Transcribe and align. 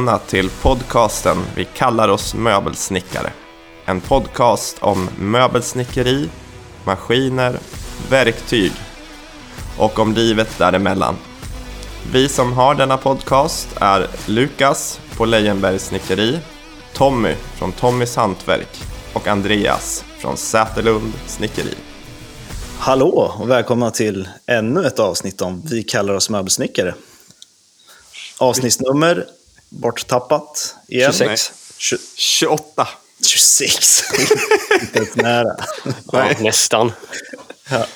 välkomna 0.00 0.26
till 0.26 0.50
podcasten 0.62 1.36
Vi 1.56 1.64
kallar 1.64 2.08
oss 2.08 2.34
möbelsnickare. 2.34 3.32
En 3.84 4.00
podcast 4.00 4.76
om 4.80 5.08
möbelsnickeri, 5.18 6.28
maskiner, 6.84 7.58
verktyg 8.10 8.72
och 9.78 9.98
om 9.98 10.14
livet 10.14 10.58
däremellan. 10.58 11.16
Vi 12.12 12.28
som 12.28 12.52
har 12.52 12.74
denna 12.74 12.96
podcast 12.96 13.68
är 13.80 14.06
Lukas 14.26 15.00
på 15.16 15.24
Lejenbergs 15.24 15.86
Snickeri, 15.86 16.38
Tommy 16.94 17.34
från 17.58 17.72
Tommys 17.72 18.16
Hantverk 18.16 18.82
och 19.12 19.28
Andreas 19.28 20.04
från 20.18 20.36
Säterlund 20.36 21.12
Snickeri. 21.26 21.74
Hallå 22.78 23.34
och 23.38 23.50
välkomna 23.50 23.90
till 23.90 24.28
ännu 24.46 24.86
ett 24.86 24.98
avsnitt 24.98 25.42
om 25.42 25.62
Vi 25.70 25.82
kallar 25.82 26.14
oss 26.14 26.30
möbelsnickare. 26.30 26.94
Avsnittsnummer 28.38 29.26
borttappat 29.70 30.76
igen. 30.88 31.12
26. 31.12 31.52
Tju- 31.78 31.98
28. 32.16 32.88
26. 33.26 34.02
Inte 34.80 34.98
ens 34.98 35.16
nära. 35.16 35.56
Ja, 36.12 36.32
nästan. 36.40 36.92
Ja. 37.70 37.86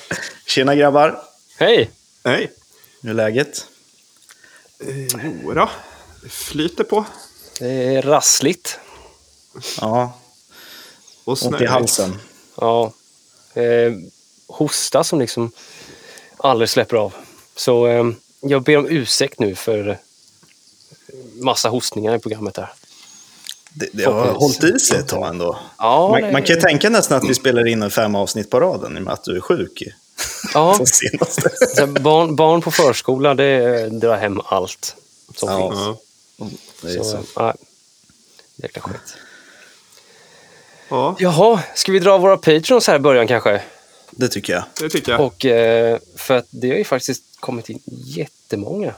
Tjena 0.45 0.75
grabbar, 0.75 1.23
Hej! 1.57 1.91
Nej, 2.23 2.51
hur 3.01 3.09
är 3.09 3.13
läget? 3.13 3.65
jo 5.43 5.53
då. 5.53 5.69
Det 6.23 6.29
flyter 6.29 6.83
på. 6.83 7.05
Det 7.59 7.95
är 7.95 8.01
rassligt. 8.01 8.79
Ja, 9.81 10.19
Och 11.23 11.31
ont 11.31 11.41
i 11.41 11.47
snöigt. 11.47 11.71
halsen. 11.71 12.19
Ja. 12.55 12.93
Eh, 13.53 13.93
hosta 14.47 15.03
som 15.03 15.19
liksom 15.19 15.51
aldrig 16.37 16.69
släpper 16.69 16.97
av. 16.97 17.13
Så 17.55 17.87
eh, 17.87 18.03
jag 18.41 18.63
ber 18.63 18.77
om 18.77 18.87
ursäkt 18.89 19.39
nu 19.39 19.55
för 19.55 19.89
eh, 19.89 19.95
massa 21.43 21.69
hostningar 21.69 22.15
i 22.15 22.19
programmet 22.19 22.53
där. 22.53 22.73
Det, 23.73 23.89
det 23.93 24.03
har 24.05 24.25
hållit 24.27 24.63
i 24.63 24.79
sig 24.79 24.99
ett 24.99 25.07
tag 25.07 25.27
ändå. 25.29 25.57
Ja, 25.77 26.09
Man, 26.09 26.21
det- 26.21 26.31
man 26.31 26.43
kan 26.43 26.55
ju 26.55 26.61
tänka 26.61 26.89
nästan 26.89 27.17
att 27.17 27.29
vi 27.29 27.33
spelar 27.35 27.67
in 27.67 27.83
en 27.83 27.91
fem 27.91 28.15
avsnitt 28.15 28.49
på 28.49 28.59
raden 28.59 28.95
i 28.97 28.99
och 28.99 29.03
med 29.03 29.13
att 29.13 29.23
du 29.23 29.35
är 29.37 29.41
sjuk. 29.41 29.83
Ja, 30.53 30.77
barn, 32.01 32.35
barn 32.35 32.61
på 32.61 32.71
förskola, 32.71 33.33
det 33.33 33.81
eh, 33.81 33.87
drar 33.91 34.17
hem 34.17 34.41
allt 34.45 34.95
som 35.35 35.49
Ja. 35.49 35.69
finns. 35.69 35.79
Ja. 36.37 36.47
Det 36.81 36.87
är 36.93 36.97
Så, 36.97 37.03
så. 37.03 37.17
eh, 37.17 37.23
nej. 37.37 37.53
Jäkla 38.55 38.81
skit. 38.81 39.17
ja, 40.89 41.15
Jaha, 41.19 41.63
ska 41.75 41.91
vi 41.91 41.99
dra 41.99 42.17
våra 42.17 42.37
patrons 42.37 42.87
här 42.87 42.95
i 42.95 42.99
början 42.99 43.27
kanske? 43.27 43.61
Det 44.11 44.27
tycker 44.27 44.53
jag. 44.53 44.63
det 44.79 44.89
tycker 44.89 45.11
jag. 45.11 45.21
Och 45.21 45.45
eh, 45.45 45.99
för 46.15 46.37
att 46.37 46.45
det 46.49 46.69
har 46.69 46.77
ju 46.77 46.83
faktiskt 46.83 47.23
kommit 47.39 47.69
in 47.69 47.81
jättemånga. 47.85 48.93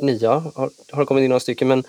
Nya 0.00 0.30
har, 0.30 0.70
har 0.92 1.00
det 1.00 1.06
kommit 1.06 1.22
in 1.22 1.28
några 1.28 1.40
stycken 1.40 1.68
men 1.68 1.84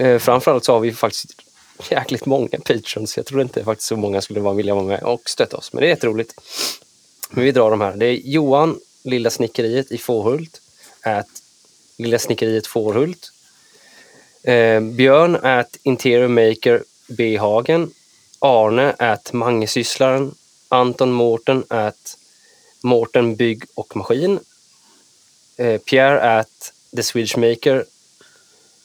eh, 0.00 0.18
framförallt 0.18 0.64
så 0.64 0.72
har 0.72 0.80
vi 0.80 0.92
faktiskt 0.92 1.42
jäkligt 1.90 2.26
många 2.26 2.48
patrons. 2.64 3.16
Jag 3.16 3.26
tror 3.26 3.42
inte 3.42 3.64
faktiskt 3.64 3.88
så 3.88 3.96
många 3.96 4.20
skulle 4.20 4.40
vara 4.40 4.54
vilja 4.54 4.74
vara 4.74 4.84
med 4.84 5.02
och 5.02 5.30
stötta 5.30 5.56
oss 5.56 5.72
men 5.72 5.80
det 5.80 5.86
är 5.86 5.90
jätteroligt. 5.90 6.34
Men 7.30 7.44
vi 7.44 7.52
drar 7.52 7.70
de 7.70 7.80
här. 7.80 7.96
Det 7.96 8.06
är 8.06 8.20
Johan, 8.24 8.80
Lilla 9.04 9.30
Snickeriet 9.30 9.92
i 9.92 9.98
Fårhult. 9.98 10.60
At 11.02 11.26
Lilla 11.98 12.18
Snickeriet 12.18 12.66
Fårhult. 12.66 13.32
Eh, 14.42 14.80
Björn 14.80 15.36
at 15.36 15.76
Interior 15.82 16.28
Maker 16.28 16.84
B. 17.08 17.36
Hagen. 17.36 17.90
Arne 18.38 18.94
at 18.98 19.32
Mangesysslaren. 19.32 20.34
Anton 20.68 21.12
Mårten 21.12 21.64
at 21.68 22.16
Mårten 22.82 23.36
Bygg 23.36 23.64
och 23.74 23.96
Maskin. 23.96 24.38
Eh, 25.56 25.80
Pierre 25.80 26.38
at 26.38 26.72
The 26.96 27.02
Swedish 27.02 27.36
Maker. 27.36 27.84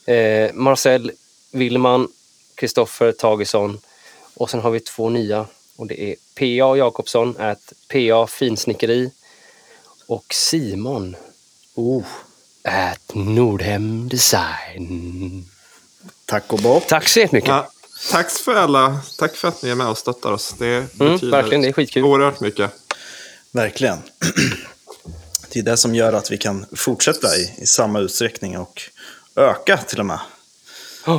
Eh, 0.06 0.54
Marcel 0.54 1.12
Willman, 1.52 2.08
Kristoffer 2.56 3.12
Tagesson. 3.12 3.80
Och 4.34 4.50
sen 4.50 4.60
har 4.60 4.72
vi 4.72 4.80
två 4.80 5.10
nya. 5.10 5.46
Och 5.76 5.88
det 5.88 6.02
är 6.02 6.16
PA 6.36 6.78
Jakobsson 6.78 7.36
at 7.40 7.74
PA 7.88 8.28
Finsnickeri. 8.28 9.12
Och 10.08 10.26
Simon 10.34 11.16
Oh, 11.76 12.04
at 12.64 13.12
Nordhem 13.14 14.10
Design. 14.10 15.46
tack 16.26 16.54
och 16.54 16.60
bock. 16.60 16.88
Tack 16.88 17.08
så 17.10 17.20
jättemycket. 17.20 17.50
Ja, 17.50 17.72
tack 18.12 18.32
för 18.32 18.56
alla. 18.56 19.02
Tack 19.18 19.36
för 19.36 19.48
att 19.48 19.62
ni 19.64 19.70
är 19.70 19.76
med 19.76 19.88
och 19.88 19.98
stöttar 19.98 20.32
oss. 20.32 20.56
Det 20.60 20.68
Mm, 20.76 20.88
betyder 21.14 21.32
verkligen, 21.32 21.62
det 21.62 21.68
är 21.68 21.74
skitkul. 21.74 22.04
oerhört 22.04 22.40
mycket. 22.40 22.72
Verkligen. 23.52 23.98
Det 25.54 25.60
är 25.60 25.64
det 25.64 25.78
som 25.78 25.96
gör 25.96 26.14
att 26.14 26.32
vi 26.32 26.38
kan 26.38 26.66
fortsätta 26.76 27.38
i, 27.38 27.54
i 27.58 27.66
samma 27.66 28.00
utsträckning 28.00 28.58
och 28.58 28.82
öka 29.36 29.78
till 29.78 30.00
och 30.00 30.06
med. 30.06 30.20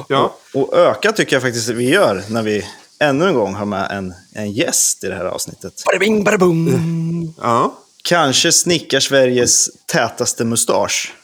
Ja, 0.09 0.37
Och 0.55 0.77
öka 0.77 1.13
tycker 1.13 1.37
jag 1.37 1.43
faktiskt 1.43 1.69
vi 1.69 1.89
gör 1.91 2.23
när 2.29 2.43
vi 2.43 2.67
ännu 2.99 3.29
en 3.29 3.35
gång 3.35 3.55
har 3.55 3.67
med 3.67 3.91
en, 3.91 4.15
en 4.33 4.53
gäst 4.53 5.05
i 5.05 5.09
det 5.09 5.15
här 5.15 5.25
avsnittet. 5.25 5.83
Bada 5.87 5.99
bing, 5.99 6.25
bada 6.25 6.39
boom. 6.39 7.35
ja. 7.41 7.79
Kanske 8.05 8.53
snickar 8.53 9.01
Sveriges 9.01 9.71
tätaste 9.87 10.45
mustasch. 10.45 11.15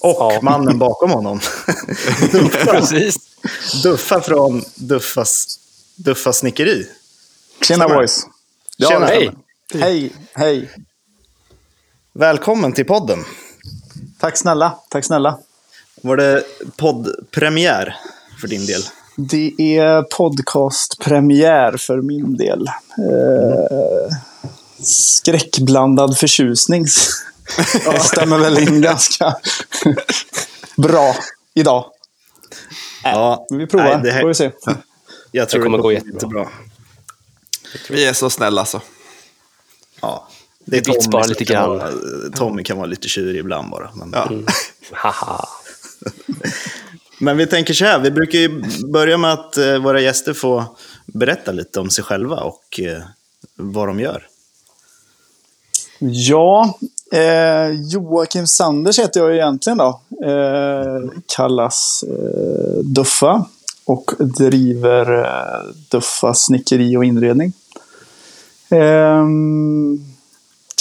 Och 0.00 0.16
Ja. 0.18 0.38
mannen 0.42 0.78
bakom 0.78 1.10
honom. 1.10 1.40
Precis. 2.52 3.16
Duffa 3.82 4.20
från 4.20 4.64
Duffas, 4.74 5.58
Duffas 5.96 6.38
snickeri. 6.38 6.86
Tjena 7.62 7.88
boys! 7.88 8.26
Ja, 8.76 8.88
Tjena. 8.88 9.06
Hej. 9.06 9.30
Hej, 9.74 10.12
hej. 10.32 10.70
Välkommen 12.18 12.72
till 12.72 12.84
podden. 12.84 13.24
Tack 14.18 14.36
snälla, 14.36 14.78
tack 14.88 15.04
snälla. 15.04 15.38
Var 16.02 16.16
det 16.16 16.44
poddpremiär 16.76 17.96
för 18.40 18.48
din 18.48 18.66
del? 18.66 18.82
Det 19.16 19.54
är 19.78 20.02
podcastpremiär 20.02 21.76
för 21.76 22.00
min 22.02 22.36
del. 22.36 22.66
Eh, 22.98 24.16
skräckblandad 24.82 26.18
förtjusning. 26.18 26.84
Det 27.92 28.00
stämmer 28.00 28.38
väl 28.38 28.58
in 28.58 28.80
ganska 28.80 29.36
bra 30.76 31.16
idag. 31.54 31.84
Ja, 33.04 33.46
Men 33.50 33.58
vi 33.58 33.66
provar, 33.66 33.84
nej, 33.84 34.00
det 34.02 34.10
här- 34.10 34.20
får 34.20 34.28
vi 34.28 34.34
se. 34.34 34.50
Jag 35.30 35.48
tror 35.48 35.60
Det 35.60 35.64
kommer 35.64 35.78
gå 35.78 35.92
jättebra. 35.92 36.14
jättebra. 36.14 36.48
Vi 37.90 38.04
är 38.06 38.12
så 38.12 38.30
snälla 38.30 38.64
så. 38.64 38.80
Ja. 40.00 40.28
Det 40.66 40.76
är 40.76 40.80
Tommy 40.80 41.10
bara 41.10 41.22
som 41.22 41.28
lite 41.28 41.44
kan 41.44 41.54
grann. 41.54 41.78
Vara, 41.78 41.90
Tommy 42.36 42.62
kan 42.62 42.76
vara 42.76 42.86
lite 42.86 43.08
tjurig 43.08 43.40
ibland 43.40 43.70
bara. 43.70 43.90
Men, 43.94 44.10
Ja. 44.12 44.30
Haha. 44.92 45.48
men 47.20 47.36
vi 47.36 47.46
tänker 47.46 47.74
så 47.74 47.84
här, 47.84 47.98
vi 47.98 48.10
brukar 48.10 48.38
ju 48.38 48.62
börja 48.92 49.18
med 49.18 49.32
att 49.32 49.56
eh, 49.56 49.78
våra 49.78 50.00
gäster 50.00 50.32
får 50.32 50.64
berätta 51.06 51.52
lite 51.52 51.80
om 51.80 51.90
sig 51.90 52.04
själva 52.04 52.36
och 52.36 52.80
eh, 52.80 53.02
vad 53.56 53.88
de 53.88 54.00
gör. 54.00 54.26
Ja, 55.98 56.78
eh, 57.12 57.70
Joakim 57.70 58.46
Sanders 58.46 58.98
heter 58.98 59.20
jag 59.20 59.34
egentligen 59.34 59.78
då. 59.78 60.00
Eh, 60.24 61.10
kallas 61.36 62.04
eh, 62.08 62.78
Duffa 62.84 63.44
och 63.84 64.12
driver 64.18 65.24
eh, 65.24 65.72
Duffa 65.90 66.34
snickeri 66.34 66.96
och 66.96 67.04
inredning. 67.04 67.52
Eh, 68.70 69.24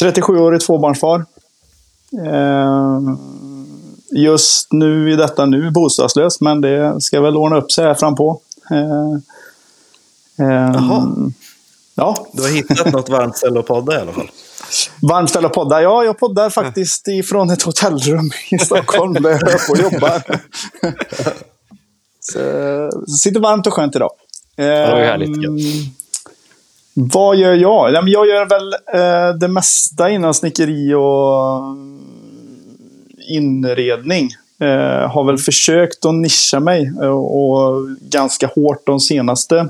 37-årig 0.01 0.61
tvåbarnsfar. 0.61 1.25
Eh, 2.25 2.99
just 4.11 4.73
nu 4.73 5.11
i 5.11 5.15
detta 5.15 5.45
nu 5.45 5.71
bostadslös, 5.71 6.41
men 6.41 6.61
det 6.61 7.01
ska 7.01 7.21
väl 7.21 7.37
ordna 7.37 7.57
upp 7.57 7.71
sig 7.71 7.85
här 7.85 7.93
frampå. 7.93 8.41
Eh, 8.71 9.11
eh, 10.47 10.71
Jaha. 10.73 11.07
Ja, 11.95 12.27
Du 12.33 12.41
har 12.41 12.49
hittat 12.49 12.91
något 12.93 13.09
varmt 13.09 13.37
ställe 13.37 13.59
att 13.59 13.67
podda 13.67 13.97
i 13.97 14.01
alla 14.01 14.11
fall. 14.11 14.29
Varmt 15.01 15.29
ställe 15.29 15.47
att 15.47 15.53
podda. 15.53 15.81
Ja, 15.81 16.03
jag 16.03 16.19
poddar 16.19 16.49
faktiskt 16.49 17.07
ifrån 17.07 17.49
ett 17.49 17.61
hotellrum 17.61 18.31
i 18.51 18.59
Stockholm 18.59 19.13
där 19.13 19.29
jag 19.29 19.41
är 19.41 19.67
på 19.67 19.73
och 19.73 19.93
jobbar. 19.93 20.21
Så, 22.19 22.39
så 23.07 23.15
sitter 23.17 23.39
varmt 23.39 23.67
och 23.67 23.73
skönt 23.73 23.95
idag. 23.95 24.11
det 24.55 24.91
var 24.91 24.99
ju 24.99 25.05
härligt. 25.05 25.29
Vad 26.97 27.35
gör 27.37 27.53
jag? 27.53 27.93
Men 27.93 28.07
Jag 28.11 28.27
gör 28.27 28.45
väl 28.45 28.73
eh, 28.73 29.37
det 29.39 29.47
mesta 29.47 30.09
inom 30.09 30.33
snickeri 30.33 30.93
och 30.93 31.77
inredning. 33.29 34.29
Eh, 34.59 35.09
har 35.11 35.23
väl 35.23 35.37
försökt 35.37 36.05
att 36.05 36.15
nischa 36.15 36.59
mig 36.59 36.91
eh, 37.01 37.07
och 37.09 37.87
ganska 38.01 38.47
hårt 38.55 38.85
de 38.85 38.99
senaste 38.99 39.67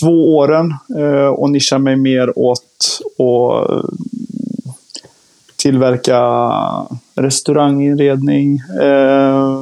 två 0.00 0.36
åren 0.36 0.74
eh, 0.98 1.26
och 1.26 1.50
nischa 1.50 1.78
mig 1.78 1.96
mer 1.96 2.38
åt 2.38 3.00
att 3.18 3.84
tillverka 5.56 6.20
restauranginredning, 7.14 8.58
eh, 8.80 9.56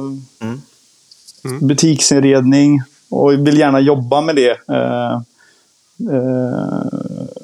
Mm. 1.45 1.67
butiksinredning 1.67 2.81
och 3.09 3.47
vill 3.47 3.57
gärna 3.57 3.79
jobba 3.79 4.21
med 4.21 4.35
det. 4.35 4.51
Eh, 4.51 5.21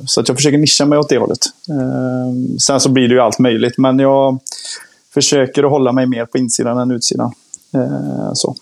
så 0.06 0.19
att 0.21 0.27
jag 0.27 0.38
försöker 0.38 0.57
nischa 0.57 0.86
mig 0.86 0.98
åt 1.00 1.09
det 1.09 1.18
hållet. 1.18 1.39
Eh, 1.69 2.57
sen 2.59 2.80
så 2.80 2.89
blir 2.89 3.07
det 3.07 3.13
ju 3.13 3.19
allt 3.21 3.39
möjligt, 3.39 3.77
men 3.77 4.00
jag 4.00 4.39
försöker 5.13 5.63
att 5.63 5.69
hålla 5.69 5.92
mig 5.92 6.06
mer 6.07 6.25
på 6.25 6.38
insidan 6.38 6.77
än 6.77 6.92
utsidan. 6.92 7.31
Eh, 7.74 8.33
så. 8.33 8.56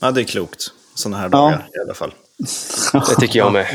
Ja, 0.00 0.10
det 0.10 0.20
är 0.20 0.24
klokt. 0.24 0.66
Sådana 0.94 1.16
här 1.16 1.24
Ja. 1.24 1.38
dagar 1.38 1.68
i 1.74 1.80
alla 1.84 1.94
fall. 1.94 2.14
Det 2.92 3.20
tycker 3.20 3.38
jag 3.38 3.52
med. 3.52 3.66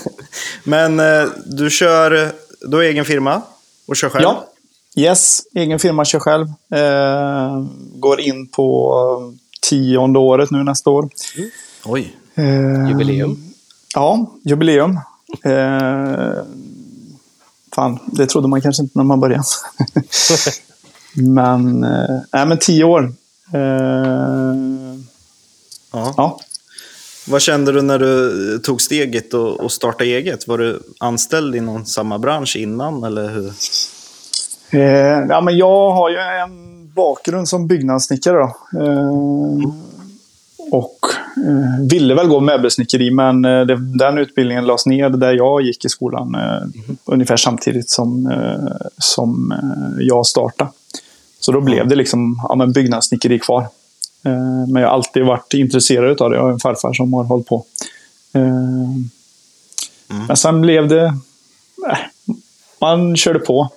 Men 0.64 1.00
eh, 1.00 1.28
du 1.46 1.70
kör, 1.70 2.32
du 2.60 2.76
har 2.76 2.82
egen 2.82 3.04
firma 3.04 3.42
och 3.86 3.96
kör 3.96 4.08
själv? 4.08 4.22
Ja. 4.22 4.46
Yes, 4.98 5.42
egen 5.54 5.78
firma 5.78 6.04
kör 6.04 6.18
själv. 6.18 6.46
Eh, 6.74 7.64
går 7.94 8.20
in 8.20 8.46
på 8.48 9.34
tionde 9.62 10.18
året 10.18 10.50
nu 10.50 10.64
nästa 10.64 10.90
år. 10.90 11.08
Oj. 11.84 12.16
Eh, 12.34 12.88
Jubileum. 12.88 13.45
Ja, 13.96 14.26
jubileum. 14.42 14.98
Eh, 15.44 16.44
fan, 17.74 17.98
det 18.06 18.26
trodde 18.26 18.48
man 18.48 18.62
kanske 18.62 18.82
inte 18.82 18.98
när 18.98 19.04
man 19.04 19.20
började. 19.20 19.44
men, 21.14 21.84
eh, 21.84 22.20
nej, 22.32 22.46
men 22.46 22.58
tio 22.58 22.84
år. 22.84 23.12
Eh, 23.54 24.54
Ja. 25.92 26.14
ja. 26.16 26.38
Vad 27.28 27.42
kände 27.42 27.72
du 27.72 27.82
när 27.82 27.98
du 27.98 28.58
tog 28.58 28.80
steget 28.80 29.34
och, 29.34 29.60
och 29.60 29.72
startade 29.72 30.10
eget? 30.10 30.48
Var 30.48 30.58
du 30.58 30.82
anställd 31.00 31.56
i 31.56 31.60
någon 31.60 31.86
samma 31.86 32.18
bransch 32.18 32.56
innan? 32.56 33.04
Eller 33.04 33.28
hur? 33.28 33.52
Eh, 34.70 35.26
ja, 35.28 35.40
men 35.40 35.56
jag 35.56 35.90
har 35.90 36.10
ju 36.10 36.16
en 36.16 36.92
bakgrund 36.94 37.48
som 37.48 37.66
byggnadssnickare. 37.66 38.36
Då. 38.36 38.80
Eh, 38.82 39.10
och 40.70 40.98
eh, 41.46 41.86
ville 41.90 42.14
väl 42.14 42.28
gå 42.28 42.40
möbelsnickeri, 42.40 43.10
men 43.10 43.44
eh, 43.44 43.66
den 43.98 44.18
utbildningen 44.18 44.64
lades 44.66 44.86
ner 44.86 45.10
där 45.10 45.32
jag 45.32 45.62
gick 45.62 45.84
i 45.84 45.88
skolan. 45.88 46.34
Eh, 46.34 46.68
Ungefär 47.04 47.36
samtidigt 47.36 47.90
som, 47.90 48.32
som 48.98 49.54
jag 49.98 50.26
startade. 50.26 50.70
Så 51.40 51.52
då 51.52 51.60
blev 51.60 51.88
det 51.88 51.96
liksom 51.96 52.40
ja, 52.48 52.54
men 52.54 52.72
byggnadssnickeri 52.72 53.38
kvar. 53.38 53.66
Men 54.68 54.82
jag 54.82 54.88
har 54.88 54.94
alltid 54.94 55.24
varit 55.24 55.54
intresserad 55.54 56.20
av 56.22 56.30
det. 56.30 56.36
Jag 56.36 56.42
har 56.42 56.50
en 56.50 56.58
farfar 56.58 56.92
som 56.92 57.12
har 57.12 57.24
hållit 57.24 57.46
på. 57.46 57.64
Eh, 58.32 58.42
Men 60.28 60.36
sen 60.36 60.60
blev 60.60 60.88
det... 60.88 61.04
Eh, 61.90 61.98
man 62.80 63.16
körde 63.16 63.38
på. 63.38 63.70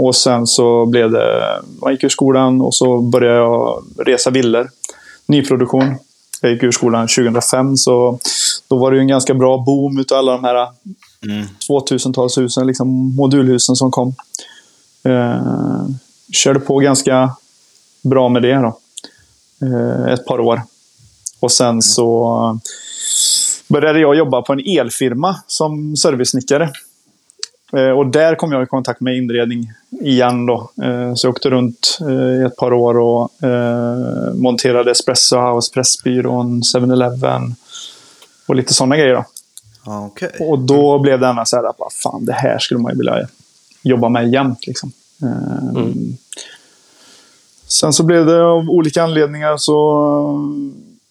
Och 0.00 0.16
sen 0.16 0.46
så 0.46 0.86
blev 0.86 1.10
det... 1.10 1.60
Man 1.82 1.92
gick 1.92 2.04
ur 2.04 2.08
skolan 2.08 2.60
och 2.60 2.74
så 2.74 3.00
började 3.00 3.38
jag 3.38 3.84
resa 4.06 4.30
villor. 4.30 4.70
Nyproduktion. 5.26 5.94
Jag 6.42 6.52
gick 6.52 6.62
ur 6.62 6.70
skolan 6.70 7.08
2005 7.08 7.76
så 7.76 8.18
då 8.68 8.78
var 8.78 8.90
det 8.90 8.96
ju 8.96 9.00
en 9.00 9.08
ganska 9.08 9.34
bra 9.34 9.58
boom 9.58 9.98
utav 9.98 10.18
alla 10.18 10.32
de 10.32 10.44
här 10.44 10.68
Mm. 11.26 11.46
2000-talshusen, 11.68 12.64
liksom 12.64 13.16
modulhusen 13.16 13.76
som 13.76 13.90
kom. 13.90 14.14
Eh, 15.04 15.86
körde 16.32 16.60
på 16.60 16.78
ganska 16.78 17.30
bra 18.02 18.28
med 18.28 18.42
det 18.42 18.54
då. 18.54 18.78
Eh, 19.62 20.12
ett 20.12 20.26
par 20.26 20.40
år. 20.40 20.62
Och 21.40 21.52
sen 21.52 21.82
så 21.82 22.58
började 23.68 24.00
jag 24.00 24.16
jobba 24.16 24.42
på 24.42 24.52
en 24.52 24.60
elfirma 24.78 25.36
som 25.46 25.96
servicesnickare. 25.96 26.70
Eh, 27.72 27.90
och 27.90 28.06
där 28.06 28.34
kom 28.34 28.52
jag 28.52 28.62
i 28.62 28.66
kontakt 28.66 29.00
med 29.00 29.16
inredning 29.16 29.72
igen 29.90 30.46
då. 30.46 30.70
Eh, 30.82 31.14
så 31.14 31.26
jag 31.26 31.30
åkte 31.30 31.50
runt 31.50 31.98
eh, 32.00 32.42
i 32.42 32.44
ett 32.46 32.56
par 32.56 32.72
år 32.72 32.98
och 32.98 33.44
eh, 33.44 34.34
monterade 34.34 34.90
Espresso 34.90 35.36
House, 35.36 35.72
Pressbyrån, 35.72 36.62
7-Eleven 36.62 37.54
och 38.46 38.54
lite 38.56 38.74
sådana 38.74 38.96
grejer 38.96 39.14
då. 39.14 39.24
Okej. 39.84 40.30
Och 40.40 40.58
då 40.58 40.98
blev 40.98 41.20
det 41.20 41.28
annars 41.28 41.48
så 41.48 41.56
här 41.56 41.64
att 41.64 41.76
vad 41.78 41.92
fan, 41.92 42.24
det 42.24 42.32
här 42.32 42.58
skulle 42.58 42.80
man 42.80 42.92
ju 42.92 42.98
vilja 42.98 43.28
jobba 43.82 44.08
med 44.08 44.32
jämt. 44.32 44.66
Liksom. 44.66 44.92
Eh, 45.22 45.82
Sen 47.68 47.92
så 47.92 48.02
blev 48.02 48.26
det 48.26 48.44
av 48.44 48.70
olika 48.70 49.02
anledningar 49.02 49.56
så 49.56 50.50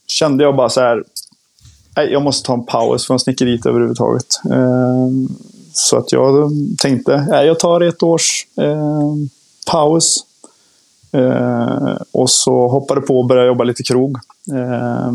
kände 0.08 0.44
jag 0.44 0.56
bara 0.56 0.70
så 0.70 0.82
här. 0.82 1.04
Nej, 1.98 2.12
jag 2.12 2.22
måste 2.22 2.48
ta 2.48 2.54
en 2.54 2.66
paus 2.66 3.08
från 3.08 3.20
snickeriet 3.20 3.66
överhuvudtaget. 3.66 4.26
Så 5.74 5.98
att 5.98 6.12
jag 6.12 6.52
tänkte, 6.78 7.26
nej, 7.30 7.48
jag 7.48 7.60
tar 7.60 7.82
ett 7.82 8.04
års 8.04 8.48
eh, 8.58 9.14
paus. 9.72 10.26
Eh, 11.12 11.98
och 12.12 12.30
så 12.30 12.68
hoppade 12.68 13.02
på 13.02 13.20
och 13.20 13.26
började 13.26 13.48
jobba 13.48 13.64
lite 13.64 13.84
krog. 13.84 14.18
Eh, 14.54 15.12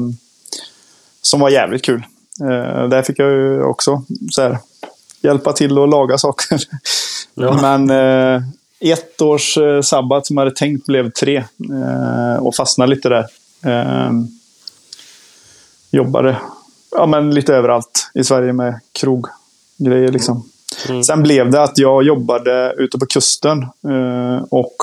som 1.23 1.41
var 1.41 1.51
jävligt 1.51 1.85
kul. 1.85 2.07
Eh, 2.41 2.89
där 2.89 3.03
fick 3.03 3.19
jag 3.19 3.31
ju 3.31 3.63
också 3.63 4.03
så 4.31 4.43
här, 4.43 4.59
hjälpa 5.23 5.53
till 5.53 5.79
att 5.79 5.89
laga 5.89 6.19
saker. 6.19 6.61
Men 7.63 7.91
eh, 7.91 8.43
ett 8.81 9.23
års 9.23 9.59
eh, 9.59 9.81
sabbat 9.81 10.27
som 10.27 10.37
jag 10.37 10.45
hade 10.45 10.57
tänkt 10.57 10.87
blev 10.87 11.11
tre. 11.11 11.45
Och 12.41 12.55
fastnade 12.55 12.95
lite 12.95 13.09
där. 13.09 13.27
Jobbade 15.91 16.37
ja, 16.95 17.07
men 17.07 17.35
lite 17.35 17.55
överallt 17.55 18.11
i 18.15 18.25
Sverige 18.25 18.53
med 18.53 18.81
kroggrejer. 19.79 20.13
Liksom. 20.13 20.49
Sen 21.07 21.23
blev 21.23 21.51
det 21.51 21.63
att 21.63 21.79
jag 21.79 22.03
jobbade 22.03 22.75
ute 22.79 22.99
på 22.99 23.07
kusten. 23.07 23.63
Eh, 23.63 24.45
och 24.51 24.77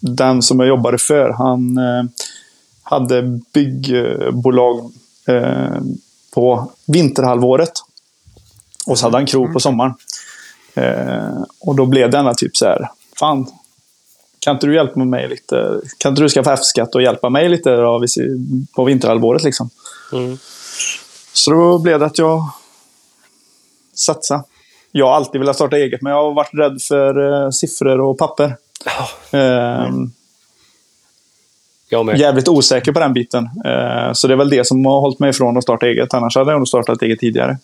den 0.00 0.42
som 0.42 0.60
jag 0.60 0.68
jobbade 0.68 0.98
för, 0.98 1.30
han 1.30 1.78
eh, 1.78 2.04
hade 2.82 3.40
byggbolag 3.52 4.92
eh, 5.26 5.80
på 6.34 6.72
vinterhalvåret. 6.86 7.72
Och 8.86 8.98
så 8.98 9.06
hade 9.06 9.16
han 9.16 9.26
krog 9.26 9.52
på 9.52 9.60
sommaren. 9.60 9.94
Eh, 10.74 11.42
och 11.60 11.76
då 11.76 11.86
blev 11.86 12.10
denna 12.10 12.34
typ 12.34 12.56
så 12.56 12.64
här, 12.64 12.90
fan, 13.18 13.46
kan 14.38 14.56
inte 14.56 14.66
du 14.66 14.74
hjälpa 14.74 15.04
mig 15.04 15.28
lite? 15.28 15.80
Kan 15.98 16.12
inte 16.12 16.22
du 16.22 16.28
skaffa 16.28 16.52
F-skatt 16.52 16.94
och 16.94 17.02
hjälpa 17.02 17.28
mig 17.30 17.48
lite 17.48 17.76
då, 17.76 18.04
på 18.76 18.84
vinterhalvåret 18.84 19.42
liksom? 19.42 19.70
Mm. 20.12 20.38
Så 21.32 21.50
då 21.50 21.78
blev 21.78 21.98
det 21.98 22.06
att 22.06 22.18
jag 22.18 22.50
satsade. 24.00 24.42
Jag 24.92 25.06
har 25.06 25.14
alltid 25.14 25.40
velat 25.40 25.56
starta 25.56 25.76
eget, 25.76 26.02
men 26.02 26.12
jag 26.12 26.22
har 26.22 26.32
varit 26.32 26.54
rädd 26.54 26.82
för 26.82 27.44
eh, 27.44 27.50
siffror 27.50 28.00
och 28.00 28.18
papper. 28.18 28.56
Eh, 29.30 29.88
Jag 31.88 32.06
med. 32.06 32.18
jävligt 32.18 32.48
osäker 32.48 32.92
på 32.92 33.00
den 33.00 33.12
biten. 33.12 33.44
Eh, 33.64 34.12
så 34.12 34.26
det 34.26 34.34
är 34.34 34.36
väl 34.36 34.50
det 34.50 34.66
som 34.66 34.84
har 34.84 35.00
hållit 35.00 35.18
mig 35.18 35.30
ifrån 35.30 35.56
att 35.56 35.62
starta 35.62 35.86
eget. 35.86 36.14
Annars 36.14 36.36
hade 36.36 36.50
jag 36.50 36.58
nog 36.58 36.68
startat 36.68 37.02
eget 37.02 37.18
tidigare. 37.20 37.58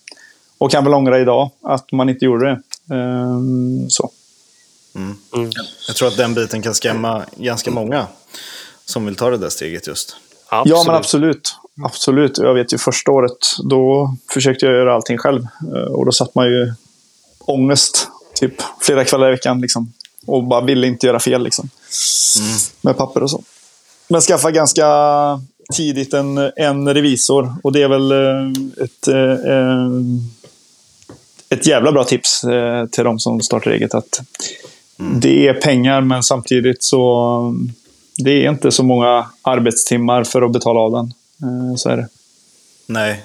Och 0.59 0.71
kan 0.71 0.85
väl 0.85 0.95
ångra 0.95 1.19
idag 1.19 1.51
att 1.63 1.93
man 1.93 2.09
inte 2.09 2.25
gjorde 2.25 2.47
det. 2.47 2.95
Eh, 2.95 3.39
så. 3.89 4.11
Jag 5.87 5.97
tror 5.97 6.09
att 6.09 6.17
den 6.17 6.35
biten 6.35 6.63
kan 6.63 6.75
skrämma 6.75 7.23
ganska 7.37 7.71
många 7.71 8.07
som 8.85 9.07
vill 9.07 9.17
ta 9.17 9.31
det 9.31 9.37
där 9.37 9.49
steget 9.49 9.87
just. 9.87 10.17
Ja, 10.51 10.85
men 10.87 10.95
absolut. 10.95 11.57
Absolut. 11.85 12.39
Jag 12.39 12.55
vet 12.55 12.73
ju 12.73 12.79
första 12.79 13.11
året, 13.13 13.39
då 13.65 14.15
försökte 14.31 14.67
jag 14.67 14.75
göra 14.75 14.95
allting 14.95 15.19
själv. 15.19 15.43
Eh, 15.75 15.93
Och 15.93 16.07
då 16.07 16.13
satt 16.13 16.35
man 16.35 16.47
ju 16.47 16.73
ångest, 17.39 18.09
typ 18.35 18.55
flera 18.81 19.05
kvällar 19.05 19.29
i 19.29 19.31
veckan. 19.31 19.61
Liksom. 19.61 19.93
Och 20.27 20.45
bara 20.45 20.61
ville 20.61 20.87
inte 20.87 21.07
göra 21.07 21.21
fel 21.21 21.43
liksom. 21.43 21.71
Med 22.81 22.97
papper 22.97 23.23
och 23.23 23.31
så. 23.31 23.43
Men 24.09 24.21
skaffa 24.21 24.51
ganska 24.51 24.87
tidigt 25.75 26.15
en, 26.15 26.39
en 26.57 26.95
revisor. 26.95 27.55
Och 27.63 27.73
det 27.73 27.83
är 27.83 27.89
väl 27.89 28.13
eh, 28.13 28.51
ett, 28.85 29.09
eh, 29.09 29.91
ett 31.49 31.67
jävla 31.67 31.93
bra 31.93 32.05
tips 32.05 32.41
till 32.91 33.05
de 33.05 33.19
som 33.19 33.41
startar 33.41 33.71
eget. 33.71 33.95
Att 33.95 34.21
Det 35.21 35.49
är 35.49 35.55
pengar, 35.55 36.01
men 36.01 36.23
samtidigt 36.23 36.83
så 36.85 37.55
det 38.19 38.31
är 38.47 38.51
inte 38.51 38.71
så 38.71 38.83
många 38.83 39.27
arbetstimmar 39.43 40.25
för 40.25 40.43
att 40.43 40.53
betala 40.53 40.81
av 40.81 40.93
den. 40.93 41.13
Eh, 41.43 41.77
Så 41.77 41.89
är 41.89 41.97
det. 41.97 42.09
Nej. 42.87 43.25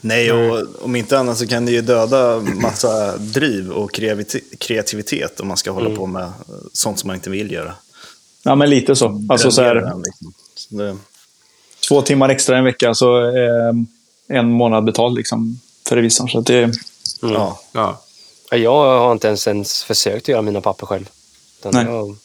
Nej, 0.00 0.32
och 0.32 0.66
om 0.84 0.96
inte 0.96 1.18
annat 1.18 1.38
så 1.38 1.46
kan 1.46 1.66
det 1.66 1.72
ju 1.72 1.80
döda 1.80 2.40
massa 2.40 3.16
driv 3.16 3.70
och 3.70 3.94
kreativitet 4.58 5.40
om 5.40 5.48
man 5.48 5.56
ska 5.56 5.70
hålla 5.70 5.96
på 5.96 6.06
med 6.06 6.22
eh, 6.22 6.30
sånt 6.72 6.98
som 6.98 7.06
man 7.06 7.16
inte 7.16 7.30
vill 7.30 7.52
göra. 7.52 7.74
Ja, 8.42 8.54
men 8.54 8.70
lite 8.70 8.96
så. 8.96 9.26
Alltså 9.28 9.50
så 9.50 9.62
här, 9.62 9.74
liksom. 9.74 10.34
Så 10.54 10.74
det, 10.74 10.96
två 11.88 12.02
timmar 12.02 12.28
extra 12.28 12.58
en 12.58 12.64
vecka 12.64 12.94
så 12.94 13.16
är 13.16 13.74
en 14.28 14.50
månad 14.50 14.84
betald 14.84 15.16
liksom, 15.16 15.60
för 15.88 15.96
revisorn. 15.96 16.28
Så 16.28 16.38
att 16.38 16.46
det, 16.46 16.70
ja. 17.22 17.60
Ja. 17.72 18.00
Ja, 18.50 18.56
Jag 18.56 18.98
har 18.98 19.12
inte 19.12 19.28
ens, 19.28 19.46
ens 19.46 19.84
försökt 19.84 20.28
göra 20.28 20.42
mina 20.42 20.60
papper 20.60 20.86
själv. 20.86 21.08
Utan 21.60 21.72
Nej. 21.74 21.94
jag 21.94 22.16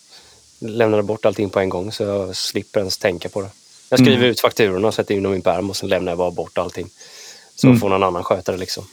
lämnade 0.59 1.03
bort 1.03 1.25
allting 1.25 1.49
på 1.49 1.59
en 1.59 1.69
gång 1.69 1.91
så 1.91 2.03
jag 2.03 2.35
slipper 2.35 2.79
ens 2.79 2.97
tänka 2.97 3.29
på 3.29 3.41
det. 3.41 3.49
Jag 3.89 3.99
skriver 3.99 4.17
Mm. 4.17 4.29
ut 4.29 4.39
fakturorna 4.39 4.87
och 4.87 4.93
sätter 4.93 5.15
in 5.15 5.23
dem 5.23 5.33
i 5.33 5.35
en 5.35 5.41
pärm 5.41 5.69
och 5.69 5.75
sen 5.75 5.89
lämnar 5.89 6.11
jag 6.11 6.17
bara 6.17 6.31
bort 6.31 6.57
allting. 6.57 6.89
Så 7.55 7.67
Mm. 7.67 7.79
får 7.79 7.89
någon 7.89 8.03
annan 8.03 8.23
sköta 8.23 8.51
det 8.51 8.57
liksom. 8.57 8.83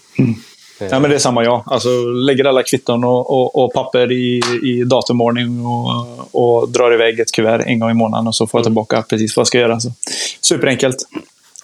Eh, 0.80 0.86
ja, 0.90 1.00
men 1.00 1.10
det 1.10 1.16
är 1.16 1.18
samma 1.18 1.44
jag. 1.44 1.62
Alltså, 1.66 1.88
lägger 2.04 2.44
alla 2.44 2.62
kvitton 2.62 3.04
och, 3.04 3.30
och, 3.30 3.64
och 3.64 3.72
papper 3.72 4.12
i, 4.12 4.42
i 4.62 4.84
datumordning 4.84 5.66
och, 5.66 6.34
och 6.60 6.68
drar 6.68 6.94
iväg 6.94 7.20
ett 7.20 7.32
kuvert 7.32 7.62
en 7.66 7.78
gång 7.78 7.90
i 7.90 7.94
månaden 7.94 8.26
och 8.26 8.34
så 8.34 8.46
får 8.46 8.58
jag 8.60 8.64
tillbaka 8.64 9.02
precis 9.02 9.36
vad 9.36 9.40
jag 9.40 9.46
ska 9.46 9.58
göra. 9.58 9.80
Så. 9.80 9.92
Superenkelt. 10.40 10.96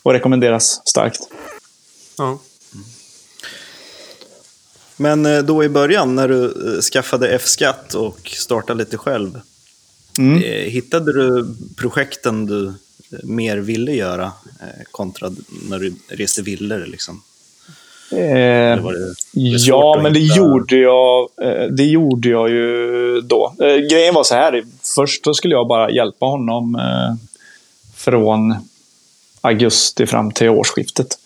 Och 0.02 0.12
rekommenderas 0.12 0.80
starkt. 0.84 1.20
Ja. 2.18 2.38
Men 4.96 5.26
eh, 5.26 5.38
då 5.38 5.64
i 5.64 5.68
början 5.68 6.14
när 6.14 6.28
du 6.28 6.44
eh, 6.44 6.80
skaffade 6.80 7.28
F-skatt 7.28 7.94
och 7.94 8.18
startade 8.30 8.78
lite 8.84 8.98
själv, 8.98 9.40
Mm. 10.18 10.42
hittade 10.70 11.12
du 11.12 11.54
projekten 11.76 12.46
du 12.46 12.74
mer 13.22 13.56
ville 13.56 13.92
göra 13.92 14.32
eh, 14.60 14.84
kontra 14.90 15.30
när 15.68 15.78
du 15.78 15.94
reste 16.08 16.42
villor? 16.42 16.86
Liksom? 16.86 17.22
Eh, 18.10 18.18
det, 18.18 19.14
det 19.32 19.58
ja, 19.58 20.00
men 20.02 20.12
det 20.12 20.20
gjorde, 20.20 20.76
jag, 20.76 21.28
eh, 21.42 21.66
det 21.66 21.84
gjorde 21.84 22.28
jag 22.28 22.50
ju 22.50 23.20
då. 23.20 23.54
Grejen 23.90 24.14
var 24.14 24.24
så 24.24 24.34
här. 24.34 24.64
Först 24.94 25.24
då 25.24 25.34
skulle 25.34 25.54
jag 25.54 25.68
bara 25.68 25.90
hjälpa 25.90 26.26
honom 26.26 26.80
från 27.96 28.54
augusti 29.40 30.06
fram 30.06 30.30
till 30.30 30.48
årsskiftet. 30.48 31.18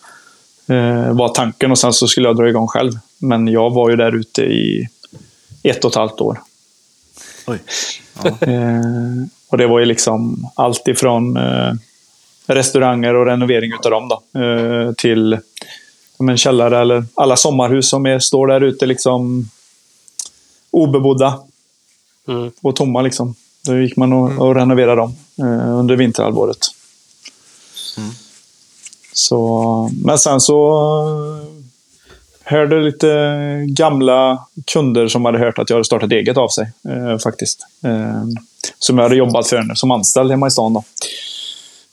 Var 1.11 1.29
tanken 1.29 1.71
och 1.71 1.79
sen 1.79 1.93
så 1.93 2.07
skulle 2.07 2.27
jag 2.27 2.37
dra 2.37 2.49
igång 2.49 2.67
själv. 2.67 2.91
Men 3.17 3.47
jag 3.47 3.69
var 3.69 3.89
ju 3.89 3.95
där 3.95 4.15
ute 4.15 4.41
i 4.41 4.87
ett 5.63 5.85
och 5.85 5.91
ett 5.91 5.95
halvt 5.95 6.21
år. 6.21 6.39
Oj. 7.47 7.59
Eh, 8.41 8.71
och 9.49 9.57
det 9.57 9.67
var 9.67 9.79
ju 9.79 9.85
liksom 9.85 10.49
allt 10.55 10.87
ifrån 10.87 11.37
eh, 11.37 11.73
restauranger 12.47 13.13
och 13.15 13.25
renovering 13.25 13.71
utav 13.73 13.91
dem 13.91 14.09
då, 14.09 14.39
eh, 14.41 14.91
till 14.93 15.37
som 16.17 16.29
en 16.29 16.37
källare 16.37 16.79
eller 16.81 17.05
alla 17.15 17.35
sommarhus 17.37 17.89
som 17.89 18.05
är, 18.05 18.19
står 18.19 18.47
där 18.47 18.61
ute 18.61 18.85
liksom 18.85 19.49
obebodda 20.71 21.39
Mm. 22.29 22.51
och 22.61 22.75
tomma. 22.75 23.01
Liksom. 23.01 23.35
Då 23.65 23.77
gick 23.77 23.97
man 23.97 24.13
och, 24.13 24.47
och 24.47 24.55
renoverade 24.55 25.01
dem 25.01 25.15
eh, 25.39 25.77
under 25.79 25.95
vinterhalvåret. 25.95 26.57
Så, 29.13 29.91
men 30.03 30.17
sen 30.17 30.41
så 30.41 30.57
hörde 32.49 32.79
lite 32.79 33.07
gamla 33.67 34.47
kunder 34.73 35.07
som 35.07 35.25
hade 35.25 35.39
hört 35.39 35.59
att 35.59 35.69
jag 35.69 35.77
hade 35.77 35.85
startat 35.85 36.11
eget 36.11 36.37
av 36.37 36.47
sig. 36.47 36.71
Eh, 36.89 37.17
faktiskt. 37.17 37.67
Eh, 37.83 38.23
som 38.79 38.97
jag 38.97 39.05
hade 39.05 39.15
jobbat 39.15 39.47
för 39.47 39.75
som 39.75 39.91
anställd 39.91 40.31
hemma 40.31 40.47
i 40.47 40.51
stan. 40.51 40.73
Då. 40.73 40.83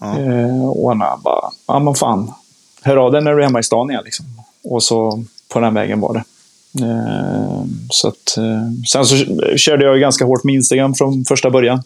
Ja. 0.00 0.18
Eh, 0.18 0.68
och 0.68 0.88
han 0.88 1.22
bara, 1.22 1.50
ja 1.66 1.78
men 1.78 1.94
fan. 1.94 2.32
Hör 2.82 2.96
av 2.96 3.12
dig 3.12 3.22
när 3.22 3.32
du 3.32 3.38
är 3.38 3.44
hemma 3.44 3.60
i 3.60 3.62
stan 3.62 3.90
igen. 3.90 4.02
Liksom. 4.04 4.26
Och 4.64 4.82
så 4.82 5.24
på 5.48 5.60
den 5.60 5.74
vägen 5.74 6.00
var 6.00 6.14
det. 6.14 6.24
Eh, 6.84 7.64
så 7.90 8.08
att, 8.08 8.36
eh, 8.36 8.70
sen 8.88 9.06
så 9.06 9.16
körde 9.56 9.84
jag 9.84 10.00
ganska 10.00 10.24
hårt 10.24 10.44
med 10.44 10.54
Instagram 10.54 10.94
från 10.94 11.24
första 11.24 11.50
början. 11.50 11.82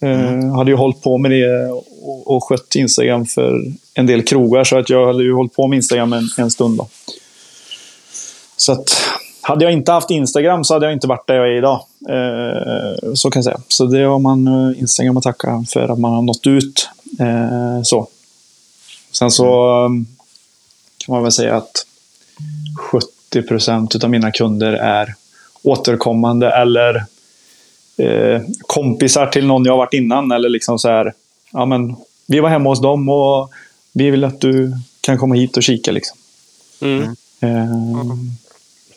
Eh, 0.00 0.54
hade 0.54 0.70
ju 0.70 0.76
hållit 0.76 1.02
på 1.02 1.18
med 1.18 1.30
det 1.30 1.70
och, 2.02 2.36
och 2.36 2.44
skött 2.44 2.74
Instagram 2.74 3.26
för 3.26 3.72
en 3.94 4.06
del 4.06 4.22
krogar. 4.22 4.64
Så 4.64 4.78
att 4.78 4.90
jag 4.90 5.06
hade 5.06 5.24
ju 5.24 5.32
hållit 5.32 5.54
på 5.54 5.66
med 5.66 5.76
Instagram 5.76 6.12
en, 6.12 6.28
en 6.38 6.50
stund. 6.50 6.78
Då. 6.78 6.88
Så 8.58 8.72
att, 8.72 8.96
hade 9.40 9.64
jag 9.64 9.72
inte 9.72 9.92
haft 9.92 10.10
Instagram 10.10 10.64
så 10.64 10.74
hade 10.74 10.86
jag 10.86 10.92
inte 10.92 11.06
varit 11.06 11.26
där 11.26 11.34
jag 11.34 11.48
är 11.48 11.56
idag. 11.58 11.84
Eh, 12.08 13.12
så 13.14 13.30
kan 13.30 13.40
jag 13.40 13.44
säga. 13.44 13.60
Så 13.68 13.86
det 13.86 14.02
har 14.02 14.18
man 14.18 14.46
eh, 14.46 14.80
Instagram 14.80 15.16
att 15.16 15.24
tacka 15.24 15.64
för 15.68 15.88
att 15.88 15.98
man 15.98 16.12
har 16.12 16.22
nått 16.22 16.46
ut. 16.46 16.88
Eh, 17.20 17.82
så. 17.82 18.08
Sen 19.12 19.30
så 19.30 19.70
eh, 19.84 19.90
kan 20.98 21.14
man 21.14 21.22
väl 21.22 21.32
säga 21.32 21.56
att 21.56 21.86
70 22.78 23.42
procent 23.42 24.04
av 24.04 24.10
mina 24.10 24.30
kunder 24.32 24.72
är 24.72 25.14
återkommande 25.62 26.50
eller 26.50 27.04
eh, 27.96 28.42
kompisar 28.60 29.26
till 29.26 29.46
någon 29.46 29.64
jag 29.64 29.76
varit 29.76 29.94
innan. 29.94 30.32
Eller 30.32 30.48
liksom 30.48 30.78
så 30.78 30.88
här, 30.88 31.12
ja 31.52 31.64
men 31.64 31.96
vi 32.26 32.40
var 32.40 32.48
hemma 32.48 32.68
hos 32.68 32.82
dem 32.82 33.08
och 33.08 33.50
vi 33.92 34.10
vill 34.10 34.24
att 34.24 34.40
du 34.40 34.72
kan 35.00 35.18
komma 35.18 35.34
hit 35.34 35.56
och 35.56 35.62
kika. 35.62 35.92
Liksom. 35.92 36.18
Mm. 36.80 37.02
Eh, 37.40 38.14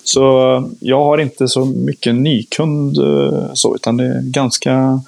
Så 0.04 0.70
jag 0.80 1.04
har 1.04 1.18
inte 1.18 1.48
så 1.48 1.66
mycket 1.66 2.16
nykund 2.16 2.98
eh, 2.98 3.54
så, 3.54 3.76
utan 3.76 3.98
det 3.98 4.06
är 4.06 4.22
ganska... 4.22 5.02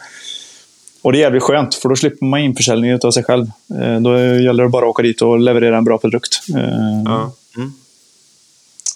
Och 1.02 1.12
det 1.12 1.18
är 1.18 1.22
jävligt 1.22 1.44
skönt, 1.44 1.76
för 1.76 1.90
då 1.90 1.96
slipper 1.96 2.26
man 2.26 2.40
införsäljning 2.40 3.00
av 3.04 3.12
sig 3.12 3.24
själv. 3.24 3.46
Eh, 3.82 4.00
Då 4.02 4.20
gäller 4.20 4.64
det 4.64 4.70
bara 4.70 4.86
att 4.86 4.90
åka 4.90 5.04
dit 5.04 5.22
och 5.22 5.40
leverera 5.40 5.78
en 5.78 5.84
bra 5.84 5.98
produkt. 5.98 6.40
Eh, 6.56 7.02
Ja. 7.06 7.32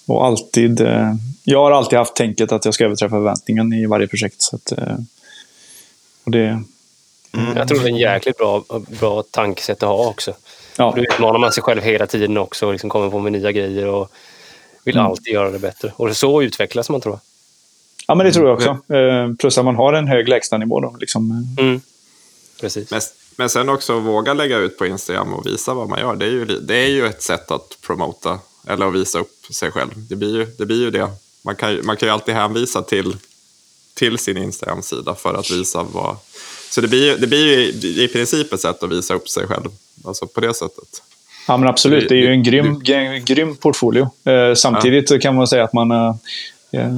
Och 0.06 0.26
alltid... 0.26 0.80
eh, 0.80 1.14
Jag 1.44 1.58
har 1.58 1.70
alltid 1.70 1.98
haft 1.98 2.16
tänket 2.16 2.52
att 2.52 2.64
jag 2.64 2.74
ska 2.74 2.84
överträffa 2.84 3.16
förväntningen 3.16 3.72
i 3.72 3.86
varje 3.86 4.06
projekt. 4.06 4.42
Så 4.42 4.56
att, 4.56 4.72
eh, 4.72 4.96
och 6.24 6.30
det, 6.30 6.62
Jag 7.56 7.68
tror 7.68 7.78
det 7.78 7.84
är 7.84 7.88
en 7.92 7.96
jäkligt 7.96 8.36
bra, 8.38 8.64
bra 9.00 9.22
tankesätt 9.30 9.82
att 9.82 9.88
ha 9.88 10.08
också. 10.08 10.32
ja, 10.76 10.92
Då 10.96 11.02
utmanar 11.02 11.38
man 11.38 11.52
sig 11.52 11.62
själv 11.62 11.82
hela 11.82 12.06
tiden 12.06 12.36
också 12.38 12.66
och 12.66 12.72
liksom 12.72 12.90
kommer 12.90 13.10
på 13.10 13.18
med 13.18 13.32
nya 13.32 13.52
grejer 13.52 13.86
och 13.86 14.12
vill 14.84 14.94
Mm. 14.96 15.06
alltid 15.06 15.32
göra 15.32 15.50
det 15.50 15.58
bättre. 15.58 15.92
Och 15.96 16.16
så 16.16 16.42
utvecklas 16.42 16.90
man 16.90 17.00
tror 17.00 17.14
jag. 17.14 17.20
ja, 18.06 18.14
men 18.14 18.26
det 18.26 18.32
tror 18.32 18.48
jag 18.48 18.54
också. 18.56 18.94
Eh, 18.94 19.34
Plus 19.38 19.58
att 19.58 19.64
man 19.64 19.76
har 19.76 19.92
en 19.92 20.08
hög 20.08 20.28
lägstanivå. 20.28 20.80
Då, 20.80 20.96
liksom. 21.00 21.54
Mm. 21.58 21.80
Precis. 22.60 22.90
Men, 22.90 23.00
men 23.36 23.48
sen 23.48 23.68
också 23.68 23.98
våga 23.98 24.34
lägga 24.34 24.58
ut 24.58 24.78
på 24.78 24.86
Instagram 24.86 25.32
och 25.34 25.46
visa 25.46 25.74
vad 25.74 25.88
man 25.88 25.98
gör. 26.00 26.16
Det 26.16 26.26
är 26.26 26.30
ju, 26.30 26.44
det 26.44 26.76
är 26.76 26.88
ju 26.88 27.06
ett 27.06 27.22
sätt 27.22 27.50
att 27.50 27.78
promota 27.82 28.38
eller 28.66 28.86
att 28.88 28.94
visa 28.94 29.18
upp 29.18 29.46
sig 29.50 29.70
själv. 29.70 29.90
Det 29.96 30.16
blir 30.16 30.34
ju 30.36 30.44
det. 30.58 30.66
Blir 30.66 30.80
ju 30.80 30.90
det. 30.90 31.10
Man, 31.42 31.56
kan, 31.56 31.72
ju- 31.72 31.82
man 31.82 31.96
kan 31.96 32.08
ju 32.08 32.12
alltid 32.12 32.34
hänvisa 32.34 32.82
till, 32.82 33.16
till 33.94 34.18
sin 34.18 34.36
Instagram-sida 34.36 35.14
för 35.14 35.34
att 35.34 35.50
visa 35.50 35.82
vad... 35.82 36.16
Så 36.70 36.80
det 36.80 36.88
blir 36.88 37.04
ju, 37.04 37.16
det 37.16 37.26
blir 37.26 37.46
ju 37.46 37.64
i, 37.64 38.04
i 38.04 38.08
princip 38.08 38.52
ett 38.52 38.60
sätt 38.60 38.82
att 38.82 38.90
visa 38.90 39.14
upp 39.14 39.28
sig 39.28 39.46
själv. 39.46 39.70
Alltså 40.04 40.26
på 40.26 40.40
det 40.40 40.54
sättet. 40.54 41.02
Ja, 41.48 41.56
men 41.56 41.68
absolut. 41.68 42.08
Det 42.08 42.14
är 42.14 42.18
ju 42.18 42.30
en 42.30 42.42
grym, 42.42 42.80
grym, 42.82 43.24
grym 43.24 43.56
portfolio. 43.56 44.10
Eh, 44.24 44.54
samtidigt 44.54 45.22
kan 45.22 45.34
man 45.34 45.48
säga 45.48 45.64
att 45.64 45.72
man, 45.72 45.90
eh, 45.90 46.14
eh, 46.72 46.92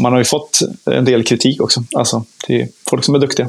man 0.00 0.12
har 0.12 0.18
ju 0.18 0.24
fått 0.24 0.60
en 0.84 1.04
del 1.04 1.24
kritik 1.24 1.60
också. 1.60 1.82
Alltså, 1.94 2.24
det 2.46 2.60
är 2.60 2.68
folk 2.90 3.04
som 3.04 3.14
är 3.14 3.18
duktiga. 3.18 3.48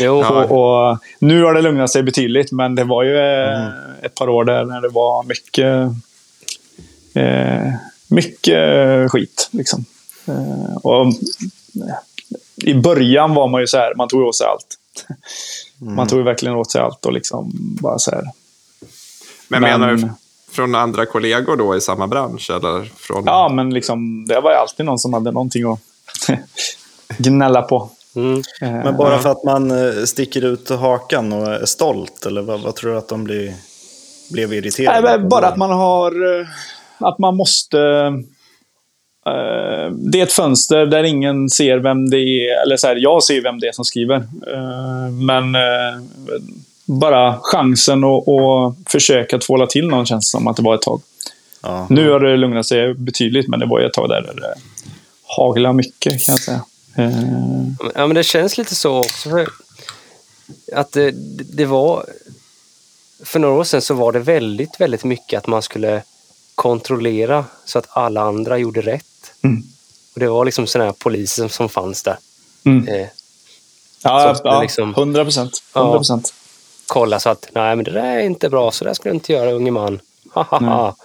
Och, 0.10 0.50
och 0.50 0.98
nu 1.18 1.42
har 1.42 1.54
det 1.54 1.62
lugnat 1.62 1.90
sig 1.90 2.02
betydligt, 2.02 2.52
men 2.52 2.74
det 2.74 2.84
var 2.84 3.02
ju 3.02 3.16
eh, 3.18 3.68
ett 4.02 4.14
par 4.14 4.28
år 4.28 4.44
där 4.44 4.64
när 4.64 4.80
det 4.80 4.88
var 4.88 5.24
mycket, 5.24 5.90
mycket 8.08 9.10
skit. 9.10 9.48
Liksom. 9.50 9.84
Och, 10.82 11.06
I 12.56 12.74
början 12.74 13.34
var 13.34 13.48
man 13.48 13.60
ju 13.60 13.66
så 13.66 13.76
här, 13.76 13.94
man 13.94 14.08
tog 14.08 14.22
åt 14.22 14.36
sig 14.36 14.46
allt. 14.46 14.78
Man 15.78 16.08
tog 16.08 16.18
ju 16.18 16.24
verkligen 16.24 16.54
åt 16.54 16.70
sig 16.70 16.80
allt 16.80 17.06
och 17.06 17.12
liksom 17.12 17.50
bara 17.54 17.98
så 17.98 18.10
här. 18.10 18.24
Men, 19.60 19.80
Men- 19.80 19.80
menar 19.80 19.92
du 19.94 20.08
från 20.52 20.74
andra 20.74 21.06
kollegor 21.06 21.56
då 21.56 21.76
i 21.76 21.80
samma 21.80 22.06
bransch? 22.06 22.50
Eller 22.50 22.84
från... 22.96 23.22
Ja, 23.26 23.48
men 23.48 23.70
liksom, 23.74 24.26
det 24.28 24.40
var 24.40 24.50
ju 24.50 24.56
alltid 24.56 24.86
någon 24.86 24.98
som 24.98 25.12
hade 25.12 25.30
någonting 25.32 25.72
att 25.72 25.80
gnälla 27.18 27.62
på. 27.62 27.90
mm. 28.16 28.38
Eh, 28.62 28.70
Men 28.70 28.96
bara 28.96 29.18
för 29.18 29.30
att 29.30 29.44
man 29.44 29.70
eh, 29.70 30.04
sticker 30.04 30.44
ut 30.44 30.70
hakan 30.70 31.32
och 31.32 31.46
är 31.46 31.64
stolt, 31.66 32.26
eller 32.26 32.42
vad, 32.42 32.60
vad 32.60 32.74
tror 32.74 32.90
du 32.92 32.98
att 32.98 33.08
de 33.08 33.24
blir, 33.24 33.54
blev 34.32 34.52
irriterade? 34.52 35.00
Nej, 35.00 35.18
på? 35.20 35.26
bara 35.28 35.46
att 35.46 35.56
man 35.56 35.70
har... 35.70 36.40
eh, 36.40 36.46
Att 36.98 37.18
man 37.18 37.36
måste... 37.36 37.78
eh, 39.26 39.90
det 39.92 40.20
är 40.20 40.22
ett 40.22 40.32
fönster 40.32 40.86
där 40.86 41.04
ingen 41.04 41.50
ser 41.50 41.78
vem 41.78 42.10
det 42.10 42.18
är. 42.18 42.62
Eller 42.62 42.76
så 42.76 42.86
här, 42.86 42.96
jag 42.96 43.22
ser 43.22 43.42
vem 43.42 43.58
det 43.60 43.68
är 43.68 43.72
som 43.72 43.84
skriver. 43.84 44.16
Eh, 44.16 45.10
men 45.12 45.54
eh, 45.54 46.00
bara 46.84 47.38
chansen 47.42 48.04
att 48.04 48.28
att 48.28 48.92
försöka 48.92 49.38
tvåla 49.38 49.66
till 49.66 49.88
någon 49.88 50.06
känns 50.06 50.30
som 50.30 50.46
att 50.48 50.56
det 50.56 50.62
var 50.62 50.74
ett 50.74 50.82
tag. 50.82 51.02
Ja. 51.62 51.86
Nu 51.90 52.10
har 52.10 52.20
det 52.20 52.36
lugnat 52.36 52.66
sig 52.66 52.94
betydligt, 52.94 53.48
men 53.48 53.60
det 53.60 53.66
var 53.66 53.80
ju 53.80 53.86
ett 53.86 53.92
tag 53.92 54.08
där 54.08 54.20
det 54.22 54.54
haglade 55.36 55.74
mycket 55.74 56.24
kan 56.26 56.34
jag 56.34 56.40
säga. 56.40 56.64
Eh, 56.96 57.10
Ja, 57.94 58.06
men 58.06 58.14
det 58.14 58.22
känns 58.24 58.58
lite 58.58 58.74
så 58.74 58.98
också. 58.98 59.30
För 59.30 59.48
att 60.72 60.92
det, 60.92 61.10
det 61.56 61.64
var... 61.64 62.06
För 63.24 63.38
några 63.38 63.54
år 63.54 63.64
sedan 63.64 63.82
så 63.82 63.94
var 63.94 64.12
det 64.12 64.18
väldigt, 64.18 64.80
väldigt 64.80 65.04
mycket 65.04 65.38
att 65.38 65.46
man 65.46 65.62
skulle 65.62 66.02
kontrollera 66.54 67.44
så 67.64 67.78
att 67.78 67.86
alla 67.90 68.20
andra 68.22 68.58
gjorde 68.58 68.80
rätt. 68.80 69.04
Mm. 69.42 69.62
Och 70.14 70.20
det 70.20 70.28
var 70.28 70.44
liksom 70.44 70.66
sådana 70.66 70.90
här 70.90 70.92
poliser 70.98 71.42
som, 71.42 71.48
som 71.48 71.68
fanns 71.68 72.02
där. 72.02 72.16
Mm. 72.64 72.88
Eh, 72.88 73.06
Ja, 74.02 74.36
ja 74.44 74.62
liksom- 74.62 74.94
100 74.94 75.24
procent. 75.24 75.62
100 75.74 75.98
procent. 75.98 76.34
Kolla 76.86 77.20
så 77.20 77.28
att 77.28 77.48
nej, 77.52 77.76
men 77.76 77.84
det 77.84 77.90
där 77.90 78.04
är 78.04 78.20
inte 78.20 78.48
bra, 78.48 78.70
så 78.70 78.84
där 78.84 78.94
ska 78.94 79.08
du 79.08 79.14
inte 79.14 79.32
göra 79.32 79.52
unge 79.52 79.70
man. 79.70 80.00
Ha, 80.32 80.42
ha, 80.42 80.58
ha. 80.58 80.96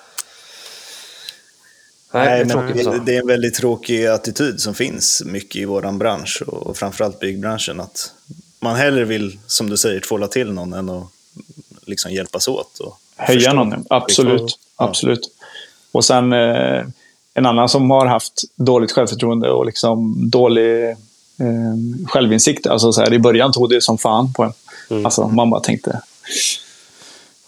Nej, 2.13 2.25
Nej, 2.25 2.35
det 2.35 2.41
är 2.41 2.45
men 2.45 2.67
tråkigt 2.67 2.83
så. 2.83 2.91
det, 3.05 3.15
är 3.15 3.21
en 3.21 3.27
väldigt 3.27 3.53
tråkig 3.53 4.05
attityd 4.05 4.59
som 4.59 4.73
finns 4.73 5.23
mycket 5.25 5.55
i 5.55 5.65
vår 5.65 5.91
bransch 5.91 6.41
och 6.47 6.77
framförallt 6.77 7.19
byggbranschen. 7.19 7.79
Att 7.79 8.13
man 8.59 8.75
hellre 8.75 9.05
vill, 9.05 9.39
som 9.47 9.69
du 9.69 9.77
säger, 9.77 9.99
tvåla 9.99 10.27
till 10.27 10.51
någon 10.51 10.73
än 10.73 10.89
att 10.89 11.03
liksom 11.85 12.11
hjälpas 12.11 12.47
åt. 12.47 12.79
Och 12.79 12.99
Höja 13.15 13.39
förstå. 13.39 13.53
någon, 13.53 13.85
absolut. 13.89 14.59
Ja. 14.77 14.85
absolut. 14.85 15.31
Och 15.91 16.05
sen 16.05 16.33
eh, 16.33 16.85
en 17.33 17.45
annan 17.45 17.69
som 17.69 17.91
har 17.91 18.05
haft 18.05 18.43
dåligt 18.55 18.91
självförtroende 18.91 19.49
och 19.51 19.65
liksom 19.65 20.15
dålig 20.29 20.89
eh, 20.89 20.95
självinsikt. 22.07 22.67
Alltså 22.67 22.93
så 22.93 23.01
här, 23.01 23.13
I 23.13 23.19
början 23.19 23.51
tog 23.51 23.69
det 23.69 23.81
som 23.83 23.97
fan 23.97 24.33
på 24.33 24.43
en. 24.43 24.53
Mm. 24.89 25.05
Alltså, 25.05 25.27
man 25.27 25.49
bara 25.49 25.61
tänkte, 25.61 26.01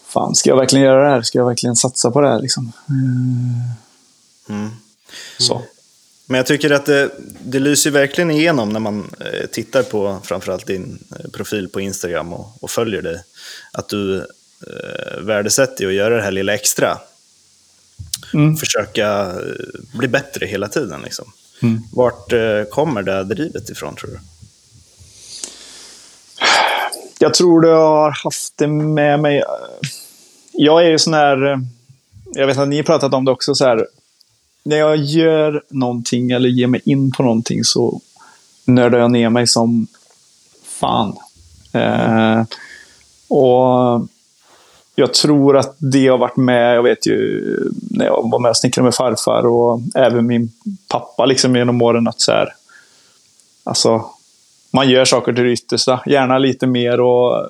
fan, 0.06 0.34
ska 0.34 0.50
jag 0.50 0.56
verkligen 0.56 0.84
göra 0.84 1.04
det 1.04 1.10
här? 1.10 1.22
Ska 1.22 1.38
jag 1.38 1.46
verkligen 1.46 1.76
satsa 1.76 2.10
på 2.10 2.20
det 2.20 2.28
här? 2.28 2.40
Liksom? 2.40 2.72
Eh, 2.88 3.82
Mm. 4.48 4.70
Så. 5.38 5.62
Men 6.26 6.36
jag 6.36 6.46
tycker 6.46 6.70
att 6.70 6.86
det, 6.86 7.10
det 7.44 7.58
lyser 7.58 7.90
verkligen 7.90 8.30
igenom 8.30 8.68
när 8.68 8.80
man 8.80 9.10
eh, 9.20 9.46
tittar 9.46 9.82
på 9.82 10.18
framförallt 10.24 10.66
din 10.66 10.98
eh, 11.10 11.30
profil 11.30 11.68
på 11.68 11.80
Instagram 11.80 12.32
och, 12.32 12.62
och 12.62 12.70
följer 12.70 13.02
dig. 13.02 13.22
Att 13.72 13.88
du 13.88 14.18
eh, 14.18 15.20
värdesätter 15.20 15.86
att 15.86 15.92
göra 15.92 16.16
det 16.16 16.22
här 16.22 16.30
lilla 16.30 16.54
extra. 16.54 16.98
Mm. 18.34 18.56
Försöka 18.56 19.34
bli 19.94 20.08
bättre 20.08 20.46
hela 20.46 20.68
tiden. 20.68 21.02
Liksom. 21.02 21.32
Mm. 21.62 21.82
Vart 21.92 22.32
eh, 22.32 22.62
kommer 22.70 23.02
det 23.02 23.24
drivet 23.24 23.70
ifrån 23.70 23.96
tror 23.96 24.10
du? 24.10 24.18
Jag 27.22 27.34
tror 27.34 27.60
du 27.60 27.68
har 27.68 28.10
haft 28.24 28.58
det 28.58 28.66
med 28.66 29.20
mig. 29.20 29.38
Eh, 29.38 29.88
jag 30.52 30.86
är 30.86 30.90
ju 30.90 30.98
sån 30.98 31.14
här... 31.14 31.52
Eh, 31.52 31.58
jag 32.34 32.46
vet 32.46 32.58
att 32.58 32.68
ni 32.68 32.76
har 32.76 32.82
pratat 32.82 33.14
om 33.14 33.24
det 33.24 33.30
också. 33.30 33.54
så 33.54 33.64
här. 33.64 33.86
När 34.62 34.76
jag 34.76 34.96
gör 34.96 35.62
någonting 35.68 36.30
eller 36.30 36.48
ger 36.48 36.66
mig 36.66 36.80
in 36.84 37.12
på 37.12 37.22
någonting 37.22 37.64
så 37.64 38.00
nördar 38.64 38.98
jag 38.98 39.10
ner 39.10 39.30
mig 39.30 39.46
som 39.46 39.86
fan. 40.64 41.16
Eh, 41.72 42.42
och 43.28 44.06
jag 44.94 45.14
tror 45.14 45.56
att 45.56 45.76
det 45.78 46.08
har 46.08 46.18
varit 46.18 46.36
med, 46.36 46.76
jag 46.76 46.82
vet 46.82 47.06
ju 47.06 47.40
när 47.90 48.04
jag 48.04 48.30
var 48.30 48.38
med 48.38 48.50
och 48.50 48.56
snickrade 48.56 48.84
med 48.84 48.94
farfar 48.94 49.46
och 49.46 49.80
även 49.94 50.26
min 50.26 50.52
pappa 50.88 51.26
liksom 51.26 51.56
genom 51.56 51.82
åren 51.82 52.08
att 52.08 52.20
så 52.20 52.32
här, 52.32 52.48
alltså, 53.64 54.04
man 54.72 54.90
gör 54.90 55.04
saker 55.04 55.32
till 55.32 55.44
det 55.44 55.52
yttersta. 55.52 56.00
Gärna 56.06 56.38
lite 56.38 56.66
mer 56.66 57.00
och 57.00 57.46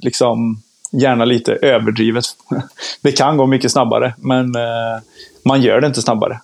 liksom 0.00 0.62
gärna 0.92 1.24
lite 1.24 1.52
överdrivet. 1.52 2.24
Det 3.02 3.12
kan 3.12 3.36
gå 3.36 3.46
mycket 3.46 3.72
snabbare, 3.72 4.14
men 4.18 4.56
eh, 4.56 5.02
man 5.44 5.62
gör 5.62 5.80
det 5.80 5.86
inte 5.86 6.02
snabbare. 6.02 6.40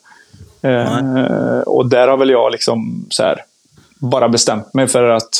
Eh, 0.62 1.60
och 1.60 1.88
där 1.88 2.08
har 2.08 2.16
väl 2.16 2.30
jag 2.30 2.52
liksom 2.52 3.06
så 3.10 3.22
här, 3.22 3.44
bara 3.98 4.28
bestämt 4.28 4.74
mig 4.74 4.88
för 4.88 5.08
att 5.08 5.30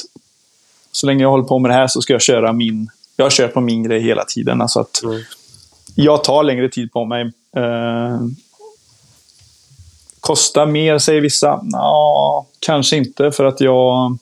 så 0.93 1.07
länge 1.07 1.23
jag 1.23 1.31
håller 1.31 1.45
på 1.45 1.59
med 1.59 1.71
det 1.71 1.75
här 1.75 1.87
så 1.87 2.03
ska 2.03 2.13
jag 2.13 2.23
köra 2.23 2.53
min... 2.53 2.91
Jag 3.17 3.33
kör 3.33 3.49
på 3.49 3.61
min 3.61 3.83
grej 3.83 4.01
hela 4.03 4.25
tiden. 4.25 4.63
Alltså 4.63 4.81
att 4.81 5.03
Jag 5.95 6.25
tar 6.25 6.43
längre 6.43 6.69
tid 6.69 6.93
på 6.93 7.05
mig. 7.05 7.33
Eh, 7.57 8.21
kostar 10.21 10.67
mer, 10.67 10.99
säger 10.99 11.21
vissa. 11.21 11.61
Ja, 11.73 12.47
kanske 12.59 12.97
inte, 12.97 13.33
för 13.33 13.45
att 13.45 13.61
jag... 13.61 14.19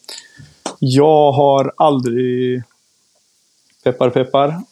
Jag 0.78 1.32
har 1.32 1.72
aldrig... 1.76 2.62
Peppar, 3.84 4.10
peppar. 4.10 4.62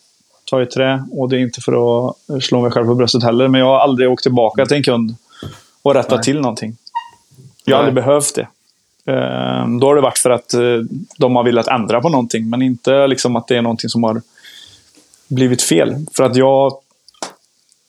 Ta 0.44 0.62
i 0.62 0.66
trä. 0.66 1.04
Och 1.12 1.28
det 1.28 1.36
är 1.36 1.40
inte 1.40 1.60
för 1.60 2.08
att 2.08 2.16
slå 2.42 2.60
mig 2.62 2.70
själv 2.70 2.86
på 2.86 2.94
bröstet 2.94 3.22
heller, 3.22 3.48
men 3.48 3.60
jag 3.60 3.66
har 3.66 3.78
aldrig 3.78 4.10
åkt 4.10 4.22
tillbaka 4.22 4.66
till 4.66 4.76
en 4.76 4.82
kund 4.82 5.14
och 5.82 5.94
rättat 5.94 6.10
Nej. 6.10 6.22
till 6.22 6.40
någonting. 6.40 6.76
Jag 7.64 7.76
har 7.76 7.82
Nej. 7.82 7.88
aldrig 7.88 8.04
behövt 8.04 8.34
det. 8.34 8.48
Eh, 9.12 9.68
Då 9.80 9.86
har 9.86 9.94
det 9.94 10.00
varit 10.00 10.18
för 10.18 10.30
att 10.30 10.54
eh, 10.54 10.60
de 11.18 11.36
har 11.36 11.44
velat 11.44 11.68
ändra 11.68 12.00
på 12.00 12.08
någonting, 12.08 12.50
men 12.50 12.62
inte 12.62 13.06
liksom 13.06 13.36
att 13.36 13.46
det 13.48 13.56
är 13.56 13.62
någonting 13.62 13.90
som 13.90 14.04
har 14.04 14.22
blivit 15.28 15.62
fel. 15.62 16.06
För 16.12 16.24
att 16.24 16.36
jag 16.36 16.72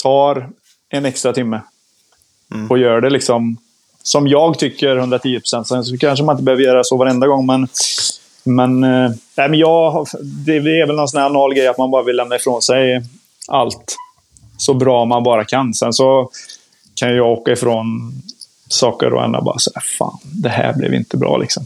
tar 0.03 0.49
en 0.89 1.05
extra 1.05 1.33
timme 1.33 1.61
och 2.69 2.77
gör 2.77 3.01
det 3.01 3.09
liksom 3.09 3.57
som 4.03 4.27
jag 4.27 4.59
tycker 4.59 4.97
110 4.97 5.39
procent. 5.39 5.67
Sen 5.67 5.83
så 5.83 5.97
kanske 5.97 6.25
man 6.25 6.35
inte 6.35 6.43
behöver 6.43 6.63
göra 6.63 6.83
så 6.83 6.97
varenda 6.97 7.27
gång, 7.27 7.45
men 7.45 7.67
men, 8.43 8.83
eh, 8.83 9.11
nej, 9.37 9.49
men 9.49 9.59
jag, 9.59 10.07
det 10.21 10.55
är 10.55 10.87
väl 10.87 10.95
någon 10.95 11.07
sån 11.07 11.19
här 11.19 11.25
anal 11.25 11.53
grej 11.53 11.67
att 11.67 11.77
man 11.77 11.91
bara 11.91 12.03
vill 12.03 12.15
lämna 12.15 12.35
ifrån 12.35 12.61
sig 12.61 13.03
allt 13.47 13.95
så 14.57 14.73
bra 14.73 15.05
man 15.05 15.23
bara 15.23 15.45
kan. 15.45 15.73
Sen 15.73 15.93
så 15.93 16.29
kan 16.95 17.15
jag 17.15 17.27
åka 17.27 17.51
ifrån 17.51 18.13
saker 18.67 19.13
och 19.13 19.23
ändå 19.23 19.41
bara 19.41 19.59
säga 19.59 19.81
fan, 19.97 20.17
det 20.23 20.49
här 20.49 20.73
blev 20.73 20.93
inte 20.93 21.17
bra 21.17 21.37
liksom. 21.37 21.65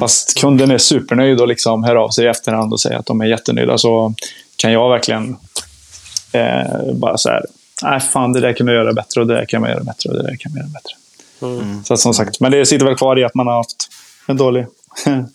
Fast 0.00 0.40
kunden 0.40 0.70
är 0.70 0.78
supernöjd 0.78 1.40
och 1.40 1.48
liksom 1.48 1.84
hör 1.84 1.96
av 1.96 2.08
sig 2.08 2.24
i 2.24 2.28
efterhand 2.28 2.72
och 2.72 2.80
säger 2.80 2.98
att 2.98 3.06
de 3.06 3.20
är 3.20 3.26
jättenöjda 3.26 3.78
så 3.78 4.14
kan 4.56 4.72
jag 4.72 4.90
verkligen 4.90 5.36
eh, 6.32 6.92
bara 6.94 7.18
så 7.18 7.28
här, 7.28 7.46
nej 7.82 8.00
fan 8.00 8.32
det 8.32 8.40
där 8.40 8.52
kan 8.52 8.66
man 8.66 8.74
göra 8.74 8.92
bättre 8.92 9.20
och 9.20 9.26
det 9.26 9.34
där 9.34 9.44
kan 9.44 9.60
man 9.60 9.70
göra 9.70 9.84
bättre 9.84 10.10
och 10.10 10.16
det 10.16 10.22
där 10.22 10.36
kan 10.36 10.52
man 10.52 10.60
göra 10.60 10.70
bättre. 10.70 10.94
Så 11.84 11.94
att, 11.94 12.00
som 12.00 12.14
sagt, 12.14 12.40
men 12.40 12.52
det 12.52 12.66
sitter 12.66 12.86
väl 12.86 12.96
kvar 12.96 13.18
i 13.18 13.24
att 13.24 13.34
man 13.34 13.46
har 13.46 13.56
haft 13.56 13.88
en 14.26 14.36
dålig 14.36 14.66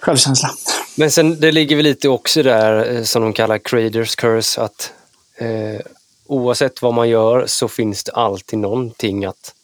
självkänsla. 0.00 0.50
Men 0.96 1.10
sen, 1.10 1.40
det 1.40 1.52
ligger 1.52 1.76
väl 1.76 1.84
lite 1.84 2.08
också 2.08 2.42
där 2.42 2.96
eh, 2.96 3.02
som 3.02 3.22
de 3.22 3.32
kallar 3.32 3.58
creators 3.58 4.16
curse 4.16 4.60
att 4.60 4.92
eh, 5.36 5.80
oavsett 6.26 6.82
vad 6.82 6.94
man 6.94 7.08
gör 7.08 7.46
så 7.46 7.68
finns 7.68 8.04
det 8.04 8.12
alltid 8.12 8.58
någonting 8.58 9.24
att 9.24 9.54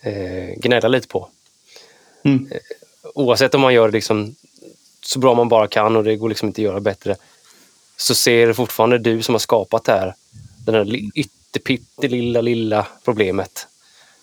eh, 0.00 0.54
gnälla 0.56 0.88
lite 0.88 1.08
på. 1.08 1.28
Mm. 2.22 2.48
Eh, 2.50 2.58
oavsett 3.14 3.54
om 3.54 3.60
man 3.60 3.74
gör 3.74 3.92
liksom 3.92 4.34
så 5.02 5.18
bra 5.18 5.34
man 5.34 5.48
bara 5.48 5.68
kan 5.68 5.96
och 5.96 6.04
det 6.04 6.16
går 6.16 6.28
liksom 6.28 6.48
inte 6.48 6.60
att 6.60 6.64
göra 6.64 6.80
bättre 6.80 7.16
så 7.96 8.14
ser 8.14 8.52
fortfarande 8.52 8.98
du 8.98 9.22
som 9.22 9.34
har 9.34 9.40
skapat 9.40 9.84
det 9.84 9.92
här, 9.92 10.14
den 10.66 10.74
här 10.74 10.84
li- 10.84 11.10
ytterpyttelilla 11.14 12.40
lilla 12.40 12.86
problemet 13.04 13.66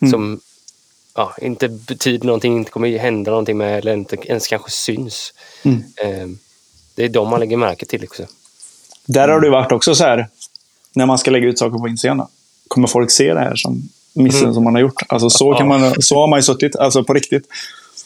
som 0.09 0.39
ja, 1.15 1.33
inte 1.41 1.69
betyder 1.69 2.25
någonting, 2.25 2.57
inte 2.57 2.71
kommer 2.71 2.97
hända 2.97 3.31
någonting 3.31 3.57
med 3.57 3.77
eller 3.77 3.93
inte 3.93 4.15
ens 4.15 4.47
kanske 4.47 4.71
syns. 4.71 5.33
Mm. 5.63 5.77
Eh, 5.77 6.27
det 6.95 7.03
är 7.03 7.09
de 7.09 7.29
man 7.29 7.39
lägger 7.39 7.57
märke 7.57 7.85
till 7.85 8.03
också. 8.03 8.23
Där 9.05 9.27
har 9.27 9.41
det 9.41 9.49
varit 9.49 9.71
också 9.71 9.95
så 9.95 10.03
här, 10.03 10.27
när 10.93 11.05
man 11.05 11.17
ska 11.17 11.31
lägga 11.31 11.47
ut 11.47 11.59
saker 11.59 11.77
på 11.77 11.87
Instagram. 11.87 12.27
Kommer 12.67 12.87
folk 12.87 13.11
se 13.11 13.33
det 13.33 13.39
här 13.39 13.55
som 13.55 13.89
missen 14.13 14.53
som 14.53 14.63
man 14.63 14.73
har 14.73 14.81
gjort? 14.81 15.01
Alltså, 15.07 15.29
så, 15.29 15.53
kan 15.53 15.67
man, 15.67 16.01
så 16.01 16.15
har 16.15 16.27
man 16.27 16.39
ju 16.39 16.43
suttit, 16.43 16.75
alltså 16.75 17.03
på 17.03 17.13
riktigt. 17.13 17.47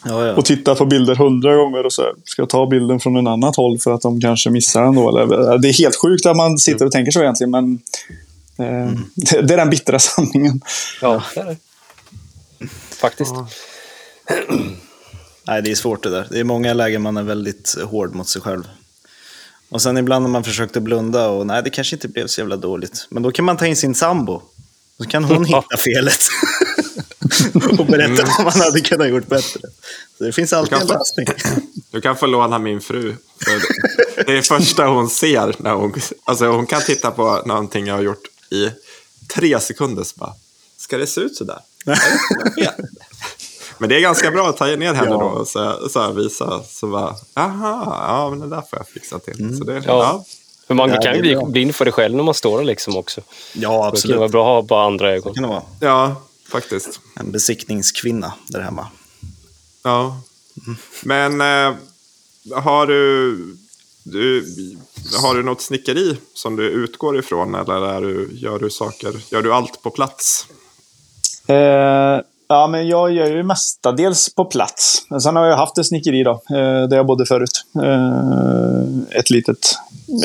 Ja, 0.05 0.25
ja. 0.25 0.33
Och 0.33 0.45
tittat 0.45 0.77
på 0.77 0.85
bilder 0.85 1.15
hundra 1.15 1.55
gånger 1.55 1.85
och 1.85 1.93
så 1.93 2.01
här, 2.01 2.11
ska 2.23 2.41
jag 2.41 2.49
ta 2.49 2.65
bilden 2.65 2.99
från 2.99 3.15
en 3.15 3.27
annat 3.27 3.55
håll 3.55 3.79
för 3.79 3.93
att 3.93 4.01
de 4.01 4.21
kanske 4.21 4.49
missar 4.49 4.83
den 4.83 4.95
då? 4.95 5.09
Eller, 5.09 5.57
det 5.57 5.69
är 5.69 5.73
helt 5.73 5.95
sjukt 5.95 6.25
att 6.25 6.37
man 6.37 6.57
sitter 6.57 6.85
och 6.85 6.91
tänker 6.91 7.11
så 7.11 7.21
egentligen, 7.21 7.51
men 7.51 7.79
eh, 8.57 8.91
det, 9.15 9.41
det 9.41 9.53
är 9.53 9.57
den 9.57 9.69
bittra 9.69 9.99
sanningen. 9.99 10.61
Ja, 11.01 11.23
det 11.33 11.39
är 11.39 11.45
det. 11.45 11.57
Faktiskt. 12.95 13.33
Nej, 15.47 15.61
det 15.61 15.71
är 15.71 15.75
svårt 15.75 16.03
det 16.03 16.09
där. 16.09 16.27
Det 16.31 16.39
är 16.39 16.43
många 16.43 16.73
lägen 16.73 17.01
man 17.01 17.17
är 17.17 17.23
väldigt 17.23 17.75
hård 17.83 18.15
mot 18.15 18.27
sig 18.27 18.41
själv. 18.41 18.63
Och 19.69 19.81
sen 19.81 19.97
ibland 19.97 20.23
när 20.23 20.29
man 20.29 20.43
försökte 20.43 20.81
blunda 20.81 21.29
och 21.29 21.47
nej, 21.47 21.63
det 21.63 21.69
kanske 21.69 21.95
inte 21.95 22.07
blev 22.07 22.27
så 22.27 22.41
jävla 22.41 22.57
dåligt. 22.57 23.07
Men 23.09 23.23
då 23.23 23.31
kan 23.31 23.45
man 23.45 23.57
ta 23.57 23.65
in 23.65 23.75
sin 23.75 23.95
sambo. 23.95 24.41
Så 24.97 25.05
kan 25.05 25.23
hon 25.23 25.45
hitta 25.45 25.77
felet. 25.77 26.19
och 27.79 27.85
berätta 27.85 28.23
vad 28.37 28.45
man 28.45 28.61
hade 28.61 28.81
kunnat 28.81 29.09
gjort 29.09 29.27
bättre. 29.27 29.59
Så 30.17 30.23
det 30.23 30.31
finns 30.31 30.53
alltid 30.53 30.77
en 30.77 30.87
lösning. 30.87 31.27
Du 31.91 32.01
kan 32.01 32.15
få 32.15 32.25
låna 32.25 32.59
min 32.59 32.81
fru. 32.81 33.15
För 33.43 33.61
Det 34.25 34.37
är 34.37 34.41
första 34.41 34.85
hon 34.87 35.09
ser. 35.09 35.55
När 35.57 35.73
hon, 35.73 35.93
alltså 36.23 36.47
hon 36.47 36.65
kan 36.65 36.81
titta 36.81 37.11
på 37.11 37.41
någonting 37.45 37.87
jag 37.87 37.95
har 37.95 38.01
gjort 38.01 38.23
i 38.51 38.71
tre 39.33 39.59
sekunder. 39.59 40.03
Så 40.03 40.13
bara, 40.17 40.33
Ska 40.77 40.97
det 40.97 41.07
se 41.07 41.21
ut 41.21 41.35
så 41.35 41.43
där? 41.43 41.59
Men 43.77 43.89
det 43.89 43.95
är 43.95 43.99
ganska 44.01 44.31
bra 44.31 44.49
att 44.49 44.57
ta 44.57 44.65
ner 44.65 44.93
henne 44.93 45.09
Ja. 45.11 45.17
då 45.17 45.25
och 45.25 45.47
så, 45.47 45.89
så 45.89 45.99
här, 46.01 46.11
visa. 46.13 46.63
Så 46.63 46.87
bara, 46.87 47.15
jaha, 47.33 47.83
ja 48.07 48.29
men 48.29 48.39
det 48.39 48.47
där 48.55 48.61
får 48.69 48.79
jag 48.79 48.87
fixa 48.87 49.19
till. 49.19 49.57
Så 49.57 49.63
det, 49.63 49.73
Ja. 49.73 49.81
ja. 49.85 50.25
För 50.67 50.73
man 50.73 50.89
Ja, 50.89 51.01
kan 51.01 51.15
ju 51.15 51.21
bli 51.21 51.35
bra. 51.35 51.45
blind 51.45 51.75
för 51.75 51.85
det 51.85 51.91
själv 51.91 52.15
när 52.15 52.23
man 52.23 52.33
står 52.33 52.57
där 52.57 52.65
liksom 52.65 52.97
också. 52.97 53.21
Ja, 53.21 53.53
Det 53.53 53.61
kan 53.61 53.71
vara 53.77 53.87
absolut. 53.89 54.31
bra 54.31 54.41
att 54.57 54.63
ha 54.63 54.67
bara 54.67 54.85
andra 54.85 55.11
ögon. 55.13 55.33
Det 55.33 55.39
kan 55.39 55.43
det 55.43 55.49
vara. 55.49 55.63
ja, 55.79 56.15
faktiskt. 56.49 56.99
En 57.15 57.31
besiktningskvinna 57.31 58.33
där 58.47 58.61
hemma. 58.61 58.87
Ja. 59.83 60.21
Men 61.03 61.41
eh, 61.41 61.75
har 62.61 62.87
du, 62.87 63.37
du 64.03 64.45
har 65.21 65.35
du 65.35 65.43
något 65.43 65.61
snickeri 65.61 66.17
som 66.33 66.55
du 66.55 66.69
utgår 66.69 67.19
ifrån 67.19 67.55
eller 67.55 67.85
är 67.85 68.01
du, 68.01 68.29
gör 68.33 68.59
du 68.59 68.69
saker, 68.69 69.13
gör 69.31 69.41
du 69.41 69.53
allt 69.53 69.81
på 69.83 69.89
plats? 69.89 70.45
Eh, 71.47 71.55
ja, 72.47 72.67
men 72.67 72.87
jag 72.87 73.11
gör 73.11 73.27
ju 73.27 73.43
mestadels 73.43 74.35
på 74.35 74.45
plats. 74.45 75.05
Men 75.09 75.21
sen 75.21 75.35
har 75.35 75.45
jag 75.45 75.57
haft 75.57 75.77
ett 75.77 75.85
snickeri 75.85 76.23
då, 76.23 76.31
eh, 76.31 76.87
där 76.89 76.95
jag 76.97 77.05
bodde 77.05 77.25
förut. 77.25 77.65
Eh, 77.83 79.19
ett 79.19 79.29
litet, 79.29 79.75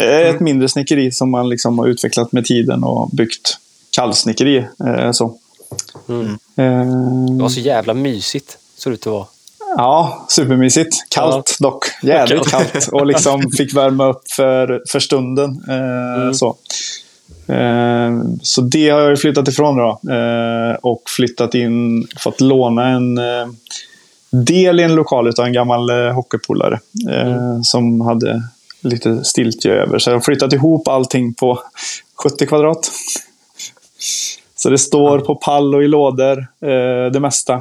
eh, 0.01 0.29
ett 0.29 0.41
mindre 0.41 0.69
snickeri 0.69 1.13
som 1.13 1.31
man 1.31 1.49
liksom 1.49 1.79
har 1.79 1.87
utvecklat 1.87 2.33
med 2.33 2.45
tiden 2.45 2.85
och 2.85 3.11
byggt 3.13 3.59
kallsnickeri. 3.91 4.67
Eh, 4.87 5.13
så. 5.13 5.39
Mm. 6.09 6.27
Eh, 6.57 7.37
Det 7.37 7.43
var 7.43 7.49
så 7.49 7.61
jävla 7.61 7.95
mysigt, 7.95 8.59
såg 8.77 8.93
det 8.93 8.95
ut 8.95 9.07
att 9.07 9.13
vara. 9.13 9.27
Ja, 9.77 10.27
supermysigt. 10.29 10.97
Kallt 11.09 11.57
dock. 11.61 11.85
Jävligt 12.03 12.49
Kallt. 12.49 12.73
kallt. 12.73 12.89
Och 12.89 13.07
liksom 13.07 13.51
fick 13.57 13.75
värma 13.77 14.07
upp 14.09 14.31
för, 14.33 14.83
för 14.89 15.01
stunden. 15.01 15.51
Eh, 15.69 16.33
så. 16.33 16.57
Eh, 17.53 18.11
så 18.43 18.61
det 18.61 18.89
har 18.91 19.01
jag 19.01 19.21
flyttat 19.21 19.49
ifrån 19.49 19.77
då. 19.77 20.01
Eh, 20.13 20.75
och 20.83 21.03
flyttat 21.17 21.55
in, 21.55 22.07
fått 22.19 22.41
låna 22.41 22.87
en 22.89 23.19
eh, 23.19 23.47
del 24.31 24.81
i 24.81 24.83
en 24.83 24.95
lokal 24.95 25.29
av 25.29 25.47
en 25.47 25.53
gammal 25.53 25.91
eh, 25.91 26.13
hockeypolare. 26.15 26.81
Eh, 27.11 27.61
Som 27.63 28.01
hade 28.01 28.43
lite 28.81 29.25
stiltje 29.25 29.73
över. 29.73 29.99
Så 29.99 30.11
jag 30.11 30.17
har 30.17 30.21
flyttat 30.21 30.53
ihop 30.53 30.89
allting 30.89 31.35
på 31.35 31.63
70 32.23 32.47
kvadrat. 32.47 32.91
Så 34.57 34.71
det 34.71 34.79
står 34.79 35.19
på 35.19 35.35
pall 35.35 35.75
och 35.75 35.83
i 35.83 35.89
lådor, 35.89 36.47
det 37.11 37.21
mesta. 37.21 37.55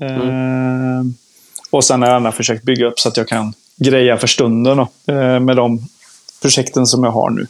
Eh, 0.00 1.02
och 1.76 1.84
sen 1.84 2.02
har 2.02 2.08
jag 2.08 2.14
gärna 2.14 2.32
försökt 2.32 2.64
bygga 2.64 2.86
upp 2.86 3.00
så 3.00 3.08
att 3.08 3.16
jag 3.16 3.28
kan 3.28 3.54
greja 3.76 4.16
för 4.16 4.26
stunden 4.26 4.76
då, 4.76 5.12
eh, 5.12 5.40
med 5.40 5.56
de 5.56 5.88
projekten 6.42 6.86
som 6.86 7.04
jag 7.04 7.10
har 7.10 7.30
nu. 7.30 7.46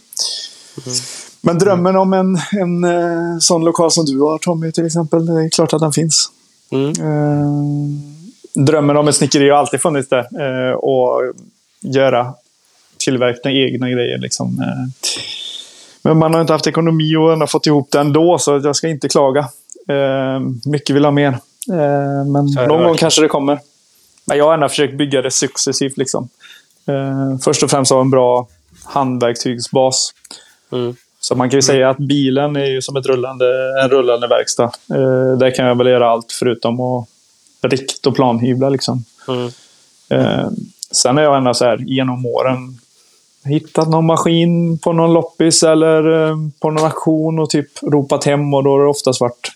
Men 1.41 1.59
drömmen 1.59 1.95
om 1.95 2.13
en, 2.13 2.39
en 2.51 2.83
eh, 2.83 3.39
sån 3.39 3.65
lokal 3.65 3.91
som 3.91 4.05
du 4.05 4.21
har 4.21 4.37
Tommy 4.37 4.71
till 4.71 4.85
exempel, 4.85 5.25
det 5.25 5.45
är 5.45 5.49
klart 5.49 5.73
att 5.73 5.81
den 5.81 5.91
finns. 5.91 6.31
Mm. 6.71 6.89
Eh, 6.89 8.63
drömmen 8.65 8.97
om 8.97 9.07
ett 9.07 9.15
snickeri 9.15 9.49
har 9.49 9.57
alltid 9.57 9.81
funnits 9.81 10.09
där. 10.09 10.25
Och 10.85 11.21
göra 11.81 12.33
tillverkning 12.97 13.57
egna 13.57 13.89
grejer. 13.89 14.17
Liksom. 14.17 14.63
Men 16.01 16.17
man 16.17 16.33
har 16.33 16.41
inte 16.41 16.53
haft 16.53 16.67
ekonomi 16.67 17.15
och 17.15 17.33
ändå 17.33 17.47
fått 17.47 17.65
ihop 17.65 17.91
det 17.91 17.99
ändå, 17.99 18.37
så 18.39 18.61
jag 18.63 18.75
ska 18.75 18.87
inte 18.87 19.09
klaga. 19.09 19.49
Mycket 20.65 20.95
vill 20.95 21.05
ha 21.05 21.11
mer. 21.11 21.37
Men 22.25 22.67
någon 22.67 22.83
gång 22.83 22.95
kanske 22.95 23.21
det 23.21 23.27
kommer. 23.27 23.59
Men 24.27 24.37
jag 24.37 24.45
har 24.45 24.53
ändå 24.53 24.69
försökt 24.69 24.97
bygga 24.97 25.21
det 25.21 25.31
successivt. 25.31 25.97
Liksom. 25.97 26.29
Eh, 26.87 27.37
först 27.43 27.63
och 27.63 27.69
främst 27.69 27.91
ha 27.91 28.01
en 28.01 28.09
bra 28.09 28.47
handverktygsbas. 28.83 30.13
Mm. 30.71 30.95
Så 31.19 31.35
man 31.35 31.49
kan 31.49 31.57
ju 31.57 31.61
säga 31.61 31.89
att 31.89 31.97
bilen 31.97 32.55
är 32.55 32.65
ju 32.65 32.81
som 32.81 32.95
ett 32.95 33.05
rullande, 33.05 33.45
en 33.83 33.89
rullande 33.89 34.27
verkstad. 34.27 34.71
Eh, 34.89 35.37
där 35.37 35.55
kan 35.55 35.65
jag 35.65 35.77
väl 35.77 35.87
göra 35.87 36.09
allt 36.09 36.31
förutom 36.31 36.81
att 36.81 37.07
rikt 37.61 38.07
och 38.07 38.15
planhyvla. 38.15 38.69
Liksom. 38.69 39.05
Mm. 39.27 39.49
Eh, 40.09 40.47
sen 40.91 41.17
har 41.17 41.23
jag 41.23 41.37
ändå 41.37 41.53
så 41.53 41.65
här, 41.65 41.77
genom 41.77 42.25
åren 42.25 42.79
hittat 43.45 43.89
någon 43.89 44.05
maskin 44.05 44.77
på 44.77 44.93
någon 44.93 45.13
loppis 45.13 45.63
eller 45.63 46.29
eh, 46.29 46.35
på 46.59 46.71
någon 46.71 46.85
auktion 46.85 47.39
och 47.39 47.49
typ 47.49 47.83
ropat 47.83 48.23
hem 48.23 48.53
och 48.53 48.63
då 48.63 48.69
har 48.69 48.79
det 48.79 48.89
oftast 48.89 49.21
varit 49.21 49.51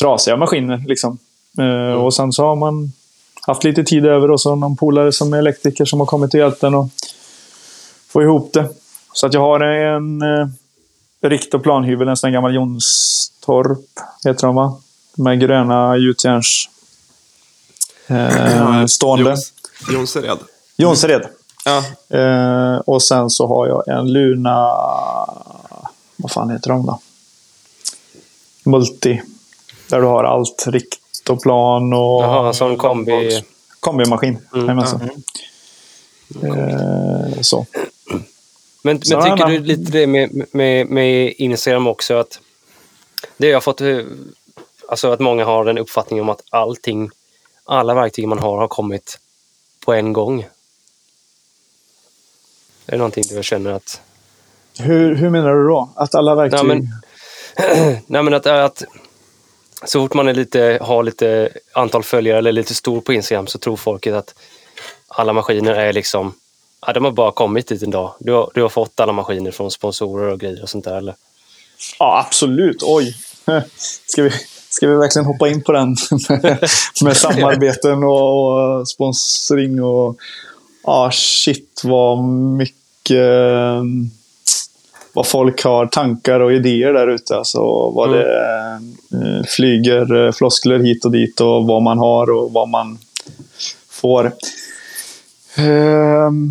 trasiga 0.00 0.36
maskiner. 0.36 0.84
Liksom. 0.86 1.18
Eh, 1.58 1.92
Och 1.92 2.14
sen 2.14 2.32
så 2.32 2.44
har 2.44 2.56
man 2.56 2.92
haft 3.46 3.64
lite 3.64 3.84
tid 3.84 4.06
över 4.06 4.30
och 4.30 4.40
så 4.40 4.48
har 4.48 4.56
någon 4.56 4.76
polare 4.76 5.12
som 5.12 5.32
är 5.32 5.38
elektriker 5.38 5.84
som 5.84 6.00
har 6.00 6.06
kommit 6.06 6.34
och 6.34 6.40
hjälpt 6.40 6.60
den 6.60 6.74
och 6.74 6.88
få 8.08 8.22
ihop 8.22 8.52
det. 8.52 8.68
Så 9.12 9.26
att 9.26 9.34
jag 9.34 9.40
har 9.40 9.60
en 9.60 10.22
eh, 10.22 10.48
rikt 11.22 11.54
och 11.54 11.62
planhyvel, 11.62 12.08
en 12.08 12.16
sån 12.16 12.28
här 12.28 12.34
gammal 12.34 12.54
Jonstorp, 12.54 14.00
heter 14.24 14.46
de 14.46 14.54
va? 14.54 14.80
Här 15.24 15.34
gröna 15.34 15.96
gjutjärns... 15.96 16.68
Eh, 18.06 18.86
stående. 18.86 19.30
Jons, 19.30 19.52
Jonsered. 19.92 20.38
Jonsered. 20.76 21.26
Ja, 21.64 21.84
Eh, 22.18 22.76
och 22.76 23.02
sen 23.02 23.30
så 23.30 23.46
har 23.46 23.66
jag 23.66 23.88
en 23.88 24.12
Luna... 24.12 24.56
Vad 26.16 26.30
fan 26.30 26.50
heter 26.50 26.70
de 26.70 26.86
då? 26.86 27.00
Multi. 28.64 29.22
Där 29.90 30.00
du 30.00 30.06
har 30.06 30.24
allt. 30.24 30.64
Rikt 30.66 31.01
och 31.28 31.42
plan 31.42 31.92
och... 31.92 32.22
Jaha, 32.22 32.46
en 32.48 32.54
sån 32.54 32.76
kombi. 32.76 33.42
Kombimaskin. 33.80 34.38
Mm. 34.54 34.66
Jajamensan. 34.66 35.10
Eh, 36.42 37.40
så. 37.40 37.66
Men, 38.82 39.02
Så 39.02 39.18
men 39.18 39.36
tycker 39.38 39.50
du 39.50 39.58
lite 39.58 39.92
det 39.92 40.06
med, 40.06 40.46
med, 40.52 40.86
med 40.86 41.32
Instagram 41.36 41.86
också 41.86 42.14
att 42.14 42.40
det 43.36 43.46
jag 43.46 43.56
har 43.56 43.60
fått, 43.60 43.80
eh, 43.80 43.98
alltså 44.88 45.12
att 45.12 45.20
många 45.20 45.44
har 45.44 45.64
den 45.64 45.78
uppfattningen 45.78 46.22
om 46.24 46.28
att 46.28 46.42
allting, 46.50 47.10
alla 47.64 47.94
verktyg 47.94 48.28
man 48.28 48.38
har 48.38 48.58
har 48.58 48.68
kommit 48.68 49.18
på 49.84 49.92
en 49.92 50.12
gång. 50.12 50.40
Är 52.86 52.92
det 52.92 52.96
någonting 52.96 53.24
du 53.30 53.42
känner 53.42 53.70
att, 53.72 54.00
Hur, 54.78 55.14
hur 55.14 55.30
menar 55.30 55.54
du 55.54 55.68
då? 55.68 55.90
Att 55.96 56.14
alla 56.14 56.34
verktyg... 56.34 56.58
Ja, 56.60 56.62
men- 56.64 56.88
nej 58.06 58.22
men 58.22 58.34
att, 58.34 58.46
att 58.46 58.82
så 59.84 60.00
fort 60.00 60.14
man 60.14 60.28
är 60.28 60.34
lite, 60.34 60.78
har 60.80 61.02
lite 61.02 61.48
antal 61.72 62.02
följare 62.02 62.38
eller 62.38 62.52
lite 62.52 62.74
stor 62.74 63.00
på 63.00 63.12
Instagram 63.12 63.46
så 63.46 63.58
tror 63.58 63.76
folket 63.76 64.14
att 64.14 64.34
alla 65.08 65.32
maskiner 65.32 65.74
är 65.74 65.92
liksom, 65.92 66.34
ja, 66.86 66.92
de 66.92 67.04
har 67.04 67.12
bara 67.12 67.32
kommit 67.32 67.66
dit 67.66 67.82
en 67.82 67.90
dag. 67.90 68.14
Du 68.18 68.32
har, 68.32 68.50
du 68.54 68.62
har 68.62 68.68
fått 68.68 69.00
alla 69.00 69.12
maskiner 69.12 69.50
från 69.50 69.70
sponsorer 69.70 70.32
och 70.32 70.40
grejer 70.40 70.62
och 70.62 70.68
sånt 70.68 70.84
där 70.84 70.96
eller? 70.96 71.14
Ja, 71.98 72.24
absolut. 72.26 72.82
Oj. 72.82 73.16
Ska 74.06 74.22
vi, 74.22 74.30
ska 74.68 74.88
vi 74.88 74.94
verkligen 74.94 75.26
hoppa 75.26 75.48
in 75.48 75.62
på 75.62 75.72
den? 75.72 75.96
med 77.02 77.16
samarbeten 77.16 78.04
och, 78.04 78.78
och 78.78 78.88
sponsring 78.88 79.82
och... 79.82 80.16
Ja, 80.84 81.10
shit 81.12 81.80
vad 81.84 82.24
mycket... 82.24 83.18
Vad 85.14 85.26
folk 85.26 85.64
har 85.64 85.86
tankar 85.86 86.40
och 86.40 86.52
idéer 86.52 86.92
där 86.92 87.08
ute. 87.08 87.36
Alltså 87.36 87.60
vad 87.90 88.08
Mm. 88.08 88.18
det 88.20 89.38
eh, 89.38 89.44
flyger 89.44 90.26
eh, 90.26 90.32
floskler 90.32 90.78
hit 90.78 91.04
och 91.04 91.10
dit 91.10 91.40
och 91.40 91.66
vad 91.66 91.82
man 91.82 91.98
har 91.98 92.30
och 92.30 92.52
vad 92.52 92.68
man 92.68 92.98
får. 93.90 94.32
Ehm, 95.56 96.50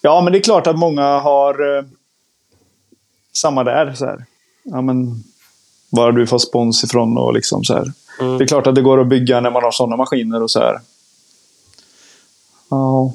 ja, 0.00 0.20
men 0.20 0.32
det 0.32 0.38
är 0.38 0.42
klart 0.42 0.66
att 0.66 0.78
många 0.78 1.18
har... 1.18 1.78
eh, 1.78 1.84
samma 3.32 3.64
där. 3.64 3.92
Så 3.94 4.04
här. 4.04 4.24
Ja, 4.62 4.80
men, 4.80 5.24
var 5.90 6.12
du 6.12 6.26
fått 6.26 6.42
spons 6.42 6.84
ifrån? 6.84 7.18
Och 7.18 7.34
liksom 7.34 7.64
så 7.64 7.74
här. 7.74 7.92
Mm. 8.20 8.38
Det 8.38 8.44
är 8.44 8.48
klart 8.48 8.66
att 8.66 8.74
det 8.74 8.82
går 8.82 9.00
att 9.00 9.08
bygga 9.08 9.40
när 9.40 9.50
man 9.50 9.62
har 9.62 9.70
sådana 9.70 9.96
maskiner 9.96 10.42
och 10.42 10.50
så 10.50 10.58
här. 10.60 10.78
Ja, 12.70 13.12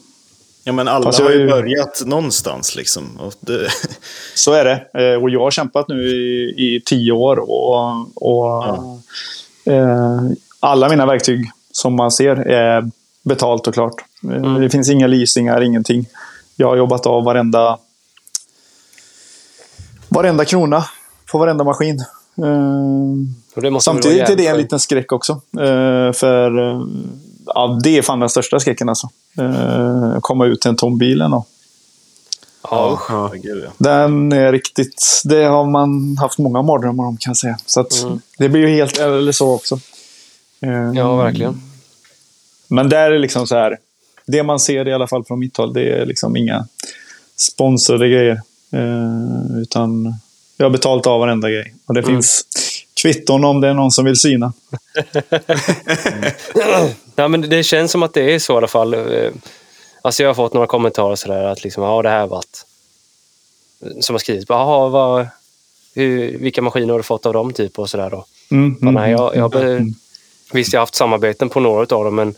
Ja, 0.63 0.73
men 0.73 0.87
alla 0.87 1.03
Fast 1.05 1.19
jag 1.19 1.25
har 1.25 1.33
ju 1.33 1.47
börjat 1.49 2.03
någonstans 2.05 2.75
liksom. 2.75 3.17
Och 3.19 3.33
det, 3.39 3.67
så 4.35 4.53
är 4.53 4.65
det. 4.65 5.01
Eh, 5.13 5.21
Och 5.23 5.29
jag 5.29 5.39
har 5.39 5.51
kämpat 5.51 5.87
nu 5.87 6.07
i, 6.07 6.53
i 6.75 6.81
tio 6.85 7.11
år. 7.11 7.37
Och, 7.39 7.87
och 8.15 8.65
eh, 9.73 10.21
alla 10.59 10.89
mina 10.89 11.05
verktyg 11.05 11.51
som 11.71 11.95
man 11.95 12.11
ser 12.11 12.35
är 12.35 12.89
betalt 13.23 13.67
och 13.67 13.73
klart. 13.73 13.95
Eh, 14.33 14.59
Det 14.59 14.69
finns 14.69 14.89
inga 14.89 15.07
leasingar, 15.07 15.61
ingenting. 15.61 16.05
Jag 16.55 16.67
har 16.67 16.75
jobbat 16.75 17.05
av 17.05 17.23
varenda, 17.23 17.77
varenda 20.09 20.45
krona 20.45 20.85
på 21.31 21.37
varenda 21.37 21.63
maskin. 21.63 21.99
Eh, 22.37 23.79
Samtidigt 23.79 24.29
är 24.29 24.35
det 24.35 24.47
en 24.47 24.57
liten 24.57 24.79
skräck 24.79 25.11
också. 25.11 25.41
Eh, 25.59 26.11
för 26.13 26.69
eh, 26.69 26.81
ja, 27.45 27.79
det 27.83 27.97
är 27.97 28.01
fan 28.01 28.19
den 28.19 28.29
största 28.29 28.59
skräcken 28.59 28.89
alltså. 28.89 29.09
Eh, 29.37 30.19
komma 30.21 30.45
ut 30.45 30.61
till 30.61 30.69
en 30.69 30.75
tom 30.75 30.97
bil 30.97 31.21
ändå. 31.21 31.45
Ja, 32.63 32.99
ja. 33.09 33.31
Den 33.77 34.31
är 34.31 34.51
riktigt... 34.51 35.21
Det 35.25 35.43
har 35.43 35.65
man 35.65 36.17
haft 36.17 36.37
många 36.37 36.61
mardrömmar 36.61 37.03
om 37.03 37.17
kan 37.17 37.29
jag 37.29 37.37
säga. 37.37 37.57
Så 37.65 37.79
att 37.79 38.03
Mm. 38.03 38.19
det 38.37 38.49
blir 38.49 38.61
ju 38.61 38.67
helt 38.75 38.97
eller 38.97 39.31
så 39.31 39.51
också. 39.53 39.79
Eh, 40.61 40.91
ja, 40.95 41.15
verkligen. 41.15 41.61
Men 42.67 42.89
där 42.89 43.11
är 43.11 43.19
liksom 43.19 43.47
så 43.47 43.55
här. 43.55 43.77
Det 44.27 44.43
man 44.43 44.59
ser 44.59 44.87
i 44.87 44.93
alla 44.93 45.07
fall 45.07 45.23
från 45.25 45.39
mitt 45.39 45.57
håll, 45.57 45.73
det 45.73 45.89
är 46.01 46.05
liksom 46.05 46.37
inga 46.37 46.67
sponsrade 47.37 48.09
grejer. 48.09 48.41
Eh, 48.73 49.57
utan 49.61 50.13
jag 50.57 50.65
har 50.65 50.71
betalt 50.71 51.07
av 51.07 51.19
varenda 51.19 51.49
grej. 51.49 51.75
Och 51.85 51.93
det 51.93 51.99
Mm. 51.99 52.11
finns 52.11 52.41
kvitton 53.01 53.43
om 53.45 53.61
det 53.61 53.67
är 53.67 53.73
någon 53.73 53.91
som 53.91 54.05
vill 54.05 54.15
syna. 54.19 54.53
Ja, 57.15 57.27
men 57.27 57.41
det 57.49 57.63
känns 57.63 57.91
som 57.91 58.03
att 58.03 58.13
det 58.13 58.33
är 58.35 58.39
så 58.39 58.53
i 58.53 58.57
alla 58.57 58.67
fall. 58.67 58.93
Eh, 58.93 59.31
Alltså 60.05 60.23
jag 60.23 60.29
har 60.29 60.33
fått 60.33 60.53
några 60.53 60.67
kommentarer 60.67 61.15
sådär 61.15 61.43
att 61.43 61.63
liksom, 61.63 61.83
ja 61.83 62.01
det 62.01 62.09
här 62.09 62.27
varit... 62.27 62.65
Som 64.01 64.13
har 64.13 64.19
skrivit, 64.19 64.45
jaha, 64.49 64.89
vad, 64.89 65.27
hur, 65.95 66.37
vilka 66.37 66.61
maskiner 66.61 66.89
har 66.93 66.99
du 66.99 67.03
fått 67.03 67.25
av 67.25 67.33
dem 67.33 67.53
typ 67.53 67.79
och 67.79 67.89
sådär 67.89 68.09
då. 68.09 68.25
Mm, 68.51 68.77
mm, 68.81 68.93
nej, 68.93 69.11
jag, 69.11 69.35
jag, 69.35 69.55
mm, 69.55 69.67
mm. 69.67 69.93
Visst, 70.53 70.73
jag 70.73 70.79
har 70.79 70.81
haft 70.81 70.95
samarbeten 70.95 71.49
på 71.49 71.59
några 71.59 71.79
av 71.81 72.03
dem, 72.03 72.15
men 72.15 72.35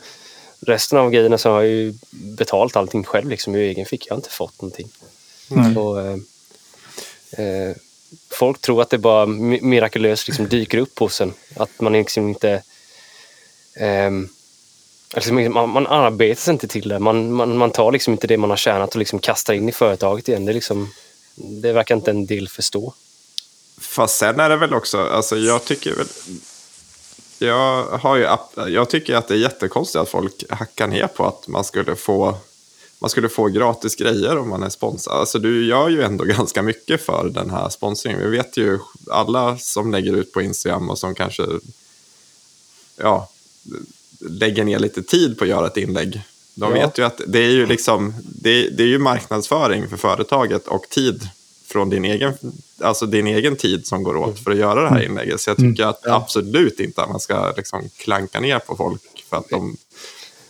resten 0.60 0.98
av 1.00 1.10
grejerna 1.12 1.38
så 1.38 1.50
har 1.50 1.62
jag 1.62 1.72
ju 1.72 1.94
betalt 2.12 2.76
allting 2.76 3.04
själv 3.04 3.30
liksom, 3.30 3.56
i 3.56 3.60
egen 3.60 3.86
ficka. 3.86 4.06
Jag 4.08 4.14
har 4.16 4.20
inte 4.20 4.30
fått 4.30 4.62
någonting. 4.62 4.90
Mm. 5.52 5.78
Och, 5.78 6.02
eh, 6.02 6.18
eh, 7.46 7.76
folk 8.32 8.62
tror 8.62 8.82
att 8.82 8.90
det 8.90 8.98
bara 8.98 9.26
mi- 9.26 9.62
mirakulöst 9.64 10.28
liksom 10.28 10.48
dyker 10.48 10.78
upp 10.78 11.00
hos 11.00 11.22
en. 11.22 11.34
Att 11.56 11.82
man 11.82 11.94
liksom 11.94 12.30
inte... 12.30 12.64
ehm, 13.76 14.30
liksom, 15.14 15.54
man, 15.54 15.70
man 15.70 15.88
arbetar 15.88 16.42
sig 16.42 16.52
inte 16.52 16.68
till 16.68 16.90
det. 16.90 17.00
Man, 17.00 17.34
man, 17.34 17.58
man 17.58 17.72
tar 17.72 17.92
liksom 17.92 18.14
inte 18.14 18.28
det 18.28 18.38
man 18.38 18.50
har 18.50 18.58
tjänat 18.58 18.90
och 18.90 19.00
liksom 19.00 19.20
kastar 19.20 19.54
in 19.54 19.70
i 19.70 19.72
företaget 19.72 20.28
igen. 20.28 20.46
Det, 20.46 20.54
liksom, 20.54 20.92
det 21.36 21.74
verkar 21.74 21.96
inte 21.96 22.12
en 22.12 22.26
del 22.26 22.50
förstå. 22.50 22.94
Fast 23.78 24.18
sen 24.18 24.40
är 24.40 24.50
det 24.50 24.58
väl 24.58 24.74
också, 24.74 25.00
alltså 25.00 25.38
jag 25.38 25.66
tycker 25.66 25.96
väl... 25.96 26.08
Jag, 27.38 27.84
har 27.84 28.16
ju, 28.16 28.28
jag 28.70 28.90
tycker 28.90 29.16
att 29.16 29.28
det 29.28 29.34
är 29.34 29.38
jättekonstigt 29.38 30.02
att 30.02 30.10
folk 30.10 30.44
hackar 30.50 30.88
ner 30.88 31.08
på 31.08 31.26
att 31.26 31.48
man 31.48 31.64
skulle 31.64 31.96
få, 31.96 32.38
man 33.00 33.10
skulle 33.10 33.30
få 33.30 33.48
gratis 33.48 33.96
grejer 33.96 34.38
om 34.38 34.50
man 34.50 34.64
är 34.64 34.70
sponsrad. 34.70 35.20
Alltså 35.20 35.40
du 35.40 35.68
gör 35.68 35.90
ju 35.90 36.04
ändå 36.04 36.24
ganska 36.38 36.62
mycket 36.62 37.06
för 37.06 37.30
den 37.30 37.50
här 37.50 37.70
sponsringen. 37.70 38.20
Vi 38.22 38.38
vet 38.38 38.58
ju 38.58 38.80
alla 39.12 39.58
som 39.58 39.92
lägger 39.92 40.14
ut 40.14 40.32
på 40.32 40.42
Instagram 40.42 40.90
och 40.90 41.00
som 41.00 41.16
kanske 41.16 41.44
ja, 42.98 43.30
lägger 44.30 44.64
ner 44.64 44.80
lite 44.80 45.04
tid 45.04 45.38
på 45.38 45.44
att 45.44 45.50
göra 45.50 45.68
ett 45.68 45.78
inlägg. 45.78 46.22
De 46.56 46.76
Ja. 46.76 46.82
vet 46.82 46.98
ju 46.98 47.04
att 47.06 47.22
det 47.28 47.40
är 47.40 47.50
ju 47.52 47.66
liksom, 47.66 48.14
det, 48.24 48.70
det 48.70 48.84
är 48.84 48.88
ju 48.88 49.00
marknadsföring 49.00 49.90
för 49.90 49.98
företaget 49.98 50.68
och 50.68 50.86
tid 50.90 51.30
från 51.68 51.90
din 51.90 52.06
egen, 52.06 52.34
alltså 52.82 53.06
din 53.06 53.28
egen 53.28 53.56
tid 53.56 53.88
som 53.88 54.04
går 54.04 54.18
åt 54.18 54.44
för 54.44 54.52
att 54.52 54.58
göra 54.58 54.82
det 54.82 54.90
här 54.90 55.04
inlägget. 55.04 55.42
Så 55.42 55.50
jag 55.50 55.58
tycker 55.58 55.86
att 55.86 56.08
absolut 56.08 56.80
inte 56.80 57.02
att 57.04 57.10
man 57.10 57.20
ska 57.20 57.54
liksom 57.58 57.90
klanka 57.98 58.40
ner 58.40 58.60
på 58.60 58.76
folk 58.76 59.02
för 59.30 59.38
att 59.38 59.50
de 59.50 59.78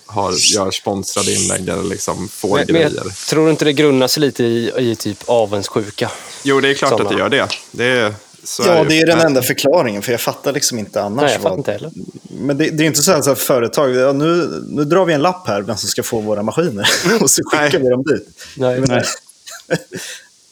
har, 0.06 0.34
gör 0.56 0.72
sponsrade 0.72 1.34
inlägg 1.34 1.70
eller 1.70 1.84
liksom 1.84 2.28
får 2.28 2.48
Men, 2.58 2.66
men 2.68 2.76
grejer. 2.76 2.92
jag 3.06 3.16
tror 3.16 3.50
inte 3.50 3.66
det 3.66 3.74
grundar 3.74 4.08
sig 4.08 4.22
lite 4.22 4.44
i, 4.44 4.72
i 4.92 4.96
typ 4.96 5.18
avundsjuka. 5.26 6.12
Jo, 6.44 6.62
det 6.62 6.70
är 6.70 6.74
klart 6.74 6.90
Såna. 6.90 7.04
att 7.04 7.10
det 7.10 7.18
gör 7.18 7.30
det. 7.30 7.48
det 7.72 7.86
är, 7.86 8.14
så 8.46 8.64
Ja, 8.66 8.84
ju. 8.84 8.90
det 8.90 9.00
är 9.00 9.06
den 9.08 9.20
enda 9.20 9.42
förklaringen, 9.42 10.02
för 10.02 10.12
jag 10.12 10.22
fattar 10.22 10.54
liksom 10.54 10.80
inte 10.80 11.02
annars. 11.02 11.22
Nej, 11.22 11.32
jag 11.34 11.42
fattar 11.42 11.50
vad- 11.50 11.60
inte 11.60 11.72
heller. 11.72 11.92
Men 12.40 12.58
det, 12.58 12.70
det 12.70 12.84
är 12.84 12.88
inte 12.88 13.02
så 13.02 13.12
att 13.32 13.40
företag, 13.40 13.96
ja, 13.96 14.12
nu, 14.14 14.64
nu 14.70 14.84
drar 14.84 15.06
vi 15.06 15.14
en 15.14 15.22
lapp 15.22 15.48
här, 15.48 15.62
vem 15.62 15.78
som 15.78 15.90
ska 15.90 16.04
få 16.04 16.20
våra 16.22 16.44
maskiner. 16.44 16.88
och 17.22 17.30
så 17.30 17.42
skickar 17.44 17.70
Nej. 17.72 17.82
vi 17.82 17.90
dem 17.90 18.04
dit. 18.04 18.28
Nej. 18.58 18.80
Men, 18.80 18.90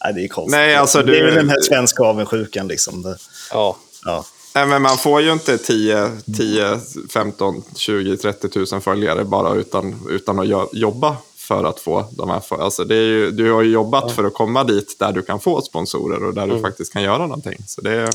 nej, 0.04 0.14
det 0.14 0.24
är 0.24 0.28
konstigt. 0.28 0.50
Nej, 0.50 0.74
alltså, 0.76 1.02
det 1.02 1.12
är 1.18 1.20
du- 1.20 1.24
väl 1.26 1.34
den 1.34 1.48
här 1.48 1.60
svenska 1.60 2.02
avundsjukan. 2.02 2.68
Liksom. 2.68 3.02
Det, 3.02 3.16
Ja. 3.50 3.76
ja. 4.04 4.24
Nej, 4.54 4.66
men 4.66 4.82
man 4.82 4.98
får 4.98 5.20
ju 5.20 5.32
inte 5.32 5.58
10, 5.58 6.10
10, 6.36 6.80
15, 7.12 7.62
20, 7.76 8.16
30 8.16 8.48
000 8.72 8.80
följare 8.80 9.24
bara 9.24 9.54
utan, 9.54 10.06
utan 10.10 10.38
att 10.38 10.46
jo- 10.48 10.70
jobba 10.72 11.16
för 11.44 11.64
att 11.64 11.80
få 11.80 12.06
de 12.10 12.30
här. 12.30 12.40
För, 12.40 12.58
alltså 12.58 12.84
det 12.84 12.96
är 12.96 13.06
ju, 13.06 13.30
du 13.30 13.52
har 13.52 13.62
ju 13.62 13.70
jobbat 13.70 14.12
för 14.12 14.24
att 14.24 14.34
komma 14.34 14.64
dit 14.64 14.96
där 14.98 15.12
du 15.12 15.22
kan 15.22 15.40
få 15.40 15.60
sponsorer 15.62 16.24
och 16.24 16.34
där 16.34 16.46
du 16.46 16.60
faktiskt 16.60 16.92
kan 16.92 17.02
göra 17.02 17.26
någonting. 17.26 17.58
Så 17.66 17.80
det, 17.80 18.10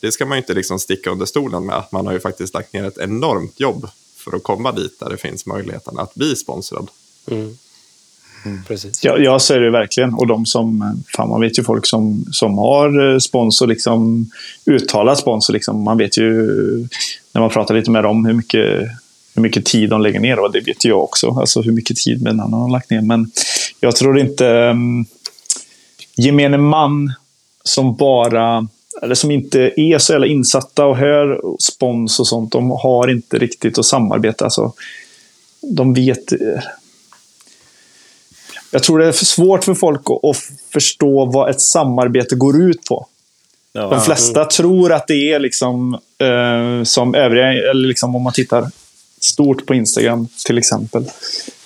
det 0.00 0.12
ska 0.12 0.26
man 0.26 0.36
ju 0.36 0.42
inte 0.42 0.54
liksom 0.54 0.78
sticka 0.78 1.10
under 1.10 1.26
stolen 1.26 1.66
med. 1.66 1.82
Man 1.92 2.06
har 2.06 2.12
ju 2.12 2.20
faktiskt 2.20 2.54
lagt 2.54 2.72
ner 2.72 2.84
ett 2.84 2.98
enormt 2.98 3.60
jobb 3.60 3.88
för 4.16 4.36
att 4.36 4.42
komma 4.42 4.72
dit 4.72 5.00
där 5.00 5.10
det 5.10 5.16
finns 5.16 5.46
möjligheten 5.46 5.98
att 5.98 6.14
bli 6.14 6.36
sponsrad. 6.36 6.90
Mm. 7.30 7.56
Precis. 8.66 9.04
Ja, 9.04 9.18
jag 9.18 9.42
ser 9.42 9.60
det 9.60 9.70
verkligen. 9.70 10.14
Och 10.14 10.26
de 10.26 10.46
som, 10.46 11.02
fan 11.16 11.28
man 11.28 11.40
vet 11.40 11.58
ju 11.58 11.64
folk 11.64 11.86
som, 11.86 12.24
som 12.32 12.58
har 12.58 13.12
eh, 13.12 13.18
sponsor, 13.18 13.66
liksom, 13.66 14.30
uttalat 14.66 15.18
sponsor. 15.18 15.52
Liksom. 15.52 15.82
Man 15.82 15.98
vet 15.98 16.18
ju, 16.18 16.32
när 17.32 17.40
man 17.40 17.50
pratar 17.50 17.74
lite 17.74 17.90
med 17.90 18.02
dem, 18.02 18.26
hur 18.26 18.32
mycket, 18.32 18.88
hur 19.36 19.42
mycket 19.42 19.64
tid 19.64 19.90
de 19.90 20.00
lägger 20.00 20.20
ner. 20.20 20.38
Och 20.38 20.52
det 20.52 20.60
vet 20.60 20.84
jag 20.84 21.04
också, 21.04 21.30
alltså 21.40 21.62
hur 21.62 21.72
mycket 21.72 21.96
tid 21.96 22.26
en 22.26 22.40
annan 22.40 22.60
har 22.60 22.70
lagt 22.70 22.90
ner. 22.90 23.00
Men 23.00 23.30
jag 23.80 23.96
tror 23.96 24.18
inte 24.18 24.46
um, 24.46 25.06
gemene 26.16 26.58
man 26.58 27.12
som 27.64 27.96
bara, 27.96 28.68
eller 29.02 29.14
som 29.14 29.30
inte 29.30 29.60
är 29.76 29.98
så 29.98 30.12
jävla 30.12 30.26
insatta 30.26 30.84
och 30.84 30.96
hör 30.96 31.40
spons 31.60 32.20
och 32.20 32.26
sånt, 32.26 32.52
de 32.52 32.70
har 32.70 33.10
inte 33.10 33.38
riktigt 33.38 33.78
att 33.78 33.86
samarbeta. 33.86 34.44
Alltså, 34.44 34.72
de 35.60 35.94
vet 35.94 36.32
eh, 36.32 36.38
jag 38.70 38.82
tror 38.82 38.98
det 38.98 39.06
är 39.06 39.12
för 39.12 39.24
svårt 39.24 39.64
för 39.64 39.74
folk 39.74 40.00
att, 40.22 40.36
förstå 40.72 41.24
vad 41.24 41.50
ett 41.50 41.60
samarbete 41.60 42.34
går 42.34 42.62
ut 42.62 42.84
på. 42.84 43.06
Ja. 43.72 43.88
De 43.88 44.00
flesta 44.00 44.44
tror 44.44 44.92
att 44.92 45.06
det 45.06 45.32
är 45.32 45.38
liksom 45.38 45.94
eh, 46.18 46.84
som 46.84 47.14
övriga, 47.14 47.70
eller 47.70 47.88
liksom 47.88 48.16
om 48.16 48.22
man 48.22 48.32
tittar 48.32 48.70
stort 49.20 49.66
på 49.66 49.74
Instagram 49.74 50.28
till 50.46 50.58
exempel. 50.58 51.04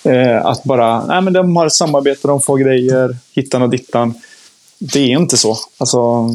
Eh, 0.03 0.45
att 0.45 0.63
bara, 0.63 1.05
nej 1.05 1.21
men 1.21 1.33
de 1.33 1.55
har 1.55 1.69
samarbete, 1.69 2.27
de 2.27 2.41
får 2.41 2.57
grejer, 2.57 3.17
hittan 3.33 3.61
och 3.61 3.69
dittan. 3.69 4.13
Det 4.79 4.99
är 4.99 5.19
inte 5.19 5.37
så. 5.37 5.57
Alltså, 5.77 6.29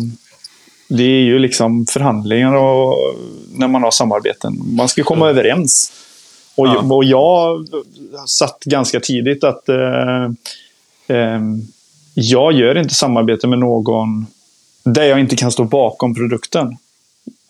det 0.88 1.02
är 1.02 1.22
ju 1.22 1.38
liksom 1.38 1.86
förhandlingar 1.86 2.54
och 2.54 3.14
när 3.54 3.68
man 3.68 3.82
har 3.82 3.90
samarbeten. 3.90 4.58
Man 4.76 4.88
ska 4.88 5.02
komma 5.04 5.28
överens. 5.28 5.92
Och, 6.54 6.66
Ja. 6.66 6.94
och 6.94 7.04
jag 7.04 7.66
satt 8.26 8.64
ganska 8.64 9.00
tidigt 9.00 9.44
att 9.44 9.68
eh, 9.68 10.24
eh, 11.16 11.40
jag 12.14 12.52
gör 12.52 12.78
inte 12.78 12.94
samarbete 12.94 13.46
med 13.46 13.58
någon 13.58 14.26
där 14.84 15.02
jag 15.04 15.20
inte 15.20 15.36
kan 15.36 15.52
stå 15.52 15.64
bakom 15.64 16.14
produkten. 16.14 16.76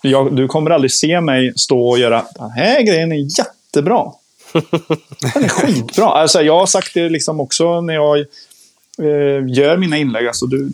Jag, 0.03 0.37
du 0.37 0.49
kommer 0.49 0.71
aldrig 0.71 0.93
se 0.93 1.21
mig 1.21 1.53
stå 1.57 1.89
och 1.89 1.99
göra 1.99 2.25
den 2.35 2.51
här 2.51 2.83
grejen 2.83 3.13
är 3.13 3.17
jättebra. 3.77 4.13
Den 5.21 5.45
är 5.45 5.49
skitbra. 5.49 6.07
Alltså, 6.07 6.43
jag 6.43 6.59
har 6.59 6.67
sagt 6.67 6.95
det 6.95 7.09
liksom 7.09 7.41
också 7.41 7.81
när 7.81 7.95
jag 7.95 8.19
eh, 8.19 9.47
gör 9.49 9.77
mina 9.77 9.97
inlägg. 9.97 10.27
Alltså, 10.27 10.47
du, 10.47 10.73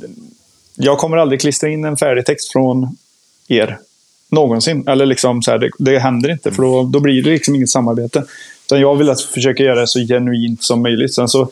jag 0.74 0.98
kommer 0.98 1.16
aldrig 1.16 1.40
klistra 1.40 1.68
in 1.68 1.84
en 1.84 1.96
färdig 1.96 2.26
text 2.26 2.52
från 2.52 2.96
er. 3.48 3.78
Någonsin. 4.28 4.88
Eller 4.88 5.06
liksom 5.06 5.42
så 5.42 5.50
här, 5.50 5.58
det, 5.58 5.70
det 5.78 5.98
händer 5.98 6.30
inte, 6.30 6.52
för 6.52 6.62
då, 6.62 6.82
då 6.82 7.00
blir 7.00 7.22
det 7.22 7.30
liksom 7.30 7.54
inget 7.54 7.70
samarbete. 7.70 8.24
Utan 8.66 8.80
jag 8.80 8.96
vill 8.96 9.10
att 9.10 9.20
försöka 9.20 9.62
göra 9.62 9.80
det 9.80 9.86
så 9.86 9.98
genuint 9.98 10.64
som 10.64 10.82
möjligt. 10.82 11.14
Sen 11.14 11.28
så, 11.28 11.50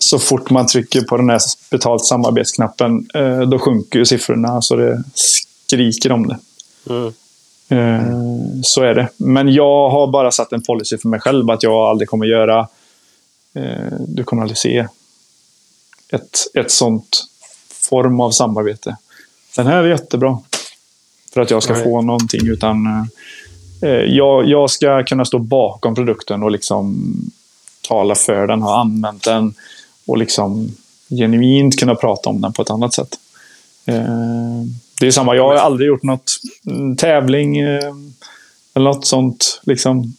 så 0.00 0.18
fort 0.18 0.50
man 0.50 0.66
trycker 0.66 1.00
på 1.00 1.16
den 1.16 1.30
här 1.30 1.40
betalt 1.70 2.04
samarbetsknappen, 2.04 3.08
eh, 3.14 3.40
då 3.40 3.58
sjunker 3.58 3.98
ju 3.98 4.04
siffrorna 4.04 4.62
så 4.62 4.76
det 4.76 5.02
skriker 5.14 6.12
om 6.12 6.28
det. 6.28 6.38
Mm. 6.90 7.12
Eh, 7.70 8.02
Så 8.62 8.82
är 8.82 8.94
det. 8.94 9.08
Men 9.16 9.52
jag 9.52 9.90
har 9.90 10.06
bara 10.06 10.30
satt 10.30 10.52
en 10.52 10.62
policy 10.62 10.98
för 10.98 11.08
mig 11.08 11.20
själv 11.20 11.50
att 11.50 11.62
jag 11.62 11.74
aldrig 11.74 12.08
kommer 12.08 12.26
göra... 12.26 12.68
eh, 13.54 13.92
Du 13.98 14.24
kommer 14.24 14.42
aldrig 14.42 14.58
se 14.58 14.86
ett, 16.12 16.38
ett 16.54 16.70
sånt 16.70 17.24
form 17.68 18.20
av 18.20 18.30
samarbete. 18.30 18.96
Den 19.56 19.66
här 19.66 19.76
är 19.76 19.88
jättebra. 19.88 20.38
För 21.34 21.40
att 21.40 21.50
jag 21.50 21.62
ska 21.62 21.72
Nej. 21.72 21.84
få 21.84 22.02
någonting. 22.02 22.46
Utan 22.48 22.86
eh, 23.82 23.90
jag, 23.90 24.48
jag 24.48 24.70
ska 24.70 25.04
kunna 25.04 25.24
stå 25.24 25.38
bakom 25.38 25.94
produkten 25.94 26.42
och 26.42 26.50
liksom 26.50 27.12
tala 27.88 28.14
för 28.14 28.46
den, 28.46 28.62
ha 28.62 28.80
använt 28.80 29.24
den 29.24 29.54
och 30.06 30.18
liksom 30.18 30.68
genuint 31.10 31.78
kunna 31.80 31.94
prata 31.94 32.30
om 32.30 32.40
den 32.40 32.52
på 32.52 32.62
ett 32.62 32.70
annat 32.70 32.94
sätt. 32.94 33.16
Det 35.00 35.06
är 35.06 35.10
samma, 35.10 35.36
jag 35.36 35.48
har 35.48 35.54
aldrig 35.54 35.88
gjort 35.88 36.02
något 36.02 36.32
mm, 36.66 36.96
tävling 36.96 37.58
eh, 37.58 37.94
eller 38.74 38.84
något 38.84 39.06
sånt 39.06 39.60
liksom 39.62 40.16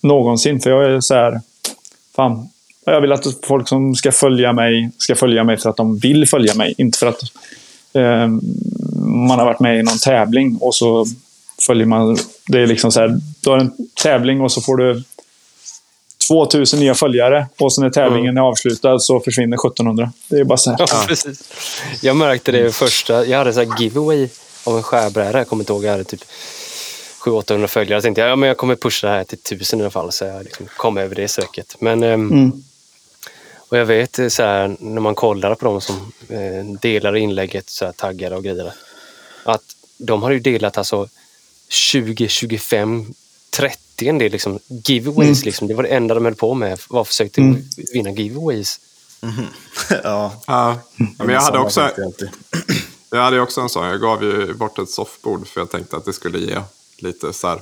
någonsin. 0.00 0.60
För 0.60 0.70
jag 0.70 0.84
är 0.84 1.00
så 1.00 1.14
här, 1.14 1.40
fan, 2.16 2.48
jag 2.84 3.00
vill 3.00 3.12
att 3.12 3.26
folk 3.42 3.68
som 3.68 3.94
ska 3.94 4.12
följa 4.12 4.52
mig 4.52 4.90
ska 4.98 5.14
följa 5.14 5.44
mig 5.44 5.56
för 5.56 5.70
att 5.70 5.76
de 5.76 5.98
vill 5.98 6.28
följa 6.28 6.54
mig. 6.54 6.74
Inte 6.78 6.98
för 6.98 7.06
att 7.06 7.22
eh, 7.92 8.28
man 9.04 9.38
har 9.38 9.44
varit 9.44 9.60
med 9.60 9.78
i 9.78 9.82
någon 9.82 9.98
tävling 9.98 10.56
och 10.60 10.74
så 10.74 11.06
följer 11.66 11.86
man. 11.86 12.18
Det 12.46 12.60
är 12.60 12.66
liksom 12.66 12.92
så 12.92 13.00
här, 13.00 13.20
du 13.40 13.50
har 13.50 13.58
en 13.58 13.72
tävling 14.02 14.40
och 14.40 14.52
så 14.52 14.60
får 14.60 14.76
du 14.76 15.02
2000 16.30 16.80
nya 16.80 16.94
följare 16.94 17.46
och 17.58 17.72
sen 17.72 17.84
när 17.84 17.90
tävlingen 17.90 18.36
är 18.36 18.40
avslutad 18.40 18.98
så 18.98 19.20
försvinner 19.20 19.56
1700. 19.56 20.12
Det 20.28 20.36
är 20.36 20.44
bara 20.44 20.58
så 20.58 20.70
här. 20.70 20.76
Ja, 20.78 21.04
precis. 21.08 21.52
Jag 22.02 22.16
märkte 22.16 22.52
det 22.52 22.74
första. 22.74 23.26
Jag 23.26 23.38
hade 23.38 23.52
så 23.52 23.60
här 23.60 23.80
giveaway 23.80 24.28
av 24.64 24.76
en 24.76 24.82
skärbräda. 24.82 25.38
Jag 25.38 25.48
kommer 25.48 25.62
inte 25.62 25.72
ihåg. 25.72 25.84
Jag 25.84 25.90
hade 25.90 26.04
typ 26.04 26.24
700-800 27.24 27.66
följare. 27.66 27.94
Jag 27.96 28.02
tänkte 28.02 28.20
ja, 28.20 28.36
men 28.36 28.46
jag 28.46 28.56
kommer 28.56 28.76
pusha 28.76 29.06
det 29.06 29.12
här 29.12 29.24
till 29.24 29.38
1000 29.38 29.78
i 29.78 29.82
alla 29.82 29.90
fall. 29.90 30.12
Så 30.12 30.24
jag 30.24 30.44
liksom 30.44 30.66
kom 30.76 30.98
över 30.98 31.14
det 31.14 31.28
söket. 31.28 31.76
Men, 31.78 32.02
ehm, 32.02 32.30
Mm. 32.30 32.62
Och 33.70 33.78
jag 33.78 33.86
vet 33.86 34.18
så 34.28 34.42
här, 34.42 34.76
när 34.80 35.00
man 35.00 35.14
kollar 35.14 35.54
på 35.54 35.64
de 35.64 35.80
som 35.80 36.12
eh, 36.28 36.64
delar 36.80 37.16
inlägget, 37.16 37.70
så 37.70 37.84
här, 37.84 37.92
taggade 37.92 38.36
och 38.36 38.44
grejer. 38.44 38.72
Att 39.44 39.62
de 39.98 40.22
har 40.22 40.30
ju 40.30 40.40
delat 40.40 40.78
alltså 40.78 41.08
20, 41.68 42.28
25, 42.28 43.14
30 43.50 43.78
en 44.08 44.18
del 44.18 44.32
liksom, 44.32 44.58
giveaways. 44.68 45.44
Liksom. 45.44 45.68
Det 45.68 45.74
var 45.74 45.82
det 45.82 45.88
enda 45.88 46.14
de 46.14 46.24
höll 46.24 46.34
på 46.34 46.54
med. 46.54 46.80
Var 46.88 47.04
försökte 47.04 47.40
Mm. 47.40 47.62
vinna 47.92 48.10
giveaways. 48.10 48.80
ja. 50.04 50.32
Ja, 50.46 50.78
men 51.18 51.28
jag 51.28 51.40
hade 51.40 51.58
också. 51.58 51.90
Jag 53.12 53.22
hade 53.22 53.36
ju 53.36 53.42
också 53.42 53.60
en 53.60 53.68
sån. 53.68 53.86
Jag 53.86 54.00
gav 54.00 54.22
ju 54.24 54.54
bort 54.54 54.78
ett 54.78 54.90
soffbord 54.90 55.48
för 55.48 55.60
jag 55.60 55.70
tänkte 55.70 55.96
att 55.96 56.04
det 56.04 56.12
skulle 56.12 56.38
ge 56.38 56.60
lite 56.98 57.32
så 57.32 57.48
här 57.48 57.60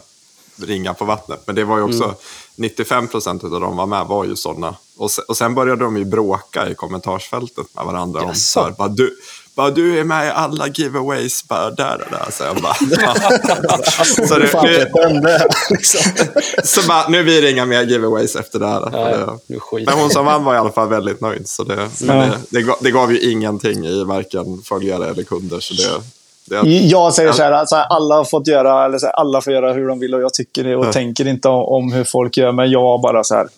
ringa 0.57 0.94
på 0.94 1.05
vattnet. 1.05 1.42
Men 1.46 1.55
det 1.57 1.64
var 1.64 1.77
ju 1.79 1.83
också 1.83 2.14
95 2.57 3.09
procent 3.09 3.44
av 3.44 3.51
de 3.51 3.77
var 3.77 3.87
med 3.87 4.07
var 4.07 4.24
ju 4.24 4.37
sådana. 4.37 4.77
Och 4.96 5.11
sen, 5.11 5.24
och 5.29 5.37
sen 5.37 5.55
började 5.55 5.85
de 5.85 5.96
ju 5.96 6.05
bråka 6.05 6.68
i 6.70 6.74
kommentarsfältet 6.74 7.66
med 7.74 7.85
varandra. 7.85 8.22
Om, 8.22 8.35
så 8.35 8.62
här, 8.62 8.70
bara, 8.70 8.88
du, 8.88 9.16
bara, 9.59 9.71
du 9.71 10.01
är 10.01 10.05
med 10.05 10.27
i 10.27 10.31
alla 10.31 10.66
giveaways, 10.68 11.49
bara 11.49 11.71
där 11.71 11.94
och 11.94 12.11
där. 12.11 12.31
Så 12.31 12.44
jag 12.44 12.57
bara, 12.57 12.75
så, 14.29 14.38
det, 14.38 14.90
det? 15.23 15.49
Liksom. 15.71 16.12
så 16.64 16.88
bara, 16.88 17.09
nu 17.09 17.25
blir 17.25 17.42
det 17.42 17.51
inga 17.51 17.64
mer 17.66 17.83
giveaways 17.83 18.37
efter 18.37 18.59
det 18.59 18.66
här. 18.66 18.88
Ja, 18.92 19.38
Det-. 19.47 19.85
Men 19.87 19.99
hon 19.99 20.11
som 20.11 20.27
vann 20.27 20.44
var 20.44 20.55
i 20.55 20.59
alla 20.59 20.71
fall 20.73 20.88
väldigt 20.88 21.21
nöjd. 21.21 21.49
Så 21.49 21.64
det, 21.64 21.88
men 22.03 22.31
det, 22.31 22.38
det, 22.51 22.62
gav, 22.62 22.77
det 22.81 22.90
gav 22.90 23.12
ju 23.12 23.31
ingenting 23.33 23.87
i 23.87 24.05
varken 24.05 24.62
följare 24.64 25.07
eller 25.11 25.23
kunder. 25.23 25.61
Så 25.61 25.75
det, 25.75 26.68
Jag 26.68 27.14
säger 27.14 27.33
så 27.33 27.42
här, 27.42 27.53
alltså, 27.53 27.77
alla 27.77 28.14
har 28.14 28.25
fått 28.25 28.47
göra, 28.47 28.85
eller 28.85 28.99
så 28.99 29.07
här, 29.07 29.12
alla 29.12 29.40
får 29.40 29.53
göra 29.53 29.73
hur 29.73 29.88
de 29.88 29.99
vill 29.99 30.14
och 30.14 30.23
jag 30.23 30.35
tycker 30.35 30.64
det 30.64 30.77
och 30.77 30.87
Ja. 30.87 30.92
tänker 30.92 31.27
inte 31.27 31.49
om, 31.49 31.64
om 31.64 31.92
hur 31.92 32.05
folk 32.05 32.37
gör. 32.37 32.53
Men 32.53 32.71
jag 32.71 33.01
bara 33.01 33.25
så 33.25 33.35
här, 33.35 33.49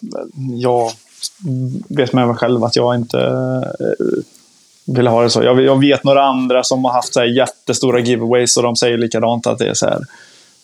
jag 0.57 0.93
vet 1.89 2.13
med 2.13 2.27
mig 2.27 2.37
själv 2.37 2.65
att 2.65 2.77
jag 2.77 2.95
inte 2.95 3.19
eh, 3.81 4.07
vill 4.97 5.07
ha 5.07 5.23
det 5.23 5.31
så. 5.31 5.43
Jag, 5.43 5.61
jag 5.61 5.81
vet 5.81 6.05
några 6.05 6.23
andra 6.23 6.65
som 6.65 6.85
har 6.85 6.93
haft 6.93 7.15
så 7.15 7.21
här 7.21 7.27
jättestora 7.27 8.01
giveaways 8.01 8.57
och 8.57 8.63
de 8.63 8.77
säger 8.77 8.99
likadant 8.99 9.47
att 9.47 9.59
det 9.59 9.69
är 9.69 9.75
så 9.75 9.87
här. 9.87 9.99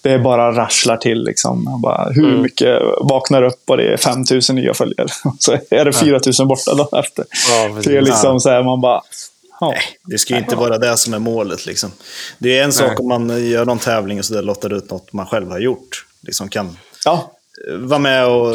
Det 0.03 0.11
är 0.13 0.19
bara 0.19 0.53
rasslar 0.53 0.97
till 0.97 1.25
liksom. 1.25 1.81
Bara, 1.83 2.09
hur 2.11 2.29
Mm. 2.29 2.43
mycket 2.43 2.83
vaknar 3.01 3.43
upp 3.43 3.63
och 3.67 3.77
det 3.77 3.93
är 3.93 3.97
5000 3.97 4.57
nya 4.57 4.75
följare. 4.75 5.09
Så 5.39 5.53
är 5.71 5.85
det 5.85 5.93
4000 5.93 6.49
borta 6.49 6.75
dagen 6.75 6.99
efter. 7.05 7.25
Ja, 7.51 7.81
det 7.85 7.97
är 7.97 8.03
liksom 8.03 8.41
så 8.41 8.51
här, 8.51 8.63
man 8.63 8.81
bara... 8.81 9.01
Ja. 9.61 9.69
Nej, 9.71 9.81
det 10.05 10.19
ska 10.19 10.35
ju 10.35 10.41
inte 10.41 10.57
vara 10.57 10.79
det 10.79 10.97
som 10.97 11.15
är 11.15 11.19
målet. 11.19 11.67
Liksom. 11.67 11.91
Det 12.39 12.59
är 12.59 12.65
en 12.65 12.73
sak 12.73 13.01
om 13.01 13.09
man 13.09 13.49
gör 13.51 13.65
någon 13.65 13.79
tävling 13.79 14.19
och 14.19 14.25
så 14.25 14.35
där 14.35 14.43
lottar 14.43 14.73
ut 14.73 14.91
något 14.91 15.13
man 15.13 15.27
själv 15.27 15.51
har 15.51 15.59
gjort. 15.59 16.07
Liksom 16.23 16.49
kan 16.49 16.77
ja. 17.05 17.33
Eh, 17.69 17.75
vara 17.77 17.99
med 17.99 18.27
och 18.29 18.55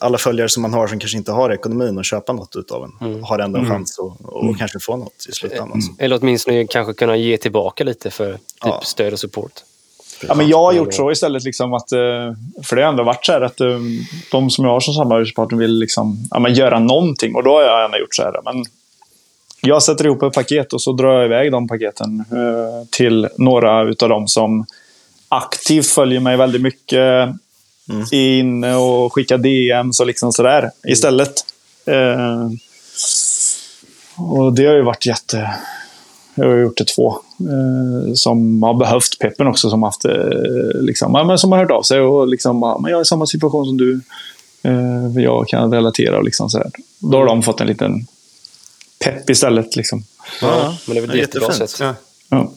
alla 0.00 0.18
följare 0.18 0.48
som 0.48 0.62
man 0.62 0.74
har 0.74 0.86
som 0.86 0.98
kanske 0.98 1.18
inte 1.18 1.32
har 1.32 1.50
ekonomin 1.50 1.98
att 1.98 2.06
köpa 2.06 2.32
något 2.32 2.56
utav 2.56 2.84
en 2.84 3.24
har 3.24 3.38
ändå 3.38 3.58
en 3.58 3.68
chans 3.70 3.98
att 3.98 4.26
och 4.26 4.58
kanske 4.58 4.80
få 4.80 4.96
något 4.96 5.26
i 5.28 5.32
slutändan. 5.32 5.82
Så. 5.82 5.92
Eller 5.98 6.18
åtminstone 6.22 6.66
kanske 6.66 6.92
kunna 6.92 7.16
ge 7.16 7.36
tillbaka 7.36 7.84
lite 7.84 8.10
för 8.10 8.32
typ 8.32 8.40
Ja. 8.64 8.80
stöd 8.84 9.12
och 9.12 9.18
support. 9.18 9.52
Ja, 10.28 10.34
men 10.34 10.48
jag 10.48 10.58
har 10.58 10.72
gjort 10.72 10.94
så 10.94 11.10
istället. 11.12 11.44
Liksom 11.44 11.72
att, 11.72 11.92
eh, 11.92 11.98
för 12.64 12.76
det 12.76 12.82
har 12.82 12.88
ändå 12.90 13.02
varit 13.02 13.26
så 13.26 13.32
här 13.32 13.40
att 13.40 13.60
eh, 13.60 13.78
de 14.32 14.50
som 14.50 14.64
jag 14.64 14.72
har 14.72 14.80
som 14.80 14.94
samarbetspartner 14.94 15.58
vill 15.58 15.78
liksom, 15.78 16.18
ja, 16.30 16.38
men 16.38 16.54
göra 16.54 16.78
någonting. 16.78 17.34
Och 17.34 17.44
då 17.44 17.50
har 17.50 17.62
jag 17.62 17.82
gärna 17.82 17.98
gjort 17.98 18.14
så 18.14 18.22
här. 18.22 18.40
Men 18.44 18.64
jag 19.60 19.82
sätter 19.82 20.04
ihop 20.06 20.22
ett 20.22 20.32
paket 20.32 20.72
och 20.72 20.82
så 20.82 20.92
drar 20.92 21.14
jag 21.14 21.24
iväg 21.24 21.52
de 21.52 21.68
paketen 21.68 22.24
eh, 22.30 22.88
till 22.90 23.28
några 23.38 23.82
utav 23.82 24.08
dem 24.08 24.28
som 24.28 24.66
aktivt 25.28 25.86
följer 25.86 26.20
mig 26.20 26.36
väldigt 26.36 26.62
mycket. 26.62 27.28
Är 28.12 28.38
inne 28.38 28.76
och 28.76 29.12
skickar 29.12 29.38
DMs 29.38 30.00
och 30.00 30.06
liksom 30.06 30.32
sådär 30.32 30.70
istället. 30.86 31.32
Eh, 31.84 32.48
och 34.16 34.52
det 34.52 34.66
har 34.66 34.74
ju 34.74 34.82
varit 34.82 35.06
jätte... 35.06 35.54
Jag 36.38 36.48
har 36.48 36.56
gjort 36.56 36.76
det 36.76 36.84
två. 36.84 37.18
Eh, 37.40 38.14
som 38.14 38.62
har 38.62 38.74
behövt 38.74 39.18
peppen 39.18 39.46
också. 39.46 39.70
Som, 39.70 39.82
haft, 39.82 40.04
eh, 40.04 40.12
liksom, 40.80 41.14
ja, 41.14 41.24
men 41.24 41.38
som 41.38 41.52
har 41.52 41.58
hört 41.58 41.70
av 41.70 41.82
sig 41.82 42.00
och 42.00 42.28
liksom, 42.28 42.58
ja, 42.62 42.78
men 42.82 42.90
jag 42.90 42.98
är 42.98 43.02
i 43.02 43.06
samma 43.06 43.26
situation 43.26 43.66
som 43.66 43.76
du. 43.76 44.00
Eh, 44.62 45.22
jag 45.22 45.48
kan 45.48 45.72
relatera 45.72 46.18
och 46.18 46.24
liksom 46.24 46.50
sådär. 46.50 46.70
Då 46.98 47.18
har 47.18 47.26
de 47.26 47.42
fått 47.42 47.60
en 47.60 47.66
liten 47.66 48.06
pepp 48.98 49.30
istället. 49.30 49.76
Liksom. 49.76 50.04
Ja, 50.40 50.76
men 50.86 50.94
det 50.94 51.00
är 51.00 51.06
väl 51.06 51.10
ett 51.10 51.16
jättebra 51.16 51.52
sätt. 51.52 51.76
Ja. 51.80 51.94
Ja. 52.28 52.52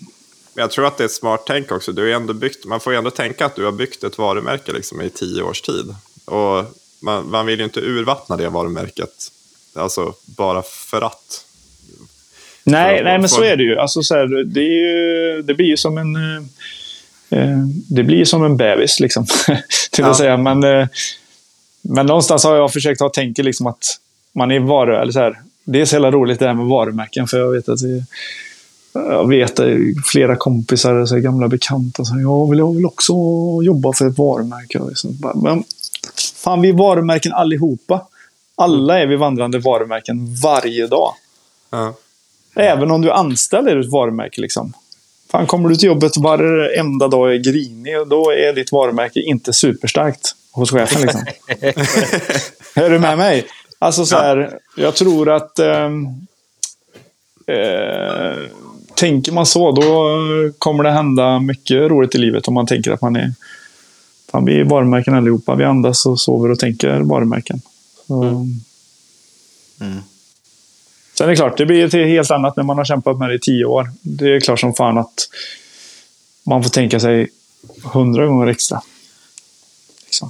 Men 0.54 0.62
Jag 0.62 0.72
tror 0.72 0.86
att 0.86 0.98
det 0.98 1.04
är 1.04 1.06
ett 1.06 1.12
smart 1.12 1.44
tänk 1.48 1.72
också. 1.72 1.92
Du 1.92 2.02
har 2.02 2.08
ju 2.08 2.14
ändå 2.14 2.34
byggt, 2.34 2.66
man 2.66 2.80
får 2.80 2.94
ju 2.94 2.98
ändå 2.98 3.12
tänka 3.12 3.46
att 3.46 3.56
du 3.56 3.66
har 3.66 3.72
byggt 3.72 4.04
ett 4.04 4.18
varumärke 4.18 4.72
liksom 4.72 5.02
i 5.02 5.10
tio 5.10 5.42
års 5.44 5.62
tid. 5.62 5.96
Och 6.26 6.66
man, 7.02 7.30
man 7.30 7.46
vill 7.46 7.60
ju 7.60 7.66
inte 7.66 7.80
urvattna 7.80 8.38
det 8.38 8.50
varumärket. 8.50 9.14
Alltså 9.76 10.14
bara 10.26 10.62
för 10.62 11.02
att. 11.02 11.46
Nej, 12.64 12.98
För- 12.98 13.04
nej, 13.04 13.20
men 13.20 13.30
för- 13.30 13.36
så 13.36 13.44
är 13.44 13.56
det 13.58 13.64
ju. 13.64 13.78
Alltså, 13.80 14.04
så 14.04 14.16
här, 14.16 14.44
det, 14.44 14.60
är 14.62 15.36
ju 15.36 15.42
det 15.42 15.54
blir 15.54 15.66
ju 15.68 15.78
som 15.78 15.98
en... 15.98 16.16
eh, 16.16 16.44
Eh, 17.32 17.58
det 17.90 18.04
blir 18.04 18.26
som 18.26 18.44
en 18.44 18.58
bebis, 18.58 19.00
liksom. 19.00 19.26
till 19.92 20.04
Ja. 20.04 20.08
att 20.12 20.18
säga. 20.18 20.38
Men, 20.38 20.64
eh, 20.64 20.88
men 21.82 22.06
någonstans 22.06 22.44
har 22.44 22.56
jag 22.56 22.74
försökt 22.74 23.02
ha 23.02 23.10
tänket 23.10 23.46
liksom 23.46 23.68
att 23.68 23.84
man 24.34 24.52
är 24.52 24.60
varu... 24.60 24.96
Eller 24.96 25.12
så 25.12 25.20
här, 25.20 25.42
det 25.64 25.82
är 25.82 25.86
så 25.86 25.96
jävla 25.96 26.12
roligt 26.12 26.40
det 26.40 26.48
här 26.48 26.54
med 26.54 26.66
varumärken. 26.66 27.28
För 27.28 27.38
jag 27.40 27.52
vet 27.52 27.70
att 27.70 27.80
det, 27.82 28.04
jag 28.94 29.30
vet 29.30 29.60
eh, 29.60 29.76
flera 30.06 30.36
kompisar, 30.36 31.06
så 31.06 31.16
gamla 31.16 31.48
bekanta, 31.48 32.06
som 32.06 32.22
jag 32.22 32.50
vill, 32.50 32.60
jag 32.60 32.76
vill 32.76 32.86
också 32.86 33.14
jobba 33.64 33.94
för 33.94 34.08
ett 34.08 34.18
varumärke. 34.18 34.80
Liksom, 34.90 35.18
men 35.36 35.64
fan, 36.36 36.62
vi 36.62 36.70
är 36.70 36.74
varumärken 36.74 37.34
allihopa. 37.34 38.08
Alla 38.56 39.00
är 39.00 39.08
vi 39.08 39.16
vandrande 39.16 39.60
varumärken 39.60 40.36
varje 40.44 40.88
dag. 40.88 41.14
Ja. 41.70 41.94
Även 42.56 42.92
om 42.92 43.02
du 43.02 43.10
är 43.10 43.14
anställd 43.14 43.68
är 43.68 43.76
du 43.76 43.82
ett 43.82 43.92
varumärke. 43.92 44.42
Liksom. 44.42 44.74
Fan, 45.32 45.48
kommer 45.48 45.70
du 45.70 45.76
till 45.76 45.88
jobbet 45.88 46.18
varenda 46.18 47.08
dag 47.08 47.22
och 47.22 47.34
är 47.34 47.38
grinig, 47.38 47.96
då 48.08 48.32
är 48.32 48.54
ditt 48.54 48.72
varumärke 48.72 49.22
inte 49.22 49.54
superstarkt 49.54 50.36
hos 50.52 50.72
chefen. 50.72 51.02
Liksom. 51.02 51.22
är 52.84 52.90
du 52.90 53.00
med 53.00 53.18
mig? 53.18 53.46
Alltså 53.80 54.06
så 54.06 54.16
här, 54.16 54.60
jag 54.76 54.96
tror 54.96 55.30
att... 55.30 55.60
ehm, 55.60 56.06
eh, 57.48 58.38
tänker 59.00 59.32
man 59.32 59.46
så, 59.46 59.72
då 59.72 60.10
kommer 60.58 60.84
det 60.84 60.92
hända 60.92 61.40
mycket 61.40 61.78
roligt 61.78 62.16
i 62.16 62.18
livet 62.18 62.48
om 62.48 62.54
man 62.54 62.68
tänker 62.68 62.92
att 62.92 63.02
man 63.02 63.16
är... 63.16 63.34
Fan, 64.32 64.46
vi 64.46 64.60
är 64.60 64.64
varumärken 64.64 65.14
allihopa. 65.14 65.56
Vi 65.56 65.64
andas 65.64 66.06
och 66.06 66.20
sover 66.20 66.52
och 66.52 66.60
tänker 66.60 67.00
varumärken. 67.00 67.62
Så, 68.08 68.46
Mm. 69.82 70.02
Sen 71.18 71.26
är 71.26 71.30
det 71.30 71.36
klart, 71.36 71.58
det 71.58 71.66
blir 71.66 71.86
ett 71.86 71.94
helt 71.94 72.32
annat 72.32 72.56
när 72.56 72.64
man 72.64 72.78
har 72.78 72.86
kämpat 72.86 73.18
med 73.18 73.30
det 73.30 73.36
i 73.36 73.40
tio 73.40 73.66
år. 73.66 73.92
Det 74.02 74.36
är 74.36 74.40
klart 74.40 74.60
som 74.60 74.74
fan 74.74 74.98
att 74.98 75.30
man 76.44 76.64
får 76.64 76.70
tänka 76.70 77.00
sig 77.00 77.30
hundra 77.84 78.26
gånger 78.26 78.48
extra. 78.48 78.82
Liksom. 80.06 80.30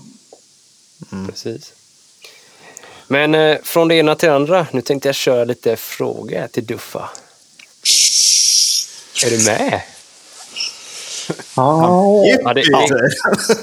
Precis. 1.27 1.73
Men 3.07 3.35
eh, 3.35 3.57
från 3.63 3.87
det 3.87 3.95
ena 3.95 4.15
till 4.15 4.29
det 4.29 4.35
andra. 4.35 4.67
Nu 4.71 4.81
tänkte 4.81 5.07
jag 5.07 5.15
köra 5.15 5.43
lite 5.43 5.75
frågor 5.75 6.47
till 6.47 6.65
Duffa. 6.65 7.09
Är 9.25 9.29
du 9.29 9.45
med? 9.45 9.81
Ja, 11.55 12.23
Ja, 12.43 12.53
det, 12.53 12.61
det, 12.61 13.15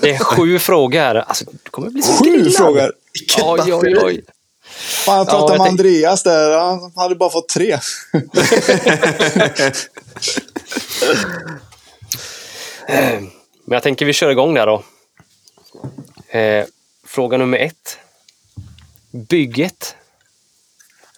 det 0.02 0.10
är 0.10 0.18
sju 0.18 0.58
frågor. 0.58 1.16
Alltså, 1.16 1.44
det 1.44 1.70
kommer 1.70 1.90
bli 1.90 2.02
så 2.02 2.12
sju 2.12 2.30
grillad. 2.30 2.54
frågor. 2.54 2.92
Oj, 3.42 3.74
oj, 3.74 3.96
oj. 4.02 4.24
Fan, 4.78 5.16
jag 5.16 5.28
pratade 5.28 5.52
jag 5.52 5.58
med 5.58 5.68
Andreas 5.68 6.22
där. 6.22 6.58
Han 6.58 6.92
hade 6.96 7.14
bara 7.14 7.30
fått 7.30 7.48
tre. 7.48 7.78
Men 13.64 13.76
jag 13.76 13.82
tänker 13.82 14.06
vi 14.06 14.12
kör 14.12 14.30
igång 14.30 14.54
där 14.54 14.66
då. 14.66 14.82
Eh, 16.38 16.64
fråga 17.06 17.36
nummer 17.38 17.58
ett. 17.58 17.98
Bygget. 19.10 19.96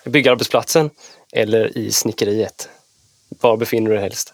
Byggarbetsplatsen 0.05 0.91
eller 1.33 1.79
i 1.79 1.93
snickeriet? 1.93 2.69
Var 3.29 3.57
befinner 3.57 3.91
du 3.91 3.95
dig 3.97 4.03
helst? 4.03 4.33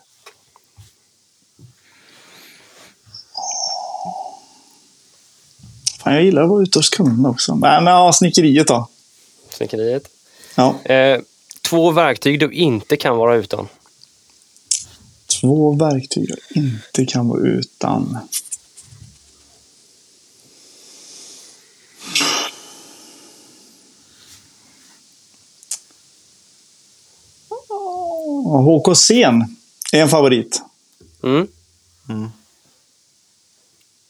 Fan, 6.05 6.15
jag 6.15 6.25
gillar 6.25 6.43
att 6.43 6.49
vara 6.49 6.63
ute 6.63 6.79
hos 6.79 6.89
kunderna 6.89 7.29
också. 7.29 7.55
Men 7.55 7.87
ja, 7.87 8.13
snickeriet 8.13 8.69
då. 8.69 8.89
Snickeriet. 9.51 10.09
Ja. 10.55 10.75
Eh, 10.85 11.21
två 11.63 11.91
verktyg 11.91 12.41
du 12.41 12.53
inte 12.53 12.97
kan 12.97 13.17
vara 13.17 13.37
utan. 13.37 13.69
Två 15.41 15.73
verktyg 15.73 16.31
jag 16.31 16.63
inte 16.63 17.07
kan 17.07 17.29
vara 17.29 17.41
utan. 17.41 18.19
HKC 28.45 29.23
är 29.93 30.01
en 30.03 30.09
favorit. 30.09 30.63
Mm. 31.23 31.49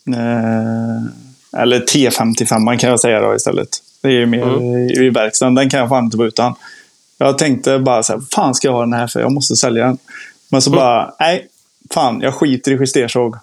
Eh, 0.06 1.60
eller 1.60 1.80
T55 1.80 2.78
kan 2.78 2.90
jag 2.90 3.00
säga 3.00 3.20
då 3.20 3.34
istället. 3.34 3.68
Det 4.00 4.08
är 4.08 4.12
ju 4.12 4.26
mer 4.26 4.60
i, 4.62 5.06
i 5.06 5.10
verkstaden. 5.10 5.54
Den 5.54 5.70
kan 5.70 5.80
jag 5.80 5.88
fan 5.88 6.04
inte 6.04 6.16
vara 6.16 6.28
utan. 6.28 6.54
Jag 7.18 7.38
tänkte 7.38 7.78
bara 7.78 8.02
så 8.02 8.12
här, 8.12 8.22
fan 8.34 8.54
ska 8.54 8.68
jag 8.68 8.72
ha 8.72 8.80
den 8.80 8.92
här 8.92 9.06
för? 9.06 9.20
Jag 9.20 9.32
måste 9.32 9.56
sälja 9.56 9.86
den. 9.86 9.98
Men 10.48 10.62
så 10.62 10.70
bara, 10.70 11.14
nej, 11.20 11.48
fan, 11.90 12.20
jag 12.20 12.34
skiter 12.34 12.72
i 12.72 12.74
justersåg. 12.74 13.36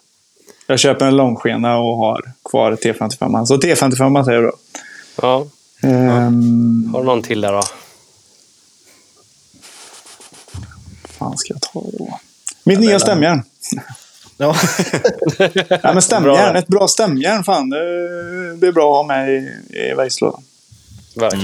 Jag 0.68 0.80
köper 0.80 1.06
en 1.06 1.18
långskena 1.18 1.78
och 1.78 1.98
har 1.98 2.32
kvar 2.50 2.72
T55. 2.72 3.46
Så 3.46 3.58
T55 3.58 4.24
säger 4.24 4.42
jag 4.42 4.52
då. 4.52 4.58
Ja. 5.22 5.46
Ehm, 5.82 6.90
Har 6.94 7.00
du 7.00 7.06
någon 7.06 7.24
till 7.24 7.42
där 7.42 7.54
då? 7.54 7.62
Fan 11.22 11.38
ska 11.38 11.54
jag 11.54 11.62
ta 11.62 11.82
då? 12.00 12.20
Mitt 12.64 12.80
nya 12.80 13.00
stämjärn. 13.00 13.44
Ja. 14.38 14.56
Ja, 15.84 15.94
men 15.94 16.02
stämjärn, 16.02 16.24
Bra. 16.54 16.58
ett 16.60 16.68
bra 16.68 16.88
stämjärn. 16.88 17.44
Fan, 17.44 17.70
det, 17.70 17.78
det 18.56 18.68
är 18.68 18.72
bra 18.72 18.92
att 18.92 19.08
ha 19.08 19.16
med 19.18 19.30
i, 19.30 19.52
i 19.70 19.93
verktygslådan. 19.93 20.41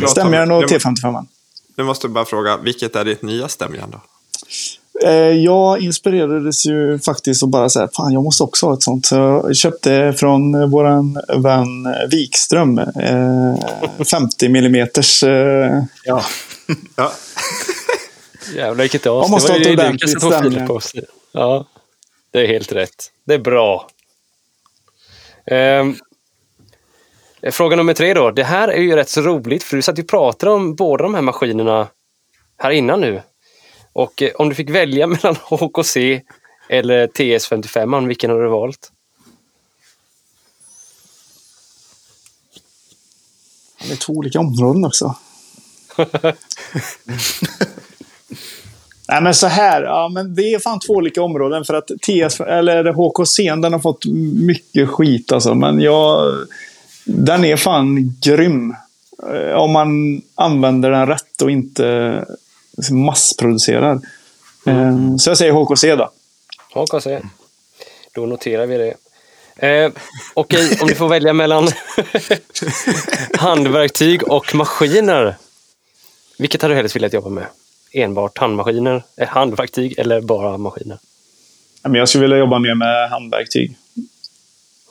Stämjärn 0.07 0.51
och 0.51 0.67
det- 0.67 0.77
T55. 0.77 1.25
Nu 1.75 1.83
måste 1.83 2.07
jag 2.07 2.11
bara 2.13 2.25
fråga, 2.25 2.57
vilket 2.57 2.95
är 2.95 3.05
ditt 3.05 3.21
nya 3.21 3.47
stämjärn 3.47 3.91
då? 3.91 4.01
Eh, 5.07 5.13
Jag 5.13 5.79
inspirerades 5.81 6.65
ju 6.65 6.99
faktiskt 6.99 7.43
att 7.43 7.49
bara 7.49 7.69
säga 7.69 7.89
fan 7.95 8.13
jag 8.13 8.23
måste 8.23 8.43
också 8.43 8.65
ha 8.65 8.73
ett 8.73 8.83
sånt. 8.83 9.05
Så 9.05 9.15
jag 9.15 9.55
köpte 9.55 10.13
från 10.17 10.55
eh, 10.55 10.67
våran 10.67 11.13
vän 11.37 11.95
Wikström 12.11 12.77
eh, 12.79 14.03
50 14.11 14.45
mm. 14.45 14.75
Eh, 14.75 15.83
ja. 16.03 16.23
Ja. 16.95 17.11
Jävlar 18.55 18.83
vilket 18.83 19.05
as. 19.05 19.21
Man 19.23 19.31
måste 19.31 19.51
ha 19.51 19.59
ett 19.59 19.67
ordentligt 19.67 20.21
stämning. 20.21 20.67
Ja, 21.31 21.65
det 22.31 22.39
är 22.39 22.47
helt 22.47 22.71
rätt. 22.71 23.11
Det 23.25 23.33
är 23.33 23.39
bra. 23.39 23.89
Ehm, 25.45 25.95
fråga 27.51 27.75
nummer 27.75 27.93
tre 27.93 28.13
då. 28.13 28.31
Det 28.31 28.43
här 28.43 28.67
är 28.67 28.81
ju 28.81 28.95
rätt 28.95 29.09
så 29.09 29.21
roligt 29.21 29.63
för 29.63 29.75
du 29.75 29.81
satt 29.81 29.99
ju 29.99 30.03
och 30.03 30.09
pratade 30.09 30.51
om 30.51 30.75
båda 30.75 31.03
de 31.03 31.13
här 31.13 31.21
maskinerna 31.21 31.87
här 32.57 32.71
innan 32.71 33.01
nu. 33.01 33.21
Och 33.93 34.21
eh, 34.21 34.31
om 34.35 34.49
du 34.49 34.55
fick 34.55 34.69
välja 34.69 35.07
mellan 35.07 35.35
HKC 35.35 36.21
eller 36.69 37.07
TS55, 37.07 38.07
vilken 38.07 38.31
har 38.31 38.39
du 38.41 38.49
valt? 38.49 38.91
det 43.87 43.93
är 43.93 43.97
två 43.97 44.13
olika 44.13 44.39
områden 44.39 44.85
också. 44.85 45.15
Nej, 49.09 49.21
men 49.21 49.33
så 49.33 49.47
här. 49.47 49.83
Ja, 49.83 50.09
men 50.13 50.35
det 50.35 50.41
är 50.53 50.59
fan 50.59 50.79
två 50.79 50.93
olika 50.93 51.21
områden. 51.21 51.65
För 51.65 51.73
att 51.73 51.87
TS, 51.87 52.39
eller 52.41 52.91
HKC, 52.93 53.43
den 53.61 53.73
har 53.73 53.79
fått 53.79 54.05
mycket 54.47 54.89
skit 54.89 55.31
alltså. 55.31 55.53
Men 55.55 55.79
jag... 55.79 56.33
Den 57.05 57.45
är 57.45 57.57
fan 57.57 58.15
grym. 58.21 58.75
Eh, 59.33 59.51
Om 59.51 59.71
man 59.71 60.21
använder 60.35 60.91
den 60.91 61.07
rätt 61.07 61.41
och 61.41 61.51
inte 61.51 62.25
massproducerar. 62.91 63.99
Eh, 64.65 65.15
Så 65.17 65.29
jag 65.29 65.37
säger 65.37 65.51
HKC 65.51 65.95
då. 65.95 66.11
HKC. 66.73 67.19
Då 68.15 68.25
noterar 68.25 68.65
vi 68.65 68.77
det. 68.77 68.93
Eh, 69.67 69.91
Okej, 70.33 70.77
om 70.81 70.87
du 70.87 70.95
får 70.95 71.07
välja 71.07 71.33
mellan 71.33 71.67
handverktyg 73.37 74.23
och 74.31 74.55
maskiner. 74.55 75.35
Vilket 76.39 76.61
hade 76.61 76.73
du 76.73 76.77
helst 76.77 76.95
velat 76.95 77.13
jobba 77.13 77.29
med? 77.29 77.45
Enbart 77.91 78.37
handmaskiner, 78.37 79.03
eh, 79.17 79.27
handverktyg 79.27 79.99
eller 79.99 80.21
bara 80.21 80.57
maskiner? 80.57 80.97
Jag 81.81 82.09
skulle 82.09 82.21
vilja 82.21 82.37
jobba 82.37 82.59
mer 82.59 82.75
med 82.75 83.09
handverktyg. 83.09 83.77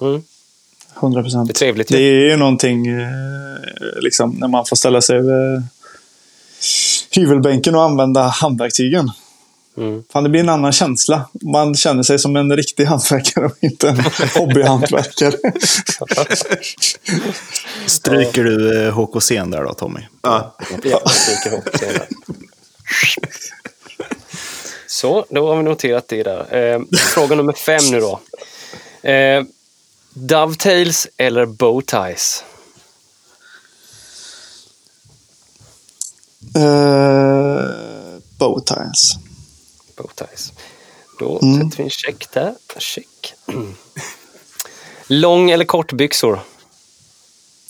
Mm. 0.01 0.23
100 1.01 1.23
procent. 1.23 1.49
Det 1.49 1.53
är 1.53 1.55
trevligt 1.55 1.89
Det 1.89 2.01
ju. 2.01 2.27
är 2.27 2.31
ju 2.31 2.37
någonting 2.37 2.87
eh, 2.87 3.09
liksom, 4.01 4.31
när 4.31 4.49
man 4.49 4.67
får 4.67 4.77
ställa 4.77 5.01
sig 5.01 5.17
över 5.17 5.63
hyvelbänken 7.11 7.75
och 7.75 7.83
använda 7.83 8.23
handverktygen. 8.23 9.11
Mm. 9.77 10.03
Fan, 10.13 10.25
det 10.25 10.31
blir 10.31 10.41
en 10.41 10.49
annan 10.49 10.73
känsla. 10.73 11.29
Man 11.43 11.75
känner 11.75 12.03
sig 12.03 12.19
som 12.19 12.37
en 12.37 12.57
riktig 12.57 12.85
hantverkare 12.85 13.45
och 13.45 13.57
inte 13.61 13.89
en 13.89 13.97
hobbyhantverkare. 14.37 15.37
Stryker 17.87 18.45
du 18.45 18.87
eh, 18.87 18.93
HKC 18.95 19.35
där 19.45 19.65
då, 19.65 19.75
Tommy? 19.75 20.01
Ja. 20.23 20.57
Ja, 20.83 21.01
jag 21.05 21.11
stryker 21.11 21.79
senare. 21.79 22.07
Så, 24.87 25.27
då 25.31 25.49
har 25.49 25.57
vi 25.57 25.63
noterat 25.63 26.09
det 26.09 26.23
där. 26.23 26.55
Eh, 26.75 26.81
fråga 27.15 27.37
nummer 27.37 27.53
fem 27.53 27.85
nu 27.91 28.01
då. 28.01 28.21
Eh, 29.11 29.43
dovetails 30.15 31.09
eller 31.17 31.47
bowties? 31.47 32.45
uh, 36.57 38.19
Bowties. 38.39 39.15
Bowties. 39.97 40.53
Då 41.19 41.39
Mm. 41.43 41.59
sätter 41.71 41.77
vi 41.77 41.85
en 41.85 41.91
check 41.91 42.29
där. 42.33 42.55
Check. 42.79 43.35
Lång 45.07 45.51
eller 45.51 45.65
kortbyxor? 45.65 46.41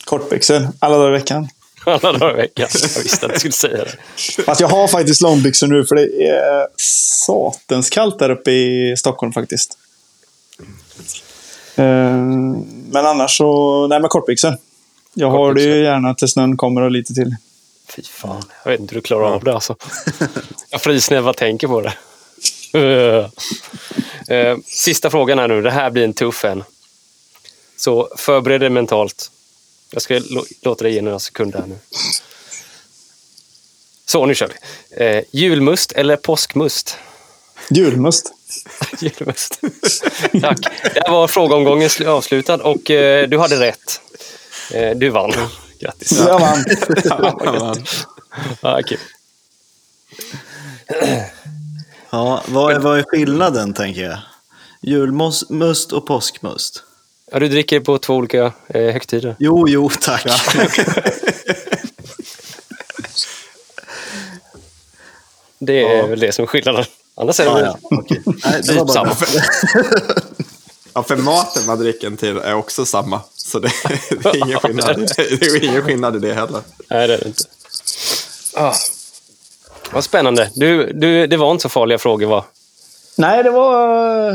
Kortbyxor 0.04 0.68
alla 0.78 0.96
dagar 0.98 1.08
i 1.08 1.18
veckan. 1.18 1.48
Alla 1.87 2.12
dagar 2.12 2.34
i 2.34 2.37
veckan. 2.37 2.68
Jag 2.95 3.03
visste 3.03 3.26
att 3.26 3.32
du 3.32 3.39
skulle 3.39 3.53
säga 3.53 3.84
det. 3.84 4.43
Fast 4.43 4.61
jag 4.61 4.68
har 4.68 4.89
faktiskt 4.89 5.20
långbyxor 5.20 5.66
nu 5.66 5.84
för 5.84 5.95
det 5.95 6.26
är 6.28 6.66
satans 7.26 7.91
kallt 7.91 8.18
där 8.18 8.30
uppe 8.30 8.51
i 8.51 8.95
Stockholm 8.97 9.32
faktiskt. 9.32 9.78
Eh, 11.76 11.84
Men 12.91 13.07
annars 13.07 13.37
så, 13.37 13.87
nej 13.87 14.01
men 14.01 14.09
kortbyxor. 14.09 14.57
Jag 15.14 15.30
har 15.30 15.55
det 15.55 15.62
ju 15.62 15.82
gärna 15.82 16.14
till 16.14 16.28
snön 16.28 16.57
kommer 16.57 16.80
och 16.80 16.91
lite 16.91 17.14
till. 17.14 17.37
Fy 17.97 18.03
fan, 18.03 18.43
jag 18.64 18.70
vet 18.70 18.80
inte 18.80 18.95
hur 18.95 19.01
du 19.01 19.05
klarar 19.07 19.24
av 19.34 19.45
det 19.45 19.55
alltså. 19.55 19.76
Jag 20.70 20.80
fryser 20.80 21.12
när 21.12 21.16
jag 21.16 21.24
bara 21.24 21.34
tänker 21.34 21.68
på 21.68 21.80
det. 21.80 21.93
Eh, 24.28 24.57
Sista 24.64 25.11
frågan 25.11 25.39
här 25.39 25.49
nu. 25.49 25.62
Det 25.62 25.70
här 25.70 25.91
blir 25.91 26.05
en 26.05 26.12
tuff 26.12 26.45
en. 26.45 26.64
Så 27.76 28.09
förbered 28.16 28.61
dig 28.61 28.70
mentalt. 28.70 29.30
Jag 29.91 30.03
ska 30.03 30.14
lå- 30.14 30.47
låta 30.62 30.84
dig 30.84 30.95
ge 30.95 31.03
några 31.03 31.18
sekunder 31.18 31.59
här 31.59 31.66
nu. 31.66 31.78
Så, 34.07 34.26
nu 34.26 34.34
kör 34.34 34.49
vi. 34.49 35.05
Eh, 35.05 35.24
julmust 35.32 35.93
eller 35.93 36.16
påskmust? 36.16 36.97
Julmust. 37.70 38.32
julmust. 39.01 39.61
Tack. 40.41 40.59
Där 40.95 41.11
var 41.11 41.28
frågeomgången 41.28 41.89
sl- 41.89 42.07
avslutad 42.07 42.55
och 42.62 42.91
eh, 42.91 43.28
du 43.28 43.39
hade 43.39 43.61
rätt. 43.61 44.01
Eh, 44.72 44.91
du 44.97 45.09
vann. 45.11 45.32
Grattis. 45.80 46.12
Jag 46.26 46.41
vann. 46.41 47.84
Ja, 48.61 48.82
kul. 48.87 48.99
Ja, 52.11 52.43
vad 52.49 52.72
är, 52.74 52.78
vad 52.78 52.99
är 52.99 53.03
skillnaden, 53.03 53.74
tänker 53.74 54.03
jag? 54.03 54.18
Julmust 54.82 55.93
och 55.93 56.07
påskmust? 56.07 56.82
Ja, 57.33 57.39
du 57.39 57.49
dricker 57.49 57.81
på 57.81 57.99
två 57.99 58.14
olika 58.14 58.53
eh, 58.68 58.93
högtider. 58.93 59.37
Jo, 59.39 59.68
jo, 59.68 59.91
tack. 60.01 60.27
Det 65.59 65.83
är 65.83 65.97
Ja. 65.97 66.07
väl 66.07 66.20
det 66.20 66.33
som 66.33 66.43
är 66.43 66.47
skillnaden. 66.47 66.85
Annars 67.14 67.41
är 67.41 67.45
det 67.45 67.51
Ja, 67.51 67.61
ja, 67.61 67.79
okej. 67.99 68.22
Nej, 68.27 68.62
det 68.62 68.62
typ 68.62 68.91
samma. 68.91 69.16
Ja, 70.95 71.03
för 71.03 71.16
maten 71.16 71.66
man 71.66 71.79
dricker 71.79 72.07
en 72.07 72.16
till 72.16 72.37
är 72.37 72.55
också 72.55 72.85
samma. 72.87 73.20
Så 73.35 73.59
det, 73.59 73.70
det, 74.22 74.29
är, 74.29 74.37
ingen 74.37 74.59
skillnad. 74.59 74.97
det 75.16 75.47
är 75.47 75.64
ingen 75.64 75.83
skillnad 75.83 76.16
i 76.16 76.18
det 76.18 76.35
heller. 76.35 76.61
Nej, 76.91 77.09
det 77.09 77.14
är 77.14 77.18
det 77.18 77.27
inte. 77.27 77.43
Ah. 78.55 78.74
Vad 79.93 80.05
spännande. 80.05 80.51
Du, 80.55 80.93
du, 80.93 81.27
det 81.27 81.37
var 81.37 81.51
inte 81.53 81.62
så 81.62 81.68
farliga 81.68 81.99
frågor, 81.99 82.27
va? 82.27 82.45
Nej, 83.16 83.43
det 83.43 83.51
var, 83.51 84.33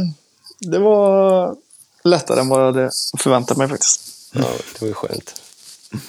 det 0.59 0.79
var 0.79 1.55
lättare 2.03 2.39
än 2.39 2.49
vad 2.49 2.59
jag 2.61 2.65
hade 2.65 2.89
förväntat 3.17 3.57
mig 3.57 3.67
faktiskt. 3.67 4.01
Ja, 4.31 4.41
det 4.73 4.81
var 4.81 4.87
ju 4.87 4.93
skönt. 4.93 5.41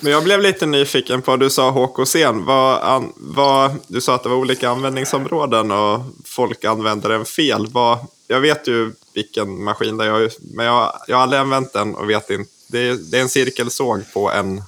Men 0.00 0.12
jag 0.12 0.24
blev 0.24 0.40
lite 0.40 0.66
nyfiken 0.66 1.22
på, 1.22 1.36
du 1.36 1.50
sa 1.50 1.70
HKC, 1.70 2.26
vad, 2.32 2.82
an, 2.82 3.12
vad, 3.16 3.70
du 3.86 4.00
sa 4.00 4.14
att 4.14 4.22
det 4.22 4.28
var 4.28 4.36
olika 4.36 4.70
användningsområden 4.70 5.70
och 5.70 6.00
folk 6.24 6.64
använder 6.64 7.08
den 7.08 7.24
fel. 7.24 7.66
Vad, 7.72 7.98
jag 8.28 8.40
vet 8.40 8.68
ju 8.68 8.92
vilken 9.14 9.64
maskin 9.64 9.96
det 9.96 10.04
är, 10.04 10.08
jag- 10.20 10.30
men 10.54 10.66
jag, 10.66 10.92
jag 11.06 11.16
har 11.16 11.22
aldrig 11.22 11.40
använt 11.40 11.72
den 11.72 11.94
och 11.94 12.10
vet 12.10 12.30
inte. 12.30 12.50
Det 12.66 12.78
är, 12.88 12.94
det 13.10 13.16
är 13.18 13.22
en 13.22 13.28
cirkelsåg 13.28 14.00
på 14.14 14.30
en 14.30 14.62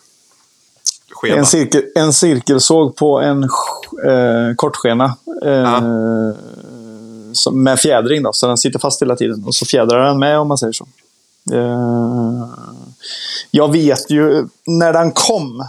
skena. 1.13 1.37
En, 1.37 1.47
cirkel, 1.47 1.83
en 1.95 2.13
cirkelsåg 2.13 2.97
på 2.97 3.21
en 3.21 3.43
eh, 3.43 4.55
kortskena. 4.57 5.17
Eh, 5.45 5.83
som, 7.33 7.63
med 7.63 7.81
fjädring 7.81 8.23
då, 8.23 8.33
så 8.33 8.47
den 8.47 8.59
sitter 8.59 8.79
fast 8.79 9.03
hela 9.03 9.17
tiden. 9.17 9.45
Och 9.47 9.55
så 9.55 9.67
fjädrar 9.67 10.07
den 10.09 10.19
med 10.19 10.39
om 10.39 10.49
man 10.49 10.59
säger 10.59 10.73
så. 10.73 10.87
Eh, 11.53 12.49
jag 13.51 13.73
vet 13.73 14.11
ju 14.11 14.49
när 14.67 14.93
den 14.93 15.13
kom. 15.13 15.69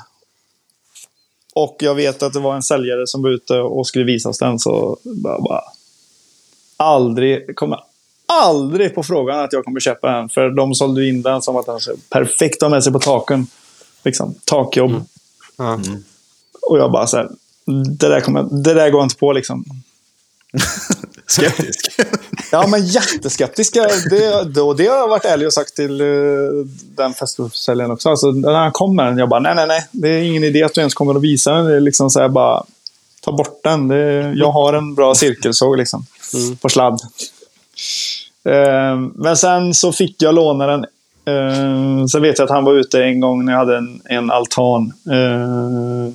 Och 1.55 1.75
jag 1.79 1.95
vet 1.95 2.23
att 2.23 2.33
det 2.33 2.39
var 2.39 2.55
en 2.55 2.63
säljare 2.63 3.07
som 3.07 3.21
var 3.21 3.29
ute 3.29 3.53
och 3.53 3.87
skulle 3.87 4.05
visa 4.05 4.29
oss 4.29 4.39
den. 4.39 4.59
Så 4.59 4.97
bara, 5.03 5.41
bara 5.41 5.61
aldrig, 6.77 7.55
kommer 7.55 7.79
aldrig 8.25 8.95
på 8.95 9.03
frågan 9.03 9.39
att 9.39 9.53
jag 9.53 9.65
kommer 9.65 9.79
köpa 9.79 10.11
den. 10.11 10.29
För 10.29 10.49
de 10.49 10.75
sålde 10.75 11.07
in 11.07 11.21
den 11.21 11.41
som 11.41 11.55
att 11.55 11.65
den 11.65 11.75
är 11.75 12.09
perfekt 12.09 12.55
att 12.55 12.61
ha 12.61 12.69
med 12.69 12.83
sig 12.83 12.93
på 12.93 12.99
taken. 12.99 13.47
Liksom, 14.03 14.35
takjobb. 14.45 15.05
Ja. 15.57 15.79
Och 16.61 16.77
jag 16.77 16.91
bara 16.91 17.07
så 17.07 17.17
här, 17.17 17.29
det 17.99 18.07
där, 18.07 18.21
kommer, 18.21 18.43
det 18.43 18.73
där 18.73 18.89
går 18.89 19.03
inte 19.03 19.15
på 19.15 19.33
liksom. 19.33 19.65
Skeptisk. 21.27 21.91
Ja, 22.51 22.67
men 22.67 22.85
jätteskeptiska. 22.85 23.87
Det, 24.09 24.43
det, 24.53 24.61
och 24.61 24.75
det 24.75 24.87
har 24.87 24.97
jag 24.97 25.07
varit 25.07 25.25
ärlig 25.25 25.47
och 25.47 25.53
sagt 25.53 25.75
till 25.75 26.01
uh, 26.01 26.65
den 26.95 27.13
festivalsäljaren 27.13 27.91
också. 27.91 28.09
Alltså, 28.09 28.31
när 28.31 28.53
han 28.53 28.71
kom 28.71 28.95
med 28.95 29.05
den, 29.05 29.17
jag 29.17 29.29
bara, 29.29 29.39
nej, 29.39 29.55
nej, 29.55 29.67
nej. 29.67 29.87
Det 29.91 30.09
är 30.09 30.21
ingen 30.21 30.43
idé 30.43 30.63
att 30.63 30.73
du 30.73 30.81
ens 30.81 30.93
kommer 30.93 31.15
att 31.15 31.21
visa 31.21 31.51
den. 31.51 31.65
Det 31.65 31.75
är 31.75 31.79
liksom 31.79 32.09
så 32.09 32.19
här, 32.19 32.29
bara, 32.29 32.63
ta 33.21 33.31
bort 33.31 33.59
den. 33.63 33.87
Det, 33.87 34.33
jag 34.35 34.51
har 34.51 34.73
en 34.73 34.95
bra 34.95 35.15
cirkelsåg 35.15 35.77
liksom. 35.77 36.05
På 36.61 36.69
sladd. 36.69 36.99
Eh, 38.49 38.95
men 39.15 39.37
sen 39.37 39.73
så 39.73 39.91
fick 39.91 40.21
jag 40.21 40.35
låna 40.35 40.67
den. 40.67 40.85
Uh, 41.29 42.05
sen 42.05 42.21
vet 42.21 42.39
jag 42.39 42.45
att 42.45 42.51
han 42.51 42.65
var 42.65 42.73
ute 42.75 43.03
en 43.03 43.19
gång 43.19 43.45
när 43.45 43.53
jag 43.53 43.59
hade 43.59 43.77
en, 43.77 44.01
en 44.05 44.31
altan. 44.31 44.93
Eh, 45.11 46.13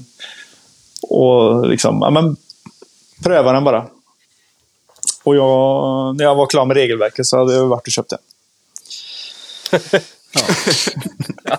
och 1.02 1.68
liksom, 1.68 1.98
ja, 2.02 2.11
men 2.11 2.36
pröva 3.24 3.52
den 3.52 3.64
bara. 3.64 3.86
Och 5.31 5.37
jag, 5.37 6.16
när 6.16 6.24
jag 6.24 6.35
var 6.35 6.47
klar 6.47 6.64
med 6.64 6.76
regelverket 6.76 7.26
så 7.26 7.39
hade 7.39 7.55
jag 7.55 7.66
varit 7.66 7.87
och 7.87 7.93
köpt. 7.93 8.12
Ja. 11.45 11.59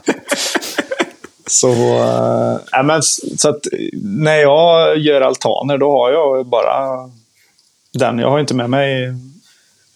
så, 1.47 1.71
äh, 2.73 2.83
men, 2.83 3.03
så 3.37 3.49
att 3.49 3.67
när 4.03 4.35
jag 4.35 4.97
gör 4.97 5.21
altaner 5.21 5.77
då 5.77 5.91
har 5.91 6.11
jag 6.11 6.45
bara 6.45 7.09
den. 7.93 8.19
Jag 8.19 8.29
har 8.29 8.39
inte 8.39 8.53
med 8.53 8.69
mig... 8.69 9.13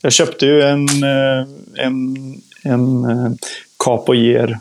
Jag 0.01 0.13
köpte 0.13 0.45
ju 0.45 0.61
en, 0.61 0.87
eh, 1.03 1.47
en, 1.75 2.15
en 2.63 3.05
eh, 3.05 3.31
Capoeir 3.79 4.59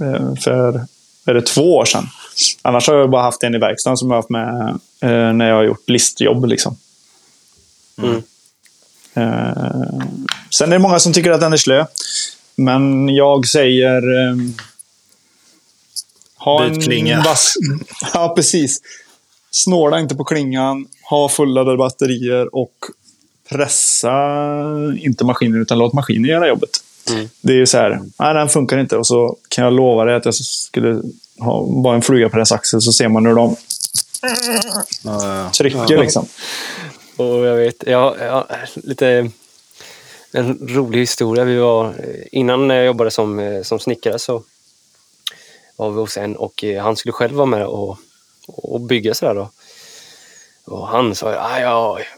eh, 0.00 0.34
för 0.34 0.86
är 1.24 1.34
det 1.34 1.42
två 1.42 1.76
år 1.76 1.84
sedan. 1.84 2.04
Annars 2.62 2.88
har 2.88 2.94
jag 2.94 3.10
bara 3.10 3.22
haft 3.22 3.42
en 3.42 3.54
i 3.54 3.58
verkstaden 3.58 3.96
som 3.96 4.10
jag 4.10 4.16
har 4.16 4.22
haft 4.22 4.30
med 4.30 4.80
när 5.36 5.48
jag 5.48 5.56
har 5.56 5.64
gjort 5.64 5.88
listjobb. 5.88 6.44
Liksom. 6.44 6.76
Mm. 8.02 8.22
Eh, 9.16 10.00
sen 10.50 10.68
är 10.68 10.76
det 10.76 10.78
många 10.78 10.98
som 10.98 11.12
tycker 11.12 11.30
att 11.30 11.40
den 11.40 11.52
är 11.52 11.56
slö. 11.56 11.86
Men 12.56 13.08
jag 13.08 13.46
säger... 13.46 14.28
Eh, 14.28 14.36
ha 16.38 16.68
Byt 16.68 16.84
klinga. 16.84 17.16
En 17.16 17.22
vass, 17.22 17.54
ja, 18.14 18.32
precis. 18.36 18.80
snåla 19.50 20.00
inte 20.00 20.14
på 20.14 20.24
klingan, 20.24 20.86
ha 21.10 21.28
fulladdade 21.28 21.76
batterier 21.76 22.54
och 22.54 22.74
pressa 23.48 24.12
inte 24.98 25.24
maskinen 25.24 25.62
utan 25.62 25.78
låt 25.78 25.92
maskinen 25.92 26.30
göra 26.30 26.48
jobbet. 26.48 26.70
Mm. 27.10 27.28
Det 27.40 27.52
är 27.52 27.56
ju 27.56 27.66
så 27.66 27.78
här, 27.78 28.00
nej 28.18 28.34
den 28.34 28.48
funkar 28.48 28.78
inte 28.78 28.96
och 28.96 29.06
så 29.06 29.36
kan 29.48 29.64
jag 29.64 29.72
lova 29.72 30.04
dig 30.04 30.14
att 30.14 30.24
jag 30.24 30.34
skulle 30.34 31.02
ha 31.38 31.66
bara 31.82 31.94
en 31.94 32.02
fluga 32.02 32.28
på 32.28 32.36
deras 32.36 32.52
axel 32.52 32.80
så 32.80 32.92
ser 32.92 33.08
man 33.08 33.26
hur 33.26 33.34
de 33.34 33.56
trycker 35.52 35.98
liksom. 35.98 36.26
Och 37.16 37.46
jag 37.46 37.56
vet, 37.56 37.86
jag, 37.86 38.18
jag, 38.18 38.46
lite 38.74 39.30
en 40.32 40.68
rolig 40.68 40.98
historia. 40.98 41.44
Vi 41.44 41.56
var, 41.56 41.94
innan 42.32 42.70
jag 42.70 42.86
jobbade 42.86 43.10
som, 43.10 43.38
eh, 43.38 43.62
som 43.62 43.78
snickare 43.78 44.18
så 44.18 44.42
var 45.76 45.90
vi 45.90 46.00
hos 46.00 46.16
en 46.16 46.36
och 46.36 46.64
eh, 46.64 46.82
han 46.82 46.96
skulle 46.96 47.12
själv 47.12 47.34
vara 47.34 47.46
med 47.46 47.66
och, 47.66 47.98
och 48.46 48.80
bygga 48.80 49.14
sådär 49.14 49.34
då. 49.34 49.50
Och 50.64 50.88
han 50.88 51.14
sa, 51.14 51.32
ja, 51.32 51.60
jag 51.60 51.68
har 51.68 52.08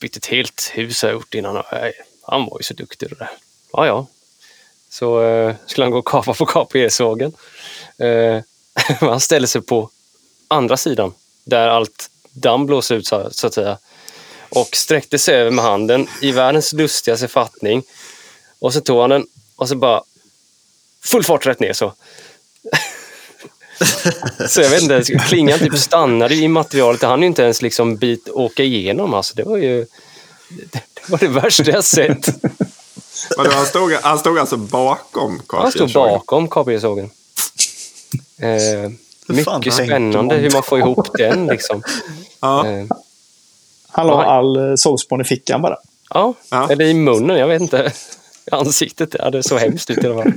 byggt 0.00 0.16
ett 0.16 0.26
helt 0.26 0.70
hus 0.74 1.02
har 1.02 1.08
jag 1.08 1.14
gjort 1.14 1.34
innan. 1.34 1.56
Och, 1.56 1.64
han 2.22 2.46
var 2.46 2.58
ju 2.58 2.62
så 2.62 2.74
duktig 2.74 3.08
det 3.08 3.14
där. 3.14 3.30
Ja, 3.72 3.86
ja. 3.86 4.06
Så 4.88 5.22
eh, 5.22 5.54
skulle 5.66 5.84
han 5.84 5.92
gå 5.92 5.98
och 5.98 6.08
kapa 6.08 6.34
på 6.34 6.46
KPE-sågen. 6.46 7.32
Eh, 7.98 8.40
han 9.00 9.20
ställer 9.20 9.46
sig 9.46 9.62
på 9.62 9.90
andra 10.48 10.76
sidan 10.76 11.14
där 11.44 11.68
allt 11.68 12.10
damm 12.32 12.66
blåser 12.66 12.94
ut 12.94 13.06
så, 13.06 13.28
så 13.30 13.46
att 13.46 13.54
säga. 13.54 13.78
Och 14.48 14.68
sträckte 14.76 15.18
sig 15.18 15.34
över 15.34 15.50
med 15.50 15.64
handen 15.64 16.08
i 16.22 16.32
världens 16.32 16.72
lustigaste 16.72 17.28
fattning. 17.28 17.82
Och 18.58 18.72
så 18.72 18.80
tog 18.80 19.00
han 19.00 19.10
den 19.10 19.26
och 19.56 19.68
så 19.68 19.76
bara 19.76 20.02
full 21.04 21.24
fart 21.24 21.46
rätt 21.46 21.60
ner 21.60 21.72
så. 21.72 21.92
så 24.48 24.60
jag 24.60 24.70
vet 24.70 24.82
inte, 24.82 25.02
klingan 25.02 25.58
typ 25.58 25.78
stannade 25.78 26.34
i 26.34 26.48
materialet. 26.48 27.02
Han 27.02 27.20
ju 27.20 27.26
inte 27.26 27.42
ens 27.42 27.62
liksom 27.62 27.96
bit 27.96 28.28
åka 28.28 28.62
igenom. 28.62 29.14
Alltså, 29.14 29.34
det 29.34 29.42
var 29.42 29.56
ju 29.56 29.86
det, 30.48 30.72
det 30.72 31.08
var 31.08 31.18
det 31.18 31.28
värsta 31.28 31.70
jag 31.70 31.84
sett. 31.84 32.28
Men 33.36 33.52
han, 33.52 33.66
stod, 33.66 33.92
han 33.92 34.18
stod 34.18 34.38
alltså 34.38 34.56
bakom 34.56 35.42
Han 35.48 35.72
stod 35.72 35.92
bakom 35.92 36.48
KPE-sågen. 36.48 37.10
Eh, 38.38 38.90
mycket 39.26 39.74
spännande 39.74 40.34
hur 40.34 40.50
man 40.50 40.62
får 40.62 40.78
ihop 40.78 41.08
den. 41.18 41.46
Liksom. 41.46 41.82
Ja. 42.40 42.66
Eh, 42.66 42.86
Han 43.96 44.06
la 44.06 44.24
all 44.24 44.56
eh, 44.70 44.74
sågspån 44.76 45.20
i 45.20 45.24
fickan 45.24 45.62
bara. 45.62 45.76
ja, 46.14 46.34
Ja. 46.50 46.70
eller 46.70 46.84
i 46.84 46.94
munnen, 46.94 47.36
jag 47.38 47.48
vet 47.48 47.62
inte. 47.62 47.92
Ansiktet, 48.52 49.16
ja, 49.18 49.30
det 49.30 49.42
såg 49.42 49.58
hemskt 49.58 49.90
ut 49.90 50.04
i 50.04 50.06
alla 50.06 50.22
fall. 50.22 50.32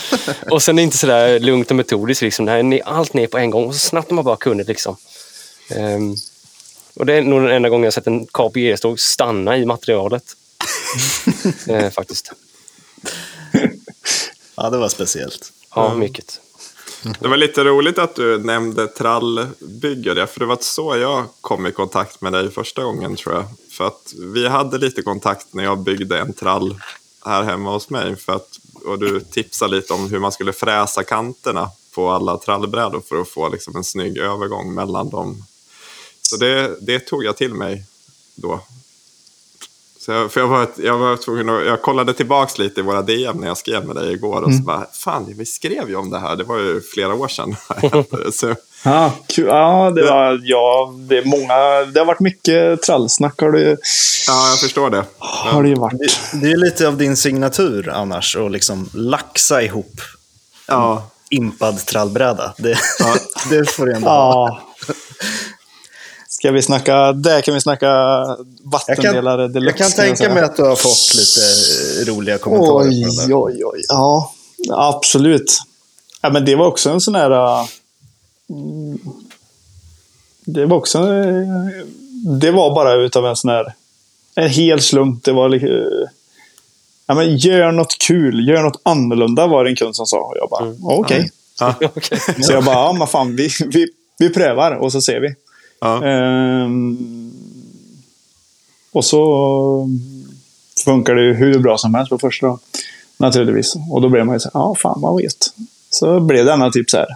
Och 0.50 0.62
sen 0.62 0.78
inte 0.78 0.98
sådär 0.98 1.38
lugnt 1.40 1.70
och 1.70 1.76
metodiskt, 1.76 2.22
liksom. 2.22 2.46
det 2.46 2.52
är 2.52 2.82
allt 2.88 3.12
ner 3.14 3.26
på 3.26 3.38
en 3.38 3.50
gång 3.50 3.64
och 3.66 3.74
så 3.74 3.78
snabbt 3.78 4.10
man 4.10 4.24
bara 4.24 4.36
kunde. 4.36 4.64
Liksom. 4.64 4.96
Ehm, 5.70 6.14
och 6.94 7.06
det 7.06 7.14
är 7.14 7.22
nog 7.22 7.42
den 7.42 7.50
enda 7.50 7.68
gången 7.68 7.84
jag 7.84 7.92
sett 7.92 8.06
en 8.06 8.26
KPE-ståg 8.26 9.00
stanna 9.00 9.56
i 9.56 9.66
materialet. 9.66 10.24
eh, 11.68 11.90
faktiskt. 11.90 12.32
ja, 14.56 14.70
det 14.70 14.78
var 14.78 14.88
speciellt. 14.88 15.52
Ja, 15.74 15.94
mycket. 15.94 16.40
Det 17.02 17.28
var 17.28 17.36
lite 17.36 17.64
roligt 17.64 17.98
att 17.98 18.14
du 18.14 18.38
nämnde 18.38 18.86
trallbyggare, 18.86 20.26
för 20.26 20.40
det 20.40 20.46
var 20.46 20.58
så 20.60 20.96
jag 20.96 21.24
kom 21.40 21.66
i 21.66 21.72
kontakt 21.72 22.20
med 22.20 22.32
dig 22.32 22.50
första 22.50 22.84
gången 22.84 23.16
tror 23.16 23.34
jag. 23.34 23.44
För 23.70 23.86
att 23.86 24.14
vi 24.34 24.48
hade 24.48 24.78
lite 24.78 25.02
kontakt 25.02 25.46
när 25.50 25.64
jag 25.64 25.78
byggde 25.78 26.18
en 26.18 26.32
trall 26.32 26.80
här 27.24 27.42
hemma 27.42 27.72
hos 27.72 27.90
mig. 27.90 28.16
För 28.16 28.32
att, 28.32 28.58
och 28.84 28.98
du 28.98 29.20
tipsade 29.20 29.76
lite 29.76 29.92
om 29.92 30.10
hur 30.10 30.18
man 30.18 30.32
skulle 30.32 30.52
fräsa 30.52 31.04
kanterna 31.04 31.70
på 31.94 32.10
alla 32.10 32.38
trallbrädor 32.38 33.02
för 33.08 33.20
att 33.20 33.28
få 33.28 33.48
liksom 33.48 33.76
en 33.76 33.84
snygg 33.84 34.18
övergång 34.18 34.74
mellan 34.74 35.10
dem. 35.10 35.44
Så 36.22 36.36
det, 36.36 36.76
det 36.80 37.00
tog 37.00 37.24
jag 37.24 37.36
till 37.36 37.54
mig 37.54 37.84
då. 38.34 38.60
Så 40.08 40.12
jag, 40.12 40.32
för 40.32 40.40
jag, 40.40 40.48
var, 40.48 40.66
jag 40.76 40.98
var 40.98 41.16
tvungen 41.16 41.48
att, 41.48 41.66
jag 41.66 41.82
kollade 41.82 42.12
tillbaks 42.14 42.58
lite 42.58 42.80
i 42.80 42.82
våra 42.82 43.02
DM 43.02 43.36
när 43.36 43.46
jag 43.46 43.56
skrev 43.56 43.84
med 43.86 43.96
dig 43.96 44.12
igår 44.12 44.42
och 44.42 44.54
så 44.54 44.62
bara, 44.62 44.86
fan 44.92 45.34
vi 45.38 45.46
skrev 45.46 45.88
ju 45.88 45.96
om 45.96 46.10
det 46.10 46.18
här, 46.18 46.36
det 46.36 46.44
var 46.44 46.58
ju 46.58 46.80
flera 46.80 47.14
år 47.14 47.28
sedan. 47.28 47.56
så, 48.32 48.54
Ja, 48.84 49.12
kul. 49.26 49.46
ja, 49.46 49.90
det, 49.90 50.02
var, 50.02 50.40
ja 50.42 50.94
det, 51.08 51.18
är 51.18 51.24
många, 51.24 51.84
det 51.92 52.00
har 52.00 52.04
varit 52.06 52.20
mycket 52.20 52.82
trallsnack. 52.82 53.40
Har 53.40 53.52
det, 53.52 53.76
ja, 54.28 54.48
jag 54.50 54.60
förstår 54.60 54.90
det. 54.90 55.04
har 55.18 55.62
det 55.62 55.68
ju 55.68 55.74
varit. 55.74 55.98
Det, 55.98 56.38
det 56.46 56.52
är 56.52 56.56
lite 56.56 56.88
av 56.88 56.96
din 56.96 57.16
signatur 57.16 57.88
annars, 57.88 58.36
att 58.36 58.50
liksom 58.52 58.88
laxa 58.92 59.62
ihop 59.62 60.00
Ja, 60.66 61.10
impad 61.30 61.86
trallbräda. 61.86 62.54
Det, 62.58 62.78
Ja. 62.98 63.14
det 63.50 63.70
får 63.70 63.86
du 63.86 63.92
ändå 63.94 64.08
ha. 64.08 64.48
Ja. 64.48 64.60
Ska 66.38 66.50
vi 66.50 66.62
snacka, 66.62 67.12
där 67.12 67.40
kan 67.40 67.54
vi 67.54 67.60
snacka 67.60 67.88
vattendelare 68.62 69.42
Jag 69.42 69.52
deluxe. 69.52 69.78
kan 69.78 69.86
kan 69.90 69.96
jag 69.96 69.96
tänka 70.06 70.16
säga. 70.16 70.34
mig 70.34 70.42
att 70.42 70.56
du 70.56 70.62
har 70.62 70.76
fått 70.76 71.14
lite 71.14 72.10
roliga 72.10 72.38
kommentarer 72.38 72.88
Oj, 72.88 73.02
där. 73.28 73.34
oj, 73.34 73.64
oj. 73.64 73.80
Ja, 73.88 74.32
absolut. 74.70 75.58
Ja, 76.22 76.30
men 76.30 76.44
det 76.44 76.54
var 76.56 76.66
också 76.66 76.90
en 76.90 77.00
sån 77.00 77.14
här... 77.14 77.30
äh, 77.30 77.66
mm, 78.50 78.98
Det 80.44 80.66
var 80.66 80.76
också... 80.76 80.98
äh, 80.98 81.46
Det 82.40 82.50
var 82.50 82.74
bara 82.74 82.94
utav 82.94 83.26
en 83.26 83.36
sån 83.36 83.50
här... 83.50 83.74
En 84.34 84.48
hel 84.48 84.80
slump. 84.80 85.24
Det 85.24 85.32
var 85.32 85.48
liksom... 85.48 85.70
Ja, 87.06 87.14
men 87.14 87.36
gör 87.36 87.72
något 87.72 87.98
kul, 87.98 88.48
gör 88.48 88.62
något 88.62 88.80
annorlunda 88.82 89.46
var 89.46 89.64
det 89.64 89.70
en 89.70 89.76
kund 89.76 89.96
som 89.96 90.06
sa. 90.06 90.18
Och 90.18 90.34
jag 90.36 90.48
bara, 90.50 90.74
okej. 90.82 91.30
Okej. 91.60 92.20
Så 92.44 92.52
jag 92.52 92.64
bara, 92.64 92.74
ja 92.74 92.92
men 92.92 93.06
fan, 93.06 93.36
vi, 93.36 93.48
vi, 93.66 93.86
vi 94.18 94.28
prövar 94.28 94.72
och 94.72 94.92
så 94.92 95.00
ser 95.00 95.20
vi. 95.20 95.34
Ja. 95.80 96.04
Ehm, 96.04 97.32
och 98.92 99.04
så 99.04 99.88
funkar 100.84 101.14
det 101.14 101.22
ju 101.22 101.34
hur 101.34 101.58
bra 101.58 101.78
som 101.78 101.94
helst 101.94 102.10
på 102.10 102.18
första 102.18 102.46
dagen. 102.46 102.58
Naturligtvis. 103.16 103.74
Och 103.90 104.00
då 104.00 104.08
blev 104.08 104.26
man 104.26 104.34
ju 104.36 104.40
så 104.40 104.50
här, 104.54 104.60
ja 104.60 104.74
fan 104.74 105.00
vad 105.00 105.16
vet. 105.22 105.46
Så 105.90 106.20
blev 106.20 106.44
det 106.44 106.52
ändå 106.52 106.70
typ 106.70 106.90
så 106.90 106.96
här. 106.96 107.06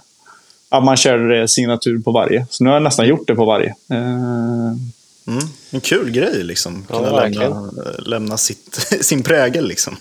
Att 0.68 0.84
man 0.84 0.96
körde 0.96 1.48
signatur 1.48 1.98
på 2.02 2.12
varje. 2.12 2.46
Så 2.50 2.64
nu 2.64 2.70
har 2.70 2.76
jag 2.76 2.82
nästan 2.82 3.06
gjort 3.08 3.26
det 3.26 3.34
på 3.34 3.44
varje. 3.44 3.74
Ehm, 3.90 4.92
Mm. 5.26 5.44
En 5.70 5.80
kul 5.80 6.10
grej 6.10 6.42
liksom. 6.42 6.86
Ja, 6.88 6.96
Kunna 6.98 7.10
verkligen. 7.12 7.50
lämna, 7.50 7.82
lämna 7.98 8.36
sitt, 8.36 8.74
sin 9.00 9.22
prägel 9.22 9.68
liksom. 9.68 9.96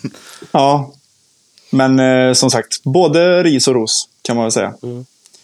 ja. 0.51 0.93
Men 1.69 1.99
eh, 1.99 2.33
som 2.33 2.51
sagt, 2.51 2.83
både 2.83 3.43
ris 3.43 3.67
och 3.67 3.73
ros 3.73 4.07
kan 4.21 4.35
man 4.35 4.45
väl 4.45 4.51
säga. 4.51 4.73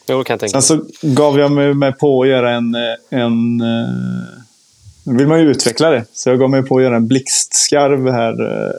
Jo, 0.08 0.24
kan 0.24 0.34
jag 0.34 0.40
tänka 0.40 0.62
Sen 0.62 0.62
så 0.62 0.86
gav 1.02 1.40
jag 1.40 1.52
mig 1.52 1.74
med 1.74 2.00
på 2.00 2.22
att 2.22 2.28
göra 2.28 2.52
en... 2.56 2.76
eh, 2.76 2.82
en 3.10 3.62
eh, 3.62 4.38
nu 5.04 5.18
vill 5.18 5.28
man 5.28 5.40
ju 5.40 5.50
utveckla 5.52 5.90
det. 5.90 6.06
Så 6.14 6.30
jag 6.30 6.40
gav 6.40 6.50
mig 6.50 6.64
på 6.64 6.78
att 6.78 6.84
göra 6.84 6.96
en 6.96 7.08
blixtskarv 7.08 8.12
här 8.12 8.64
eh, 8.66 8.72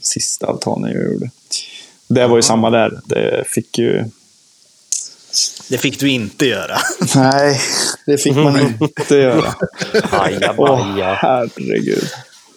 sista 0.00 0.46
altanen 0.46 0.92
jag 0.92 1.12
gjorde. 1.12 1.30
Det 2.08 2.26
var 2.26 2.36
ju 2.36 2.42
samma 2.42 2.70
där. 2.70 3.00
Det 3.04 3.44
fick 3.46 3.78
ju... 3.78 4.04
Det 5.68 5.78
fick 5.78 6.00
du 6.00 6.08
inte 6.08 6.46
göra. 6.46 6.76
Nej, 7.16 7.60
det 8.06 8.18
fick 8.18 8.36
man 8.36 8.60
inte 8.80 9.14
göra. 9.16 9.54
Åh, 10.56 10.96
herregud. 11.14 12.08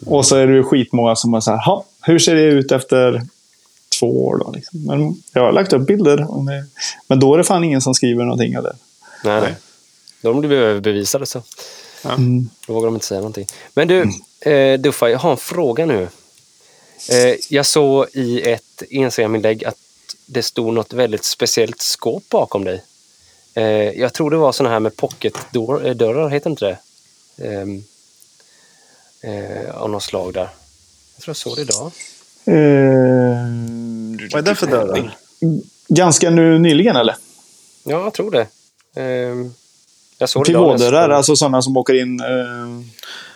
Och 0.06 0.26
så 0.26 0.36
är 0.36 0.48
det 0.48 0.54
ju 0.54 0.64
skitmånga 0.64 1.16
som 1.16 1.34
har 1.34 1.42
så 1.42 1.52
här, 1.52 1.66
"Ha, 1.66 1.86
hur 2.02 2.20
ser 2.20 2.36
det 2.36 2.42
ut 2.42 2.72
efter 2.72 3.22
två 4.00 4.26
år 4.26 4.38
då? 4.38 4.52
Liksom. 4.52 4.84
Men 4.86 5.24
jag 5.34 5.42
har 5.42 5.52
lagt 5.52 5.74
upp 5.74 5.88
bilder. 5.88 6.28
Men 7.08 7.20
då 7.20 7.34
är 7.34 7.38
det 7.38 7.44
fan 7.44 7.64
ingen 7.64 7.82
som 7.82 7.94
skriver 7.94 8.24
någonting. 8.24 8.54
Eller? 8.54 8.76
Nej, 9.24 9.42
nej. 9.42 9.56
De 10.22 10.42
blir 10.42 10.52
överbevisade 10.52 11.26
så. 11.26 11.44
Mm. 12.04 12.50
Då 12.68 12.74
vågar 12.74 12.88
de 12.88 12.94
inte 12.94 13.06
säga 13.06 13.20
någonting. 13.20 13.48
Men 13.74 13.88
du, 13.88 14.12
eh, 14.52 14.80
Duffa, 14.80 15.10
jag 15.10 15.20
har 15.20 15.32
en 15.32 15.38
fråga 15.38 15.86
nu. 15.86 16.08
Eh, 17.10 17.36
jag 17.50 17.66
såg 17.66 18.08
i 18.14 18.42
ett 18.42 18.84
Instagram-inlägg 18.90 19.66
att 19.66 19.78
det 20.26 20.44
stod 20.44 20.74
något 20.74 20.94
väldigt 20.94 21.24
speciellt 21.24 21.82
skåp 21.82 22.24
bakom 22.30 22.64
dig. 22.64 22.84
Eh, 23.54 23.64
jag 24.00 24.14
tror 24.14 24.32
det 24.32 24.38
var 24.38 24.52
såna 24.52 24.70
här 24.70 24.80
med 24.80 24.96
pocketdörrar, 24.96 26.30
heter 26.30 26.50
inte 26.50 26.66
det? 26.66 26.78
Ehm, 27.48 27.84
eh, 29.22 29.76
av 29.76 29.90
något 29.90 30.04
slag 30.04 30.34
där. 30.34 30.50
Jag 31.16 31.24
tror 31.24 31.30
jag 31.30 31.38
såg 31.38 31.56
det 31.56 31.62
idag. 31.62 31.92
Eh, 32.48 32.54
Vad 34.34 34.40
är 34.40 34.42
det 34.42 34.56
för 34.56 34.68
dörrar? 34.68 35.18
ganska 35.88 36.30
nu 36.30 36.60
nyligen 36.60 36.96
eller? 36.96 37.16
Ja, 37.84 38.04
jag 38.04 38.14
tror 38.14 38.32
det. 38.32 38.48
Ehm, 39.02 39.54
jag 40.18 40.30
såg 40.30 40.44
det 40.44 40.48
Pivådörrar, 40.48 40.78
scrollade. 40.78 41.16
alltså 41.18 41.36
sådana 41.36 41.62
som 41.62 41.78
åker 41.78 41.94
in. 42.02 42.20
Eh, 42.20 42.28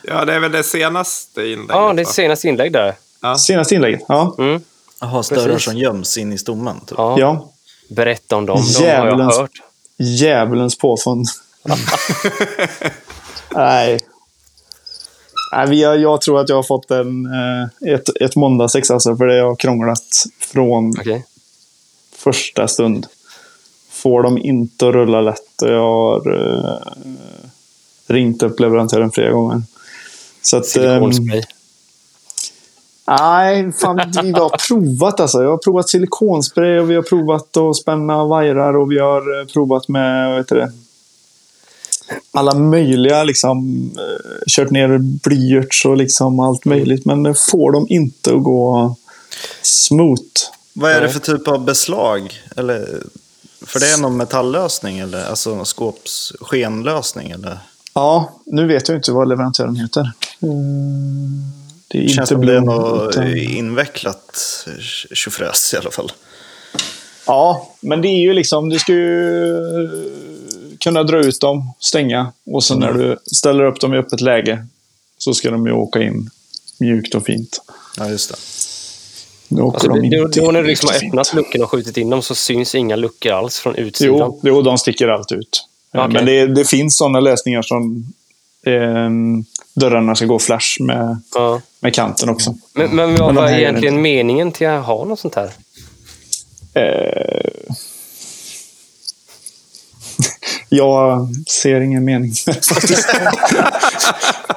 ja, 0.03 0.25
det 0.25 0.33
är 0.33 0.39
väl 0.39 0.51
det 0.51 0.63
senaste 0.63 1.41
inlägget. 1.41 1.65
Ja, 1.69 1.93
det 1.93 2.01
är 2.01 2.05
senaste 2.05 2.47
inlägg 2.47 2.71
där. 2.73 2.93
senaste 3.37 3.75
inlägget. 3.75 4.01
Ja. 4.07 4.35
Mm. 4.37 4.61
Jaha, 5.01 5.23
Precis. 5.29 5.63
som 5.63 5.77
göms 5.77 6.17
in 6.17 6.33
i 6.33 6.37
stommen. 6.37 6.79
Typ. 6.79 6.97
Ja, 6.97 7.19
ja. 7.19 7.51
Berätta 7.89 8.35
om 8.35 8.45
dem. 8.45 8.63
De 8.79 8.85
har 8.85 9.07
jag 9.07 9.17
hört. 9.17 9.51
Djävulens 9.97 10.77
påfund. 10.77 11.25
Nej. 13.55 13.99
Nej, 15.51 15.79
jag 15.79 16.21
tror 16.21 16.39
att 16.39 16.49
jag 16.49 16.55
har 16.55 16.63
fått 16.63 16.91
en, 16.91 17.25
eh, 17.25 17.93
ett, 17.93 18.09
ett 18.21 18.35
måndagsex 18.35 18.91
alltså, 18.91 19.15
för 19.15 19.25
det 19.25 19.41
har 19.41 19.55
krånglat 19.55 20.25
från 20.39 20.89
Okej. 20.89 21.25
första 22.15 22.67
stund. 22.67 23.07
Får 23.89 24.23
dem 24.23 24.37
inte 24.37 24.87
att 24.87 24.93
rulla 24.93 25.21
lätt 25.21 25.61
och 25.61 25.69
jag 25.69 25.81
har... 25.81 26.33
Eh, 26.33 26.93
ringt 28.09 28.43
upp 28.43 28.59
leverantören 28.59 29.11
flera 29.11 29.31
gånger. 29.31 29.61
Så 30.41 30.57
att, 30.57 30.65
Silikonspray. 30.65 31.43
Nej, 33.07 33.71
fan, 33.71 33.95
vi 34.23 34.31
har 34.31 34.67
provat 34.67 35.19
alltså. 35.19 35.43
Jag 35.43 35.49
har 35.49 35.57
provat 35.57 35.89
silikonspray 35.89 36.79
och 36.79 36.91
vi 36.91 36.95
har 36.95 37.01
provat 37.01 37.57
att 37.57 37.75
spänna 37.75 38.25
vajrar 38.25 38.77
och 38.77 38.91
vi 38.91 38.99
har 38.99 39.41
eh, 39.41 39.47
provat 39.47 39.87
med, 39.87 40.29
vad 40.29 40.37
heter 40.37 40.55
det? 40.55 40.71
Alla 42.31 42.53
möjliga 42.55 43.23
liksom. 43.23 43.81
eh, 43.97 44.43
Kört 44.47 44.71
ner 44.71 44.97
blyerts 44.97 45.85
och 45.85 45.97
liksom 45.97 46.39
allt 46.39 46.65
möjligt. 46.65 47.05
Men 47.05 47.23
det 47.23 47.33
får 47.33 47.71
de 47.71 47.85
inte 47.89 48.33
att 48.35 48.43
gå 48.43 48.95
smooth. 49.61 50.21
Vad 50.73 50.91
är 50.91 51.01
det 51.01 51.09
för 51.09 51.19
typ 51.19 51.47
av 51.47 51.65
beslag? 51.65 52.33
Eller, 52.57 52.87
för 53.65 53.79
det 53.79 53.89
är 53.93 53.97
någon 54.01 54.17
metalllösning 54.17 54.99
eller 54.99 55.25
alltså 55.25 55.65
skåps 55.65 56.33
skenlösning? 56.41 57.31
Eller? 57.31 57.57
Ja, 57.93 58.33
nu 58.45 58.67
vet 58.67 58.87
jag 58.89 58.97
inte 58.97 59.11
vad 59.11 59.27
leverantören 59.29 59.75
heter. 59.75 60.11
Det 61.87 61.97
är 61.97 62.01
Det 62.03 62.07
känns 62.09 62.17
inte 62.17 62.25
som 62.25 62.45
det 62.45 62.55
är 62.55 62.61
något 62.61 63.09
utan- 63.15 63.37
invecklat 63.37 64.65
tjofräs 65.13 65.73
i 65.73 65.77
alla 65.77 65.91
fall. 65.91 66.11
Ja, 67.25 67.69
men 67.81 68.01
det 68.01 68.07
är 68.07 68.19
ju 68.21 68.33
liksom, 68.33 68.69
du 68.69 68.79
ska 68.79 68.93
ju 68.93 69.57
kunna 70.79 71.03
dra 71.03 71.17
ut 71.17 71.41
dem, 71.41 71.73
stänga 71.79 72.31
och 72.45 72.63
sen 72.63 72.79
när 72.79 72.93
du 72.93 73.17
ställer 73.25 73.63
upp 73.65 73.79
dem 73.79 73.93
i 73.93 73.97
öppet 73.97 74.21
läge 74.21 74.65
så 75.17 75.33
ska 75.33 75.51
de 75.51 75.65
ju 75.67 75.71
åka 75.73 76.01
in 76.01 76.29
mjukt 76.79 77.15
och 77.15 77.25
fint. 77.25 77.61
Ja, 77.97 78.09
just 78.09 78.29
det. 78.29 78.35
Nu 79.55 79.61
åker 79.61 79.75
Alltså, 79.89 80.01
de 80.01 80.09
det, 80.09 80.41
då 80.41 80.51
när 80.51 80.59
in 80.59 80.63
du 80.65 80.69
liksom 80.69 80.89
har 80.89 81.07
öppnat 81.07 81.33
luckorna 81.33 81.63
och 81.63 81.71
skjutit 81.71 81.97
in 81.97 82.09
dem 82.09 82.21
så 82.21 82.35
syns 82.35 82.75
inga 82.75 82.95
luckor 82.95 83.31
alls 83.31 83.59
från 83.59 83.75
utsidan. 83.75 84.17
Jo, 84.17 84.39
jo, 84.43 84.61
de 84.61 84.77
sticker 84.77 85.07
allt 85.07 85.31
ut. 85.31 85.65
Eh, 85.93 86.01
Okej. 86.01 86.13
Men 86.13 86.25
det, 86.25 86.47
det 86.47 86.65
finns 86.65 86.97
sådana 86.97 87.19
lösningar 87.19 87.61
som 87.61 88.05
eh, 88.65 89.09
dörrarna 89.73 90.15
ska 90.15 90.25
gå 90.25 90.39
flash 90.39 90.81
med, 90.81 91.21
Ja. 91.35 91.61
med 91.79 91.93
kanten 91.93 92.29
också. 92.29 92.55
Men, 92.73 92.95
men 92.95 93.15
vad 93.15 93.35
var 93.35 93.49
egentligen 93.49 94.01
meningen 94.01 94.51
till 94.51 94.67
att 94.67 94.85
ha 94.85 95.05
något 95.05 95.19
sånt 95.19 95.35
här? 95.35 95.51
Eh, 96.73 97.73
jag 100.69 101.29
ser 101.47 101.81
ingen 101.81 102.05
mening 102.05 102.33
med 102.45 102.55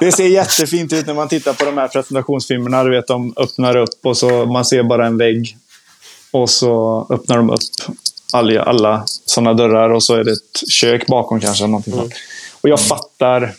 det 0.01 0.13
ser 0.13 0.29
jättefint 0.29 0.93
ut 0.93 1.07
när 1.07 1.15
man 1.15 1.29
tittar 1.29 1.53
på 1.53 1.65
de 1.65 1.79
här 1.79 1.89
presentationsfilmerna. 1.89 2.85
Du 2.85 2.91
vet, 2.91 3.07
de 3.07 3.35
öppnar 3.37 3.77
upp 3.77 3.99
och 4.03 4.17
så 4.17 4.47
man 4.47 4.65
ser 4.65 4.83
bara 4.83 5.07
en 5.07 5.19
vägg. 5.19 5.57
Och 6.31 6.51
så 6.51 7.07
öppnar 7.11 7.37
de 7.37 7.51
upp 7.51 7.61
alla, 8.33 8.63
alla 8.63 9.05
sådana 9.07 9.55
dörrar 9.55 9.91
och 9.91 10.03
så 10.03 10.15
är 10.15 10.25
det 10.25 10.33
ett 10.33 10.71
kök 10.71 11.07
bakom 11.07 11.41
kanske. 11.41 11.67
Någonting 11.67 11.95
sånt. 11.95 12.15
Och 12.61 12.69
jag 12.69 12.81
fattar 12.81 13.55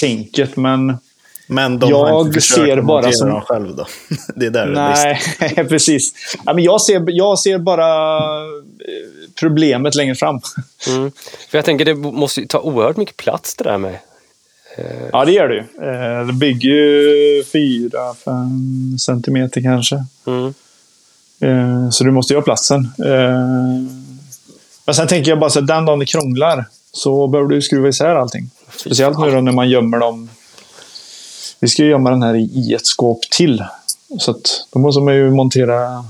tänket, 0.00 0.56
men 0.56 0.98
Men 1.46 1.78
de 1.78 1.90
Jag 1.90 2.06
har 2.06 2.20
inte 2.20 2.40
ser 2.40 2.80
bara 2.80 3.12
som- 3.12 3.28
dem 3.28 3.40
själv 3.40 3.76
då. 3.76 3.86
Det 4.36 4.46
är 4.46 4.50
där 4.50 4.66
det 4.66 4.72
nej, 4.74 5.64
precis. 5.68 6.12
Ja, 6.44 6.52
men 6.54 6.64
jag, 6.64 6.80
ser, 6.80 7.04
jag 7.06 7.38
ser 7.38 7.58
bara 7.58 8.06
eh, 8.44 8.50
problemet 9.40 9.94
längre 9.94 10.14
fram. 10.14 10.40
Mm. 10.88 11.12
För 11.50 11.58
jag 11.58 11.64
tänker 11.64 11.84
det 11.84 11.94
måste 11.94 12.46
ta 12.46 12.58
oerhört 12.58 12.96
mycket 12.96 13.16
plats 13.16 13.54
det 13.54 13.64
där 13.64 13.78
med. 13.78 13.98
Ja, 15.12 15.24
det 15.24 15.32
gör 15.32 15.48
det 15.48 15.54
ju. 15.54 15.60
Eh, 16.20 16.26
Det 16.26 16.32
bygger 16.32 16.68
ju 16.70 17.42
4-5 17.52 18.98
centimeter 18.98 19.62
kanske. 19.62 20.04
Mm. 20.26 20.54
Eh, 21.40 21.90
Så 21.90 22.04
du 22.04 22.10
måste 22.10 22.32
ju 22.32 22.36
ha 22.38 22.44
platsen. 22.44 22.80
Eh, 23.04 23.90
Men 24.86 24.94
sen 24.94 25.08
tänker 25.08 25.30
jag 25.30 25.38
bara 25.38 25.50
så 25.50 25.58
att 25.58 25.66
den 25.66 25.84
dagen 25.84 25.98
det 25.98 26.06
krånglar 26.06 26.64
så 26.92 27.26
behöver 27.26 27.50
du 27.50 27.62
skruva 27.62 27.88
isär 27.88 28.14
allting. 28.14 28.50
Speciellt 28.76 29.18
nu 29.18 29.30
då 29.30 29.40
när 29.40 29.52
man 29.52 29.68
gömmer 29.70 29.98
dem. 29.98 30.30
Vi 31.64 31.68
ska 31.68 31.82
ju 31.82 31.88
gömma 31.88 32.10
den 32.10 32.22
här 32.22 32.36
i 32.36 32.74
ett 32.74 32.86
skåp 32.86 33.20
till. 33.30 33.64
Så 34.18 34.30
att 34.30 34.66
då 34.72 34.78
måste 34.78 35.00
man 35.00 35.14
ju 35.14 35.30
montera... 35.30 36.04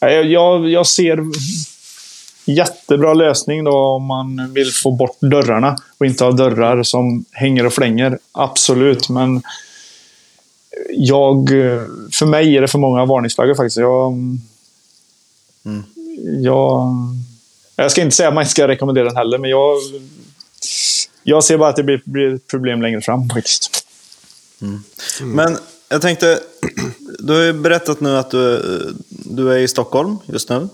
Ja, 0.00 0.10
Jag, 0.10 0.26
jag, 0.26 0.70
jag 0.70 0.86
ser 0.86 1.18
jättebra 2.44 3.14
lösning 3.14 3.64
då 3.64 3.76
om 3.76 4.04
man 4.04 4.52
vill 4.54 4.72
få 4.72 4.90
bort 4.90 5.16
dörrarna 5.20 5.76
och 5.98 6.06
inte 6.06 6.24
ha 6.24 6.32
dörrar 6.32 6.82
som 6.82 7.24
hänger 7.32 7.66
och 7.66 7.72
flänger. 7.72 8.18
Absolut, 8.32 9.08
men 9.08 9.42
jag, 10.90 11.48
för 12.12 12.26
mig 12.26 12.56
är 12.56 12.60
det 12.60 12.68
för 12.68 12.78
många 12.78 13.04
varningsflaggor 13.04 13.54
faktiskt. 13.54 13.76
Jag, 13.76 14.12
Mm. 15.64 15.84
jag, 16.42 16.90
jag 17.76 17.90
ska 17.90 18.02
inte 18.02 18.16
säga 18.16 18.28
att 18.28 18.34
man 18.34 18.42
inte 18.42 18.50
ska 18.50 18.68
rekommendera 18.68 19.04
den 19.04 19.16
heller, 19.16 19.38
men 19.38 19.50
jag, 19.50 19.76
jag 21.22 21.44
ser 21.44 21.58
bara 21.58 21.68
att 21.68 21.76
det 21.76 21.82
blir, 21.82 22.02
blir 22.04 22.34
ett 22.34 22.46
problem 22.46 22.82
längre 22.82 23.00
fram 23.00 23.28
faktiskt. 23.28 23.83
Men 25.22 25.56
jag 25.88 26.02
tänkte, 26.02 26.40
du 27.18 27.32
har 27.32 27.42
ju 27.42 27.52
berättat 27.52 28.00
nu 28.00 28.16
att 28.16 28.30
du, 28.30 28.62
du 29.08 29.52
är 29.52 29.58
i 29.58 29.68
Stockholm 29.68 30.18
just 30.26 30.48
nu 30.48 30.68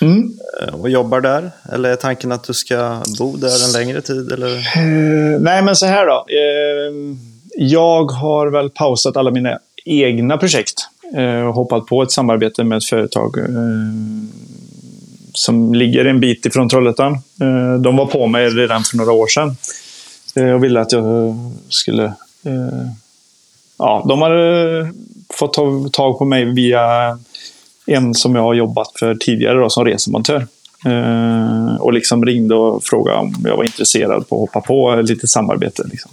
Mm. 0.00 0.32
eh, 0.62 0.74
och 0.74 0.90
jobbar 0.90 1.20
där. 1.20 1.50
Eller 1.72 1.90
är 1.90 1.96
tanken 1.96 2.32
att 2.32 2.44
du 2.44 2.54
ska 2.54 3.02
bo 3.18 3.36
där 3.36 3.64
en 3.66 3.72
längre 3.72 4.00
tid? 4.00 4.32
Eller? 4.32 4.56
Eh, 4.56 5.40
nej, 5.40 5.62
men 5.62 5.76
så 5.76 5.86
här 5.86 6.06
då. 6.06 6.26
Eh, 6.28 7.16
jag 7.68 8.04
har 8.04 8.46
väl 8.46 8.70
pausat 8.70 9.16
alla 9.16 9.30
mina 9.30 9.58
egna 9.84 10.38
projekt 10.38 10.74
eh, 11.16 11.46
och 11.48 11.54
hoppat 11.54 11.86
på 11.86 12.02
ett 12.02 12.12
samarbete 12.12 12.64
med 12.64 12.78
ett 12.78 12.84
företag 12.84 13.36
som 15.34 15.74
ligger 15.74 16.04
en 16.04 16.20
bit 16.20 16.46
ifrån 16.46 16.68
Trollhättan. 16.68 17.18
De 17.82 17.96
var 17.96 18.06
på 18.06 18.26
mig 18.26 18.48
redan 18.48 18.84
för 18.84 18.96
några 18.96 19.12
år 19.12 19.26
sedan 19.26 19.56
och 20.54 20.64
ville 20.64 20.80
att 20.80 20.92
jag 20.92 21.34
skulle... 21.68 22.12
Eh, 22.44 22.86
ja, 23.78 24.04
de 24.08 24.22
hade 24.22 24.92
fått 25.34 25.54
ta- 25.54 25.88
tag 25.92 26.18
på 26.18 26.24
mig 26.24 26.44
via 26.44 27.18
en 27.86 28.14
som 28.14 28.34
jag 28.34 28.42
har 28.42 28.54
jobbat 28.54 28.92
för 28.98 29.14
tidigare 29.14 29.58
då, 29.58 29.70
som 29.70 29.84
resemontör. 29.84 30.46
Eh, 30.86 31.76
och 31.80 31.92
liksom 31.92 32.24
ringde 32.26 32.54
och 32.54 32.84
frågade 32.84 33.18
om 33.18 33.34
jag 33.44 33.56
var 33.56 33.64
intresserad 33.64 34.28
på 34.28 34.34
att 34.36 34.40
hoppa 34.40 34.60
på 34.60 34.94
lite 34.94 35.28
samarbete. 35.28 35.82
Liksom. 35.90 36.10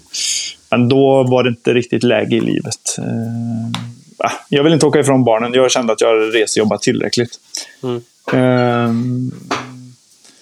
Men 0.69 0.89
då 0.89 1.23
var 1.23 1.43
det 1.43 1.49
inte 1.49 1.73
riktigt 1.73 2.03
läge 2.03 2.35
i 2.35 2.41
livet. 2.41 2.97
Eh, 2.97 4.31
jag 4.49 4.63
vill 4.63 4.73
inte 4.73 4.85
åka 4.85 4.99
ifrån 4.99 5.23
barnen. 5.23 5.53
Jag 5.53 5.71
kände 5.71 5.93
att 5.93 6.01
jag 6.01 6.07
hade 6.07 6.25
resejobbat 6.25 6.81
tillräckligt. 6.81 7.39
Mm. 7.83 8.01
Eh, 8.33 8.93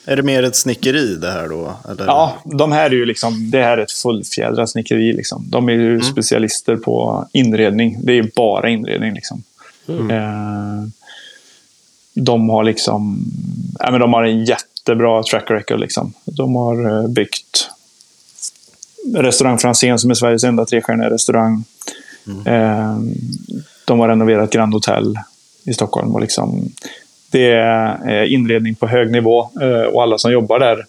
Är 0.09 0.15
det 0.15 0.23
mer 0.23 0.43
ett 0.43 0.55
snickeri 0.55 1.15
det 1.15 1.31
här 1.31 1.47
då? 1.47 1.73
Eller? 1.89 2.05
Ja, 2.05 2.37
de 2.45 2.71
här 2.71 2.85
är 2.85 2.95
ju 2.95 3.05
liksom, 3.05 3.51
det 3.51 3.63
här 3.63 3.77
är 3.77 3.81
ett 3.81 3.91
fullfjädrat 3.91 4.69
snickeri. 4.69 5.13
Liksom. 5.13 5.45
De 5.49 5.69
är 5.69 5.73
ju 5.73 6.01
specialister 6.01 6.75
på 6.75 7.27
inredning. 7.33 7.97
Det 8.03 8.17
är 8.17 8.31
bara 8.35 8.69
inredning. 8.69 9.13
Liksom. 9.13 9.43
Eh, 9.87 10.87
de 12.13 12.49
har 12.49 12.63
liksom, 12.63 13.25
ja, 13.79 13.91
men 13.91 13.99
de 13.99 14.13
har 14.13 14.23
en 14.23 14.45
jättebra 14.45 15.23
track 15.23 15.51
record. 15.51 15.79
Liksom. 15.79 16.13
De 16.25 16.55
har 16.55 17.03
eh, 17.03 17.07
byggt 17.07 17.69
restaurang 19.15 19.57
Franzén 19.57 19.99
som 19.99 20.09
är 20.09 20.15
Sveriges 20.15 20.43
enda 20.43 20.65
trestjärniga 20.65 21.09
restaurang. 21.09 21.63
Eh, 22.45 22.97
de 23.85 23.99
har 23.99 24.07
renoverat 24.07 24.51
Grand 24.51 24.73
Hotel 24.73 25.15
i 25.63 25.73
Stockholm. 25.73 26.15
Och 26.15 26.21
liksom, 26.21 26.71
det 27.31 27.51
är 27.51 28.09
eh, 28.09 28.33
inredning 28.33 28.75
på 28.75 28.87
hög 28.87 29.11
nivå 29.11 29.49
eh, 29.61 29.81
och 29.81 30.03
alla 30.03 30.17
som 30.17 30.31
jobbar 30.31 30.59
där 30.59 30.85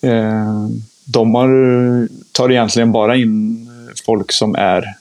eh, 0.00 0.68
de 1.04 1.34
har, 1.34 2.08
tar 2.32 2.50
egentligen 2.50 2.92
bara 2.92 3.16
in 3.16 3.66
folk 4.06 4.32
som 4.32 4.54
är 4.54 4.94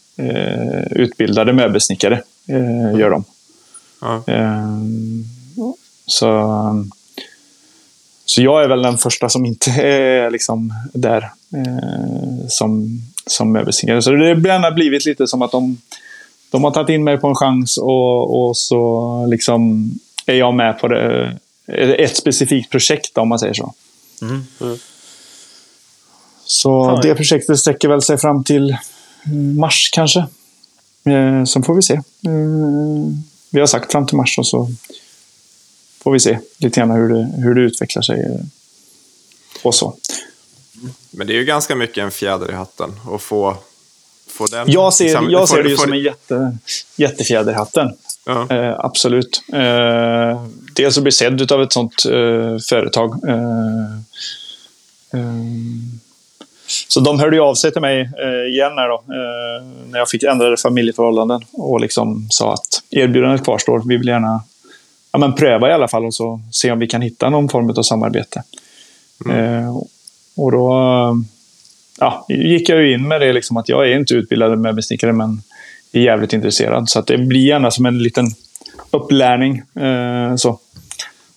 utbildade 0.91 1.53
möbelsnickare. 1.53 2.21
Gör 2.97 3.09
de. 3.09 3.23
Ja. 4.01 4.23
Så, 6.05 6.85
så 8.25 8.41
jag 8.41 8.63
är 8.63 8.67
väl 8.67 8.81
den 8.81 8.97
första 8.97 9.29
som 9.29 9.45
inte 9.45 9.71
är 9.81 10.31
liksom 10.31 10.73
där 10.93 11.29
som, 12.47 13.01
som 13.25 13.51
möbelsnickare. 13.51 14.01
Så 14.01 14.11
det 14.11 14.51
har 14.51 14.71
blivit 14.71 15.05
lite 15.05 15.27
som 15.27 15.41
att 15.41 15.51
de, 15.51 15.77
de 16.51 16.63
har 16.63 16.71
tagit 16.71 16.89
in 16.89 17.03
mig 17.03 17.17
på 17.17 17.27
en 17.27 17.35
chans 17.35 17.77
och, 17.77 18.47
och 18.47 18.57
så 18.57 19.25
liksom 19.29 19.91
är 20.31 20.35
jag 20.35 20.53
med 20.53 20.79
på 20.79 20.87
det, 20.87 21.37
ett 21.77 22.17
specifikt 22.17 22.69
projekt 22.71 23.17
om 23.17 23.29
man 23.29 23.39
säger 23.39 23.53
så. 23.53 23.73
Mm. 24.21 24.45
Så 26.45 26.85
Fan. 26.85 27.01
det 27.01 27.15
projektet 27.15 27.59
sträcker 27.59 27.87
väl 27.87 28.01
sig 28.01 28.17
fram 28.17 28.43
till 28.43 28.77
mm, 29.25 29.59
mars 29.59 29.89
kanske. 29.91 30.19
Eh, 31.05 31.43
sen 31.45 31.63
får 31.63 31.75
vi 31.75 31.81
se. 31.81 31.93
Eh, 31.93 32.01
vi 33.51 33.59
har 33.59 33.67
sagt 33.67 33.91
fram 33.91 34.07
till 34.07 34.17
mars 34.17 34.37
och 34.37 34.47
så 34.47 34.69
får 36.03 36.11
vi 36.11 36.19
se 36.19 36.39
lite 36.57 36.79
grann 36.79 36.91
hur 36.91 37.09
det, 37.09 37.31
hur 37.37 37.55
det 37.55 37.61
utvecklar 37.61 38.01
sig. 38.01 38.19
eh, 38.19 38.41
Och 39.63 39.75
så. 39.75 39.97
Men 41.11 41.27
det 41.27 41.33
är 41.33 41.37
ju 41.37 41.45
ganska 41.45 41.75
mycket 41.75 41.97
en 42.03 42.11
fjäder 42.11 42.51
i 42.51 42.53
hatten 42.55 42.99
att 43.11 43.21
få, 43.21 43.57
få 44.27 44.45
den. 44.47 44.71
Jag 44.71 44.93
ser, 44.93 45.05
liksom, 45.05 45.29
jag 45.29 45.49
ser 45.49 45.63
det 45.63 45.69
ju 45.69 45.77
som 45.77 45.93
en 45.93 45.99
jätte, 45.99 46.57
jättefjäder 46.95 47.51
i 47.51 47.55
hatten. 47.55 47.97
Ja. 48.25 48.47
Eh, 48.49 48.75
absolut. 48.79 49.41
Eh, 49.53 50.45
dels 50.75 50.97
att 50.97 51.03
bli 51.03 51.11
sedd 51.11 51.51
av 51.51 51.61
ett 51.61 51.73
sånt 51.73 52.05
eh, 52.05 52.57
företag. 52.69 53.29
Eh, 53.29 53.93
eh, 55.13 55.43
så 56.87 56.99
de 56.99 57.19
hörde 57.19 57.35
ju 57.35 57.41
av 57.41 57.55
sig 57.55 57.71
till 57.71 57.81
mig 57.81 58.01
eh, 58.01 58.53
igen 58.53 58.71
här 58.77 58.89
då, 58.89 59.03
när 59.89 59.99
jag 59.99 60.09
fick 60.09 60.23
ändrade 60.23 60.57
familjeförhållanden 60.57 61.41
och 61.51 61.79
liksom 61.79 62.27
sa 62.29 62.53
att 62.53 62.81
erbjudandet 62.89 63.43
kvarstår. 63.43 63.83
Vi 63.85 63.97
vill 63.97 64.07
gärna 64.07 64.43
ja, 65.11 65.19
men 65.19 65.33
pröva 65.33 65.69
i 65.69 65.73
alla 65.73 65.87
fall 65.87 66.05
och 66.05 66.13
så 66.13 66.41
se 66.51 66.71
om 66.71 66.79
vi 66.79 66.87
kan 66.87 67.01
hitta 67.01 67.29
någon 67.29 67.49
form 67.49 67.69
av 67.69 67.83
samarbete. 67.83 68.43
Eh, 69.29 69.77
och 70.35 70.51
då 70.51 70.73
ja, 71.99 72.25
gick 72.29 72.69
jag 72.69 72.81
ju 72.81 72.93
in 72.93 73.07
med 73.07 73.21
det 73.21 73.33
liksom 73.33 73.57
att 73.57 73.69
jag 73.69 73.89
är 73.91 73.97
inte 73.97 74.13
utbildad 74.13 74.59
möbelsnickare 74.59 75.13
men 75.13 75.41
är 75.91 76.01
jävligt 76.01 76.33
intresserad. 76.33 76.89
Så 76.89 76.99
att 76.99 77.07
det 77.07 77.17
blir 77.17 77.47
gärna 77.47 77.71
som 77.71 77.85
en 77.85 78.03
liten 78.03 78.25
upplärning. 78.91 79.57
Eh, 79.57 80.35
så. 80.35 80.59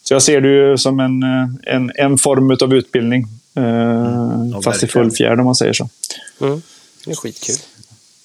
så 0.02 0.14
jag 0.14 0.22
ser 0.22 0.40
det 0.40 0.48
ju 0.48 0.78
som 0.78 1.00
en, 1.00 1.22
eh, 1.22 1.74
en, 1.74 1.92
en 1.94 2.18
form 2.18 2.56
av 2.62 2.74
utbildning. 2.74 3.26
Eh, 3.56 3.62
Ja, 4.52 4.62
fast 4.62 4.82
i 4.82 4.86
full 4.86 5.10
fjärd 5.10 5.38
om 5.38 5.44
man 5.44 5.54
säger 5.54 5.72
så. 5.72 5.88
Mm. 6.40 6.62
Det 7.04 7.10
är 7.10 7.14
skitkul. 7.14 7.56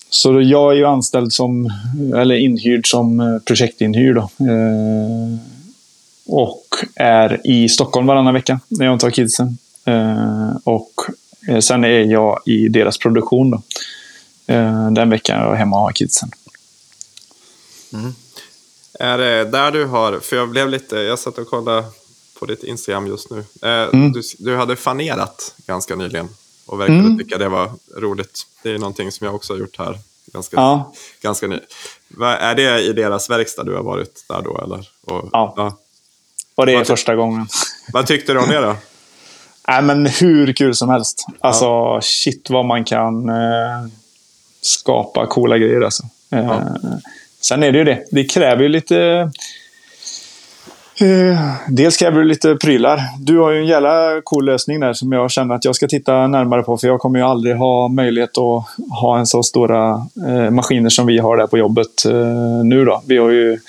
Så 0.10 0.42
jag 0.42 0.72
är 0.72 0.76
ju 0.76 0.86
anställd 0.86 1.34
som, 1.34 1.72
eller 2.16 2.36
inhyrd 2.36 2.88
som 2.88 3.20
eh, 3.20 3.40
projektinhyrd. 3.40 4.16
Då. 4.16 4.22
Eh, 4.46 5.38
och 6.26 6.66
är 6.96 7.48
i 7.48 7.70
Stockholm 7.70 8.08
varannan 8.08 8.34
vecka 8.34 8.60
när 8.68 8.86
jag 8.86 8.94
inte 8.94 9.06
har 9.06 9.12
kidsen. 9.12 9.58
Eh, 9.86 10.52
och 10.64 10.92
sen 11.60 11.84
är 11.84 12.12
jag 12.12 12.40
i 12.46 12.68
deras 12.68 12.98
produktion. 12.98 13.52
Då. 13.52 13.62
Eh, 14.48 14.92
den 14.92 15.10
veckan 15.10 15.40
jag 15.42 15.52
är 15.52 15.56
hemma 15.56 15.76
och 15.76 15.82
har 15.82 15.92
kidsen. 15.92 16.30
Är 19.00 19.18
det 19.18 19.46
där 19.46 19.72
du 19.72 19.86
har, 19.86 20.20
för 20.20 20.36
jag 20.36 20.50
blev 20.50 20.70
lite, 20.70 20.96
jag 20.96 21.20
satt 21.20 21.38
och 21.38 21.48
kollade 21.50 21.84
på 22.40 22.46
ditt 22.46 22.64
Instagram 22.64 23.08
just 23.08 23.30
nu. 23.32 23.38
Eh, 23.62 23.70
Mm. 23.94 24.12
du, 24.12 24.22
du 24.40 24.56
hade 24.58 24.76
fanerat 24.76 25.56
ganska 25.68 25.96
nyligen 25.96 26.30
och 26.66 26.80
verkade 26.80 27.00
Mm. 27.00 27.18
tycka 27.18 27.38
det 27.38 27.50
var 27.50 27.72
roligt. 27.98 28.44
Det 28.64 28.70
är 28.72 28.78
någonting 28.80 29.12
som 29.12 29.26
jag 29.26 29.36
också 29.36 29.54
har 29.54 29.60
gjort 29.60 29.78
här 29.78 30.00
ganska, 30.34 30.58
Ja. 30.58 30.94
ganska 31.22 31.48
ny. 31.48 31.60
Är 32.22 32.56
det 32.56 32.82
i 32.82 32.94
deras 32.94 33.30
verkstad 33.30 33.64
du 33.64 33.76
har 33.76 33.84
varit 33.84 34.26
där 34.30 34.42
då 34.42 34.58
eller? 34.64 34.90
Och, 35.02 35.30
Ja. 35.32 35.78
Och 36.56 36.66
det 36.66 36.72
är 36.74 36.78
Vad 36.78 36.88
första 36.88 37.16
gången. 37.16 37.48
Vad 37.94 38.08
tyckte 38.08 38.34
du 38.34 38.40
om 38.40 38.50
det 38.50 38.60
då? 38.62 38.76
Nej, 39.68 39.82
men 39.82 40.06
hur 40.06 40.54
kul 40.54 40.76
som 40.76 40.90
helst. 40.90 41.26
Alltså, 41.40 42.00
shit 42.02 42.50
vad 42.50 42.66
man 42.66 42.86
kan 42.86 43.30
eh, 43.30 43.88
skapa 44.68 45.26
coola 45.26 45.58
grejer. 45.58 45.82
Alltså. 45.82 46.04
Eh, 46.32 46.46
Ja. 46.46 46.62
Sen 47.42 47.64
är 47.64 47.72
det 47.72 47.78
ju 47.78 47.84
det. 47.84 48.06
Det 48.12 48.24
kräver 48.24 48.64
ju 48.64 48.70
lite... 48.70 49.32
Eh, 51.00 51.52
dels 51.68 51.98
kräver 51.98 52.20
det 52.20 52.28
lite 52.28 52.56
prylar. 52.56 53.02
Du 53.20 53.38
har 53.40 53.52
ju 53.52 53.60
en 53.60 53.66
jävla 53.68 54.22
cool 54.24 54.46
lösning 54.46 54.80
där 54.80 54.94
som 54.94 55.12
jag 55.12 55.32
känner 55.32 55.56
att 55.56 55.66
jag 55.66 55.76
ska 55.76 55.88
titta 55.88 56.28
närmare 56.28 56.64
på. 56.64 56.78
För 56.78 56.88
jag 56.88 57.00
kommer 57.00 57.20
ju 57.20 57.26
aldrig 57.26 57.56
ha 57.56 57.88
möjlighet 57.88 58.38
att 58.38 58.66
ha 59.02 59.20
en 59.20 59.26
så 59.28 59.44
stora 59.44 60.08
eh, 60.28 60.50
maskiner 60.50 60.90
som 60.90 61.06
vi 61.08 61.18
har 61.18 61.38
där 61.38 61.48
på 61.48 61.58
jobbet 61.58 62.06
eh, 62.06 62.64
nu. 62.64 62.86
då. 62.86 63.02
Vi 63.06 63.18
har 63.18 63.30
ju... 63.30 63.60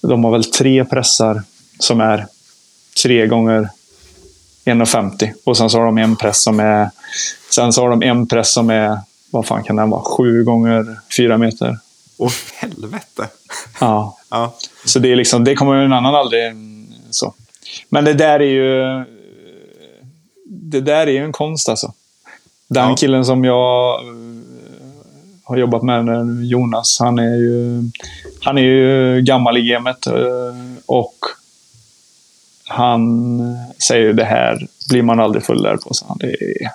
De 0.00 0.24
har 0.24 0.30
väl 0.30 0.44
tre 0.44 0.84
pressar 0.84 1.42
som 1.78 2.00
är 2.00 2.26
tre 3.02 3.26
gånger 3.26 3.68
1,50. 4.64 5.30
Och 5.44 5.56
sen 5.56 5.70
så 5.70 5.78
har 5.78 5.84
de 5.86 5.98
en 5.98 6.16
press 6.16 6.42
som 6.42 6.60
är... 6.60 6.90
Sen 7.50 7.72
så 7.72 7.82
har 7.82 7.90
de 7.90 8.02
en 8.02 8.26
press 8.26 8.52
som 8.52 8.70
är... 8.70 8.98
Vad 9.34 9.46
fan 9.46 9.62
kan 9.64 9.76
den 9.76 9.90
vara? 9.90 10.02
Sju 10.02 10.44
gånger 10.44 10.96
fyra 11.16 11.38
meter. 11.38 11.78
Åh 12.18 12.32
helvete! 12.54 13.28
Ja. 13.80 14.18
Ja. 14.30 14.54
Så 14.84 14.98
det, 14.98 15.12
är 15.12 15.16
liksom, 15.16 15.44
det 15.44 15.54
kommer 15.54 15.74
ju 15.74 15.84
en 15.84 15.92
annan 15.92 16.14
aldrig... 16.14 16.52
Så. 17.10 17.34
Men 17.88 18.04
det 18.04 18.12
där 18.14 18.40
är 18.40 18.44
ju... 18.44 19.04
Det 20.46 20.80
där 20.80 21.06
är 21.06 21.10
ju 21.12 21.24
en 21.24 21.32
konst 21.32 21.68
alltså. 21.68 21.92
Den 22.68 22.88
Ja. 22.88 22.96
killen 22.96 23.24
som 23.24 23.44
jag 23.44 24.00
eh, 24.00 24.10
har 25.44 25.56
jobbat 25.56 25.82
med, 25.82 26.06
Jonas, 26.44 26.96
han 27.00 27.18
är 27.18 27.36
ju, 27.36 27.82
han 28.40 28.58
är 28.58 28.62
ju 28.62 29.20
gammal 29.22 29.56
i 29.58 29.62
gamet. 29.62 30.06
eh, 30.06 30.14
Och 30.86 31.16
han 32.64 33.40
säger 33.78 34.12
det 34.12 34.24
här 34.24 34.66
blir 34.90 35.02
man 35.02 35.20
aldrig 35.20 35.44
fullärd 35.44 35.80
på. 35.80 35.94
Så 35.94 36.16
det 36.20 36.26
är... 36.42 36.70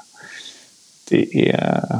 Det 1.09 1.49
är... 1.49 1.99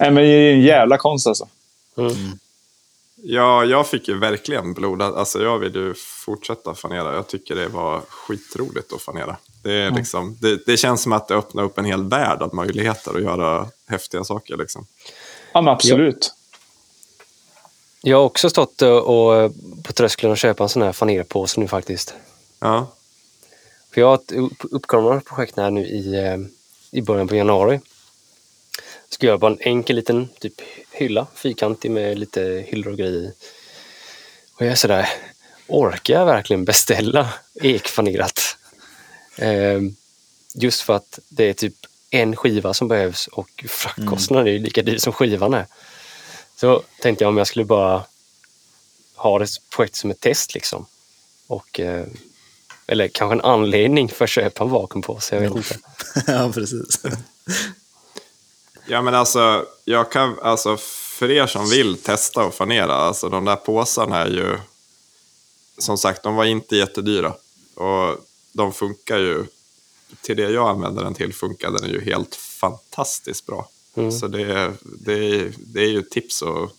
Nej, 0.00 0.10
men 0.10 0.22
det 0.24 0.28
är 0.28 0.52
en 0.52 0.60
jävla 0.60 0.98
konst 0.98 1.26
alltså. 1.26 1.48
Mm. 1.96 2.12
Ja, 3.22 3.64
jag 3.64 3.86
fick 3.86 4.08
ju 4.08 4.18
verkligen 4.18 4.74
blod. 4.74 5.02
Alltså 5.02 5.42
jag 5.42 5.58
vill 5.58 5.74
ju 5.74 5.94
fortsätta 6.24 6.74
fanera. 6.74 7.14
Jag 7.14 7.26
tycker 7.28 7.54
det 7.54 7.68
var 7.68 8.00
skitroligt 8.08 8.92
att 8.92 9.02
fanera. 9.02 9.36
Det, 9.62 9.72
är 9.72 9.90
liksom, 9.90 10.36
det, 10.40 10.66
det 10.66 10.76
känns 10.76 11.02
som 11.02 11.12
att 11.12 11.28
det 11.28 11.34
öppnar 11.34 11.62
upp 11.62 11.78
en 11.78 11.84
hel 11.84 12.02
värld 12.08 12.42
av 12.42 12.54
möjligheter 12.54 13.16
att 13.16 13.22
göra 13.22 13.66
häftiga 13.86 14.24
saker. 14.24 14.56
Liksom. 14.56 14.86
Ja, 15.52 15.60
men 15.62 15.72
absolut. 15.74 16.34
Jag 18.02 18.16
har 18.18 18.24
också 18.24 18.50
stått 18.50 18.82
och, 18.82 18.98
och 18.98 19.52
på 19.84 19.92
tröskeln 19.92 20.30
och 20.32 20.38
köpa 20.38 20.62
en 20.62 20.68
sån 20.68 20.82
här 20.82 20.92
fanerpåse 20.92 21.60
nu 21.60 21.68
faktiskt. 21.68 22.14
Ja, 22.60 22.86
För 23.94 24.00
jag 24.00 24.08
har 24.08 24.14
ett 24.14 24.32
upp- 24.32 24.64
uppkommande 24.70 25.20
projekt 25.20 25.56
här 25.56 25.70
nu 25.70 25.86
i, 25.86 26.14
eh, 26.14 26.36
i 26.90 27.02
början 27.02 27.28
på 27.28 27.34
januari. 27.36 27.80
Ska 29.10 29.26
göra 29.26 29.38
bara 29.38 29.52
en 29.52 29.60
enkel 29.60 29.96
liten 29.96 30.28
typ 30.38 30.60
hylla, 30.90 31.26
fyrkantig 31.34 31.90
med 31.90 32.18
lite 32.18 32.64
hyllor 32.68 32.92
och 32.92 32.98
grejer 32.98 33.12
i. 33.12 33.32
Och 34.54 34.66
jag 34.66 34.72
är 34.72 34.76
sådär, 34.76 35.08
orkar 35.66 36.14
jag 36.14 36.26
verkligen 36.26 36.64
beställa 36.64 37.34
ekfanerat? 37.54 38.56
Eh, 39.36 39.80
just 40.54 40.80
för 40.80 40.96
att 40.96 41.18
det 41.28 41.44
är 41.44 41.52
typ 41.52 41.74
en 42.10 42.36
skiva 42.36 42.74
som 42.74 42.88
behövs 42.88 43.26
och 43.26 43.64
fraktkostnaden 43.68 44.46
är 44.46 44.52
ju 44.52 44.58
lika 44.58 44.82
dyr 44.82 44.98
som 44.98 45.12
skivan 45.12 45.54
är. 45.54 45.66
Så 46.56 46.82
tänkte 47.00 47.24
jag 47.24 47.28
om 47.28 47.36
jag 47.36 47.46
skulle 47.46 47.64
bara 47.64 48.04
ha 49.14 49.38
det 49.38 49.48
projekt 49.70 49.96
som 49.96 50.10
ett 50.10 50.20
test 50.20 50.54
liksom. 50.54 50.86
Och 51.46 51.80
eh, 51.80 52.06
eller 52.86 53.08
kanske 53.08 53.34
en 53.34 53.40
anledning 53.40 54.08
för 54.08 54.24
att 54.24 54.30
köpa 54.30 54.64
en 54.64 54.70
vakuumpåse, 54.70 55.34
jag 55.34 55.42
vet 55.42 55.56
inte. 55.56 55.78
ja, 56.26 56.52
precis. 56.54 57.02
Ja 58.90 59.02
men 59.02 59.14
alltså, 59.14 59.66
jag 59.84 60.12
kan, 60.12 60.38
alltså 60.42 60.76
för 61.18 61.30
er 61.30 61.46
som 61.46 61.68
vill 61.68 61.96
testa 62.02 62.44
och 62.44 62.54
fanera, 62.54 62.94
alltså 62.94 63.28
de 63.28 63.44
där 63.44 63.56
påsarna 63.56 64.16
är 64.18 64.26
ju, 64.30 64.58
som 65.78 65.98
sagt, 65.98 66.22
de 66.22 66.34
var 66.34 66.44
inte 66.44 66.76
jättedyra. 66.76 67.34
Och 67.74 68.16
de 68.52 68.72
funkar 68.72 69.18
ju, 69.18 69.44
till 70.22 70.36
det 70.36 70.50
jag 70.50 70.68
använder 70.68 71.04
den 71.04 71.14
till 71.14 71.34
funkar 71.34 71.70
den 71.70 71.90
ju 71.90 72.00
helt 72.04 72.34
fantastiskt 72.34 73.46
bra. 73.46 73.68
Mm. 73.94 74.12
Så 74.12 74.26
det, 74.26 74.42
är- 74.42 74.72
det, 74.82 75.48
det 75.58 75.80
är 75.80 75.88
ju 75.88 76.02
tips 76.02 76.42
att 76.42 76.70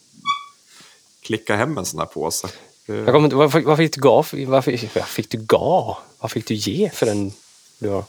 klicka 1.21 1.55
hem 1.55 1.77
en 1.77 1.85
sån 1.85 1.99
här 1.99 2.05
påse. 2.07 2.47
Jag 2.85 3.05
kommer 3.05 3.23
inte, 3.23 3.35
vad, 3.35 3.51
fick- 3.53 3.65
vad 3.65 3.77
fick 3.77 3.93
du 3.93 4.01
gav? 4.01 4.27
Vad 4.47 4.65
fick, 4.65 4.95
vad 4.95 5.07
fick 5.07 5.29
du 5.29 5.37
gav? 5.37 5.97
Vad 6.19 6.31
fick 6.31 6.47
du 6.47 6.53
ge 6.55 6.89
för 6.93 7.05
den 7.05 7.31
du 7.79 7.89
har? 7.89 8.03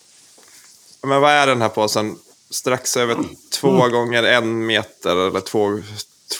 Men 1.02 1.20
vad 1.20 1.30
är 1.30 1.46
den 1.46 1.62
här 1.62 1.68
påsen? 1.68 2.18
Strax 2.52 2.96
över 2.96 3.16
två 3.50 3.88
gånger 3.88 4.22
en 4.22 4.66
meter 4.66 5.16
eller 5.16 5.40
två, 5.40 5.82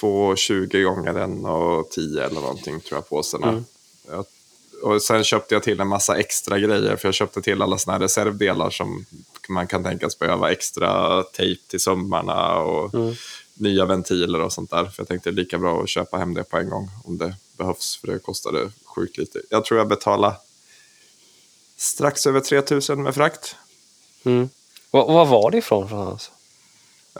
två 0.01 0.37
20 0.37 0.83
gånger 0.83 1.15
en 1.15 1.45
och 1.45 1.91
tio 1.91 2.25
eller 2.25 2.41
någonting 2.41 2.81
tror 2.81 3.03
jag 3.11 3.43
är. 3.43 3.65
Jag, 4.11 4.25
och 4.83 5.03
sen 5.03 5.25
köpte 5.25 5.55
jag 5.55 5.63
till 5.63 5.81
en 5.81 5.89
massa 5.89 6.19
extra 6.19 6.59
grejer 6.59 6.97
för 6.97 7.09
jag 7.09 7.15
köpte 7.15 7.43
till 7.43 7.63
alla 7.63 7.79
såna 7.79 7.93
här 7.93 8.01
reservdelar 8.01 8.71
som 8.71 9.07
man 9.49 9.67
kan 9.67 9.85
tänkas 9.85 10.19
behöva 10.19 10.53
extra 10.53 11.23
tejp 11.23 11.63
till 11.67 11.81
sömmarna 11.81 12.59
och 12.59 12.91
nya 13.55 13.85
ventiler 13.85 14.41
och 14.41 14.53
sånt 14.53 14.71
där. 14.71 14.85
För 14.85 14.95
jag 15.03 15.09
tänkte 15.09 15.31
det 15.31 15.35
är 15.35 15.45
lika 15.45 15.59
bra 15.59 15.83
att 15.83 15.89
köpa 15.89 16.19
hem 16.19 16.35
det 16.35 16.45
på 16.45 16.59
en 16.59 16.69
gång 16.69 16.91
om 17.05 17.19
det 17.19 17.37
behövs 17.57 17.97
för 17.97 18.07
det 18.07 18.19
kostade 18.19 18.71
sjukt 18.85 19.19
lite. 19.19 19.41
Jag 19.51 19.65
tror 19.65 19.79
jag 19.79 19.89
betalade 19.89 20.37
strax 21.77 22.27
över 22.27 22.41
3000 22.41 23.03
med 23.03 23.15
frakt. 23.15 23.57
Mm. 24.25 24.49
Vad, 24.93 25.29
var 25.29 25.51
det 25.51 25.59
ifrån? 25.59 25.89
Från 25.89 25.99
hans? 25.99 26.31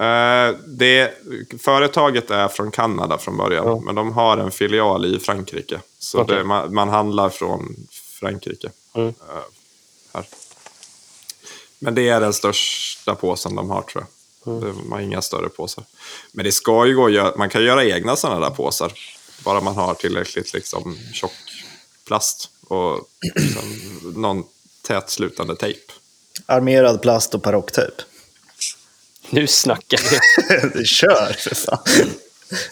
Eh, 0.01 0.59
det, 0.67 1.15
företaget 1.63 2.31
är 2.31 2.49
från 2.49 2.71
Kanada 2.71 3.19
från 3.19 3.37
början, 3.37 3.67
Ja. 3.67 3.81
men 3.81 3.95
de 3.95 4.13
har 4.13 4.39
en 4.39 4.51
filial 4.51 5.05
i 5.07 5.19
Frankrike. 5.19 5.81
Så 5.99 6.21
Okej. 6.21 6.37
det, 6.37 6.45
man, 6.45 6.75
man 6.75 6.89
handlar 6.89 7.29
från 7.29 7.77
Frankrike. 8.21 8.71
Mm. 8.95 9.09
eh, 9.09 9.15
här. 10.15 10.27
Men 11.79 11.95
det 11.95 12.09
är 12.09 12.21
den 12.21 12.33
största 12.33 13.15
påsen 13.15 13.55
de 13.55 13.71
har 13.71 13.83
tror 13.83 14.05
jag. 14.45 14.55
Mm. 14.55 14.77
De 14.77 14.93
har 14.93 15.01
inga 15.01 15.23
större 15.23 15.49
påsar. 15.49 15.85
Men 16.33 16.45
det 16.45 16.53
ska 16.53 16.87
ju 16.87 16.97
gå 16.97 17.07
att 17.07 17.13
göra, 17.13 17.35
man 17.37 17.49
kan 17.51 17.65
göra 17.65 17.85
egna 17.85 18.17
sådana 18.17 18.41
där 18.41 18.55
påsar. 18.55 18.93
Bara 19.45 19.61
man 19.61 19.75
har 19.75 19.95
tillräckligt 19.95 20.53
liksom, 20.55 20.99
tjock 21.13 21.33
plast 22.07 22.51
och 22.69 23.01
någon 24.17 24.45
tätslutande 24.83 25.57
tejp. 25.57 25.93
Armerad 26.47 27.03
plast 27.03 27.35
och 27.35 27.43
parocktejp. 27.43 27.93
Nu 29.31 29.47
snackar 29.47 30.01
vi. 30.79 30.85
Kör 30.85 31.33
för 31.39 31.55
fan. 31.55 31.79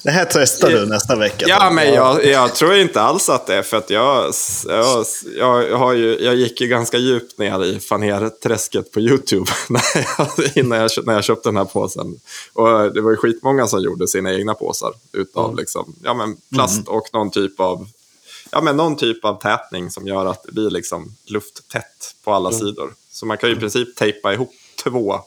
Det 0.03 0.11
här 0.11 0.29
testar 0.31 0.71
du 0.71 0.87
nästa 0.87 1.17
vecka. 1.17 1.45
Ja, 1.49 1.71
men 1.71 1.95
jag, 1.95 2.25
jag 2.25 2.55
tror 2.55 2.75
inte 2.77 3.01
alls 3.01 3.29
att 3.29 3.47
det 3.47 3.55
är 3.55 3.63
för 3.63 3.77
att 3.77 3.91
jag, 3.91 4.33
jag, 4.69 5.07
jag, 5.39 5.79
har 5.79 5.93
ju, 5.93 6.19
jag 6.21 6.35
gick 6.35 6.61
ju 6.61 6.67
ganska 6.67 6.99
djupt 6.99 7.39
ner 7.39 7.65
i 7.65 7.81
fanerträsket 7.81 8.93
på 8.93 9.01
YouTube 9.01 9.51
när 9.69 9.83
jag, 9.95 10.29
innan 10.55 10.79
jag, 10.79 10.91
när 11.05 11.15
jag 11.15 11.25
köpte 11.25 11.49
den 11.49 11.57
här 11.57 11.65
påsen. 11.65 12.21
Och 12.53 12.95
det 12.95 13.01
var 13.01 13.11
ju 13.11 13.17
skitmånga 13.17 13.67
som 13.67 13.83
gjorde 13.83 14.09
sina 14.09 14.33
egna 14.33 14.55
påsar 14.55 14.93
utav 15.13 15.45
Mm. 15.45 15.57
liksom, 15.57 15.95
ja, 16.03 16.15
men 16.15 16.37
plast 16.55 16.89
och 16.89 17.09
någon 17.13 17.31
typ 17.31 17.61
av 17.61 17.89
Ja, 18.53 18.61
men 18.61 18.77
någon 18.77 18.97
typ 18.97 19.25
av 19.25 19.41
tätning 19.41 19.91
som 19.91 20.07
gör 20.07 20.27
att 20.27 20.43
det 20.43 20.53
blir 20.53 20.71
liksom 20.71 21.17
lufttätt 21.25 22.15
på 22.25 22.33
alla 22.33 22.49
Mm. 22.49 22.61
sidor. 22.61 22.95
Så 23.11 23.27
man 23.27 23.39
kan 23.39 23.51
ju 23.51 23.57
i 23.57 23.59
princip 23.59 23.97
tejpa 23.97 24.33
ihop 24.33 24.53
två 24.85 25.21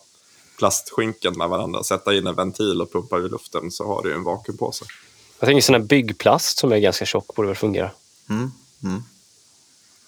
plastskynken 0.58 1.38
med 1.38 1.50
varandra, 1.50 1.84
sätta 1.84 2.14
in 2.14 2.28
en 2.28 2.36
ventil 2.36 2.82
och 2.82 2.92
pumpa 2.94 3.18
ur 3.18 3.30
luften 3.30 3.72
så 3.72 3.88
har 3.88 4.04
du 4.04 4.14
en 4.14 4.24
vakuumpåse. 4.24 4.86
Jag 5.40 5.48
tänker 5.48 5.62
sån 5.62 5.76
här 5.76 5.82
byggplast 5.82 6.58
som 6.58 6.72
är 6.72 6.78
ganska 6.80 7.06
tjock 7.06 7.36
borde 7.36 7.48
väl 7.48 7.58
fungera. 7.58 7.92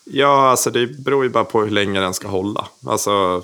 Ja, 0.03 0.49
alltså 0.49 0.72
det 0.72 0.88
beror 0.88 1.24
ju 1.24 1.30
bara 1.30 1.43
på 1.45 1.61
hur 1.61 1.70
länge 1.70 1.99
den 1.99 2.13
ska 2.13 2.28
hålla. 2.28 2.68
Alltså, 2.88 3.43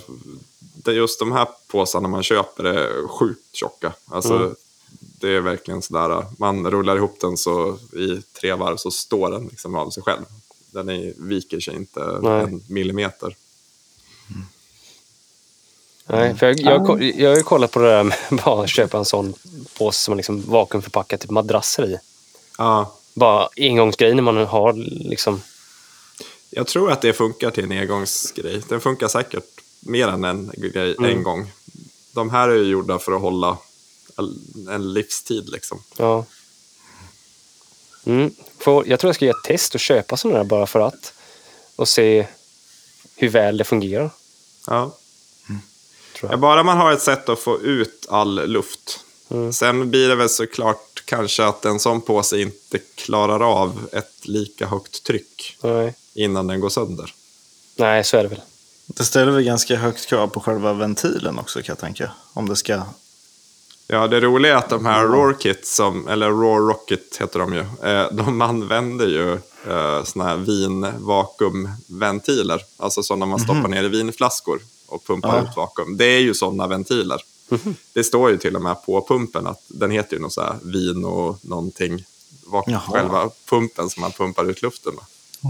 det 0.57 0.91
är 0.91 0.95
just 0.95 1.19
de 1.19 1.32
här 1.32 1.47
påsarna 1.67 2.07
man 2.07 2.24
köper 2.24 2.63
är 2.63 3.07
sjukt 3.07 3.55
tjocka. 3.55 3.93
Alltså, 4.05 4.55
Det 5.22 5.30
är 5.30 5.41
verkligen 5.41 5.82
sådär, 5.82 6.26
man 6.38 6.72
rullar 6.72 6.95
ihop 6.95 7.17
den 7.22 7.38
så 7.38 7.78
i 7.93 8.22
tre 8.39 8.53
varv 8.53 8.78
så 8.78 8.91
står 8.91 9.32
den 9.32 9.47
liksom 9.47 9.76
av 9.76 9.89
sig 9.89 10.03
själv. 10.03 10.26
Den 10.72 10.89
är, 10.89 11.13
viker 11.17 11.59
sig 11.59 11.76
inte 11.76 12.19
Nej. 12.22 12.43
en 12.43 12.63
millimeter. 12.67 13.36
Nej, 16.05 16.36
för 16.36 16.45
jag, 16.45 16.59
jag, 16.59 17.03
jag 17.03 17.30
har 17.30 17.38
ju 17.38 17.43
kollat 17.43 17.72
på 17.72 17.80
det 17.80 17.89
där 17.89 18.03
med 18.03 18.17
bara 18.45 18.63
att 18.63 18.69
köpa 18.69 18.97
en 18.97 19.05
sån 19.05 19.34
påse 19.78 19.99
som 19.99 20.11
man 20.11 20.17
liksom 20.17 20.41
vakuumförpackar 20.41 21.17
typ 21.17 21.30
madrasser 21.30 21.86
i. 21.86 21.97
Ja, 22.57 22.93
Bara 23.13 23.49
engångsgrej 23.57 24.15
när 24.15 24.22
man 24.22 24.38
har 24.38 24.74
liksom... 25.09 25.41
jag 26.49 26.67
tror 26.67 26.91
att 26.91 27.01
det 27.01 27.13
funkar 27.13 27.51
till 27.51 27.63
en 27.63 27.72
engångsgrej. 27.72 28.61
Den 28.69 28.82
funkar 28.82 29.07
säkert 29.07 29.61
mer 29.80 30.07
än 30.07 30.24
en 30.24 30.51
grej 30.57 30.95
en 30.99 31.24
gång. 31.24 31.51
De 32.13 32.30
här 32.30 32.49
är 32.49 32.55
ju 32.55 32.63
gjorda 32.63 32.99
för 32.99 33.11
att 33.11 33.22
hålla 33.22 33.57
en- 34.69 34.93
livstid 34.93 35.49
liksom. 35.49 35.84
Ja. 35.97 36.26
Mm. 38.05 38.34
Får, 38.59 38.88
jag 38.88 38.99
tror 38.99 39.09
jag 39.09 39.15
ska 39.15 39.26
göra 39.26 39.38
ett 39.38 39.43
test 39.47 39.74
och 39.74 39.80
köpa 39.80 40.17
sådana 40.17 40.38
där 40.38 40.45
bara 40.45 40.67
för 40.67 40.80
att. 40.80 41.13
Och 41.76 41.88
se 41.89 42.28
hur 43.15 43.30
väl 43.30 43.57
det 43.57 43.63
fungerar. 43.63 44.09
Ja. 44.67 44.97
Tror 46.19 46.30
Ja, 46.30 46.30
jag. 46.32 46.39
bara 46.39 46.63
man 46.63 46.78
har 46.78 46.91
ett 46.91 47.01
sätt 47.01 47.30
att 47.30 47.39
få 47.39 47.61
ut 47.61 48.05
all 48.09 48.47
luft. 48.49 48.99
Sen 49.53 49.89
blir 49.89 50.09
det 50.09 50.15
väl 50.15 50.30
såklart 50.30 51.03
kanske 51.05 51.45
att 51.45 51.65
en 51.65 51.80
sån 51.80 52.01
påse 52.01 52.39
inte 52.41 52.78
klarar 52.95 53.39
av 53.61 53.89
ett 53.91 54.28
lika 54.28 54.67
högt 54.67 55.03
tryck 55.03 55.57
Nej. 55.63 55.95
innan 56.13 56.47
den 56.47 56.59
går 56.59 56.69
sönder. 56.69 57.13
Nej, 57.76 58.03
så 58.03 58.17
är 58.17 58.24
det 58.24 58.30
väl. 58.30 58.41
Det 58.86 59.03
ställer 59.05 59.32
väl 59.32 59.43
ganska 59.43 59.76
högt 59.76 60.05
krav 60.07 60.28
på 60.28 60.39
själva 60.39 60.74
ventilen 60.74 61.39
också 61.39 61.59
kan 61.59 61.65
jag 61.67 61.80
tänka. 61.80 62.11
Om 62.34 62.49
det 62.49 62.55
ska... 62.55 62.82
Ja, 63.92 64.08
det 64.08 64.20
roliga 64.20 64.54
är 64.54 64.58
att 64.58 64.70
de 64.70 64.86
här 64.86 65.04
Roar 65.06 65.34
Kit, 65.39 65.68
som, 65.68 66.08
eller 66.08 66.30
Roar 66.30 66.60
Rocket 66.68 67.18
heter 67.20 67.39
de 67.39 67.54
ju, 67.54 67.60
eh, 67.60 68.06
de 68.12 68.42
använder 68.42 69.08
ju 69.08 69.34
eh, 69.68 70.04
såna 70.04 70.26
här 70.26 70.36
vinvakuumventiler. 70.38 72.62
Alltså 72.78 73.04
sådana 73.04 73.26
man 73.26 73.39
stoppar 73.39 73.68
ner 73.68 73.84
i 73.84 73.88
vinflaskor 73.88 74.60
och 74.88 75.06
pumpar 75.08 75.36
Ja. 75.38 75.44
ut 75.44 75.58
vakuum. 75.58 75.98
Det 75.98 76.06
är 76.06 76.20
ju 76.20 76.34
sådana 76.34 76.68
ventiler. 76.68 77.22
Det 77.94 78.04
står 78.04 78.30
ju 78.32 78.38
till 78.38 78.56
och 78.56 78.62
med 78.62 78.86
på 78.86 79.06
pumpen 79.08 79.48
att 79.48 79.62
den 79.68 79.92
heter 79.92 80.16
ju 80.16 80.22
något 80.22 80.34
så 80.34 80.42
här 80.42 80.56
vin 80.64 81.06
och 81.06 81.38
någonting. 81.42 82.06
Vak- 82.46 82.64
Jaha. 82.68 82.82
själva 82.88 83.30
pumpen 83.50 83.89
som 83.89 84.02
man 84.02 84.12
pumpar 84.12 84.50
ut 84.50 84.62
luften 84.62 84.94
med. 84.96 85.04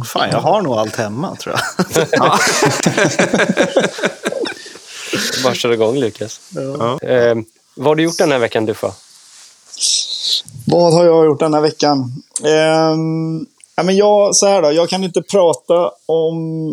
Fan, 0.07 0.29
jag 0.31 0.39
har 0.41 0.61
nog 0.61 0.73
allt 0.73 0.95
hemma 0.95 1.35
tror 1.35 1.55
jag. 1.55 1.61
Bara 5.43 5.53
kör 5.55 5.71
igång 5.71 5.97
Lukas. 5.99 6.41
Ja. 6.49 6.99
Eh, 7.01 7.35
vad 7.81 7.87
har 7.87 7.95
du 7.95 8.03
gjort 8.03 8.17
den 8.17 8.31
här 8.31 8.39
veckan 8.39 8.65
Duffa? 8.65 8.91
Vad 10.67 10.93
har 10.93 11.05
jag 11.05 11.25
gjort 11.25 11.39
den 11.39 11.53
här 11.53 11.61
veckan? 11.61 11.99
Ehm, 12.43 13.45
ja, 13.75 13.83
men 13.83 13.95
jag, 13.95 14.35
så 14.35 14.47
här 14.47 14.61
då, 14.61 14.71
jag 14.71 14.89
kan 14.89 15.03
inte 15.03 15.21
prata 15.21 15.91
om 16.05 16.67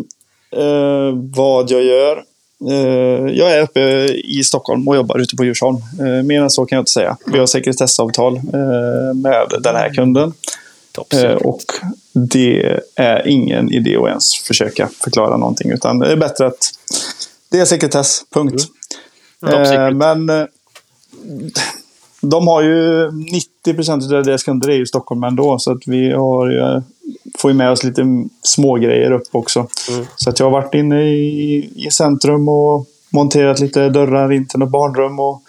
eh, 0.51 1.13
vad 1.35 1.71
jag 1.71 1.83
gör. 1.83 2.23
Eh, 2.69 3.33
jag 3.37 3.51
är 3.51 3.61
uppe 3.61 3.81
i 4.13 4.43
Stockholm 4.43 4.87
och 4.87 4.95
jobbar 4.95 5.19
ute 5.19 5.35
på 5.35 5.45
Djursholm. 5.45 5.77
Eh, 5.99 6.23
mer 6.23 6.41
än 6.41 6.49
så 6.49 6.65
kan 6.65 6.75
jag 6.75 6.81
inte 6.81 6.91
säga. 6.91 7.17
Vi 7.25 7.39
har 7.39 7.45
sekretessavtal 7.45 8.35
eh, 8.35 9.13
med 9.15 9.47
den 9.59 9.75
här 9.75 9.93
kunden. 9.93 10.33
Eh, 11.13 11.33
och 11.33 11.63
det 12.13 12.79
är 12.95 13.27
ingen 13.27 13.71
idé 13.71 13.97
att 13.97 14.07
ens 14.07 14.35
försöka 14.35 14.89
förklara 15.03 15.37
någonting. 15.37 15.71
Utan 15.71 15.99
det 15.99 16.11
är 16.11 16.15
bättre 16.15 16.47
att 16.47 16.71
det 17.51 17.59
är 17.59 17.65
sekretess, 17.65 18.21
punkt. 18.33 18.65
Mm. 19.47 19.63
Eh, 19.63 19.91
men 19.91 20.29
eh, 20.29 20.47
de 22.21 22.47
har 22.47 22.61
ju 22.61 23.11
90 23.11 23.73
procent 23.73 24.03
av 24.03 24.23
deras 24.23 24.43
kunder 24.43 24.69
är 24.69 24.75
ju 24.75 24.85
Stockholm 24.85 25.23
ändå. 25.23 25.59
Så 25.59 25.71
att 25.71 25.87
vi 25.87 26.11
har 26.11 26.49
ju, 26.49 26.81
får 27.37 27.51
ju 27.51 27.57
med 27.57 27.71
oss 27.71 27.83
lite 27.83 28.03
små 28.41 28.75
grejer 28.75 29.11
upp 29.11 29.27
också. 29.31 29.67
Mm. 29.89 30.05
Så 30.15 30.29
att 30.29 30.39
jag 30.39 30.45
har 30.45 30.51
varit 30.51 30.73
inne 30.73 31.03
i, 31.03 31.71
i 31.75 31.91
centrum 31.91 32.49
och 32.49 32.85
monterat 33.09 33.59
lite 33.59 33.89
dörrar 33.89 34.31
in 34.31 34.47
till 34.47 34.59
något 34.59 34.69
barnrum. 34.69 35.19
Och, 35.19 35.41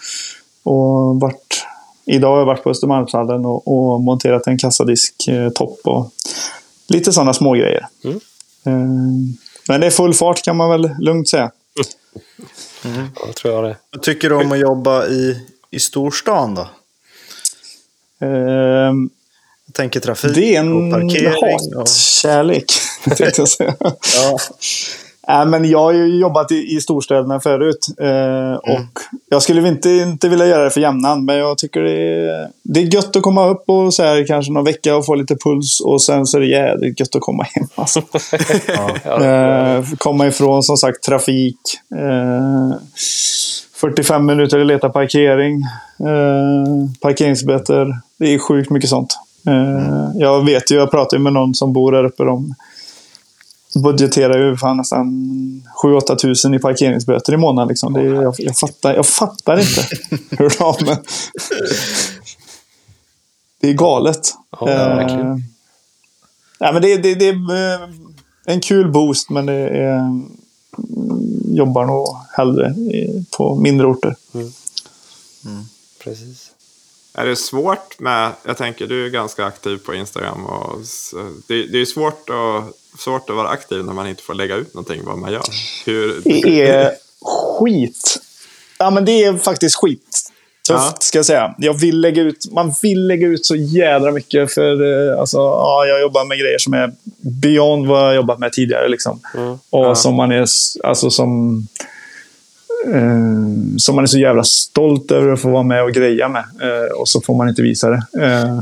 och 0.63 1.21
varit, 1.21 1.67
idag 2.05 2.31
har 2.31 2.39
jag 2.39 2.47
varit 2.47 2.63
på 2.63 2.71
Östermalmshallen 2.71 3.47
och, 3.47 3.69
och 3.69 4.01
monterat 4.01 4.47
en 4.47 4.59
kassadisk 4.59 5.29
eh, 5.29 5.49
topp 5.49 5.79
och 5.85 6.11
lite 6.89 7.13
sådana 7.13 7.35
små 7.35 7.53
grejer. 7.53 7.87
Mm. 8.05 8.17
Eh, 8.65 9.35
men 9.69 9.81
det 9.81 9.87
är 9.87 9.91
full 9.91 10.15
fart 10.15 10.45
kan 10.45 10.57
man 10.57 10.71
väl 10.71 10.91
lugnt 10.99 11.29
säga. 11.29 11.51
Ja, 12.83 12.91
jag 13.27 13.37
tror 13.37 13.55
jag 13.55 13.65
det. 13.65 13.77
Vad 13.93 14.03
tycker 14.03 14.29
du 14.29 14.35
om 14.35 14.53
att 14.53 14.59
jobba 14.59 15.07
i, 15.07 15.47
i 15.71 15.81
storstan 15.81 16.55
då? 16.55 16.69
Eh, 18.27 18.93
Jag 19.67 19.75
tänker 19.75 20.01
trafik 20.01 20.35
Det 20.35 20.57
är 20.57 20.61
en 20.61 20.73
och 20.73 20.93
parkering. 20.93 21.77
Och... 21.77 21.79
hatkärlek, 21.81 22.73
tänkte 23.05 23.33
jag 23.41 23.49
säga. 23.49 23.75
Ja. 24.17 24.39
Nej, 25.33 25.47
men 25.47 25.71
jag 25.71 25.79
har 25.79 25.93
ju 25.93 26.19
jobbat 26.21 26.53
i, 26.53 26.77
i 26.77 26.81
storstäderna 26.81 27.41
förut. 27.41 27.87
Eh, 28.01 28.55
och 28.55 29.01
jag 29.29 29.43
skulle 29.43 29.61
väl 29.61 29.73
inte, 29.73 29.91
inte 29.91 30.29
vilja 30.29 30.47
göra 30.47 30.65
det 30.65 30.71
för 30.71 30.81
jämnan, 30.81 31.25
men 31.25 31.37
jag 31.37 31.59
tycker 31.59 31.81
det 31.81 31.93
är, 31.93 32.49
det 32.63 32.81
är 32.81 32.95
gött 32.95 33.17
att 33.17 33.23
komma 33.23 33.49
upp 33.49 33.65
och 33.67 33.95
så 33.95 34.03
här, 34.03 34.27
kanske 34.27 34.53
någon 34.53 34.65
vecka 34.65 34.97
och 34.97 35.07
få 35.07 35.15
lite 35.15 35.37
puls. 35.37 35.81
Och 35.81 36.03
sen 36.03 36.27
så 36.27 36.37
är 36.37 36.41
det 36.41 36.47
jävligt 36.47 37.01
gött 37.01 37.17
att 37.17 37.23
komma 37.23 37.43
hem. 37.43 37.67
Alltså. 37.75 38.03
Ja, 39.05 39.25
Eh, 39.25 39.85
komma 39.99 40.27
ifrån 40.27 40.63
som 40.63 40.77
sagt 40.77 41.03
trafik. 41.03 41.59
Eh, 41.95 42.79
45 43.75 44.27
minuter 44.27 44.61
att 44.61 44.67
leta 44.67 44.89
parkering. 44.89 45.63
Eh, 46.01 46.91
parkeringsböter. 47.01 47.87
Det 48.19 48.35
är 48.35 48.39
sjukt 48.39 48.71
mycket 48.71 48.91
sånt. 48.91 49.19
Eh, 49.47 50.11
jag 50.15 50.45
vet 50.45 50.71
ju, 50.71 50.77
jag 50.77 50.91
pratar 50.91 51.17
ju 51.17 51.23
med 51.23 51.33
någon 51.33 51.55
som 51.55 51.73
bor 51.73 51.93
där 51.93 52.05
uppe. 52.05 52.25
De 52.25 52.55
budgeterar 53.75 54.39
ju 54.39 54.57
fan 54.57 54.77
nästan 54.77 55.07
7-8 55.83 56.17
tusen 56.17 56.55
i 56.55 56.59
parkeringsböter 56.59 57.33
i 57.33 57.37
månaden. 57.37 57.69
Liksom. 57.69 57.93
Det 57.93 58.03
jag, 58.03 58.35
jag, 58.39 58.57
fattar, 58.57 58.95
jag 58.95 59.07
fattar 59.07 59.61
inte 59.61 59.81
hur 60.37 60.59
de... 60.59 60.97
Det 63.61 63.69
är 63.69 63.75
galet. 63.75 64.35
Ja. 64.61 64.69
Eh, 64.69 65.37
Ja, 66.63 66.73
men 66.73 66.83
det, 66.83 66.97
det, 66.97 67.15
det 67.15 67.29
är 67.29 67.95
en 68.45 68.61
kul 68.61 68.93
boost, 68.93 69.31
men 69.31 69.47
det 69.47 69.53
är, 69.53 69.99
mm, 69.99 70.31
jobbar 71.45 71.85
nog 71.85 72.07
hellre 72.37 72.75
på 73.37 73.55
mindre 73.55 73.87
orter. 73.87 74.17
precis. 76.05 76.50
Är 77.21 77.27
det 77.27 77.37
svårt 77.37 77.99
med, 78.01 78.31
jag 78.47 78.57
tänker 78.57 78.87
du 78.87 79.07
är 79.07 79.11
ganska 79.11 79.45
aktiv 79.45 79.77
på 79.77 79.95
Instagram 79.95 80.47
och 80.47 80.79
det, 81.49 81.67
det 81.67 81.79
är 81.81 81.85
svårt 81.85 82.31
att, 82.31 83.01
svårt 83.01 83.31
att 83.31 83.37
vara 83.37 83.49
aktiv 83.49 83.85
när 83.85 83.93
man 83.93 84.09
inte 84.09 84.23
får 84.23 84.35
lägga 84.35 84.57
ut 84.57 84.75
någonting 84.75 85.01
vad 85.05 85.19
man 85.19 85.33
gör. 85.33 85.43
Hur, 85.87 86.21
Det 86.25 86.63
är 86.71 86.93
skit. 87.59 88.17
Ja, 88.79 88.91
men 88.91 89.05
det 89.05 89.25
är 89.25 89.37
faktiskt 89.37 89.77
skit. 89.77 90.27
Tufft, 90.69 90.81
Ja. 90.85 90.97
ska 91.01 91.19
jag 91.19 91.27
säga. 91.27 91.55
Jag 91.59 91.75
vill 91.81 92.01
lägga 92.01 92.23
ut, 92.23 92.47
man 92.53 92.73
vill 92.83 93.07
lägga 93.07 93.27
ut 93.27 93.47
så 93.47 93.57
jädra 93.57 94.13
mycket. 94.13 94.53
För 94.55 94.73
eh, 95.13 95.21
alltså, 95.21 95.37
ja, 95.39 95.85
jag 95.89 96.01
jobbar 96.01 96.25
med 96.25 96.39
grejer 96.39 96.59
som 96.59 96.75
är 96.75 96.93
beyond 97.43 97.87
vad 97.87 98.07
jag 98.07 98.15
jobbat 98.15 98.39
med 98.39 98.53
tidigare. 98.53 98.89
Liksom. 98.89 99.21
Mm. 99.35 99.51
Och 99.71 99.85
Ja. 99.87 99.95
som 99.95 100.15
man 100.15 100.33
är, 100.33 100.47
alltså, 100.85 101.11
som, 101.11 101.67
eh, 102.87 103.77
som 103.79 103.95
man 103.95 104.05
är 104.05 104.07
så 104.07 104.19
jävla 104.19 104.45
stolt 104.45 105.11
över 105.11 105.33
att 105.33 105.41
få 105.41 105.51
vara 105.51 105.63
med 105.63 105.83
och 105.85 105.93
greja 105.93 106.29
med. 106.29 106.45
Eh, 106.63 106.93
och 107.01 107.09
så 107.09 107.21
får 107.21 107.35
man 107.35 107.49
inte 107.49 107.63
visa 107.63 107.89
det. 107.91 107.97
Eh, 107.97 108.61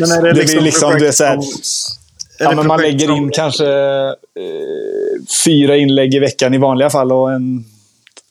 Men 0.00 0.10
är 0.10 0.22
det 0.22 0.32
Det 0.32 0.40
liksom, 0.40 0.64
liksom, 0.64 0.90
projekt 0.90 1.00
det 1.00 1.08
är 1.08 1.12
så 1.12 1.24
här- 1.24 1.38
Ja, 2.38 2.50
det 2.50 2.56
men 2.56 2.66
man 2.66 2.80
lägger 2.80 3.16
in 3.16 3.30
kanske 3.30 3.66
eh, 3.72 4.12
fyra 5.44 5.76
inlägg 5.76 6.14
i 6.14 6.18
veckan 6.18 6.54
i 6.54 6.58
vanliga 6.58 6.90
fall 6.90 7.12
och 7.12 7.32
en 7.32 7.64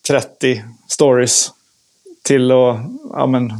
30 0.08 0.64
stories 0.88 1.52
till 2.24 2.52
och 2.52 2.76
ja, 3.14 3.28
men, 3.28 3.52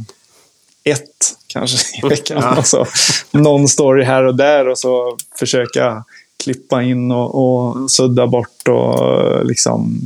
ett 0.84 1.08
kanske 1.46 1.78
i 2.06 2.08
veckan. 2.08 2.42
Alltså, 2.44 2.86
någon 3.30 3.68
story 3.68 4.04
här 4.04 4.24
och 4.24 4.36
där 4.36 4.68
och 4.68 4.78
så 4.78 5.16
försöka 5.38 6.04
klippa 6.44 6.82
in 6.82 7.12
och, 7.12 7.34
och 7.34 7.90
sudda 7.90 8.26
bort 8.26 8.68
och 8.68 9.46
liksom 9.46 10.00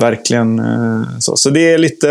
verkligen 0.00 0.58
eh, 0.58 1.18
så. 1.18 1.36
Så 1.36 1.50
det 1.50 1.72
är 1.72 1.78
lite, 1.78 2.06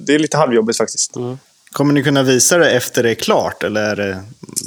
det 0.00 0.14
är 0.14 0.18
lite 0.18 0.36
halvjobbigt 0.36 0.78
faktiskt. 0.78 1.16
Mm. 1.16 1.38
Kommer 1.72 1.94
ni 1.94 2.02
kunna 2.02 2.22
visa 2.22 2.58
det 2.58 2.70
efter 2.70 3.02
det 3.02 3.10
är 3.10 3.14
klart? 3.14 3.62
Eller 3.62 3.80
är 3.80 3.96
det, 3.96 4.18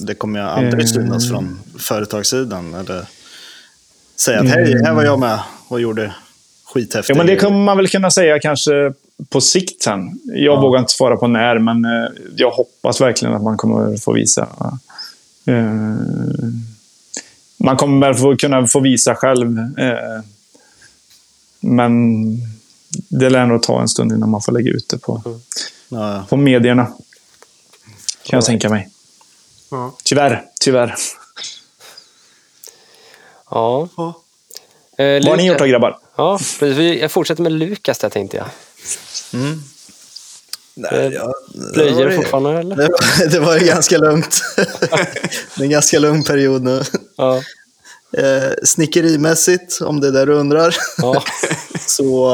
det 0.05 0.13
kommer 0.15 0.39
aldrig 0.39 0.83
Eh. 0.83 0.87
synas 0.87 1.29
från 1.29 1.59
företagssidan? 1.79 2.73
Eller 2.73 3.05
säga 4.15 4.39
att 4.39 4.49
hej, 4.49 4.81
här 4.85 4.93
var 4.93 5.03
jag 5.03 5.19
med 5.19 5.39
och 5.67 5.81
gjorde 5.81 6.13
skithäftigt. 6.73 7.09
Ja, 7.09 7.15
men 7.15 7.27
det 7.27 7.35
kommer 7.35 7.57
man 7.57 7.77
väl 7.77 7.87
kunna 7.87 8.11
säga 8.11 8.39
kanske 8.39 8.93
på 9.29 9.41
sikt 9.41 9.83
sen. 9.83 10.19
Jag 10.23 10.61
vågar 10.61 10.79
inte 10.79 10.93
svara 10.93 11.17
på 11.17 11.27
när, 11.27 11.59
men 11.59 11.85
eh, 11.85 12.09
jag 12.35 12.51
hoppas 12.51 13.01
verkligen 13.01 13.33
att 13.35 13.43
man 13.43 13.57
kommer 13.57 13.97
få 13.97 14.13
visa. 14.13 14.47
Man 17.57 17.77
kommer 17.77 18.13
väl 18.13 18.37
kunna 18.37 18.67
få 18.67 18.79
visa 18.79 19.15
själv. 19.15 19.57
Eh, 21.63 21.69
men 21.69 22.23
det 23.09 23.29
lär 23.29 23.45
nog 23.45 23.63
ta 23.63 23.81
en 23.81 23.89
stund 23.89 24.11
innan 24.11 24.29
man 24.29 24.41
får 24.41 24.51
lägga 24.51 24.71
ut 24.71 24.89
det 24.89 24.97
på, 24.97 25.39
Ja, 25.89 26.25
på 26.29 26.37
medierna. 26.37 26.85
Kan 28.23 28.37
jag 28.37 28.45
tänka 28.45 28.69
mig. 28.69 28.89
Ja. 29.71 29.95
Tyvärr, 30.03 30.45
tyvärr. 30.61 30.95
Ja. 33.51 33.87
Ja. 33.97 34.13
Eh, 34.97 35.05
Vad 35.13 35.25
har 35.27 35.37
ni 35.37 35.45
gjort 35.47 35.57
då 35.59 35.65
grabbar? 35.65 35.99
Ja, 36.15 36.39
precis. 36.59 37.01
Jag 37.01 37.11
fortsätter 37.11 37.43
med 37.43 37.51
Lukas 37.51 37.97
där 37.99 38.09
tänkte 38.09 38.37
jag. 38.37 38.45
Nej, 40.73 41.11
ja, 41.13 41.33
det 41.53 41.73
Plöjer 41.73 42.05
var- 42.05 42.15
fortfarande 42.15 42.59
eller? 42.59 42.75
Det 42.75 42.87
var, 43.19 43.27
det 43.29 43.39
var 43.39 43.57
ju 43.57 43.65
ganska 43.65 43.97
lugnt. 43.97 44.41
det 44.55 45.59
är 45.59 45.63
en 45.63 45.69
ganska 45.69 45.99
lugn 45.99 46.23
period 46.23 46.63
nu. 46.63 46.83
Ja. 47.15 47.41
Eh, 48.17 48.51
snickerimässigt, 48.63 49.81
om 49.81 49.99
det 50.01 50.07
är 50.07 50.11
det 50.11 50.25
du 50.25 50.33
undrar. 50.33 50.75
ja. 50.97 51.23
Så... 51.87 52.31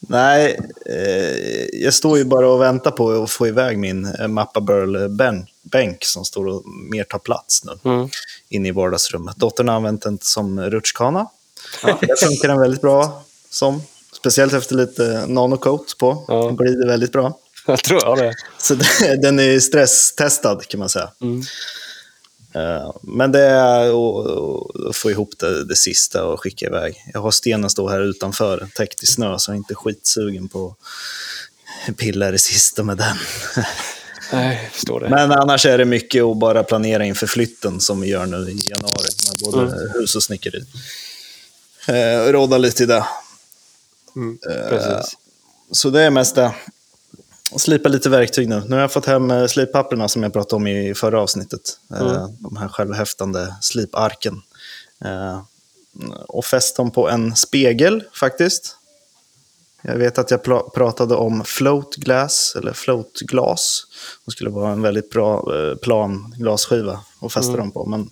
Nej, 0.00 0.60
eh, 0.86 1.82
jag 1.82 1.94
står 1.94 2.18
ju 2.18 2.24
bara 2.24 2.48
och 2.48 2.60
väntar 2.60 2.90
på 2.90 3.22
att 3.22 3.30
få 3.30 3.46
iväg 3.46 3.78
min 3.78 4.04
eh, 4.20 4.28
Mappa 4.28 4.60
Burl 4.60 5.08
ben- 5.08 5.46
bänk 5.62 6.04
som 6.04 6.24
står 6.24 6.46
och 6.46 6.62
mer 6.90 7.04
tar 7.04 7.18
plats 7.18 7.64
nu 7.64 7.90
Mm. 7.90 8.08
inne 8.48 8.68
i 8.68 8.70
vardagsrummet. 8.72 9.36
Dottern 9.36 9.68
har 9.68 9.74
använt 9.76 10.02
den 10.02 10.18
som 10.22 10.60
rutschkana. 10.60 11.26
Där 11.82 12.26
funkar 12.26 12.48
den 12.48 12.60
väldigt 12.60 12.80
bra 12.80 13.22
som. 13.50 13.82
Speciellt 14.16 14.52
efter 14.52 14.74
lite 14.74 15.24
nanocoat 15.26 15.94
på. 15.98 16.24
Ja. 16.28 16.44
Den 16.46 16.56
glider 16.56 16.86
väldigt 16.88 17.12
bra. 17.12 17.38
Jag 17.66 17.84
tror 17.84 18.00
jag 18.04 18.18
det. 18.18 18.34
Så 18.58 18.74
det- 18.74 19.16
den 19.22 19.38
är 19.38 19.60
stresstestad 19.60 20.60
kan 20.68 20.80
man 20.80 20.88
säga. 20.88 21.10
Mm. 21.20 21.42
Eh, 22.54 22.92
Men 23.02 23.32
det 23.32 23.40
är 23.44 23.88
att- 23.88 24.96
få 24.96 25.10
ihop 25.10 25.30
det, 25.38 25.64
det 25.64 25.76
sista 25.76 26.24
och 26.24 26.40
skicka 26.40 26.66
iväg. 26.66 27.04
Jag 27.12 27.20
har 27.20 27.30
stenen 27.30 27.70
stå 27.70 27.88
här 27.88 28.00
utanför, 28.00 28.68
täckt 28.74 29.02
i 29.02 29.06
snö, 29.06 29.38
så 29.38 29.50
jag 29.50 29.54
är 29.54 29.58
inte 29.58 29.74
skitsugen 29.74 30.48
på 30.48 30.76
att 31.88 31.96
pilla 31.96 32.30
det 32.30 32.38
sista 32.38 32.82
med 32.82 32.96
den. 32.96 33.16
Nej, 34.32 34.68
förstår 34.72 35.00
det. 35.00 35.08
Men 35.08 35.32
annars 35.32 35.66
är 35.66 35.78
det 35.78 35.84
mycket 35.84 36.24
att 36.24 36.36
bara 36.38 36.62
planera 36.62 37.04
inför 37.04 37.26
flytten 37.26 37.80
som 37.80 38.00
vi 38.00 38.08
gör 38.08 38.26
nu 38.26 38.36
i 38.36 38.68
januari, 38.68 39.08
med 39.28 39.52
både 39.52 39.88
hus 39.98 40.16
och 40.16 40.22
snickeri. 40.22 40.64
Eh, 41.88 42.32
råda 42.32 42.58
lite 42.58 42.82
i 42.82 42.86
det. 42.86 43.04
Precis. 44.68 45.16
Så 45.72 45.90
det 45.90 46.02
är 46.02 46.10
mest 46.10 46.34
det. 46.34 46.52
Slipa 47.56 47.88
lite 47.88 48.08
verktyg 48.08 48.48
nu. 48.48 48.62
Nu 48.66 48.74
har 48.74 48.80
jag 48.80 48.92
fått 48.92 49.06
hem 49.06 49.30
eh, 49.30 49.46
slippapperna 49.46 50.08
som 50.08 50.22
jag 50.22 50.32
pratade 50.32 50.56
om 50.56 50.66
i 50.66 50.94
förra 50.94 51.20
avsnittet. 51.20 51.60
Eh, 51.94 52.26
De 52.38 52.56
här 52.56 52.68
självhäftande 52.68 53.54
sliparken. 53.60 54.42
Eh, 55.04 55.40
Och 56.28 56.44
fäst 56.44 56.76
dem 56.76 56.90
på 56.90 57.08
en 57.08 57.36
spegel 57.36 58.04
faktiskt. 58.20 58.74
Jag 59.82 59.96
vet 59.96 60.18
att 60.18 60.30
jag 60.30 60.42
pratade 60.74 61.14
om 61.14 61.44
float 61.44 61.94
glass, 61.96 62.54
eller 62.58 62.72
floatglas. 62.72 63.82
Det 64.26 64.30
skulle 64.32 64.50
vara 64.50 64.72
en 64.72 64.82
väldigt 64.82 65.10
bra 65.10 65.44
plan 65.82 66.34
glasskiva 66.38 67.00
att 67.20 67.32
fästa 67.32 67.56
dem 67.56 67.70
på. 67.70 67.84
Men 67.86 68.10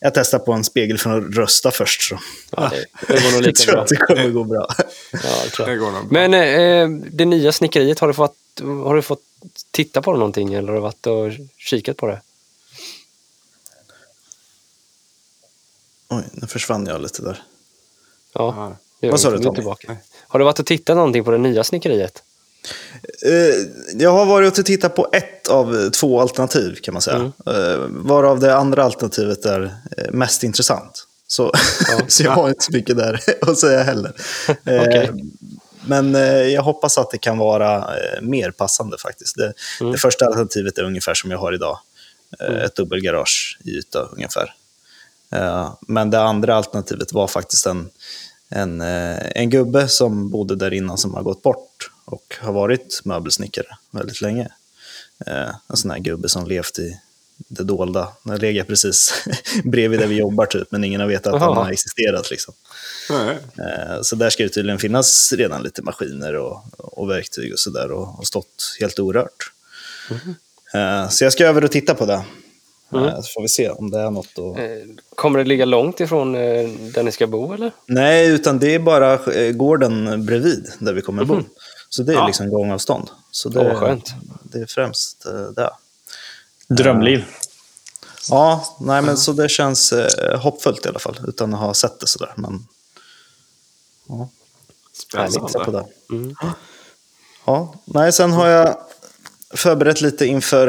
jag 0.00 0.14
testar 0.14 0.38
på 0.38 0.52
en 0.52 0.64
spegel 0.64 0.98
för 0.98 1.18
att 1.18 1.34
rösta 1.36 1.70
först. 1.70 2.02
Så. 2.02 2.18
Ja, 2.56 2.70
det, 2.70 2.84
det 3.14 3.22
går 3.22 3.30
nog 3.32 3.32
Jag 3.40 3.42
lika 3.46 3.62
tror 3.62 3.72
bra. 3.72 3.82
att 3.82 3.88
det 3.88 3.96
kommer 3.96 4.28
gå 4.30 4.44
bra. 4.44 4.66
Ja, 5.12 5.18
det 5.44 5.50
tror 5.50 5.66
Det 5.66 5.72
jag. 5.72 5.80
går 5.80 5.90
nog 5.90 6.08
bra. 6.08 6.28
Men 6.28 6.34
eh, 6.34 7.08
det 7.12 7.24
nya 7.24 7.52
snickeriet, 7.52 7.98
har 7.98 8.08
du, 8.08 8.14
fått, 8.14 8.34
har 8.60 8.96
du 8.96 9.02
fått 9.02 9.22
titta 9.70 10.02
på 10.02 10.12
det 10.12 10.18
någonting 10.18 10.54
eller 10.54 10.68
har 10.68 10.74
du 10.74 10.80
varit 10.80 11.06
och 11.06 11.32
kikat 11.56 11.96
på 11.96 12.06
det? 12.06 12.20
Oj, 16.08 16.24
nu 16.32 16.46
försvann 16.46 16.86
jag 16.86 17.02
lite 17.02 17.22
där. 17.22 17.42
Ja. 18.32 18.76
Ja. 19.00 19.10
Vad 19.10 19.20
sa 19.20 19.30
du, 19.30 19.38
Tommy? 19.38 19.54
tillbaka. 19.54 19.96
Har 20.28 20.38
du 20.38 20.44
varit 20.44 20.58
och 20.58 20.66
tittat 20.66 20.96
någonting 20.96 21.24
på 21.24 21.30
det 21.30 21.38
nya 21.38 21.64
snickeriet? 21.64 22.22
Eh, 23.26 23.66
Jag 23.96 24.10
har 24.12 24.26
varit 24.26 24.58
och 24.58 24.66
tittat 24.66 24.94
på 24.96 25.08
ett 25.12 25.48
av 25.48 25.90
två 25.90 26.20
alternativ 26.20 26.74
kan 26.82 26.94
man 26.94 27.02
säga. 27.02 27.16
Mm. 27.46 27.72
Eh, 27.72 27.78
Varav 27.88 28.40
det 28.40 28.56
andra 28.56 28.84
alternativet 28.84 29.44
är 29.44 29.74
eh, 29.96 30.10
mest 30.12 30.42
intressant. 30.42 31.06
Så, 31.26 31.52
så 32.08 32.22
jag 32.22 32.30
har 32.30 32.48
inte 32.48 32.64
så 32.64 32.72
mycket 32.72 32.96
där 32.96 33.20
att 33.50 33.58
säga 33.58 33.82
heller. 33.82 34.12
Okej. 34.62 35.10
Men 35.88 36.14
eh, 36.14 36.22
jag 36.22 36.62
hoppas 36.62 36.98
att 36.98 37.10
det 37.10 37.18
kan 37.18 37.38
vara 37.38 37.76
eh, 37.76 38.20
mer 38.22 38.50
passande 38.50 38.98
faktiskt. 38.98 39.36
Det, 39.36 39.52
Mm. 39.80 39.92
det 39.92 39.98
första 39.98 40.26
alternativet 40.26 40.78
är 40.78 40.82
ungefär 40.82 41.14
som 41.14 41.30
jag 41.30 41.38
har 41.38 41.52
idag. 41.52 41.78
Eh, 42.40 42.56
Ett 42.64 42.76
dubbelgarage 42.76 43.58
i 43.64 43.70
yta 43.70 44.02
ungefär. 44.12 44.54
Men 45.80 46.10
det 46.10 46.20
andra 46.20 46.54
alternativet 46.54 47.12
var 47.12 47.26
faktiskt 47.26 47.66
en, 47.66 47.90
en, 48.48 48.80
en 48.80 49.50
gubbe 49.50 49.88
som 49.88 50.30
bodde 50.30 50.56
där 50.56 50.72
innan 50.72 50.98
som 50.98 51.14
har 51.14 51.22
gått 51.22 51.42
bort 51.42 51.90
och 52.04 52.36
har 52.40 52.52
varit 52.52 53.00
möbelsnickare 53.04 53.66
väldigt 53.90 54.20
länge. 54.20 54.48
En 55.68 55.76
sån 55.76 55.90
här 55.90 55.98
gubbe 55.98 56.28
som 56.28 56.46
levt 56.46 56.78
i 56.78 57.00
det 57.48 57.64
dolda. 57.64 58.08
Den 58.22 58.30
har 58.30 58.38
legat 58.38 58.66
precis 58.66 59.12
bredvid 59.64 60.00
där 60.00 60.06
vi 60.06 60.16
jobbar 60.18 60.46
typ, 60.46 60.70
men 60.70 60.84
ingen 60.84 61.00
har 61.00 61.08
vetat 61.08 61.34
att 61.34 61.40
Jaha. 61.40 61.54
har 61.64 61.70
existerat. 61.72 62.30
Liksom. 62.30 62.54
Eh, 63.10 64.02
Så 64.02 64.16
där 64.16 64.30
ska 64.30 64.42
det 64.42 64.48
tydligen 64.48 64.78
finnas 64.78 65.32
redan 65.32 65.62
lite 65.62 65.82
maskiner 65.82 66.34
och, 66.34 66.62
och 66.78 67.10
verktyg 67.10 67.52
och 67.52 67.58
sådär 67.58 67.90
och, 67.90 68.18
och 68.18 68.26
stått 68.26 68.76
helt 68.80 68.98
orört. 68.98 69.52
Eh, 70.74 71.08
Så 71.08 71.24
jag 71.24 71.32
ska 71.32 71.46
över 71.46 71.64
och 71.64 71.70
titta 71.70 71.94
på 71.94 72.06
det. 72.06 72.22
Eh, 72.94 73.20
Så 73.20 73.22
får 73.34 73.42
vi 73.42 73.48
se 73.48 73.70
om 73.70 73.90
det 73.90 73.98
är 74.00 74.10
något. 74.10 74.38
Eh, 74.38 74.44
Kommer 75.14 75.38
det 75.38 75.44
ligga 75.44 75.64
långt 75.64 76.00
ifrån 76.00 76.32
där 76.32 77.02
ni 77.02 77.12
ska 77.12 77.26
bo 77.26 77.52
eller? 77.54 77.72
Nej, 77.86 78.28
utan 78.28 78.58
det 78.58 78.74
är 78.74 78.78
bara 78.78 79.16
gården 79.52 80.26
bredvid 80.26 80.68
där 80.78 80.92
vi 80.92 81.02
kommer 81.02 81.24
bo. 81.24 81.40
Så 81.88 82.02
det 82.02 82.14
är 82.14 82.26
liksom 82.26 82.50
gångavstånd. 82.50 83.08
Så 83.30 83.48
det, 83.48 83.64
vad 83.64 83.76
skönt. 83.76 84.10
det 84.42 84.58
är 84.58 84.66
främst 84.66 85.26
det. 85.56 85.70
Drömliv. 86.68 87.24
Ja, 88.30 88.76
nej 88.80 89.02
men 89.02 89.16
så 89.16 89.32
det 89.32 89.48
känns 89.48 89.92
eh, 89.92 90.40
hoppfullt 90.40 90.86
i 90.86 90.88
alla 90.88 90.98
fall, 90.98 91.20
utan 91.28 91.54
att 91.54 91.60
ha 91.60 91.74
sett 91.74 92.00
det 92.00 92.06
sådär. 92.06 92.32
Men 92.36 92.66
titta 94.98 95.28
på 95.38 95.48
Spännande. 95.48 95.72
det. 96.08 96.14
Mm. 96.14 96.36
Ja, 97.44 97.74
nej, 97.84 98.12
sen 98.12 98.32
har 98.32 98.46
jag 98.46 98.76
förberett 99.50 100.00
lite 100.00 100.26
inför 100.26 100.68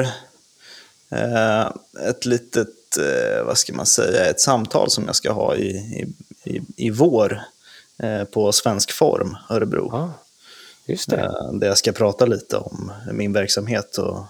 eh, 1.09 1.71
ett 2.07 2.25
litet, 2.25 2.97
eh, 2.97 3.43
vad 3.45 3.57
ska 3.57 3.73
man 3.73 3.85
säga, 3.85 4.25
ett 4.25 4.41
samtal 4.41 4.89
som 4.91 5.05
jag 5.05 5.15
ska 5.15 5.31
ha 5.31 5.55
i, 5.55 5.69
i, 5.69 6.13
i, 6.43 6.61
i 6.75 6.89
vår 6.89 7.41
eh, 7.97 8.23
på 8.23 8.51
Svensk 8.51 8.91
Form, 8.91 9.37
Örebro. 9.49 9.89
Ja, 9.91 10.13
just 10.85 11.09
det. 11.09 11.17
Eh, 11.17 11.53
där 11.53 11.67
jag 11.67 11.77
ska 11.77 11.91
prata 11.91 12.25
lite 12.25 12.57
om 12.57 12.91
min 13.11 13.33
verksamhet 13.33 13.97
och 13.97 14.25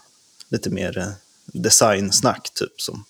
lite 0.49 0.69
mer 0.69 0.97
eh, 0.97 1.07
designsnack, 1.53 2.49
typ 2.53 2.81
som 2.81 3.05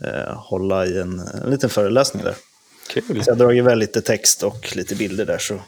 eh, 0.00 0.34
hålla 0.36 0.86
i 0.86 1.00
en, 1.00 1.18
en 1.18 1.50
liten 1.50 1.70
föreläsning 1.70 2.24
där. 2.24 2.34
Kul. 2.88 3.24
Så 3.24 3.30
jag 3.30 3.34
har 3.34 3.38
dragit 3.38 3.64
väl 3.64 3.78
lite 3.78 4.02
text 4.02 4.42
och 4.42 4.76
lite 4.76 4.94
bilder 4.94 5.26
där 5.26 5.38
så 5.38 5.60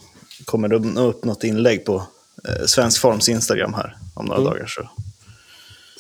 kommer 0.45 0.69
det 0.69 1.01
upp 1.01 1.25
något 1.25 1.45
inlägg 1.45 1.85
på 1.85 2.07
eh, 2.49 2.67
Svensk 2.67 3.01
Forms 3.01 3.29
Instagram 3.29 3.75
här 3.75 3.97
om 4.15 4.27
några 4.27 4.41
dagar. 4.41 4.67
Så, 4.67 4.89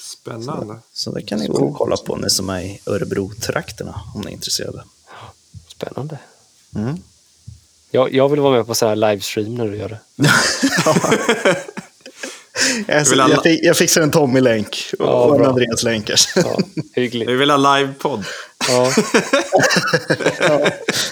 Spännande. 0.00 0.78
så 0.92 1.12
det 1.12 1.22
kan 1.22 1.38
ni 1.38 1.46
gå 1.46 1.66
och 1.66 1.76
kolla 1.76 1.96
på 1.96 2.16
ni 2.16 2.30
som 2.30 2.50
är 2.50 2.60
i 2.60 2.80
Örebro-trakterna 2.86 4.00
om 4.14 4.20
ni 4.20 4.26
är 4.26 4.32
intresserade. 4.32 4.84
Spännande. 5.68 6.18
Mm. 6.74 6.96
Jag, 7.90 8.14
jag 8.14 8.28
vill 8.28 8.40
vara 8.40 8.56
med 8.56 8.66
på 8.66 8.74
så 8.74 8.88
här 8.88 8.96
livestream 8.96 9.54
när 9.54 9.68
du 9.68 9.76
gör 9.76 9.88
det. 9.88 10.00
Jag, 12.88 13.04
vill 13.04 13.20
alla- 13.20 13.34
jag, 13.34 13.42
fick, 13.42 13.60
jag 13.64 13.76
fixar 13.76 14.02
en 14.02 14.10
Tommy-länk 14.10 14.90
och, 14.98 15.06
Ja, 15.06 15.34
en. 15.36 15.44
Andreas-länk. 15.46 16.10
Ja, 16.36 16.58
hyggligt. 16.94 17.30
Vi 17.30 17.34
vill 17.34 17.50
ha 17.50 17.76
livepodd. 17.76 18.24
Ja. 18.68 18.92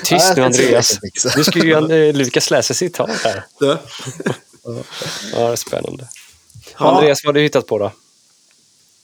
Tyst 0.05 0.11
Ja, 0.11 0.19
nu 0.29 0.35
tror 0.35 0.39
jag 0.39 0.45
Andreas. 0.47 0.99
Nu 1.37 1.45
ska 1.45 1.59
ju 1.59 1.73
eh, 2.09 2.15
Lukas 2.15 2.51
läsa 2.51 2.75
citat 2.75 3.11
här. 3.25 3.45
Ja. 3.59 3.79
Ja, 5.33 5.47
det 5.47 5.53
är 5.53 5.57
spännande. 5.57 6.09
Andreas, 6.75 7.25
vad 7.25 7.29
har 7.29 7.33
du 7.35 7.41
hittat 7.41 7.67
på 7.67 7.79
då? 7.79 7.93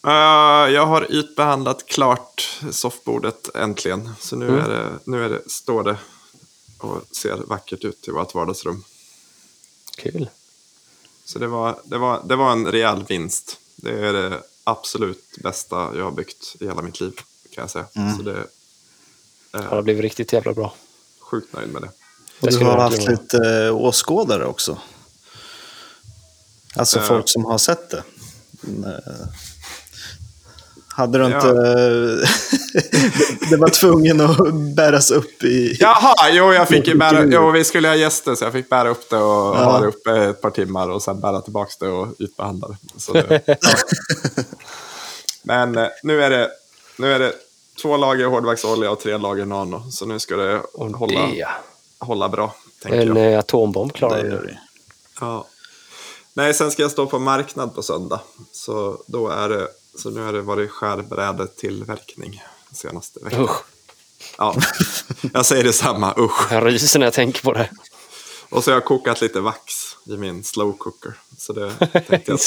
Eh, 0.07 0.73
jag 0.73 0.85
har 0.85 1.11
ytbehandlat 1.11 1.85
klart 1.85 2.59
soffbordet 2.71 3.55
äntligen. 3.55 4.09
Så 4.19 4.35
nu, 4.35 4.47
Mm. 4.47 4.59
är 4.65 4.69
det, 4.69 4.89
nu 5.03 5.25
är 5.25 5.29
det, 5.29 5.41
står 5.49 5.83
det 5.83 5.97
och 6.79 7.01
ser 7.15 7.35
vackert 7.47 7.83
ut 7.83 8.07
i 8.07 8.11
vårt 8.11 8.33
vardagsrum. 8.35 8.83
Kul. 9.97 10.29
Så 11.27 11.39
det 11.39 11.47
var, 11.47 11.79
det, 11.83 11.97
var, 11.97 12.21
det 12.25 12.35
var 12.35 12.51
en 12.51 12.71
rejäl 12.71 13.03
vinst. 13.09 13.57
Det 13.75 14.07
är 14.07 14.13
det 14.13 14.41
absolut 14.63 15.23
bästa 15.43 15.75
jag 15.95 16.03
har 16.03 16.11
byggt 16.11 16.55
i 16.59 16.65
hela 16.67 16.81
mitt 16.81 16.99
liv. 16.99 17.11
Kan 17.55 17.61
jag 17.61 17.69
säga. 17.71 17.85
Mm. 17.95 18.17
Så 18.17 18.23
det 18.23 18.45
Ja, 19.51 19.59
det 19.59 19.65
har 19.67 19.81
blivit 19.81 20.01
riktigt 20.03 20.33
jävla 20.33 20.53
bra. 20.53 20.73
sjukt 21.19 21.53
nöjd 21.53 21.69
med 21.69 21.81
det. 21.81 21.87
Och 22.41 22.47
Det 22.51 22.59
du 22.59 22.65
har 22.65 22.77
haft 22.77 23.07
lite 23.07 23.37
eh, 23.65 23.75
åskådare 23.75 24.45
också. 24.45 24.77
Alltså 26.75 26.99
Eh. 26.99 27.05
folk 27.05 27.29
som 27.29 27.45
har 27.45 27.57
sett 27.57 27.89
det. 27.89 28.03
Eh, 30.97 31.01
Hade 31.01 31.17
du 31.17 31.23
Ja. 31.23 31.35
inte... 31.37 31.47
det 33.49 33.57
var 33.57 33.69
tvungen 33.69 34.21
att 34.21 34.53
bäras 34.75 35.11
upp 35.11 35.43
i... 35.43 35.77
Jaha, 35.79 36.15
jo, 36.31 36.53
jag 36.53 36.67
fick 36.67 36.87
ju 36.87 36.95
bära, 36.95 37.25
jo, 37.25 37.51
vi 37.51 37.63
skulle 37.63 37.87
ha 37.87 37.95
gäster 37.95 38.35
så 38.35 38.43
jag 38.43 38.53
fick 38.53 38.69
bära 38.69 38.89
upp 38.89 39.09
det 39.09 39.17
och 39.17 39.57
ha 39.57 39.79
det 39.79 39.87
uppe 39.87 40.11
ett 40.11 40.41
par 40.41 40.51
timmar 40.51 40.89
och 40.89 41.01
sen 41.03 41.19
bära 41.19 41.41
tillbaka 41.41 41.71
det 41.79 41.87
och 41.89 42.07
ytbehandla 42.19 42.67
det. 42.67 42.77
Så 42.97 43.13
det 43.13 43.41
ja. 43.45 43.55
Men 45.43 45.77
eh, 45.77 45.87
nu 46.03 46.23
är, 46.23 46.29
det, 46.29 46.49
nu 46.97 47.13
är 47.13 47.19
det 47.19 47.33
två 47.81 47.97
lager 47.97 48.25
hårdvaxolja 48.25 48.91
och 48.91 48.99
tre 48.99 49.17
lager 49.17 49.45
nano. 49.45 49.91
Så 49.91 50.05
nu 50.05 50.19
ska 50.19 50.35
det 50.35 50.59
Och 50.73 50.89
hålla, 50.91 51.19
det, 51.27 51.47
hålla 51.99 52.29
bra, 52.29 52.55
en 52.85 53.07
jag. 53.17 53.33
eh, 53.33 53.39
atombomb 53.39 53.93
klarar 53.93 54.23
Det 54.23 54.29
det. 54.29 54.59
Ja. 55.21 55.45
Nej, 56.33 56.53
sen 56.53 56.71
ska 56.71 56.81
jag 56.81 56.91
stå 56.91 57.05
på 57.05 57.19
marknad 57.19 57.75
på 57.75 57.83
söndag. 57.83 58.19
Så, 58.51 58.97
då 59.07 59.29
är 59.29 59.49
det, 59.49 59.67
så 59.97 60.09
nu 60.09 60.21
har 60.21 60.33
det 60.33 60.41
varit 60.41 60.71
skärbrädetillverkning 60.71 62.43
senaste 62.71 63.19
veckan. 63.23 63.43
Usch, 63.43 63.63
Ja, 64.37 64.55
jag 65.33 65.45
säger 65.45 65.63
detsamma, 65.63 66.13
usch. 66.17 66.51
jag 66.51 66.65
ryser 66.65 66.99
när 66.99 67.05
jag 67.05 67.13
tänker 67.13 67.41
på 67.41 67.53
det. 67.53 67.69
Och 68.49 68.63
så 68.63 68.71
har 68.71 68.75
jag 68.75 68.85
kokat 68.85 69.21
lite 69.21 69.39
vax 69.39 69.73
i 70.05 70.17
min 70.17 70.43
slow 70.43 70.77
cooker. 70.77 71.13
Så 71.37 71.53
det 71.53 71.71
tänkte 72.07 72.31
jag 72.31 72.39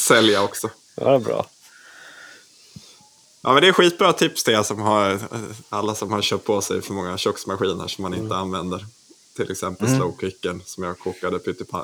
sälja 0.00 0.42
också. 0.42 0.70
Ja, 0.94 1.04
det 1.08 1.14
är 1.14 1.18
bra. 1.18 1.46
Ja, 3.42 3.52
men 3.52 3.62
det 3.62 3.68
är 3.68 3.72
skitbra 3.72 4.12
tips 4.12 4.44
till 4.44 4.54
er 4.54 4.62
som 4.62 4.80
har, 4.80 5.20
alla 5.68 5.94
som 5.94 6.12
har 6.12 6.22
köpt 6.22 6.44
på 6.44 6.60
sig 6.60 6.82
för 6.82 6.94
många 6.94 7.18
köksmaskiner 7.18 7.88
som 7.88 8.02
man 8.02 8.14
inte 8.14 8.36
använder. 8.36 8.86
Till 9.36 9.50
exempel 9.50 9.88
slow 9.88 10.16
cookern 10.16 10.62
som 10.64 10.84
jag 10.84 10.98
kokade 10.98 11.40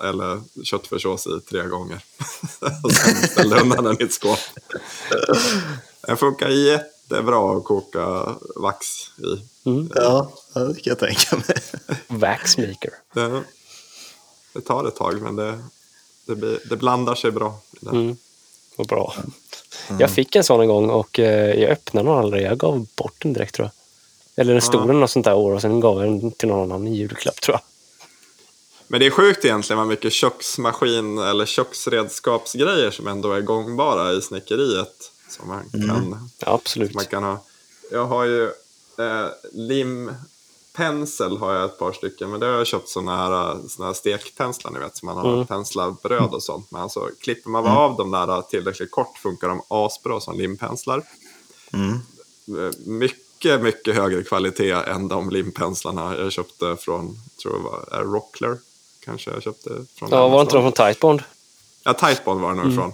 eller 0.08 0.40
köttfärssås 0.64 1.26
i 1.26 1.40
tre 1.50 1.66
gånger. 1.66 2.04
och 2.84 2.92
sen 2.92 3.14
ställde 3.14 3.60
undan 3.60 3.84
den 3.84 3.96
i 4.00 4.04
ett 4.04 4.12
skåp. 4.12 4.38
Den 6.00 6.16
funkar 6.16 6.48
jättebra 6.48 7.56
att 7.56 7.64
koka 7.64 8.34
vax 8.56 8.86
i. 9.18 9.42
Ja, 9.94 10.32
ja, 10.54 10.60
det 10.60 10.74
kan 10.74 10.90
jag 10.90 10.98
tänka 10.98 11.36
mig. 11.36 11.56
Waxmaker. 12.06 12.92
Det, 13.14 13.42
det 14.52 14.60
tar 14.60 14.88
ett 14.88 14.96
tag, 14.96 15.22
men 15.22 15.36
det, 15.36 15.58
det, 16.26 16.36
blir, 16.36 16.58
det 16.68 16.76
blandar 16.76 17.14
sig 17.14 17.30
bra. 17.30 17.60
Mm. 17.92 18.16
Vad 18.76 18.86
bra. 18.86 19.14
Jag 19.98 20.10
fick 20.10 20.36
en 20.36 20.44
sån 20.44 20.60
en 20.60 20.68
gång 20.68 20.90
och 20.90 21.18
eh, 21.18 21.60
jag 21.60 21.70
öppnade 21.70 22.08
den 22.08 22.18
aldrig. 22.18 22.46
Jag 22.46 22.58
gav 22.58 22.86
bort 22.96 23.22
den 23.22 23.32
direkt 23.32 23.54
tror 23.54 23.66
jag. 23.66 23.79
Eller 24.40 24.52
den 24.52 24.62
stod 24.62 24.86
den 24.86 25.00
något 25.00 25.10
sånt 25.10 25.24
där 25.24 25.34
år 25.34 25.52
och 25.52 25.60
sen 25.60 25.80
gav 25.80 26.04
jag 26.04 26.20
den 26.20 26.32
till 26.32 26.48
någon 26.48 26.72
annan 26.72 26.88
i 26.88 26.96
julklapp 26.96 27.40
tror 27.40 27.54
jag. 27.54 27.60
Men 28.88 29.00
det 29.00 29.06
är 29.06 29.10
sjukt 29.10 29.44
egentligen 29.44 29.78
vad 29.78 29.86
mycket 29.88 30.12
köksmaskin 30.12 31.18
eller 31.18 31.46
köksredskapsgrejer 31.46 32.90
som 32.90 33.06
ändå 33.06 33.32
är 33.32 33.40
gångbara 33.40 34.12
i 34.12 34.22
snickeriet. 34.22 35.12
Som 35.28 35.48
man 35.48 35.70
kan, 35.88 36.30
Ja, 36.38 36.46
absolut. 36.54 36.94
man 36.94 37.04
kan 37.04 37.22
ha. 37.22 37.44
Jag 37.90 38.06
har 38.06 38.24
ju 38.24 38.44
eh, 38.98 39.26
limpensel 39.52 41.36
har 41.36 41.54
jag 41.54 41.64
ett 41.64 41.78
par 41.78 41.92
stycken. 41.92 42.30
Men 42.30 42.40
det 42.40 42.46
har 42.46 42.52
jag 42.52 42.66
köpt 42.66 42.88
sådana 42.88 43.16
här, 43.16 43.58
såna 43.68 43.86
här 43.86 43.94
stekpenslar 43.94 44.70
ni 44.70 44.78
vet. 44.78 44.96
Som 44.96 45.06
man 45.06 45.16
har 45.16 45.44
penslar 45.44 45.94
bröd 46.02 46.30
och 46.34 46.42
sånt. 46.42 46.70
Men 46.70 46.80
alltså 46.82 47.08
klipper 47.20 47.50
man 47.50 47.66
av 47.66 47.96
dem 47.96 48.10
där 48.10 48.42
tillräckligt 48.42 48.90
kort 48.90 49.18
funkar 49.18 49.48
de 49.48 49.62
asbra 49.68 50.20
som 50.20 50.38
limpenslar. 50.38 51.02
Eh, 51.72 52.70
Mycket, 52.86 53.18
mycket 53.44 53.94
högre 53.94 54.22
kvalitet 54.22 54.72
än 54.72 55.08
de 55.08 55.30
limpenslarna 55.30 56.16
jag 56.18 56.32
köpte 56.32 56.76
från, 56.76 57.18
tror 57.42 57.54
jag 57.54 57.62
var 57.62 58.04
Rockler. 58.04 58.58
Kanske 59.04 59.30
jag 59.30 59.42
köpte 59.42 59.70
från 59.94 60.08
Ja, 60.10 60.28
var 60.28 60.40
inte 60.40 60.56
de 60.56 60.62
från 60.62 60.86
Tightbond? 60.86 61.22
Ja, 61.82 61.94
Tightbond 61.94 62.40
var 62.40 62.50
det 62.50 62.56
nog 62.56 62.72
ifrån. 62.72 62.92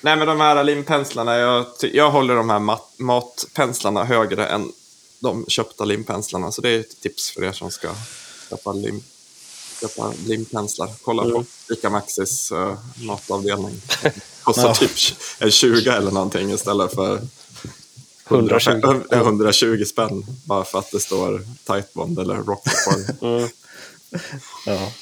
Nej, 0.00 0.16
men 0.16 0.26
de 0.26 0.40
här 0.40 0.64
limpenslarna, 0.64 1.36
jag, 1.36 1.66
jag 1.80 2.10
håller 2.10 2.34
de 2.34 2.50
här 2.50 2.58
mat, 2.58 2.94
matpenslarna 2.98 4.04
högre 4.04 4.46
än 4.46 4.72
de 5.18 5.44
köpta 5.48 5.84
limpenslarna. 5.84 6.52
Så 6.52 6.62
det 6.62 6.68
är 6.68 6.80
ett 6.80 7.00
tips 7.00 7.30
för 7.30 7.44
er 7.44 7.52
som 7.52 7.70
ska 7.70 7.88
köpa, 8.50 8.72
lim, 8.72 9.02
köpa 9.80 10.12
limpenslar. 10.26 10.90
Kolla 11.02 11.22
på 11.22 11.44
Ica 11.68 11.90
Maxis 11.90 12.52
uh, 12.52 12.74
matavdelning. 12.94 13.82
Kostar 14.42 14.74
typ 14.74 14.90
en 15.38 15.50
20 15.50 15.90
eller 15.90 16.10
någonting 16.10 16.50
istället 16.50 16.94
för 16.94 17.20
120. 18.30 18.70
120, 18.70 19.04
120 19.10 19.84
spänn. 19.84 20.24
Bara 20.44 20.64
för 20.64 20.78
att 20.78 20.90
det 20.90 21.00
står 21.00 21.40
Tightbond 21.66 22.18
eller 22.18 22.34
Rockford. 22.34 23.50
Ja. 24.66 24.92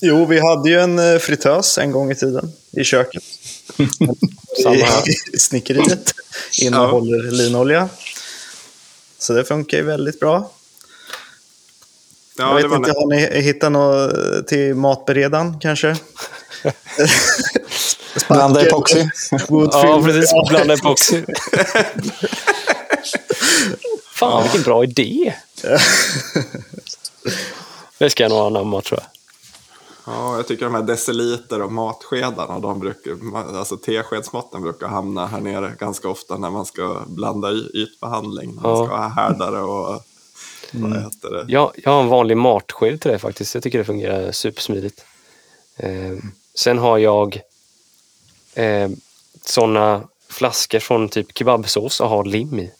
Jo, 0.00 0.26
vi 0.26 0.40
hade 0.40 0.70
ju 0.70 0.80
en 0.80 0.98
eh, 0.98 1.18
fritös 1.18 1.78
en 1.78 1.92
gång 1.92 2.10
i 2.10 2.14
tiden 2.14 2.52
i 2.70 2.84
köket. 2.84 3.22
Samma 4.62 4.76
här. 4.76 5.02
I 5.34 5.38
snickeriet. 5.38 6.12
Innehåller 6.62 7.30
linolja. 7.30 7.88
Så 9.18 9.32
det 9.32 9.44
funkar 9.44 9.78
ju 9.78 9.84
väldigt 9.84 10.20
bra. 10.20 10.50
Ja, 12.38 12.48
jag 12.48 12.54
vet 12.54 12.62
det 12.62 12.68
var 12.68 12.76
inte, 12.76 12.90
har 12.90 13.06
ni 13.06 13.40
hittat 13.40 13.72
något 13.72 14.46
till 14.48 14.74
matberedaren 14.74 15.60
kanske? 15.60 15.96
Blanda 18.28 18.66
epoxy. 18.66 19.08
Ja, 19.48 20.02
precis. 20.04 20.32
Blanda 20.48 20.74
epoxy. 20.74 21.24
Fan, 24.14 24.42
vilken 24.42 24.62
bra 24.62 24.84
idé! 24.84 25.34
Det 27.98 28.10
ska 28.10 28.22
jag 28.22 28.30
nog 28.30 28.38
anamma, 28.38 28.80
tror 28.82 29.00
jag. 29.00 29.08
Ja, 30.14 30.36
jag 30.36 30.48
tycker 30.48 30.64
de 30.64 30.74
här 30.74 30.82
deciliter 30.82 31.62
och 31.62 31.72
matskedarna, 31.72 32.58
de 32.58 32.78
brukar, 32.80 33.12
alltså 33.58 33.76
teskedsmåtten 33.76 34.62
brukar 34.62 34.88
hamna 34.88 35.26
här 35.26 35.40
nere 35.40 35.72
ganska 35.78 36.08
ofta 36.08 36.36
när 36.36 36.50
man 36.50 36.66
ska 36.66 37.02
blanda 37.06 37.50
y- 37.52 37.70
ytbehandling. 37.74 38.54
När 38.54 38.62
man 38.62 38.70
Ja. 38.78 38.86
ska 38.86 38.96
ha 38.96 39.08
härdare 39.08 39.60
och 39.60 40.02
vad 40.72 40.96
heter 41.02 41.30
det? 41.30 41.44
Jag, 41.52 41.72
jag 41.76 41.90
har 41.90 42.02
en 42.02 42.08
vanlig 42.08 42.36
matsked 42.36 43.00
till 43.00 43.10
det 43.10 43.18
faktiskt. 43.18 43.54
Jag 43.54 43.62
tycker 43.62 43.78
det 43.78 43.84
fungerar 43.84 44.32
supersmidigt. 44.32 45.04
Eh, 45.76 46.12
sen 46.58 46.78
har 46.78 46.98
jag 46.98 47.40
eh, 48.54 48.88
sådana 49.44 50.02
flaskor 50.28 50.78
från 50.78 51.08
typ 51.08 51.38
kebabsås 51.38 52.00
och 52.00 52.08
har 52.08 52.24
lim 52.24 52.58
i. 52.58 52.70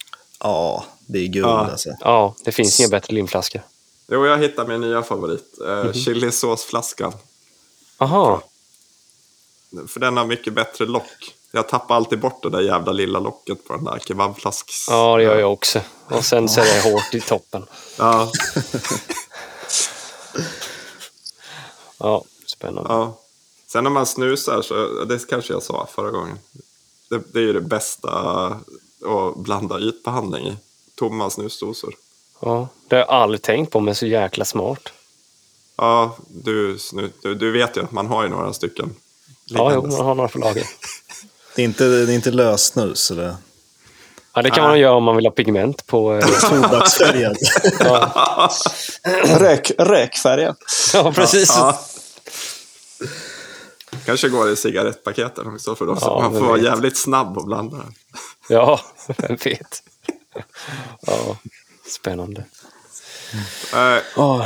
Ja, 0.41 0.85
det 1.07 1.19
är 1.19 1.27
guld 1.27 1.47
Ja. 1.47 1.67
alltså. 1.71 1.91
Ja, 2.01 2.35
det 2.45 2.53
finns 2.53 2.81
inga 2.81 2.89
bättre 2.89 3.15
limflaskor. 3.15 3.63
Jo, 4.09 4.27
jag 4.27 4.39
hittade 4.39 4.69
min 4.69 4.81
nya 4.81 5.03
favorit. 5.03 5.59
Eh, 5.67 5.85
Mhm. 5.85 5.95
Chilisåsflaskan. 5.95 7.13
Aha, 7.99 8.43
För 9.89 10.01
den 10.01 10.17
har 10.17 10.27
mycket 10.27 10.53
bättre 10.53 10.85
lock. 10.87 11.35
Jag 11.53 11.69
tappar 11.69 11.95
alltid 11.97 12.21
bort 12.21 12.43
det 12.43 12.51
där 12.51 12.61
jävla 12.61 12.93
lilla 12.93 13.19
locket 13.19 13.65
på 13.69 13.73
den 13.75 13.85
där 13.85 13.99
kebabflasks... 14.07 14.87
ja 14.89 15.17
det 15.17 15.23
gör 15.23 15.39
jag 15.39 15.53
också. 15.53 15.81
Och 16.09 16.25
sen 16.25 16.49
så 16.49 16.61
är 16.61 16.65
det 16.65 16.91
hårt 16.93 17.15
i 17.15 17.21
toppen. 17.21 17.67
Ja, 17.99 18.31
Ja, 21.99 22.25
spännande. 22.47 22.91
ja. 22.93 23.19
Sen 23.77 23.85
när 23.85 23.91
man 23.91 24.07
snusar, 24.07 24.63
så, 24.63 25.05
det 25.05 25.29
kanske 25.29 25.53
jag 25.53 25.63
sa 25.63 25.89
förra 25.95 26.11
gången. 26.11 26.39
Det, 27.11 27.21
det 27.33 27.39
är 27.39 27.43
ju 27.43 27.53
det 27.53 27.61
bästa 27.61 28.11
att 29.07 29.37
blanda 29.37 29.81
ytbehandling 29.81 30.47
i. 30.47 30.57
Tomma 30.95 31.31
snusdosor. 31.31 31.95
Ja, 32.41 32.69
det 32.89 32.97
har 32.97 33.01
jag 33.01 33.09
aldrig 33.09 33.43
tänkt 33.43 33.73
på, 33.73 33.81
men 33.81 33.95
så 33.95 34.07
jäkla 34.07 34.45
smart. 34.45 34.93
Ja, 35.77 36.17
du, 36.29 36.79
snu, 36.79 37.11
du, 37.23 37.35
du 37.35 37.53
vet 37.53 37.77
ju 37.77 37.83
att 37.83 37.93
man 37.93 38.07
har 38.07 38.23
ju 38.23 38.29
några 38.29 38.53
stycken. 38.53 38.95
Ja, 39.45 39.73
jo, 39.75 39.83
man 39.83 40.07
har 40.07 40.15
några 40.15 40.29
på 40.29 40.39
lager. 40.39 40.67
Det 41.57 41.63
är 41.63 41.65
inte, 41.65 41.85
det 41.85 42.13
är 42.13 42.15
inte 42.15 42.31
lössnus. 42.31 43.11
Eller 43.11 43.35
Ja, 44.35 44.43
det 44.43 44.51
kan 44.51 44.65
man 44.65 44.79
göra 44.79 44.95
om 44.95 45.05
man 45.05 45.17
vill 45.17 45.27
ha 45.27 45.33
pigment 45.33 45.87
på... 45.87 46.15
eh, 46.15 46.27
tobaksfärgad. 46.51 47.37
Ja 50.95 51.13
precis. 51.13 51.49
Ja. 51.57 51.81
Kanske 54.07 54.29
går 54.29 54.51
i 54.51 54.57
cigarettpaketen 54.57 55.47
också 55.47 55.75
för 55.75 55.87
då, 55.87 55.97
så 55.97 56.07
Ja, 56.07 56.21
man 56.21 56.41
får 56.41 56.47
vara 56.47 56.59
jävligt 56.59 56.97
snabb 56.97 57.39
och 57.39 57.47
blanda 57.47 57.77
den. 57.77 57.95
Ja, 58.49 58.81
vem 59.17 59.37
vet. 59.37 59.83
Ja, 61.01 61.37
spännande. 61.87 62.45
Eh, 63.75 64.03
Åh, 64.17 64.45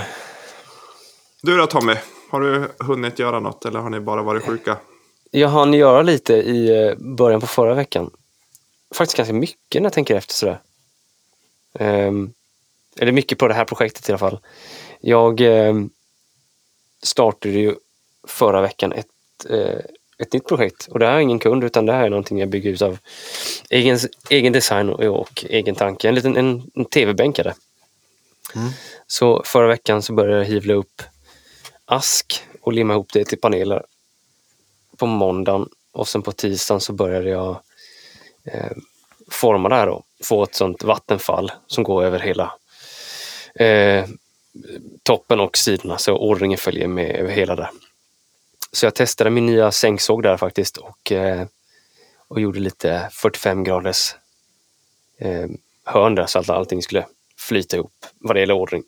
du 1.42 1.56
då 1.56 1.66
Tommy, 1.66 1.94
har 2.30 2.40
du 2.40 2.68
hunnit 2.78 3.18
göra 3.18 3.40
något 3.40 3.64
eller 3.64 3.80
har 3.80 3.90
ni 3.90 4.00
bara 4.00 4.22
varit 4.22 4.46
sjuka? 4.46 4.76
jag 5.30 5.48
hann 5.48 5.74
göra 5.74 6.02
lite 6.02 6.34
i 6.34 6.86
eh, 6.86 6.96
början 6.96 7.40
på 7.40 7.46
förra 7.46 7.74
veckan. 7.74 8.10
Faktiskt 8.94 9.16
ganska 9.16 9.32
mycket 9.32 9.82
när 9.82 9.86
jag 9.86 9.92
tänker 9.92 10.16
efter 10.16 10.34
sådär. 10.34 10.60
Um, 11.72 12.32
eller 12.96 13.12
mycket 13.12 13.38
på 13.38 13.48
det 13.48 13.54
här 13.54 13.64
projektet 13.64 14.08
i 14.08 14.12
alla 14.12 14.18
fall. 14.18 14.38
Jag 15.00 15.40
um, 15.40 15.90
startade 17.02 17.54
ju 17.54 17.74
förra 18.28 18.60
veckan 18.60 18.92
ett, 18.92 19.06
uh, 19.50 19.80
ett 20.18 20.32
nytt 20.32 20.48
projekt 20.48 20.86
och 20.90 20.98
det 20.98 21.06
här 21.06 21.14
är 21.14 21.20
ingen 21.20 21.38
kund 21.38 21.64
utan 21.64 21.86
det 21.86 21.92
här 21.92 22.04
är 22.04 22.10
någonting 22.10 22.38
jag 22.38 22.48
bygger 22.48 22.70
ut 22.70 22.82
av 22.82 22.98
egen, 23.70 23.98
egen 24.30 24.52
design 24.52 24.88
och, 24.88 25.20
och 25.20 25.44
egen 25.48 25.74
tanke. 25.74 26.08
En 26.08 26.14
liten 26.14 26.36
en, 26.36 26.70
en 26.74 26.84
tv-bänkare. 26.84 27.54
Mm. 28.54 28.70
Så 29.06 29.42
förra 29.44 29.68
veckan 29.68 30.02
så 30.02 30.12
började 30.12 30.38
jag 30.38 30.44
hyvla 30.44 30.74
upp 30.74 31.02
ask 31.84 32.44
och 32.60 32.72
limma 32.72 32.92
ihop 32.92 33.12
det 33.12 33.24
till 33.24 33.38
paneler 33.38 33.84
på 34.96 35.06
måndagen 35.06 35.68
och 35.92 36.08
sen 36.08 36.22
på 36.22 36.32
tisdagen 36.32 36.80
så 36.80 36.92
började 36.92 37.30
jag 37.30 37.60
eh, 38.44 38.70
forma 39.30 39.68
det 39.68 39.74
här 39.74 39.88
och 39.88 40.04
få 40.24 40.42
ett 40.42 40.54
sånt 40.54 40.84
vattenfall 40.84 41.52
som 41.66 41.84
går 41.84 42.04
över 42.04 42.18
hela 42.18 42.52
eh, 43.54 44.04
toppen 45.02 45.40
och 45.40 45.56
sidorna 45.56 45.98
så 45.98 46.16
ordningen 46.16 46.58
följer 46.58 46.88
med 46.88 47.16
över 47.16 47.30
hela 47.30 47.56
där. 47.56 47.70
Så 48.72 48.86
jag 48.86 48.94
testade 48.94 49.30
min 49.30 49.46
nya 49.46 49.72
sänksåg 49.72 50.22
där 50.22 50.36
faktiskt 50.36 50.76
och, 50.76 51.12
eh, 51.12 51.46
och 52.28 52.40
gjorde 52.40 52.60
lite 52.60 53.08
45 53.12 53.64
graders 53.64 54.14
eh, 55.18 55.46
hörn 55.84 56.14
där 56.14 56.26
så 56.26 56.38
att 56.38 56.50
allting 56.50 56.82
skulle 56.82 57.06
flyta 57.38 57.76
ihop 57.76 58.06
vad 58.18 58.36
det 58.36 58.40
gäller 58.40 58.54
ordning. 58.54 58.82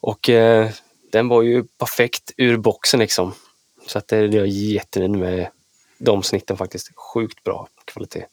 Och 0.00 0.28
eh, 0.28 0.70
den 1.12 1.28
var 1.28 1.42
ju 1.42 1.64
perfekt 1.64 2.32
ur 2.36 2.56
boxen 2.56 3.00
liksom. 3.00 3.34
Så 3.86 3.98
att 3.98 4.08
det 4.08 4.16
är 4.16 4.28
jag 4.34 4.46
jättenöjd 4.46 5.10
med 5.10 5.48
de 5.98 6.22
snitten 6.22 6.56
faktiskt. 6.56 6.90
Sjukt 6.96 7.44
bra 7.44 7.68
kvalitet. 7.84 8.26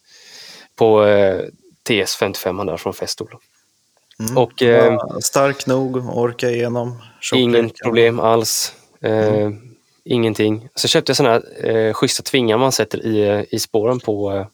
På 0.76 1.06
eh, 1.06 1.46
TS55 1.90 2.66
där 2.66 2.78
från 2.78 2.94
Festool. 2.94 3.36
Mm. 4.20 4.38
Och 4.38 4.62
eh, 4.62 4.94
Ja, 4.94 5.18
stark 5.22 5.68
nog, 5.68 6.18
orka 6.18 6.50
igenom. 6.50 7.04
ingen 7.34 7.70
problem 7.84 8.20
alls. 8.20 8.76
Eh, 9.02 9.50
Ingenting. 10.06 10.70
Så 10.76 10.88
köpte 10.88 11.10
jag 11.10 11.18
såna 11.18 11.30
här 11.30 11.70
eh, 11.70 11.94
schyssta 11.94 12.24
tvingar 12.24 12.58
man 12.58 12.72
sätter 12.72 13.06
i, 13.06 13.48
i 13.52 13.60
spåren 13.60 14.00
på, 14.00 14.46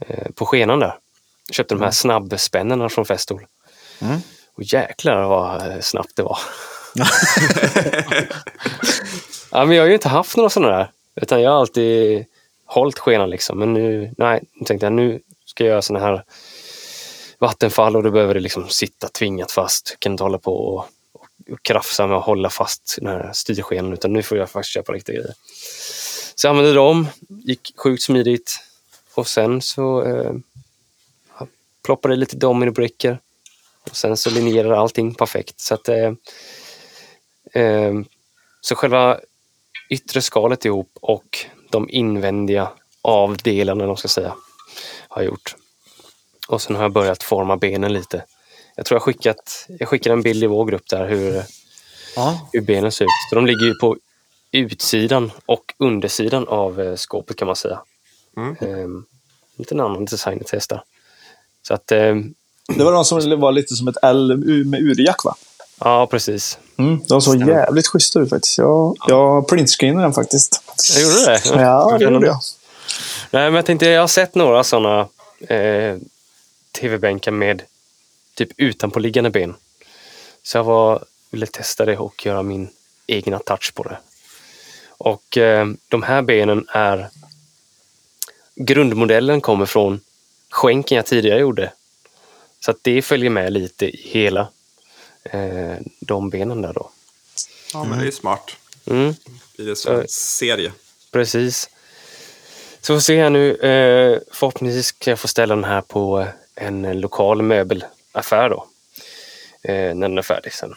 eh, 0.00 0.30
på 0.34 0.46
skenan 0.46 0.78
där. 0.78 0.98
Köpte 1.52 1.74
de 1.74 1.82
här 1.82 1.90
snabbspännena 1.90 2.88
från 2.88 3.04
Festool. 3.04 3.46
Mm. 4.00 4.18
Och 4.54 4.62
jäklar 4.62 5.28
vad 5.28 5.70
eh, 5.70 5.80
snabbt 5.80 6.16
det 6.16 6.22
var. 6.22 6.38
ja, 9.50 9.64
men 9.64 9.76
jag 9.76 9.82
har 9.82 9.88
ju 9.88 9.94
inte 9.94 10.08
haft 10.08 10.36
några 10.36 10.50
sådana 10.50 10.76
där. 10.76 10.90
Utan 11.20 11.42
jag 11.42 11.50
har 11.50 11.58
alltid 11.60 12.24
hållit 12.66 12.98
skenan 12.98 13.30
liksom. 13.30 13.58
Men 13.58 13.72
nu, 13.72 14.14
nej, 14.18 14.44
nu 14.54 14.64
tänkte 14.64 14.86
jag 14.86 14.92
nu 14.92 15.20
ska 15.44 15.64
jag 15.64 15.70
göra 15.70 15.82
sådana 15.82 16.06
här 16.06 16.24
vattenfall 17.38 17.96
och 17.96 18.02
då 18.02 18.10
behöver 18.10 18.34
det 18.34 18.40
liksom 18.40 18.68
sitta 18.68 19.08
tvingat 19.08 19.52
fast. 19.52 19.90
Jag 19.90 20.00
kan 20.00 20.12
inte 20.12 20.24
hålla 20.24 20.38
på 20.38 20.54
och 20.54 20.86
krafsa 21.62 22.06
med 22.06 22.16
att 22.16 22.24
hålla 22.24 22.50
fast 22.50 22.98
den 23.00 23.06
här 23.06 23.30
styrskenen 23.32 23.92
utan 23.92 24.12
nu 24.12 24.22
får 24.22 24.38
jag 24.38 24.50
faktiskt 24.50 24.74
köpa 24.74 24.92
riktiga 24.92 25.16
grejer. 25.16 25.34
Så 26.34 26.46
jag 26.46 26.50
använde 26.50 26.72
dem, 26.74 27.08
gick 27.28 27.72
sjukt 27.76 28.02
smidigt 28.02 28.60
och 29.14 29.28
sen 29.28 29.62
så 29.62 30.04
eh, 30.04 30.32
ploppade 31.84 32.16
lite 32.16 32.36
dominobrickor 32.36 33.18
och 33.90 33.96
sen 33.96 34.16
så 34.16 34.30
linjerade 34.30 34.78
allting 34.78 35.14
perfekt. 35.14 35.60
Så 35.60 35.74
att 35.74 35.88
eh, 35.88 36.12
eh, 37.52 37.94
så 38.60 38.74
själva 38.74 39.20
yttre 39.90 40.22
skalet 40.22 40.64
ihop 40.64 40.90
och 41.00 41.46
de 41.70 41.90
invändiga 41.90 42.70
avdelarna, 43.02 43.86
de 43.86 43.96
ska 43.96 44.08
säga, 44.08 44.34
har 45.08 45.22
jag 45.22 45.30
gjort. 45.30 45.54
Och 46.48 46.62
sen 46.62 46.76
har 46.76 46.82
jag 46.82 46.92
börjat 46.92 47.22
forma 47.22 47.56
benen 47.56 47.92
lite. 47.92 48.24
Jag 48.78 48.86
tror 48.86 48.96
jag 48.96 49.02
skickat, 49.02 49.66
jag 49.78 49.88
skickade 49.88 50.12
en 50.12 50.22
bild 50.22 50.44
i 50.44 50.46
vår 50.46 50.64
grupp 50.64 50.88
där 50.90 51.08
hur, 51.08 51.42
Ja. 52.16 52.48
hur 52.52 52.60
benen 52.60 52.92
ser 52.92 53.04
ut. 53.04 53.08
Så 53.30 53.34
de 53.34 53.46
ligger 53.46 53.66
ju 53.66 53.74
på 53.74 53.96
utsidan 54.52 55.30
och 55.46 55.74
undersidan 55.78 56.48
av 56.48 56.80
eh, 56.80 56.94
skåpet 56.96 57.36
kan 57.36 57.46
man 57.46 57.56
säga. 57.56 57.80
Mm. 58.36 58.50
Eh, 58.60 58.88
lite 59.56 59.74
en 59.74 59.80
annan 59.80 60.04
design 60.04 60.38
att 60.40 60.46
testa. 60.46 60.82
Så 61.68 61.74
att, 61.74 61.92
eh, 61.92 62.14
Det 62.76 62.84
var 62.84 62.92
de 62.92 63.04
som 63.04 63.40
var 63.40 63.52
lite 63.52 63.74
som 63.76 63.88
ett 63.88 63.96
L 64.02 64.36
med 64.66 64.80
urjack, 64.80 65.24
va? 65.24 65.34
ja 65.80 66.06
precis. 66.06 66.58
Mm, 66.76 67.00
de 67.08 67.22
såg 67.22 67.34
Stämmer. 67.34 67.52
jävligt 67.52 67.86
schyssta 67.86 68.20
ut 68.20 68.30
faktiskt. 68.30 68.58
Jag, 68.58 68.96
jag 69.08 69.48
printscreenade 69.48 70.04
den 70.04 70.12
faktiskt. 70.12 70.62
Jag 70.94 71.02
gjorde 71.02 71.24
det? 71.26 71.62
Ja, 71.62 71.96
det 71.98 72.04
gjorde 72.04 72.26
jag. 72.26 72.38
Nej, 73.30 73.44
men 73.44 73.54
jag 73.54 73.66
tänkte, 73.66 73.86
jag 73.86 74.00
har 74.00 74.08
sett 74.08 74.34
några 74.34 74.64
sådana 74.64 75.00
eh, 75.48 75.96
tv-bänkar 76.80 77.30
med 77.32 77.62
typ 78.38 78.52
utanpåliggande 78.56 79.30
ben. 79.30 79.54
Så 80.42 80.58
jag 80.58 80.64
var, 80.64 81.04
ville 81.30 81.46
testa 81.46 81.84
det 81.84 81.96
och 81.96 82.26
göra 82.26 82.42
min 82.42 82.70
egna 83.06 83.38
touch 83.38 83.74
på 83.74 83.82
det. 83.82 83.98
Och 84.88 85.38
eh, 85.38 85.66
de 85.88 86.02
här 86.02 86.22
benen 86.22 86.66
är... 86.68 87.08
Grundmodellen 88.54 89.40
kommer 89.40 89.66
från 89.66 90.00
skänken 90.50 90.96
jag 90.96 91.06
tidigare 91.06 91.40
gjorde. 91.40 91.72
Så 92.60 92.70
att 92.70 92.78
det 92.82 93.02
följer 93.02 93.30
med 93.30 93.52
lite 93.52 93.86
i 93.86 94.00
hela 94.04 94.48
eh, 95.22 95.76
de 96.00 96.30
benen 96.30 96.62
där 96.62 96.72
då. 96.72 96.90
Ja, 97.72 97.84
men 97.84 97.98
det 97.98 98.02
är 98.02 98.06
ju 98.06 98.12
smart. 98.12 98.56
Mm. 98.86 99.14
Blir 99.56 99.66
det 99.66 99.76
som 99.76 99.94
Eh. 99.94 100.00
en 100.00 100.08
serie. 100.08 100.72
Precis. 101.10 101.70
Så 102.80 102.94
får 102.94 103.00
se 103.00 103.22
här 103.22 103.30
nu. 103.30 103.54
Eh, 103.54 104.20
förhoppningsvis 104.32 104.86
ska 104.86 105.10
jag 105.10 105.18
få 105.18 105.28
ställa 105.28 105.54
den 105.54 105.64
här 105.64 105.80
på 105.80 106.26
en 106.54 107.00
lokal 107.00 107.42
möbelaffär 108.14 108.50
då. 108.50 108.66
Eh, 109.62 109.94
när 109.94 110.08
den 110.08 110.18
är 110.18 110.22
färdig 110.22 110.52
sen. 110.52 110.74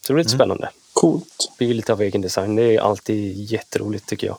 Så 0.00 0.12
det 0.12 0.14
blir 0.14 0.24
lite 0.24 0.36
spännande. 0.36 0.70
Coolt. 0.92 1.52
Bygger 1.58 1.74
lite 1.74 1.92
av 1.92 2.02
egen 2.02 2.20
design. 2.20 2.56
Det 2.56 2.62
är 2.62 2.80
alltid 2.80 3.50
jätteroligt 3.50 4.08
tycker 4.08 4.26
jag. 4.26 4.38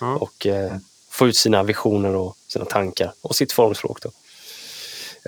Ja. 0.00 0.14
Och 0.16 0.46
eh, 0.46 0.76
få 1.10 1.28
ut 1.28 1.36
sina 1.36 1.62
visioner 1.62 2.14
och 2.16 2.36
sina 2.48 2.64
tankar 2.64 3.12
och 3.20 3.36
sitt 3.36 3.52
formspråk 3.52 4.00
då. 4.02 4.10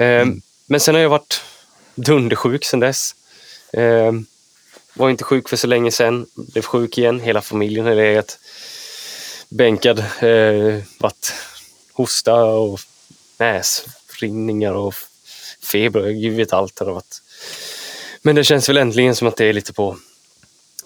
Eh, 0.05 0.27
Men 0.67 0.81
sen 0.81 0.95
har 0.95 1.03
jag 1.03 1.09
varit 1.11 1.43
dundersjuk 1.95 2.65
sen 2.65 2.81
dess. 2.81 3.15
Eh, 3.73 4.13
var 4.95 5.11
inte 5.11 5.25
sjuk 5.25 5.49
för 5.49 5.57
så 5.57 5.67
länge 5.67 5.91
sedan. 5.91 6.27
Blev 6.35 6.63
sjuk 6.63 6.99
igen. 6.99 7.21
Hela 7.21 7.43
familjen 7.43 7.87
har 7.87 7.95
legat 7.95 8.39
bänkad. 9.49 9.99
Eh, 9.99 10.83
varit 10.99 11.33
hosta 11.93 12.45
och 12.45 12.81
näsrinningar 13.39 14.73
och 14.73 14.95
feber. 15.65 16.11
Gud 16.11 16.37
vet 16.37 16.53
allt 16.53 16.79
har 16.79 16.87
det 16.87 16.93
varit. 16.93 17.23
Men 18.23 18.37
det 18.37 18.45
känns 18.45 18.69
väl 18.69 18.77
äntligen 18.77 19.15
som 19.15 19.29
att 19.29 19.37
det 19.37 19.45
är 19.45 19.53
lite 19.53 19.73
på, 19.73 19.97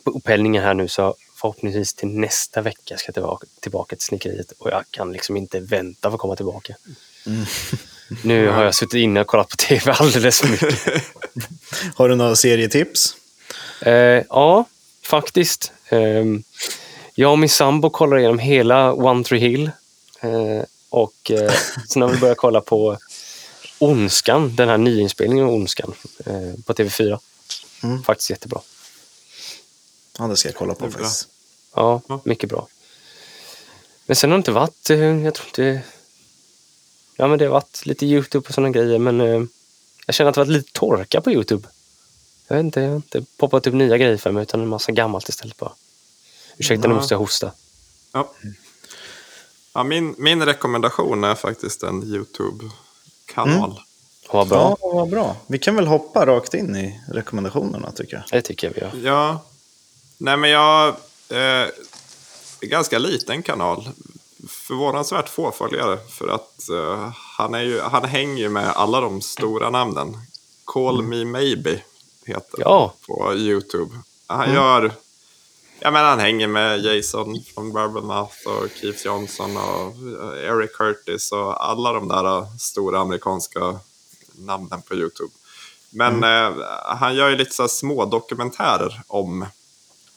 på 0.05 0.11
upphällningen 0.11 0.63
här 0.63 0.75
nu. 0.75 0.89
Så 0.89 1.15
förhoppningsvis 1.41 1.95
till 1.95 2.09
nästa 2.09 2.61
vecka 2.61 2.97
ska 2.97 3.09
jag 3.09 3.15
tillbaka, 3.15 3.47
tillbaka 3.61 3.97
till 3.97 4.05
snickeriet. 4.05 4.53
Och 4.59 4.71
jag 4.71 4.85
kan 4.91 5.13
liksom 5.13 5.37
inte 5.37 5.61
vänta 5.61 6.11
för 6.11 6.15
att 6.15 6.21
komma 6.21 6.37
tillbaka. 6.37 6.77
Nu 8.23 8.49
har 8.49 8.65
jag 8.65 8.75
suttit 8.75 8.95
inne 8.95 9.21
och 9.21 9.27
kollat 9.27 9.49
på 9.49 9.57
tv 9.57 9.93
alldeles 9.93 10.41
för 10.41 10.49
mycket. 10.49 11.05
Har 11.95 12.09
du 12.09 12.15
några 12.15 12.37
serietips? 12.37 13.17
Eh, 13.81 14.23
ja, 14.29 14.65
faktiskt. 15.03 15.73
Eh, 15.89 16.25
jag 17.15 17.33
och 17.33 17.39
min 17.39 17.49
sambo 17.49 17.91
kollar 17.91 18.19
igenom 18.19 18.39
hela 18.39 18.93
One 18.93 19.25
Tree 19.25 19.41
Hill. 19.41 19.71
Eh, 20.21 20.65
och 20.91 21.31
eh, 21.31 21.53
sen 21.89 22.03
har 22.03 22.09
vi 22.09 22.19
börjat 22.19 22.39
kolla 22.39 22.61
på 22.61 22.99
Ondskan, 23.83 24.57
den 24.57 24.69
här 24.69 24.79
nyinspelningen 24.79 25.45
av 25.47 25.53
Ondskan 25.55 25.95
eh, 26.27 26.55
på 26.67 26.73
TV4. 26.73 27.19
Mm. 27.83 28.03
Faktiskt 28.03 28.31
jättebra. 28.31 28.61
Ja, 30.19 30.27
det 30.27 30.37
ska 30.37 30.49
jag 30.49 30.57
kolla 30.57 30.75
på 30.75 30.91
faktiskt. 30.91 31.29
Ja, 31.75 32.01
Ja. 32.09 32.21
mycket 32.25 32.49
bra. 32.49 32.69
Men 34.07 34.17
sen 34.17 34.31
har 34.31 34.39
det 34.39 34.41
inte 34.41 34.53
varit, 34.53 34.91
eh, 34.91 34.99
jag 34.99 35.35
tror 35.35 35.47
inte... 35.47 35.83
Ja, 37.17 37.29
men 37.29 37.39
det 37.39 37.45
har 37.45 37.53
varit 37.53 37.87
lite 37.87 38.07
Youtube 38.07 38.49
och 38.49 38.55
sådana 38.55 38.71
grejer, 38.71 38.99
men 38.99 39.21
eh, 39.21 39.43
jag 40.07 40.15
känner 40.15 40.29
att 40.29 40.35
det 40.35 40.41
har 40.41 40.47
varit 40.47 40.57
lite 40.57 40.73
torka 40.73 41.21
på 41.21 41.31
Youtube. 41.33 41.69
Jag 42.49 42.57
vet 42.57 42.65
inte, 42.65 42.81
jag 42.81 42.89
har 42.89 42.97
inte 42.97 43.25
poppat 43.37 43.67
upp 43.67 43.75
nya 43.75 43.99
grejer 43.99 44.17
för 44.17 44.31
mig, 44.33 44.43
utan 44.43 44.61
en 44.61 44.69
massa 44.69 44.93
gammalt 44.93 45.29
istället 45.29 45.57
bara. 45.57 45.73
Ursäkta, 46.57 46.89
nu 46.89 46.95
måste 46.95 47.15
jag 47.15 47.19
hosta. 47.19 47.53
Ja. 48.13 48.33
Ja, 49.75 49.85
min, 49.85 50.15
min 50.19 50.43
rekommendation 50.43 51.25
är 51.25 51.35
faktiskt 51.35 51.83
en 51.83 52.01
YouTube-kanal. 53.37 53.81
Vad 54.33 54.49
bra. 54.49 54.77
Ja, 54.81 54.89
vad 54.93 55.11
bra. 55.11 55.37
Vi 55.47 55.59
kan 55.59 55.77
väl 55.77 55.87
hoppa 55.87 56.27
rakt 56.27 56.55
in 56.55 56.77
i 56.77 57.01
rekommendationerna 57.09 57.91
tycker 57.93 58.17
jag. 58.17 58.25
Det 58.31 58.43
tycker 58.43 58.67
jag 58.67 58.75
vi 58.75 58.81
gör. 58.81 59.13
Ja. 59.13 59.45
Nej, 60.19 60.37
men 60.37 60.51
jag... 60.51 60.89
Eh, 61.29 61.69
ganska 62.61 62.99
liten 62.99 63.43
kanal. 63.43 63.89
Förvånansvärt 64.49 65.29
få 65.29 65.51
följare. 65.51 65.99
För 66.11 66.29
att 66.29 66.69
eh, 66.71 67.11
han, 67.39 67.55
är 67.55 67.61
ju, 67.63 67.81
han 67.81 68.05
hänger 68.05 68.43
ju 68.43 68.49
med 68.49 68.69
alla 68.69 69.01
de 69.01 69.21
stora 69.23 69.71
namnen. 69.71 70.17
Call 70.65 71.03
Me 71.03 71.25
Maybe 71.25 71.81
heter 72.27 72.59
Ja. 72.61 72.95
på 73.07 73.35
YouTube. 73.35 73.91
Han 74.27 74.53
gör 74.55 74.93
Ja, 75.85 75.91
men 75.91 76.05
han 76.05 76.21
hänger 76.21 76.47
med 76.47 76.85
Jason 76.85 77.43
från 77.55 77.73
Bourbonmouth 77.73 78.47
och 78.47 78.69
Keith 78.81 79.07
Johnson 79.07 79.57
och 79.57 79.87
eh, 80.23 80.45
Eric 80.45 80.73
Curtis 80.73 81.33
och 81.33 81.65
alla 81.69 81.93
de 81.93 82.09
där 82.09 82.39
eh, 82.39 82.57
stora 82.57 83.01
amerikanska 83.01 83.79
namnen 84.33 84.83
på 84.83 84.95
YouTube. 84.95 85.31
Men 85.91 86.25
eh, 86.25 86.65
han 86.85 87.15
gör 87.15 87.29
ju 87.29 87.37
lite 87.37 87.55
så 87.55 87.69
små 87.69 88.05
dokumentärer 88.05 89.03
om, 89.07 89.47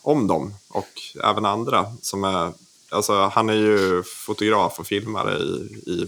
om 0.01 0.27
dem 0.27 0.53
och 0.67 1.01
även 1.23 1.45
andra. 1.45 1.93
Som 2.01 2.23
är, 2.23 2.53
alltså, 2.89 3.13
han 3.13 3.49
är 3.49 3.53
ju 3.53 4.03
fotograf 4.03 4.79
och 4.79 4.87
filmare 4.87 5.37
i, 5.37 5.69
i 5.85 6.07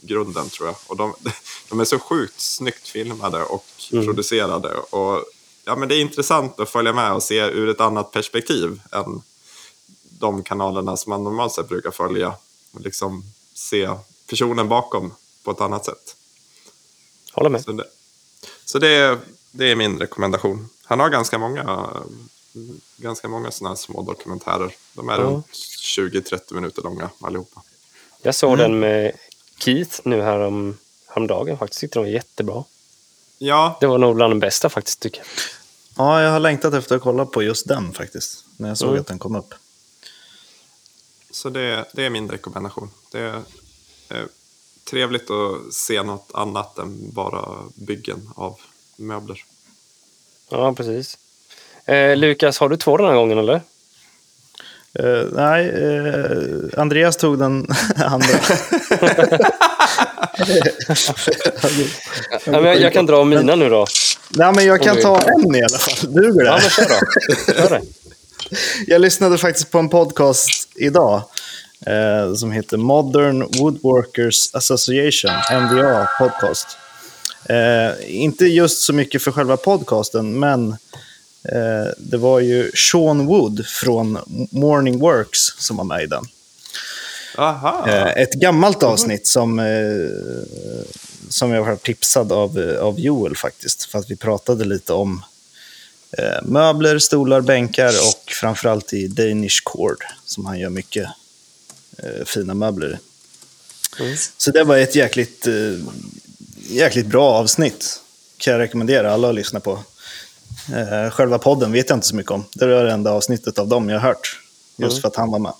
grunden 0.00 0.48
tror 0.48 0.68
jag. 0.68 0.76
Och 0.86 0.96
de, 0.96 1.14
de 1.68 1.80
är 1.80 1.84
så 1.84 1.98
sjukt 1.98 2.40
snyggt 2.40 2.88
filmade 2.88 3.44
och 3.44 3.66
producerade. 3.90 4.74
Och 4.74 5.24
ja, 5.64 5.76
men 5.76 5.88
det 5.88 5.94
är 5.94 6.00
intressant 6.00 6.60
att 6.60 6.68
följa 6.70 6.92
med 6.92 7.12
och 7.12 7.22
se 7.22 7.38
ur 7.40 7.68
ett 7.68 7.80
annat 7.80 8.10
perspektiv 8.10 8.80
än 8.92 9.22
de 10.18 10.42
kanalerna 10.42 10.96
som 10.96 11.10
man 11.10 11.24
normalt 11.24 11.52
sett 11.52 11.68
brukar 11.68 11.90
följa. 11.90 12.34
Och 12.72 12.80
liksom 12.80 13.24
se 13.54 13.88
personen 14.30 14.68
bakom 14.68 15.14
på 15.42 15.50
ett 15.50 15.60
annat 15.60 15.84
sätt. 15.84 16.16
Håller 17.32 17.50
med. 17.50 17.62
Så 17.64 17.72
det, 17.72 17.84
så 18.64 18.78
det, 18.78 18.88
är, 18.88 19.18
det 19.50 19.70
är 19.70 19.76
min 19.76 19.98
rekommendation. 19.98 20.68
Han 20.84 21.00
har 21.00 21.08
ganska 21.08 21.38
många, 21.38 21.88
ganska 22.96 23.28
många 23.28 23.50
sådana 23.50 23.70
här 23.70 23.76
små 23.76 24.02
dokumentärer. 24.02 24.74
De 24.94 25.08
är 25.08 25.12
Ja. 25.18 25.18
runt 25.24 25.46
20-30 25.82 26.54
minuter 26.54 26.82
långa 26.82 27.10
allihopa. 27.20 27.62
Jag 28.22 28.34
såg 28.34 28.58
den 28.58 28.80
med 28.80 29.12
Keith 29.58 30.00
nu 30.04 30.22
här 30.22 30.38
om, 30.40 30.78
häromdagen 31.06 31.58
faktiskt. 31.58 31.80
Tyckte 31.80 31.98
den 31.98 32.04
var 32.04 32.12
jättebra. 32.12 32.64
Ja, 33.44 33.76
Det 33.80 33.86
var 33.86 33.98
nog 33.98 34.16
bland 34.16 34.30
de 34.30 34.40
bästa 34.40 34.68
faktiskt 34.68 35.00
tycker 35.00 35.18
jag. 35.18 35.26
Ja, 35.96 36.22
jag 36.22 36.30
har 36.30 36.40
längtat 36.40 36.74
efter 36.74 36.96
att 36.96 37.02
kolla 37.02 37.26
på 37.26 37.42
just 37.42 37.68
den 37.68 37.92
faktiskt. 37.92 38.44
När 38.56 38.68
jag 38.68 38.78
såg 38.78 38.88
Mm. 38.88 39.00
att 39.00 39.06
den 39.06 39.18
kom 39.18 39.36
upp. 39.36 39.54
så 41.30 41.50
det, 41.50 41.84
det 41.92 42.04
är 42.06 42.10
min 42.10 42.30
rekommendation. 42.30 42.90
Det 43.10 43.18
är 43.20 43.36
eh, 44.08 44.24
trevligt 44.90 45.30
att 45.30 45.74
se 45.74 46.02
något 46.02 46.30
annat 46.34 46.78
än 46.78 47.10
bara 47.12 47.58
byggen 47.74 48.30
av 48.36 48.60
möbler. 48.96 49.44
Ja, 50.48 50.72
precis. 50.72 51.18
Eh, 51.84 52.16
Lukas, 52.16 52.58
har 52.58 52.68
du 52.68 52.76
två 52.76 52.96
den 52.96 53.06
här 53.06 53.14
gången 53.14 53.38
eller? 53.38 53.60
Eh, 54.94 55.26
nej, 55.32 55.68
eh, 55.68 56.80
Andreas 56.80 57.16
tog 57.16 57.38
den 57.38 57.66
andra. 57.96 58.28
Ja, 60.38 60.44
men 62.60 62.64
jag, 62.64 62.80
jag 62.80 62.92
kan 62.92 63.06
dra 63.06 63.24
mina 63.24 63.54
nu 63.56 63.68
då. 63.68 63.86
nej, 64.30 64.52
men 64.54 64.64
jag 64.64 64.82
kan 64.82 65.00
ta 65.00 65.20
en 65.20 65.54
i 65.54 65.62
alla 65.62 65.78
fall. 65.78 66.12
Duger 66.14 66.44
det? 66.44 66.46
Ja, 66.46 66.58
men 66.62 66.70
kör 66.70 66.88
då. 66.88 67.52
Kör 67.54 67.70
det. 67.70 67.82
Jag 68.86 69.00
lyssnade 69.00 69.38
faktiskt 69.38 69.70
på 69.70 69.78
en 69.78 69.88
podcast 69.88 70.68
idag 70.76 71.22
eh, 71.86 72.34
som 72.34 72.52
heter 72.52 72.76
Modern 72.76 73.42
Woodworkers 73.58 74.54
Association, 74.54 75.30
MVA 75.62 76.08
podcast. 76.18 76.66
Eh, 77.48 78.22
inte 78.22 78.44
just 78.46 78.82
så 78.82 78.92
mycket 78.92 79.22
för 79.22 79.32
själva 79.32 79.56
podcasten, 79.56 80.38
men 80.38 80.70
eh, 81.52 81.92
det 81.98 82.16
var 82.16 82.40
ju 82.40 82.70
Sean 82.74 83.26
Wood 83.26 83.66
från 83.66 84.18
Morning 84.50 84.98
Works 84.98 85.38
som 85.58 85.76
var 85.76 85.84
med 85.84 86.02
i 86.02 86.06
den. 86.06 86.24
Aha, 87.36 87.88
Eh, 87.88 88.22
ett 88.22 88.32
gammalt 88.32 88.82
avsnitt 88.82 89.26
som, 89.26 89.58
eh, 89.58 89.64
som 91.28 91.50
jag 91.52 91.64
var 91.64 91.76
tipsad 91.76 92.32
av, 92.32 92.58
eh, 92.58 92.80
av 92.82 93.00
Joel 93.00 93.36
faktiskt. 93.36 93.84
För 93.84 93.98
att 93.98 94.10
vi 94.10 94.16
pratade 94.16 94.64
lite 94.64 94.92
om 94.92 95.24
möbler, 96.42 96.98
stolar, 96.98 97.40
bänkar 97.40 97.88
och 97.88 98.32
framförallt 98.32 98.92
i 98.92 99.06
Danish 99.06 99.60
Cord 99.64 100.04
som 100.24 100.46
han 100.46 100.58
gör 100.58 100.70
mycket 100.70 101.08
fina 102.24 102.54
möbler. 102.54 102.98
Mm. 104.00 104.16
Så 104.36 104.50
det 104.50 104.64
var 104.64 104.76
ett 104.76 104.94
jäkligt, 104.94 105.46
jäkligt 106.68 107.06
bra 107.06 107.32
avsnitt. 107.32 108.00
Kan 108.36 108.52
jag 108.52 108.60
rekommendera 108.60 109.12
alla 109.12 109.28
att 109.28 109.34
lyssna 109.34 109.60
på. 109.60 109.78
Själva 111.10 111.38
podden 111.38 111.72
vet 111.72 111.88
jag 111.88 111.96
inte 111.96 112.06
så 112.06 112.16
mycket 112.16 112.32
om. 112.32 112.44
Det 112.54 112.66
var 112.66 112.84
det 112.84 112.92
enda 112.92 113.10
avsnittet 113.12 113.58
av 113.58 113.68
dem 113.68 113.88
jag 113.88 114.00
har 114.00 114.08
hört. 114.08 114.40
Just 114.76 114.92
Mm. 114.92 115.00
för 115.00 115.08
att 115.08 115.16
han 115.16 115.30
var 115.30 115.38
med. 115.38 115.52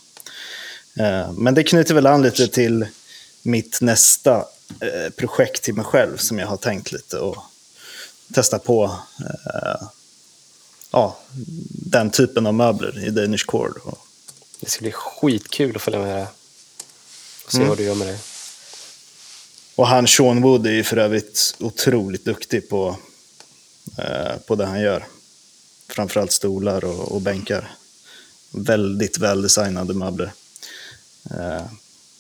Eh, 0.98 1.32
Men 1.32 1.54
det 1.54 1.62
knyter 1.62 1.94
väl 1.94 2.06
an 2.06 2.22
lite 2.22 2.48
till 2.48 2.86
mitt 3.42 3.80
nästa 3.80 4.36
eh, 4.80 5.10
projekt 5.16 5.62
till 5.62 5.74
mig 5.74 5.84
själv 5.84 6.16
som 6.16 6.38
jag 6.38 6.46
har 6.46 6.56
tänkt 6.56 6.92
lite 6.92 7.18
och 7.18 7.36
testa 8.34 8.58
på 8.58 8.84
eh, 9.20 9.86
ja, 10.90 11.18
den 11.68 12.10
typen 12.10 12.46
av 12.46 12.54
möbler 12.54 13.04
i 13.06 13.10
Danish 13.10 13.44
Cord. 13.46 13.80
Det 14.60 14.70
ska 14.70 14.80
bli 14.82 14.92
skitkul 14.92 15.76
att 15.76 15.82
följa 15.82 16.00
med 16.00 16.16
det. 16.18 16.26
Och 17.44 17.52
se 17.52 17.56
Mm. 17.58 17.68
vad 17.68 17.78
du 17.78 17.84
gör 17.84 17.94
med 17.94 18.06
det. 18.08 18.18
och 19.74 19.86
han 19.88 20.06
Sean 20.08 20.42
Wood 20.42 20.66
är 20.66 20.70
ju 20.72 20.84
för 20.84 20.96
övrigt 20.96 21.54
otroligt 21.58 22.24
duktig 22.24 22.68
på, 22.68 22.96
eh, 23.98 24.36
på 24.46 24.54
det 24.54 24.66
han 24.66 24.80
gör. 24.80 25.06
Framförallt 25.88 26.32
stolar 26.32 26.84
och, 26.84 27.12
och 27.12 27.20
bänkar. 27.20 27.70
Väldigt 28.50 29.18
väldesignade 29.18 29.94
möbler. 29.94 30.32
Eh, 31.30 31.62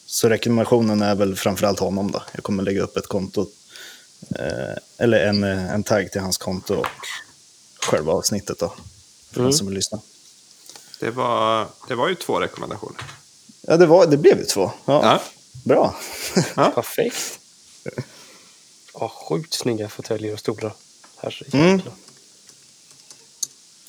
så 0.06 0.28
rekommendationen 0.28 1.02
är 1.02 1.14
väl 1.14 1.36
framförallt 1.36 1.78
honom 1.80 2.10
då. 2.10 2.22
Jag 2.32 2.44
kommer 2.44 2.62
lägga 2.62 2.82
upp 2.82 2.96
ett 2.96 3.06
konto, 3.06 3.46
eh, 4.38 4.76
eller 4.98 5.26
en, 5.26 5.44
eh, 5.44 5.72
en 5.72 5.82
tagg 5.82 6.12
till 6.12 6.20
hans 6.20 6.38
konto 6.38 6.74
och 6.74 6.86
själva 7.86 8.12
avsnittet 8.12 8.58
då. 8.58 8.68
För 9.30 9.36
Mm. 9.40 9.50
den 9.50 9.58
som 9.58 9.66
vill 9.66 9.76
lyssna. 9.76 10.00
det, 11.00 11.10
var, 11.10 11.66
det 11.88 11.94
var 11.94 12.08
ju 12.08 12.14
två 12.14 12.40
rekommendationer. 12.40 13.02
Ja, 13.60 13.76
det, 13.76 13.86
var, 13.86 14.06
det 14.06 14.16
blev 14.16 14.38
ju 14.38 14.44
två. 14.44 14.70
Ja, 14.84 15.02
Ja. 15.04 15.22
Bra. 15.64 15.96
Perfekt. 16.54 17.38
Ja, 18.94 19.08
sjukt 19.28 19.54
snygga 19.54 19.88
fåtöljer 19.88 20.32
och 20.32 20.38
stolar. 20.38 20.72
Herrejäklar. 21.16 21.60
Mm. 21.60 21.80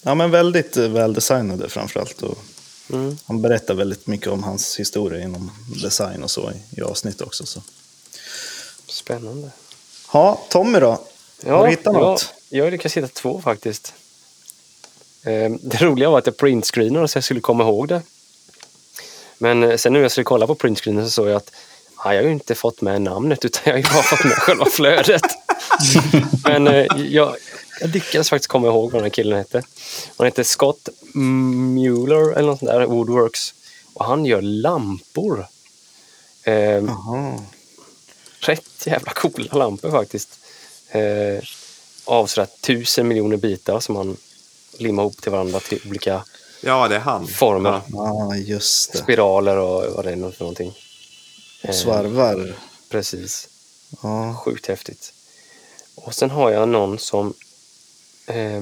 Ja, 0.02 0.16
men 0.16 0.32
väldigt 0.32 0.78
väldesignade 0.78 1.70
framförallt. 1.70 2.22
Och 2.22 2.38
Mm. 2.90 3.18
han 3.26 3.42
berättar 3.42 3.74
väldigt 3.74 4.08
mycket 4.08 4.28
om 4.28 4.44
hans 4.44 4.80
historia 4.80 5.24
inom 5.24 5.52
design 5.84 6.24
och 6.24 6.32
så 6.32 6.52
i, 6.52 6.80
i 6.80 6.82
avsnitt 6.82 7.22
också. 7.22 7.46
Så. 7.46 7.62
Spännande. 8.88 9.52
Ja, 10.14 10.42
Tommy 10.50 10.80
då? 10.80 11.04
Har 11.46 11.64
du 11.66 11.70
hittat 11.70 11.94
något? 11.94 12.34
Jag, 12.50 12.66
jag 12.66 12.72
lyckades 12.72 12.98
hitta 12.98 13.08
två 13.08 13.42
faktiskt. 13.42 13.94
Eh, 15.24 15.52
Det 15.62 15.82
roliga 15.82 16.10
var 16.10 16.18
att 16.18 16.26
jag 16.26 16.38
printscreenade 16.38 17.08
så 17.08 17.18
jag 17.18 17.24
skulle 17.24 17.40
komma 17.40 17.64
ihåg 17.64 17.88
det. 17.88 18.02
Men 19.38 19.64
eh, 19.64 19.78
sen 19.78 19.94
när 19.94 20.00
jag 20.00 20.12
skulle 20.12 20.24
kolla 20.26 20.48
på 20.48 20.56
printscreenen 20.56 21.06
så 21.06 21.12
såg 21.12 21.28
jag 21.28 21.36
att 21.36 21.52
ah, 21.96 22.14
jag 22.14 22.22
har 22.22 22.28
ju 22.28 22.34
inte 22.34 22.56
fått 22.56 22.82
med 22.82 23.02
namnet 23.02 23.46
utan 23.46 23.62
jag 23.66 23.74
har 23.74 23.78
ju 23.78 23.84
bara 23.84 24.04
fått 24.04 24.24
med 24.24 24.34
själva 24.34 24.66
flödet. 24.66 25.22
Men 26.44 26.68
eh, 26.68 26.86
jag, 26.98 27.36
jag 27.82 27.90
lyckades 27.90 28.30
faktiskt 28.30 28.50
komma 28.50 28.68
ihåg 28.68 28.92
vad 28.92 29.02
den 29.02 29.04
här 29.04 29.10
killen 29.10 29.38
hette. 29.38 29.62
Han 30.18 30.28
heter 30.28 30.44
Scott 30.44 30.90
Mueller 31.14 32.32
eller 32.32 32.48
något 32.48 32.60
sånt 32.60 32.72
där, 32.72 32.86
Woodworks. 32.86 33.54
Och 33.94 34.06
han 34.06 34.26
gör 34.26 34.42
lampor. 34.42 35.48
Eh, 36.44 36.84
rätt 38.40 38.86
jävla 38.86 39.12
coola 39.12 39.58
lampor 39.58 39.92
faktiskt. 39.92 40.40
Eh, 40.90 41.44
av 42.06 42.28
sådär 42.28 42.48
tusen 42.62 43.08
miljoner 43.08 43.38
bitar 43.38 43.80
som 43.80 43.96
man 43.96 44.18
limmar 44.78 45.04
ihop 45.04 45.22
till 45.22 45.32
varandra 45.32 45.60
till 45.60 45.80
olika 45.90 46.24
Ja, 46.66 46.88
det 46.88 46.96
är 46.96 47.00
han. 47.00 47.28
Former. 47.28 47.82
Ja. 47.92 48.36
Just 48.36 48.92
det. 48.92 48.98
spiraler 48.98 49.58
och 49.58 49.94
vad 49.94 50.06
det 50.06 50.12
är 50.12 50.32
för 50.32 50.40
någonting. 50.40 50.74
Eh, 51.62 51.72
Svarvar. 51.72 52.56
Precis. 52.90 53.50
Ja. 54.02 54.36
Sjukt 54.46 54.68
häftigt. 54.68 55.14
Och 55.96 56.16
sen 56.16 56.30
har 56.30 56.52
jag 56.52 56.70
någon 56.70 57.00
som 57.00 57.34
eh, 58.26 58.62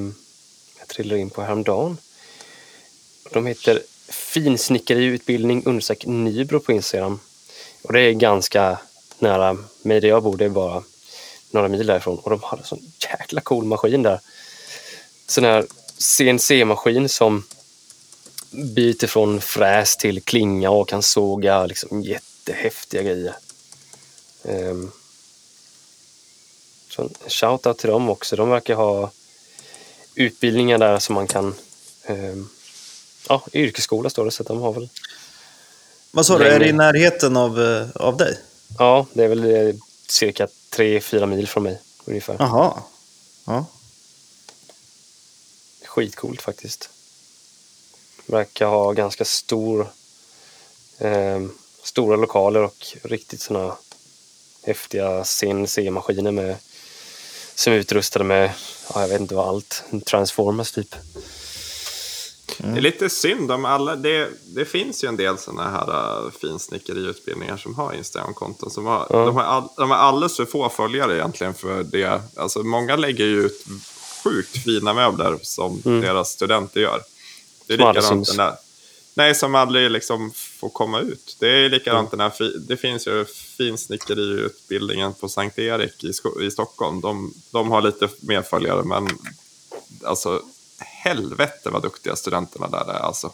jag 0.80 0.88
trillade 0.88 1.22
in 1.22 1.30
på 1.30 1.42
häromdagen. 1.42 1.98
De 3.32 3.46
heter 3.46 3.82
Finsnickeriutbildning 4.10 5.66
understreck 5.66 6.06
Nybro 6.06 6.60
på 6.60 6.72
Instagram. 6.72 7.20
Och 7.82 7.94
det 7.94 8.02
är 8.02 8.12
ganska 8.12 8.80
nära 9.20 9.58
mig 9.82 10.00
där 10.00 10.08
jag 10.08 10.24
bor. 10.24 10.38
Det 10.38 10.46
är 10.46 10.50
bara 10.50 10.84
några 11.52 11.68
mil 11.68 11.88
därifrån. 11.88 12.20
Och 12.20 12.30
de 12.30 12.44
hade 12.44 12.62
en 12.62 12.68
sån 12.68 12.92
jäkla 13.10 13.42
cool 13.42 13.66
maskin 13.66 14.04
där. 14.04 14.20
Sån 15.28 15.44
här 15.44 15.66
CNC-maskin 15.98 17.10
som 17.10 17.44
byter 18.52 19.08
från 19.08 19.42
fräs 19.42 19.98
till 19.98 20.22
klinga 20.22 20.70
och 20.70 20.90
kan 20.90 21.04
såga 21.04 21.66
liksom 21.66 22.02
jättehäftiga 22.02 23.02
grejer. 23.02 23.36
Um, 24.44 24.92
så 26.92 27.02
en 27.02 27.14
shoutout 27.28 27.78
till 27.78 27.90
dem 27.90 28.10
också. 28.10 28.36
De 28.36 28.50
verkar 28.50 28.76
ha 28.76 29.12
utbildningar 30.16 30.78
där 30.78 31.00
som 31.00 31.16
man 31.16 31.28
kan... 31.28 31.56
ehm, 32.06 32.50
ja, 33.30 33.44
yrkesskola 33.54 34.10
står 34.10 34.26
det, 34.26 34.32
så 34.32 34.44
de 34.44 34.62
har 34.62 34.74
väl... 34.74 34.90
Vad 36.12 36.26
sa 36.26 36.38
du, 36.38 36.46
är 36.46 36.60
det 36.60 36.68
i 36.68 36.74
närheten 36.74 37.38
av, 37.38 37.62
eh, 37.62 37.88
av 37.96 38.18
dig? 38.18 38.38
Ja, 38.78 39.06
det 39.14 39.24
är 39.24 39.28
väl 39.28 39.68
eh, 39.68 39.76
cirka 40.08 40.48
3-4 40.72 41.26
mil 41.26 41.48
från 41.48 41.64
mig 41.64 41.80
ungefär. 42.06 42.36
Jaha. 42.40 42.82
Ja. 43.46 43.66
Skitcoolt 45.86 46.42
faktiskt. 46.42 46.90
Verkar 48.26 48.68
ha 48.68 48.92
ganska 48.92 49.26
stor, 49.26 49.92
eh, 50.98 51.42
stora 51.84 52.16
lokaler 52.16 52.64
och 52.64 52.98
riktigt 53.04 53.42
såna 53.42 53.78
häftiga 54.64 55.24
CNC-maskiner 55.24 56.32
med, 56.32 56.56
som 57.62 57.74
är 57.74 57.78
utrustade 57.78 58.26
med, 58.26 58.52
ja, 58.94 59.02
jag 59.02 59.08
vet 59.08 59.22
inte 59.22 59.36
vad 59.36 59.48
allt, 59.48 59.84
Transformers 60.06 60.72
typ. 60.72 60.96
Det 62.58 62.78
är 62.78 62.82
lite 62.82 63.10
synd 63.10 63.52
om 63.52 63.66
alla. 63.66 63.96
Det, 63.96 64.30
det 64.56 64.66
finns 64.66 65.04
ju 65.04 65.08
en 65.08 65.18
del 65.18 65.38
sådana 65.38 65.70
här 65.70 66.24
uh, 66.26 66.32
finsnickeriutbildningar 66.42 67.58
som 67.58 67.76
har 67.76 67.94
Instagram-konton. 67.94 68.70
Som 68.72 68.86
har, 68.86 69.08
Ja. 69.10 69.26
de, 69.26 69.36
har 69.36 69.44
all, 69.44 69.68
de 69.78 69.90
har 69.90 69.98
alldeles 69.98 70.36
för 70.38 70.46
få 70.46 70.70
följare 70.70 71.16
egentligen 71.16 71.54
för 71.54 71.84
det. 71.84 72.22
Alltså, 72.36 72.60
många 72.60 72.96
lägger 72.96 73.26
ju 73.26 73.46
ut 73.46 73.66
sjukt 74.24 74.64
fina 74.64 74.94
möbler 74.94 75.40
som 75.42 75.82
deras 75.84 76.30
studenter 76.30 76.80
gör. 76.80 77.02
Det 77.68 77.74
är 77.74 77.78
Som 77.78 77.88
likadant 77.94 78.28
den 78.28 78.38
där. 78.38 78.54
Nej, 79.14 79.36
som 79.36 79.56
aldrig 79.56 79.92
liksom 79.92 80.32
får 80.62 80.70
komma 80.70 81.00
ut. 81.00 81.36
Det 81.40 81.48
är 81.48 81.70
likadant 81.70 82.12
den 82.12 82.20
här, 82.20 82.54
det 82.68 82.78
finns 82.78 83.08
ju 83.08 83.26
finsnickeriutbildningen 83.58 85.14
på 85.14 85.30
Sankt 85.30 85.60
Erik 85.60 86.04
i, 86.04 86.12
i 86.46 86.52
Stockholm. 86.52 87.02
De, 87.02 87.34
de 87.52 87.72
har 87.72 87.82
lite 87.82 88.10
mer 88.20 88.42
följare, 88.42 88.84
men 88.84 89.08
alltså 90.04 90.42
helvete 90.80 91.70
vad 91.70 91.82
duktiga 91.82 92.16
studenterna 92.16 92.68
där 92.68 92.94
är 92.94 93.00
alltså. 93.00 93.32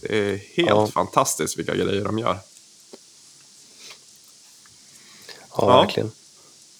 Det 0.00 0.16
är 0.18 0.36
helt 0.54 0.68
Ja. 0.68 0.86
fantastiskt 0.86 1.58
vilka 1.58 1.74
grejer 1.74 2.04
de 2.04 2.18
gör. 2.18 2.38
Ja, 5.50 5.56
Ja. 5.56 5.66
verkligen. 5.82 6.10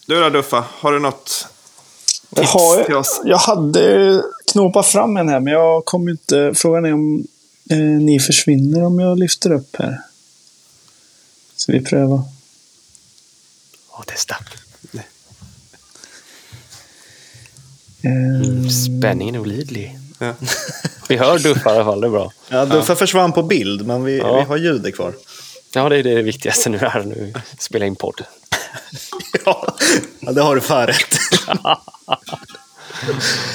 Du 0.06 0.20
då 0.20 0.30
Duffa, 0.30 0.64
har 0.70 0.92
du 0.92 0.98
något 0.98 1.46
Jag, 2.30 2.38
tips 2.44 2.52
har, 2.52 2.84
till 2.84 2.94
oss? 2.94 3.20
jag 3.24 3.38
hade 3.38 4.22
knopat 4.52 4.86
fram 4.86 5.16
en 5.16 5.28
här, 5.28 5.40
men 5.40 5.52
jag 5.52 5.84
kommer 5.84 6.10
inte... 6.10 6.52
Frågan 6.56 6.84
är 6.84 6.92
om 6.92 7.26
eh, 7.72 7.78
ni 7.78 8.20
försvinner 8.20 8.82
om 8.84 8.98
jag 8.98 9.18
lyfter 9.18 9.52
upp 9.52 9.76
här. 9.78 10.00
Så 11.56 11.72
vi 11.72 11.80
prövar. 11.80 12.22
Ja, 13.92 14.04
testa. 14.06 14.36
Eh, 18.04 18.68
Spänningen 18.68 19.34
är 19.34 19.38
olidlig. 19.38 19.98
Ja. 20.18 20.34
Vi 21.08 21.16
hör 21.16 21.38
Duffa 21.38 21.70
i 21.70 21.74
alla 21.76 21.84
fall, 21.84 22.00
det 22.00 22.06
är 22.06 22.10
bra. 22.10 22.32
Ja, 22.48 22.64
Duffa 22.64 22.96
försvann 22.96 23.32
på 23.32 23.42
bild, 23.42 23.86
men 23.86 24.04
vi, 24.04 24.18
Ja. 24.18 24.36
vi 24.36 24.42
har 24.44 24.56
ljudet 24.56 24.94
kvar. 24.94 25.14
Ja, 25.74 25.88
det 25.88 25.96
är 25.96 26.02
det 26.02 26.22
viktigaste 26.22 26.68
nu 26.70 26.78
här 26.78 27.02
nu. 27.04 27.34
Spela 27.58 27.86
in 27.86 27.96
podd. 27.96 28.24
Ja, 29.44 29.76
ja 30.20 30.32
det 30.32 30.42
har 30.42 30.54
du 30.54 30.60
fan 30.60 30.86
rätt. 30.86 31.18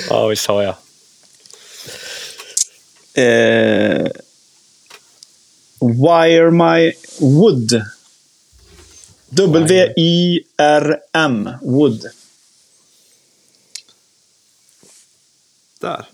Ja, 0.10 0.28
visst 0.28 0.48
har 0.48 0.64
jag. 0.64 0.76
Eh, 3.18 4.08
Wire 5.80 6.52
My 6.52 6.94
Wood. 7.20 7.82
W-I-R-M. 9.30 10.70
Wood. 11.62 12.06
Där. 15.80 16.10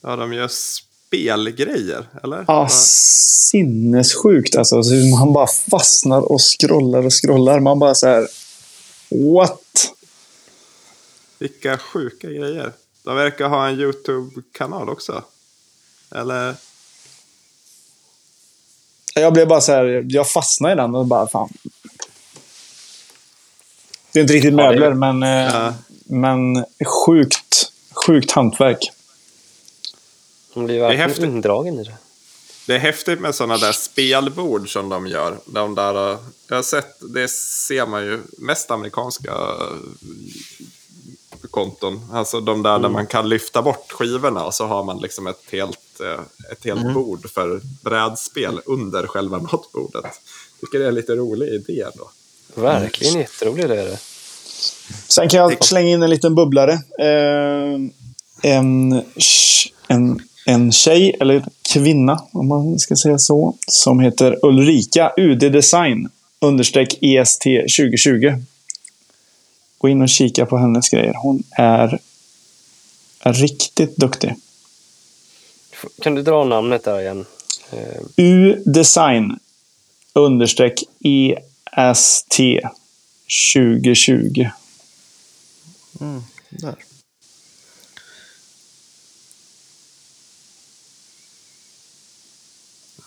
Ja, 0.00 0.16
de 0.16 0.32
gör 0.32 0.48
spelgrejer, 0.48 2.06
eller? 2.22 2.44
Ja, 2.48 2.68
sinnessjukt 2.70 4.56
alltså. 4.56 4.82
Så 4.82 4.94
Man 4.94 5.32
bara 5.32 5.46
fastnar 5.46 6.32
och 6.32 6.40
scrollar 6.40 7.06
och 7.06 7.12
scrollar. 7.22 7.60
Man 7.60 7.78
bara 7.78 7.94
så 7.94 8.06
här... 8.06 8.28
What? 9.08 9.92
Vilka 11.38 11.78
sjuka 11.78 12.30
grejer. 12.30 12.72
De 13.02 13.16
verkar 13.16 13.48
ha 13.48 13.68
en 13.68 13.80
YouTube-kanal 13.80 14.88
också. 14.88 15.24
Eller? 16.10 16.54
Jag 19.14 19.32
blev 19.32 19.48
bara 19.48 19.60
så 19.60 19.72
här... 19.72 20.06
Jag 20.08 20.30
fastnade 20.30 20.72
i 20.72 20.76
den 20.76 20.94
och 20.94 21.06
bara 21.06 21.28
fan. 21.28 21.48
Det 24.12 24.18
är 24.18 24.22
inte 24.22 24.34
riktigt 24.34 24.52
Ja, 24.54 24.56
det 24.56 24.62
är- 24.62 24.70
möbler, 24.90 24.94
men, 24.94 25.22
eh, 25.22 25.54
Ja. 25.54 25.74
men 26.04 26.64
sjukt, 27.06 27.72
sjukt 28.06 28.30
hantverk. 28.30 28.90
Man 30.54 30.64
blir 30.66 30.76
är 30.76 30.80
verkligen 30.80 31.08
häftigt. 31.08 31.24
indragen 31.24 31.78
i 31.80 31.84
det. 31.84 31.94
Det 32.66 32.74
är 32.74 32.78
häftigt 32.78 33.20
med 33.20 33.34
sådana 33.34 33.56
där 33.56 33.72
spelbord 33.72 34.72
som 34.72 34.88
de 34.88 35.06
gör. 35.06 35.38
De 35.46 35.74
där, 35.74 36.12
eh, 36.12 36.18
jag 36.48 36.56
har 36.56 36.62
sett, 36.62 36.96
det 37.14 37.28
ser 37.28 37.86
man 37.86 38.04
ju 38.04 38.20
mest 38.38 38.70
amerikanska 38.70 39.32
konton. 41.52 42.00
Alltså 42.12 42.40
de 42.40 42.62
där 42.62 42.78
där 42.78 42.88
man 42.88 43.06
kan 43.06 43.28
lyfta 43.28 43.62
bort 43.62 43.92
skivorna 43.92 44.44
och 44.44 44.54
så 44.54 44.66
har 44.66 44.84
man 44.84 44.98
liksom 44.98 45.26
ett 45.26 45.42
helt, 45.52 46.00
eh, 46.00 46.52
ett 46.52 46.64
helt 46.64 46.94
bord 46.94 47.30
för 47.30 47.60
brädspel 47.82 48.60
under 48.66 49.06
själva 49.06 49.38
matbordet. 49.52 50.04
Tycker 50.60 50.78
det 50.78 50.84
är 50.84 50.88
en 50.88 50.94
lite 50.94 51.12
rolig 51.12 51.48
idé 51.48 51.84
då. 51.94 52.10
Verkligen 52.62 53.18
jätteroligt 53.18 53.70
är 53.70 53.84
det. 53.84 53.98
Sen 55.08 55.28
kan 55.28 55.40
jag 55.40 55.64
slänga 55.64 55.88
in 55.88 56.02
en 56.02 56.10
liten 56.10 56.34
bubblare. 56.34 56.72
Eh, 56.98 57.78
en, 58.42 59.02
en, 59.88 60.20
en 60.46 60.72
tjej, 60.72 61.16
eller 61.20 61.44
kvinna 61.72 62.22
om 62.32 62.48
man 62.48 62.78
ska 62.78 62.96
säga 62.96 63.18
så, 63.18 63.56
som 63.66 64.00
heter 64.00 64.38
Ulrika 64.42 65.12
UD 65.16 65.38
Design 65.52 66.08
understreck 66.40 66.98
EST 67.02 67.42
2020. 67.78 68.34
Gå 69.82 69.88
in 69.88 70.02
och 70.02 70.08
kika 70.08 70.46
på 70.46 70.56
hennes 70.56 70.88
grejer. 70.88 71.14
Hon 71.14 71.42
är, 71.50 72.00
är 73.20 73.32
riktigt 73.32 73.96
duktig. 73.96 74.34
Kan 76.02 76.14
du 76.14 76.22
dra 76.22 76.44
namnet 76.44 76.84
där 76.84 77.00
igen? 77.00 77.26
Eh, 77.70 78.02
U-design 78.16 79.38
understreck 80.12 80.82
EST 81.00 82.40
2020. 83.54 84.48
Där. 86.48 86.76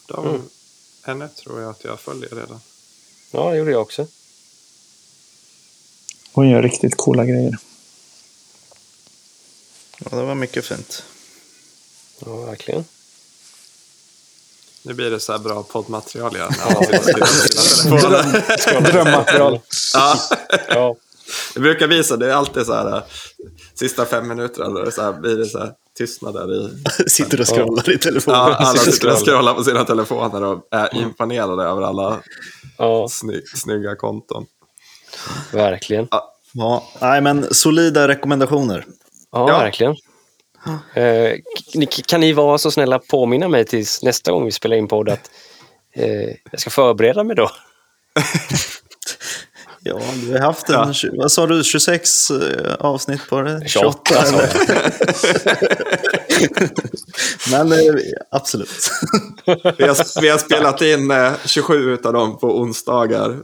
De, 0.08 0.50
Henne 1.02 1.28
tror 1.28 1.62
jag 1.62 1.70
att 1.70 1.84
jag 1.84 2.00
följer 2.00 2.30
redan. 2.30 2.60
Ja, 3.32 3.52
det 3.52 3.58
gjorde 3.58 3.72
jag 3.72 3.82
också. 3.82 4.08
Hon 6.36 6.50
gör 6.50 6.62
riktigt 6.62 6.98
coola 6.98 7.26
grejer. 7.26 7.58
Ja, 9.98 10.18
det 10.18 10.24
var 10.24 10.36
mycket 10.36 10.66
fint. 10.66 11.04
Ja, 12.26 12.36
verkligen. 12.36 12.86
Nu 14.82 14.94
blir 14.94 15.12
det 15.12 15.20
så 15.20 15.32
här 15.32 15.40
bra 15.40 15.64
poddmaterial 15.64 16.36
igen. 16.36 16.52
Drömmaterial. 18.84 19.60
ja, 19.94 20.18
Ja, 20.70 20.96
jag 21.54 21.64
brukar 21.64 21.88
visa, 21.88 22.18
det 22.18 22.32
är 22.32 22.34
alltid 22.34 22.66
så 22.66 22.74
här, 22.74 22.96
äh, 22.98 23.04
sista 23.74 24.06
fem 24.06 24.28
minuterna, 24.28 24.92
så 24.92 25.02
här, 25.02 25.14
blir 25.14 25.38
det 25.38 25.46
så 25.46 25.60
här 25.60 25.74
tystnader 25.98 26.54
i... 26.56 26.84
Sitter 27.10 27.42
och 27.42 27.48
scrollar 27.48 27.90
i 27.90 27.98
telefonen. 27.98 28.40
Ja, 28.40 28.56
alla 28.56 28.80
sitter 28.80 29.12
och 29.12 29.26
scrollar. 29.26 29.54
på 29.54 29.64
sina 29.64 29.86
telefoner 29.86 30.44
och 30.44 30.68
är 30.72 30.96
imponerade 30.96 31.64
över 31.64 31.82
alla 31.82 32.22
ja 32.78 33.08
sny, 33.10 33.42
snygga 33.56 33.96
konton. 33.96 34.46
Verkligen. 35.52 36.08
Ja, 36.54 36.84
nej, 37.02 37.22
men 37.22 37.54
solida 37.54 38.08
rekommendationer. 38.08 38.86
Ja, 39.32 39.50
Ja. 39.50 39.58
verkligen. 39.60 39.96
Eh, 40.94 41.34
kan 42.08 42.20
ni 42.20 42.34
vara 42.34 42.58
så 42.58 42.72
snälla 42.72 43.00
påminna 43.00 43.48
mig 43.48 43.66
tills 43.66 44.04
nästa 44.04 44.32
gång 44.32 44.46
vi 44.46 44.52
spelar 44.52 44.76
in 44.78 44.88
podd 44.88 45.10
att 45.10 45.30
eh, 45.96 46.30
jag 46.52 46.60
ska 46.60 46.70
förbereda 46.70 47.24
mig 47.24 47.36
då? 47.36 47.50
Ja, 49.88 50.00
du 50.26 50.32
har 50.32 50.40
haft 50.40 50.70
en, 50.70 50.74
Ja. 50.76 50.94
vad 51.14 51.32
sa 51.32 51.48
du, 51.48 51.64
26 51.64 52.32
eh, 52.32 52.74
avsnitt 52.80 53.22
på 53.30 53.42
det? 53.42 53.64
28 53.68 54.14
sa 54.14 54.22
eller? 54.28 54.50
Men 57.52 57.72
eh, 57.72 57.96
absolut. 58.32 58.90
Vi 59.78 59.88
har, 59.88 60.22
vi 60.22 60.30
har 60.30 60.38
spelat 60.38 60.82
in 60.82 61.12
eh, 61.12 61.32
27 61.46 61.98
av 62.04 62.14
dem 62.14 62.38
på 62.40 62.60
onsdagar. 62.60 63.38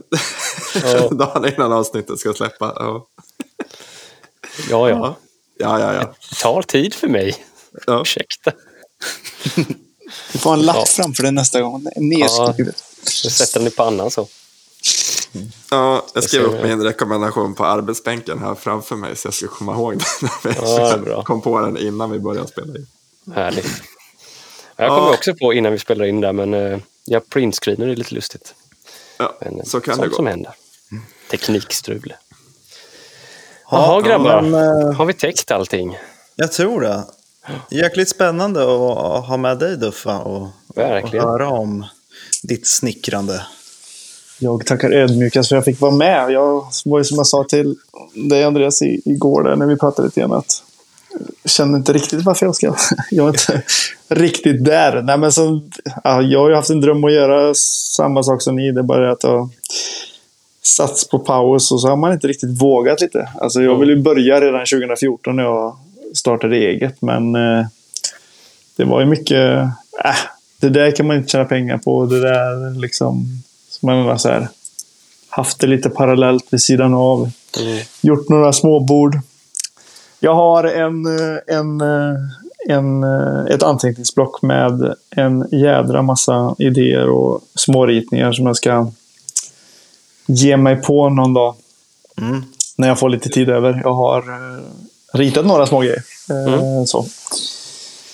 Ja. 0.84 1.08
Dagen 1.10 1.52
innan 1.54 1.72
avsnittet 1.72 2.18
ska 2.18 2.32
släppa. 2.34 2.72
Ja, 2.76 3.06
Ja, 4.70 4.88
ja. 4.88 5.16
ja, 5.58 5.80
ja. 5.80 5.94
ja. 5.94 6.14
Det 6.30 6.36
tar 6.42 6.62
tid 6.62 6.94
för 6.94 7.08
mig. 7.08 7.36
ja. 7.86 8.00
Ursäkta. 8.02 8.52
Du 10.32 10.38
får 10.38 10.52
en 10.54 10.62
lapp 10.62 10.76
Ja. 10.76 10.84
framför 10.86 11.22
dig 11.22 11.32
nästa 11.32 11.60
gång. 11.60 11.86
Nedskrivet. 11.96 12.84
Jag 13.22 13.32
sätter 13.32 13.58
den 13.60 13.68
i 13.68 13.70
pannan 13.70 14.10
så. 14.10 14.28
Ja 15.70 16.06
jag 16.14 16.24
skrev 16.24 16.42
upp 16.42 16.62
min 16.64 16.82
rekommendation 16.82 17.54
på 17.54 17.64
arbetsbänken 17.64 18.38
här 18.38 18.54
framför 18.54 18.96
mig 18.96 19.16
så 19.16 19.26
jag 19.26 19.34
ska 19.34 19.48
komma 19.48 19.72
ihåg 19.72 19.92
den. 19.92 20.54
Ja, 20.62 20.98
jag 21.06 21.24
kom 21.24 21.40
på 21.42 21.60
den 21.60 21.76
innan 21.76 22.10
vi 22.10 22.18
började 22.18 22.48
spela 22.48 22.66
in. 22.78 22.86
Härligt. 23.34 23.82
Jag 24.76 24.88
kommer 24.88 25.08
Ja. 25.08 25.14
också 25.14 25.34
på 25.34 25.52
innan 25.52 25.72
vi 25.72 25.78
spelar 25.78 26.04
in 26.04 26.20
där, 26.20 26.32
men 26.32 26.54
eh, 26.54 26.78
jag 27.04 27.28
printscreenar 27.28 27.86
det 27.86 27.92
är 27.92 27.96
lite 27.96 28.14
lustigt. 28.14 28.54
Ja, 29.18 29.36
Men, 29.40 29.58
eh, 29.60 29.64
så 29.64 29.80
kan 29.80 29.98
det 29.98 30.10
som 30.14 30.24
gå. 30.24 30.30
händer. 30.30 30.52
Teknikstrul. 31.30 32.14
Ja, 33.70 33.86
Jaha 33.86 34.00
grabbar, 34.00 34.42
men, 34.42 34.54
eh, 34.54 34.92
har 34.92 35.04
vi 35.04 35.14
täckt 35.14 35.50
allting? 35.50 35.98
Jag 36.36 36.52
tror 36.52 36.80
det. 36.80 37.04
Jäkligt 37.70 38.08
spännande 38.08 38.62
att 38.62 39.26
ha 39.26 39.36
med 39.36 39.58
dig 39.58 39.76
Duffa 39.76 40.18
och, 40.18 40.48
och 40.68 41.08
höra 41.12 41.48
om 41.48 41.86
ditt 42.42 42.66
snickrande. 42.66 43.46
Jag 44.38 44.66
tackar 44.66 44.90
ödmjukast 44.90 45.32
för 45.34 45.38
alltså, 45.38 45.54
att 45.54 45.66
jag 45.66 45.74
fick 45.74 45.80
vara 45.80 45.92
med. 45.92 46.30
Jag 46.30 46.64
var 46.84 46.98
ju 46.98 47.04
som 47.04 47.16
jag 47.16 47.26
sa 47.26 47.44
till 47.44 47.76
dig 48.14 48.44
Andreas 48.44 48.82
igår 48.82 49.42
där, 49.42 49.56
när 49.56 49.66
vi 49.66 49.76
pratade 49.76 50.08
lite 50.08 50.20
grann 50.20 50.32
att 50.32 50.62
jag 51.42 51.50
känner 51.50 51.78
inte 51.78 51.92
riktigt 51.92 52.24
varför 52.24 52.46
jag 52.46 52.56
ska. 52.56 52.74
Jag 53.10 53.28
är 53.28 53.28
inte 53.28 53.62
riktigt 54.08 54.64
där. 54.64 55.02
Nej, 55.02 55.18
men 55.18 55.32
så, 55.32 55.60
ja, 56.04 56.22
jag 56.22 56.40
har 56.40 56.48
ju 56.48 56.54
haft 56.54 56.70
en 56.70 56.80
dröm 56.80 57.04
att 57.04 57.12
göra 57.12 57.54
samma 57.96 58.22
sak 58.22 58.42
som 58.42 58.56
ni. 58.56 58.72
Det 58.72 58.80
är 58.80 58.82
bara 58.82 59.06
det 59.06 59.12
att 59.12 59.24
jag 59.24 59.50
sats 60.62 61.08
på 61.08 61.18
paus 61.18 61.72
och 61.72 61.80
så 61.80 61.88
har 61.88 61.96
man 61.96 62.12
inte 62.12 62.26
riktigt 62.26 62.62
vågat 62.62 63.00
lite. 63.00 63.28
Alltså 63.40 63.62
jag 63.62 63.78
ville 63.78 63.92
ju 63.92 64.02
börja 64.02 64.40
redan 64.40 64.66
2014 64.66 65.36
när 65.36 65.42
jag 65.42 65.76
startade 66.14 66.56
eget. 66.56 67.02
Men 67.02 67.34
eh, 67.34 67.66
det 68.76 68.84
var 68.84 69.00
ju 69.00 69.06
mycket... 69.06 69.62
Äh, 70.04 70.16
det 70.60 70.68
där 70.68 70.90
kan 70.90 71.06
man 71.06 71.16
inte 71.16 71.28
tjäna 71.28 71.44
pengar 71.44 71.78
på. 71.78 72.06
Det 72.06 72.20
där 72.20 72.80
liksom... 72.80 73.42
Man 73.82 73.96
har 73.96 74.16
så 74.16 74.28
här, 74.28 74.48
haft 75.28 75.60
det 75.60 75.66
lite 75.66 75.90
parallellt 75.90 76.46
vid 76.50 76.60
sidan 76.60 76.94
av. 76.94 77.30
Gjort 78.00 78.28
några 78.28 78.52
småbord. 78.52 79.18
Jag 80.20 80.34
har 80.34 80.64
en, 80.64 81.06
eh, 81.06 81.56
en, 81.56 81.80
eh, 81.80 82.16
en, 82.68 83.04
eh, 83.04 83.54
ett 83.54 83.62
anteckningsblock 83.62 84.42
med 84.42 84.94
en 85.10 85.48
jädra 85.52 86.02
massa 86.02 86.54
idéer 86.58 87.08
och 87.08 87.40
småritningar 87.54 88.32
som 88.32 88.46
jag 88.46 88.56
ska 88.56 88.90
ge 90.26 90.56
mig 90.56 90.76
på 90.76 91.08
någon 91.08 91.34
dag. 91.34 91.54
Mm. 92.20 92.44
När 92.76 92.88
jag 92.88 92.98
får 92.98 93.08
lite 93.08 93.28
tid 93.28 93.50
över. 93.50 93.80
Jag 93.84 93.94
har 93.94 94.24
ritat 95.12 95.46
några 95.46 95.66
små 95.66 95.80
grejer. 95.80 96.02
Eh, 96.30 96.84
så. 96.84 97.06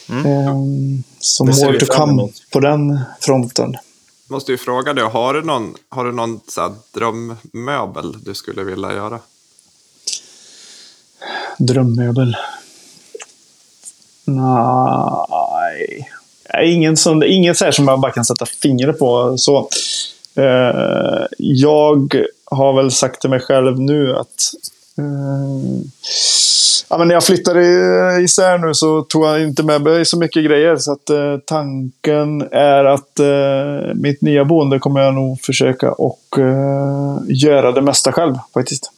Ehm, 0.08 1.02
så 1.20 1.44
Det 1.44 1.52
ser 1.52 1.66
more 1.66 1.78
to 1.78 1.86
come 1.86 2.28
på 2.52 2.60
den 2.60 3.00
fronten. 3.20 3.76
Måste 4.30 4.52
ju 4.52 4.58
fråga 4.58 4.94
dig, 4.94 5.04
har 5.04 5.34
du 5.34 5.42
någon, 5.42 5.74
har 5.88 6.04
du 6.04 6.12
någon 6.12 6.40
så 6.48 6.60
här, 6.60 6.72
drömmöbel 6.94 8.16
du 8.24 8.34
skulle 8.34 8.64
vilja 8.64 8.92
göra? 8.92 9.20
Drömmöbel. 11.58 12.36
Nej. 14.24 16.08
Ingen 16.64 16.96
som, 16.96 17.22
inget 17.22 17.58
så 17.58 17.64
här 17.64 17.72
som 17.72 17.88
jag 17.88 18.00
bara 18.00 18.12
kan 18.12 18.24
sätta 18.24 18.46
fingret 18.46 18.98
på. 18.98 19.38
Så, 19.38 19.68
eh, 20.34 21.26
jag 21.38 22.24
har 22.44 22.82
väl 22.82 22.90
sagt 22.90 23.20
till 23.20 23.30
mig 23.30 23.40
själv 23.40 23.80
nu 23.80 24.16
att 24.16 24.54
eh, 24.98 25.84
ja, 26.88 26.98
men 26.98 27.08
när 27.08 27.14
jag 27.14 27.24
flyttade 27.24 27.60
isär 28.22 28.58
nu 28.58 28.74
så 28.74 29.02
tog 29.02 29.24
jag 29.24 29.42
inte 29.42 29.62
med 29.62 29.82
mig 29.82 30.04
så 30.04 30.18
mycket 30.18 30.44
grejer. 30.44 30.76
Så 30.76 30.92
att, 30.92 31.10
eh, 31.10 31.36
tanken 31.46 32.42
är 32.52 32.84
att 32.84 33.18
eh, 33.18 33.94
mitt 33.94 34.22
nya 34.22 34.44
boende 34.44 34.78
kommer 34.78 35.00
jag 35.00 35.14
nog 35.14 35.40
försöka 35.40 35.92
och 35.92 36.38
eh, 36.38 37.18
göra 37.28 37.72
det 37.72 37.82
mesta 37.82 38.12
själv 38.12 38.34
faktiskt. 38.54 38.90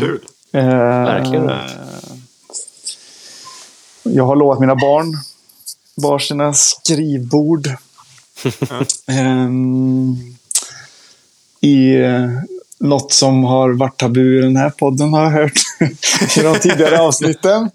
Kul. 0.00 0.20
Eh, 0.52 0.66
Verkligen. 1.04 1.50
Jag 4.02 4.24
har 4.24 4.36
lovat 4.36 4.60
mina 4.60 4.74
barn 4.74 5.14
varsina 5.94 6.54
skrivbord. 6.54 7.68
Ehm, 9.06 10.16
I 11.60 11.94
eh, 11.94 12.30
något 12.82 13.12
som 13.12 13.44
har 13.44 13.70
varit 13.72 13.98
tabu 13.98 14.38
i 14.38 14.42
den 14.42 14.56
här 14.56 14.70
podden 14.70 15.12
har 15.14 15.22
jag 15.22 15.30
hört 15.30 15.52
i 16.36 16.40
de 16.40 16.58
tidigare 16.58 17.00
avsnitten. 17.00 17.70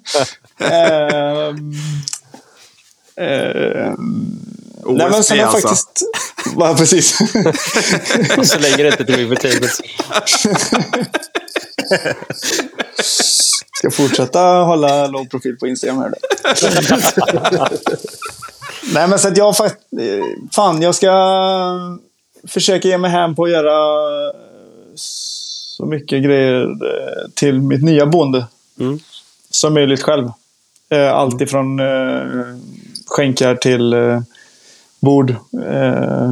Nej, 4.88 5.10
men 5.10 5.24
sen 5.24 5.40
har 5.40 5.46
jag 5.46 5.56
alltså. 5.56 5.68
faktiskt... 5.68 6.04
Ja, 6.58 6.76
precis. 6.78 7.18
Så 8.52 8.60
länge 8.60 8.78
det 8.78 8.88
inte 8.88 9.04
driver 9.04 9.36
tables. 9.36 9.82
Ska 13.78 13.92
fortsätta 13.92 14.40
hålla 14.40 15.08
låg 15.08 15.32
profil 15.32 15.58
på 15.60 15.68
Instagram 15.68 15.98
här. 15.98 16.14
Nej, 18.94 19.08
men 19.08 19.20
så 19.20 19.28
att 19.28 19.38
jag 19.38 19.58
faktiskt... 19.58 19.88
Fan, 20.56 20.82
jag 20.82 20.96
ska 20.96 21.12
försöka 22.48 22.88
ge 22.88 22.98
mig 22.98 23.12
hem 23.12 23.36
på 23.36 23.44
att 23.44 23.52
göra 23.52 23.74
så 25.78 25.86
mycket 25.86 26.24
grejer 26.24 26.62
eh, 26.64 27.30
till 27.36 27.62
mitt 27.62 27.84
nya 27.84 28.06
boende 28.06 28.48
Mm. 28.80 29.00
som 29.50 29.74
möjligt 29.74 30.02
själv. 30.04 30.30
Eh, 30.90 31.14
Allt 31.14 31.42
ifrån 31.42 31.80
eh, 31.80 32.58
skänkar 33.06 33.56
till 33.56 33.94
eh, 33.94 34.22
bord. 35.00 35.30
Eh, 35.66 36.32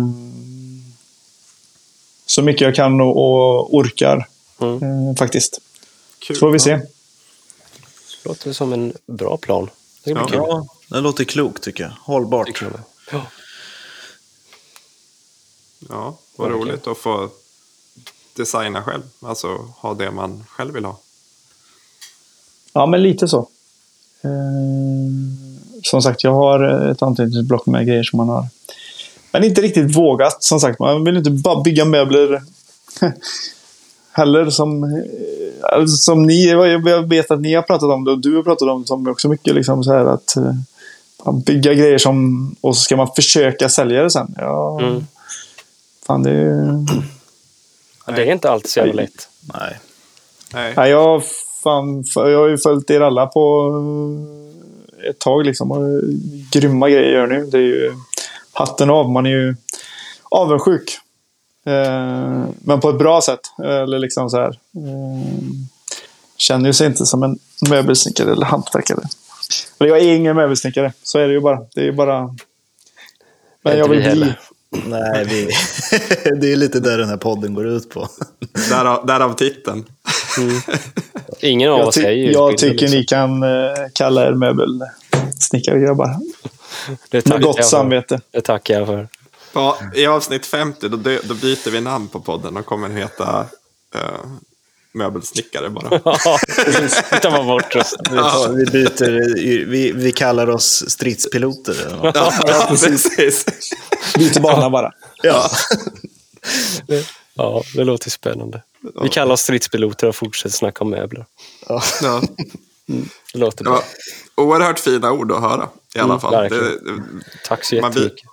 så 2.25 2.41
mycket 2.41 2.61
jag 2.61 2.75
kan 2.75 3.01
och, 3.01 3.17
och 3.17 3.75
orkar 3.75 4.27
Mm. 4.61 4.83
eh, 4.83 5.15
faktiskt. 5.15 5.61
Kul. 6.19 6.35
Så 6.35 6.39
får 6.39 6.51
vi 6.51 6.59
se. 6.59 6.79
Låter 8.25 8.53
som 8.53 8.73
en 8.73 8.93
bra 9.07 9.37
plan. 9.37 9.69
Det 10.03 10.11
Ja. 10.11 10.27
Ja, 10.33 10.67
det 10.87 11.01
låter 11.01 11.23
klokt 11.23 11.63
tycker 11.63 11.83
jag. 11.83 11.91
Hållbart. 12.01 12.63
Ja. 13.11 13.21
Ja, 15.89 16.17
vad 16.35 16.51
roligt 16.51 16.87
att 16.87 16.97
få 16.97 17.29
designa 18.35 18.83
själv. 18.83 19.01
Alltså 19.21 19.47
ha 19.77 19.93
det 19.93 20.11
man 20.11 20.43
själv 20.49 20.73
vill 20.73 20.85
ha. 20.85 20.97
Ja, 22.73 22.85
men 22.85 23.03
lite 23.03 23.27
så. 23.27 23.47
Eh, 24.21 24.29
som 25.83 26.01
sagt, 26.01 26.23
jag 26.23 26.33
har 26.33 26.89
ett 26.91 27.01
anteckningsblock 27.01 27.65
med 27.65 27.87
grejer 27.87 28.03
som 28.03 28.17
man 28.17 28.29
har. 28.29 28.45
Men 29.31 29.43
inte 29.43 29.61
riktigt 29.61 29.95
vågat. 29.97 30.43
Som 30.43 30.59
sagt, 30.59 30.79
man 30.79 31.03
vill 31.03 31.17
inte 31.17 31.31
bara 31.31 31.61
bygga 31.63 31.85
möbler 31.85 32.41
heller 34.11 34.49
som, 34.49 34.83
eh, 34.83 35.85
som 35.85 36.23
ni. 36.25 36.45
Jag 36.45 37.07
vet 37.07 37.31
att 37.31 37.41
ni 37.41 37.53
har 37.53 37.61
pratat 37.61 37.89
om 37.89 38.03
det 38.03 38.11
och 38.11 38.19
du 38.19 38.35
har 38.35 38.43
pratat 38.43 38.69
om 38.69 38.81
det 38.81 38.87
som 38.87 39.07
också 39.07 39.29
mycket. 39.29 39.55
Liksom 39.55 39.83
så 39.83 39.91
här 39.93 40.05
att 40.05 40.35
eh, 40.37 41.33
bygga 41.45 41.73
grejer 41.73 41.97
som 41.97 42.55
och 42.61 42.75
så 42.77 42.81
ska 42.81 42.97
man 42.97 43.07
försöka 43.15 43.69
sälja 43.69 44.03
det 44.03 44.09
sen. 44.11 44.35
Ja, 44.37 44.79
Mm. 44.81 45.05
fan 46.07 46.23
det 46.23 46.31
är... 46.31 46.85
Ja, 48.05 48.13
Det 48.13 48.23
är 48.23 48.31
inte 48.31 48.49
alltid 48.49 48.69
så 48.69 48.79
jävla 48.79 48.93
lätt. 48.93 49.29
Nej. 49.53 49.79
Nej. 50.53 50.73
Nej, 50.77 50.89
jag, 50.91 51.23
fan, 51.63 52.03
jag 52.15 52.39
har 52.39 52.47
ju 52.47 52.57
följt 52.57 52.89
er 52.89 53.01
alla 53.01 53.25
på 53.27 53.71
eh, 55.03 55.09
ett 55.09 55.19
tag. 55.19 55.45
Liksom. 55.45 55.71
Och 55.71 56.01
grymma 56.51 56.89
grejer 56.89 57.11
gör 57.11 57.27
ni. 57.27 57.51
Det 57.51 57.57
är 57.57 57.61
ju 57.61 57.93
hatten 58.51 58.89
av. 58.89 59.09
Man 59.11 59.25
är 59.25 59.29
ju 59.29 59.55
avundsjuk. 60.23 60.97
Eh, 61.65 62.43
men 62.59 62.79
på 62.81 62.89
ett 62.89 62.97
bra 62.97 63.21
sätt. 63.21 63.39
Eller 63.63 63.99
liksom 63.99 64.29
så 64.29 64.37
här. 64.37 64.49
Eh, 64.49 65.29
känner 66.37 66.69
ju 66.69 66.73
sig 66.73 66.87
inte 66.87 67.05
som 67.05 67.23
en 67.23 67.39
möbelsnickare 67.69 68.31
eller 68.31 68.45
hantverkare. 68.45 69.01
Eller 69.79 69.89
jag 69.89 69.99
är 69.99 70.15
ingen 70.15 70.35
möbelsnickare. 70.35 70.93
Så 71.03 71.19
är 71.19 71.27
det 71.27 71.33
ju 71.33 71.39
bara. 71.39 71.59
Det 71.73 71.81
är 71.81 71.85
ju 71.85 71.91
bara... 71.91 72.35
Men 73.61 73.77
jag 73.77 73.87
vill 73.87 74.01
vi 74.01 74.11
bli. 74.11 74.33
Nej, 74.85 75.25
vi, 75.25 75.45
det 76.41 76.51
är 76.51 76.55
lite 76.55 76.79
där 76.79 76.97
den 76.97 77.09
här 77.09 77.17
podden 77.17 77.53
går 77.53 77.67
ut 77.67 77.89
på. 77.89 78.09
Därav, 78.69 79.05
därav 79.05 79.33
titeln. 79.33 79.85
Ingen 81.39 81.71
av 81.71 81.79
Jag, 81.79 81.87
oss 81.87 81.97
är 81.97 82.11
ju 82.11 82.31
jag 82.31 82.57
tycker 82.57 82.87
liksom. 82.87 82.99
ni 82.99 83.05
kan 83.05 83.43
eh, 83.43 83.75
kalla 83.93 84.27
er 84.27 84.31
möbelsnickare 84.31 85.79
grabbar. 85.79 86.15
Det 87.09 87.25
Med 87.25 87.41
gott 87.41 87.65
samvete. 87.65 88.21
Det 88.31 88.41
tackar 88.41 88.73
jag 88.73 88.87
för. 88.87 89.07
Ja, 89.53 89.77
I 89.95 90.07
avsnitt 90.07 90.45
50 90.45 90.89
då, 90.89 90.97
då 90.97 91.33
byter 91.33 91.71
vi 91.71 91.81
namn 91.81 92.07
på 92.07 92.19
podden 92.19 92.57
och 92.57 92.65
kommer 92.65 92.89
heta 92.89 93.45
eh, 93.95 94.01
Möbelsnickare 94.95 95.69
bara. 95.69 96.01
Ja, 96.25 96.39
precis. 96.55 97.03
Det 97.09 97.19
tar 97.19 97.31
man 97.31 97.47
bort. 97.47 97.75
oss. 97.75 97.95
Vi, 98.09 98.15
tar, 98.17 98.49
vi 98.53 98.65
byter, 98.65 99.65
vi, 99.65 99.91
vi 99.91 100.11
kallar 100.11 100.49
oss 100.49 100.83
stridspiloter. 100.89 101.89
något. 102.03 102.15
ja, 102.47 102.65
precis. 102.69 103.45
Byter 104.17 104.39
bana 104.39 104.69
bara. 104.69 104.91
Ja. 105.23 105.49
Ja, 107.37 107.63
det 107.75 107.83
låter 107.83 108.09
spännande. 108.09 108.63
Vi 109.01 109.09
kallar 109.09 109.33
oss 109.33 109.41
stridspiloter 109.41 110.07
och 110.07 110.15
fortsätter 110.15 110.55
snacka 110.55 110.83
om 110.83 110.89
möbler. 110.89 111.25
Ja. 111.67 111.81
Det 113.33 113.39
låter 113.39 113.63
bra. 113.63 113.73
var 114.35 114.43
oerhört 114.45 114.79
fina 114.79 115.11
ord 115.11 115.31
att 115.31 115.41
höra 115.41 115.69
i 115.95 115.99
alla 115.99 116.13
Mm, 116.13 116.19
fall. 116.19 116.49
Det. 116.49 116.77
Tack 117.47 117.63
så 117.65 117.75
man 117.75 117.91
blir, 117.91 118.03
jättemycket. 118.03 118.29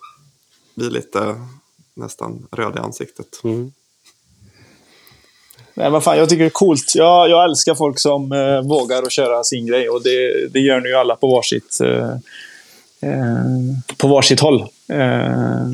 blir 0.74 0.90
lite 0.90 1.34
nästan 1.94 2.47
röd 2.52 2.76
i 2.76 2.78
ansiktet. 2.78 3.40
Mm. 3.44 3.72
Nej, 5.74 5.90
men 5.90 6.01
fan, 6.01 6.19
jag 6.19 6.28
tycker 6.28 6.43
det 6.43 6.49
är 6.49 6.51
coolt. 6.51 6.93
Jag, 6.94 7.31
jag 7.31 7.44
älskar 7.44 7.74
folk 7.74 7.99
som 7.99 8.32
eh, 8.32 8.61
vågar 8.61 9.03
att 9.03 9.12
köra 9.12 9.44
sin 9.44 9.66
grej. 9.66 9.89
Och 9.89 10.03
det, 10.03 10.47
det 10.53 10.61
gör 10.61 10.81
ni 10.81 10.89
ju 10.89 10.94
alla 10.94 11.16
på 11.16 11.27
varsitt, 11.28 11.81
eh, 11.81 12.11
eh, 13.11 13.44
på 13.97 14.09
varsitt 14.09 14.40
håll. 14.40 14.61
Eh, 14.89 15.66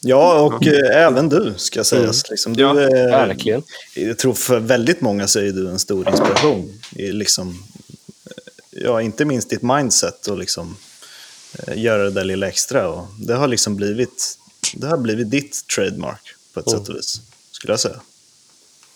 ja, 0.00 0.40
och 0.40 0.66
eh, 0.66 0.96
även 1.06 1.28
du 1.28 1.54
ska 1.56 1.84
sägas. 1.84 2.30
Liksom, 2.30 2.56
du, 2.56 2.62
Ja, 2.62 2.80
är- 2.80 3.10
Verkligen. 3.10 3.62
Jag 3.94 4.18
tror 4.18 4.34
för 4.34 4.58
väldigt 4.60 5.00
många 5.00 5.28
så 5.28 5.38
är 5.38 5.52
du 5.52 5.68
en 5.68 5.78
stor 5.78 6.08
inspiration. 6.08 6.80
I 6.96 7.12
liksom 7.12 7.62
ja, 8.70 9.02
inte 9.02 9.24
minst 9.24 9.50
ditt 9.50 9.62
mindset 9.62 10.26
och 10.26 10.38
liksom 10.38 10.76
eh, 11.58 11.78
göra 11.82 12.02
det 12.04 12.10
där 12.10 12.24
lilla 12.24 12.48
extra. 12.48 12.88
Och 12.88 13.06
det 13.20 13.34
har 13.34 13.48
liksom 13.48 13.76
blivit, 13.76 14.38
det 14.74 14.86
har 14.86 14.96
blivit 14.98 15.30
ditt 15.30 15.66
trademark 15.76 16.20
på 16.54 16.60
ett 16.60 16.70
sätt 16.70 16.88
och 16.88 16.96
vis, 16.96 17.20
skulle 17.62 17.72
jag 17.72 17.80
säga. 17.80 18.00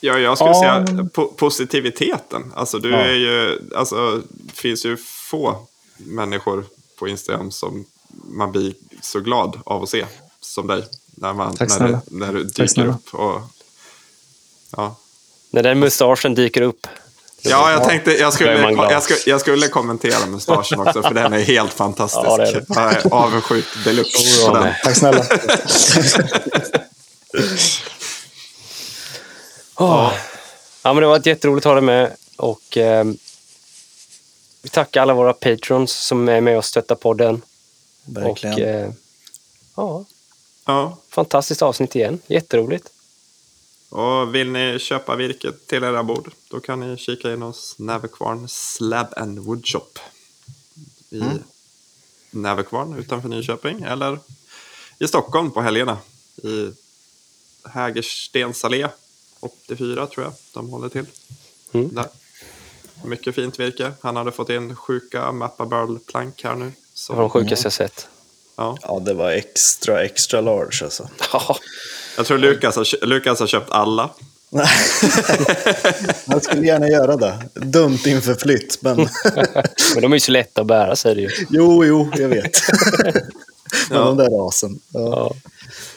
Ja, 0.01 0.18
jag 0.18 0.38
skulle 0.38 0.51
Ja. 0.51 0.60
säga 0.60 0.80
po- 1.14 1.34
positiviteten. 1.36 2.52
Alltså, 2.56 2.78
du 2.78 2.90
Ja. 2.90 2.97
är 2.98 3.12
ju, 3.12 3.59
alltså, 3.76 4.22
det 4.30 4.52
finns 4.55 4.84
ju 4.86 4.97
få 5.30 5.66
människor 5.97 6.64
på 6.98 7.09
Instagram 7.09 7.51
som 7.51 7.84
man 8.24 8.52
blir 8.52 8.74
så 9.02 9.20
glad 9.20 9.60
av 9.66 9.82
att 9.82 9.88
se 9.88 10.06
som 10.40 10.66
dig. 10.66 10.84
När, 11.14 11.32
man, 11.32 11.56
Tack 11.56 11.68
när, 11.78 11.88
du, 11.88 11.98
när 12.06 12.32
du 12.32 12.44
Tack 12.44 12.55
dyker 12.56 12.66
snälla. 12.66 12.90
upp. 12.93 13.14
Och, 13.14 13.40
ja. 14.76 14.97
När 15.51 15.62
den 15.62 15.78
mustaschen 15.78 16.34
dyker 16.34 16.62
upp. 16.62 16.86
ja, 17.43 17.70
jag 17.72 17.84
tänkte 17.88 18.12
jag 18.12 18.32
skulle, 18.32 18.70
jag, 18.70 19.02
skulle, 19.02 19.18
jag 19.26 19.40
skulle 19.40 19.68
kommentera 19.68 20.26
mustaschen 20.26 20.80
också, 20.80 21.02
för 21.02 21.14
den 21.14 21.32
är 21.32 21.40
helt 21.40 21.72
fantastisk. 21.72 22.24
Ja, 22.26 22.36
det 22.36 22.48
är 22.48 22.52
det. 22.52 22.64
Jag 22.68 22.93
är 22.93 23.12
avundsjuk 23.14 23.64
deluxe 23.84 24.52
med. 24.52 24.76
Tack 24.84 24.97
snälla. 24.97 25.24
Åh. 29.77 30.12
Ja, 30.82 30.93
men 30.93 31.01
det 31.01 31.07
var 31.07 31.16
ett 31.16 31.27
jätteroligt 31.27 31.66
att 31.66 31.70
ha 31.70 31.74
dig 31.74 31.82
med. 31.85 32.16
Och, 32.36 32.77
ehm, 32.77 33.16
vi 34.62 34.69
tackar 34.69 35.03
alla 35.03 35.15
våra 35.15 35.32
patrons 35.32 35.93
som 35.93 36.28
är 36.28 36.40
med 36.40 36.59
och 36.59 36.65
stöttar 36.65 36.94
podden. 36.94 37.43
Verkligen. 38.05 38.55
Och, 38.55 38.61
eh, 38.61 38.90
ja, 39.77 40.05
Ja. 40.66 40.97
fantastiskt 41.09 41.62
avsnitt 41.62 41.97
igen. 41.97 42.20
Jätteroligt. 42.27 42.89
Och 43.89 44.35
vill 44.35 44.51
ni 44.51 44.78
köpa 44.78 45.16
virket 45.16 45.66
till 45.66 45.85
era 45.85 46.03
bord, 46.03 46.31
då 46.48 46.61
kan 46.61 46.81
ni 46.81 46.97
kika 46.97 47.32
in 47.32 47.43
hos 47.43 47.78
Näverkvarn 47.78 48.48
Slab 48.48 49.07
and 49.16 49.39
Woodshop. 49.39 49.98
I 51.11 51.23
Näverkvarn 52.31 52.98
utanför 52.98 53.28
Nyköping, 53.28 53.82
eller 53.82 54.19
i 54.98 55.09
Stockholm 55.09 55.51
på 55.51 55.61
helgerna. 55.61 55.98
I 56.43 56.73
Hägerstens 57.69 58.65
allé 58.65 58.89
84 59.40 60.06
tror 60.06 60.24
jag 60.26 60.32
de 60.54 60.68
håller 60.70 60.88
till. 60.88 61.06
Mm. 61.72 61.94
Där. 61.94 62.06
Mycket 63.04 63.34
fint 63.34 63.60
virke. 63.60 63.92
Han 64.00 64.16
hade 64.16 64.32
fått 64.32 64.50
in 64.50 64.76
sjuka 64.76 65.32
Mappa 65.32 65.66
Burl-plank 65.66 66.44
här 66.44 66.54
nu. 66.54 66.64
Det 66.64 66.72
Så, 66.94 67.12
var 67.12 67.20
de 67.20 67.30
sjukaste 67.30 67.66
jag 67.66 67.72
sett. 67.72 68.06
ja. 68.56 68.78
Ja, 68.82 68.98
det 69.06 69.14
var 69.14 69.30
extra, 69.30 70.04
extra 70.04 70.40
large 70.40 70.84
alltså. 70.84 71.08
Ja, 71.32 71.56
Jag 72.16 72.26
tror 72.26 72.38
Lukas 72.38 72.76
har, 72.76 73.06
Lukas 73.06 73.40
har 73.40 73.46
köpt 73.46 73.70
alla. 73.70 74.10
Jag 76.26 76.44
skulle 76.44 76.66
gärna 76.66 76.88
göra 76.88 77.16
det. 77.16 77.48
Dumt 77.54 77.98
inför 78.06 78.34
flytt, 78.34 78.78
men 78.82 78.96
men 79.94 80.02
de 80.02 80.12
är 80.12 80.16
ju 80.16 80.20
så 80.20 80.32
lätta 80.32 80.60
att 80.60 80.66
bära 80.66 80.96
säger 80.96 81.16
det 81.16 81.22
ju. 81.22 81.30
jo, 81.50 81.84
jo, 81.84 82.10
jag 82.16 82.28
vet. 82.28 82.58
Men 83.90 83.98
Ja. 83.98 84.04
de 84.04 84.16
där 84.16 84.30
rasen. 84.30 84.80
Ja. 84.92 85.00
Ja. 85.00 85.32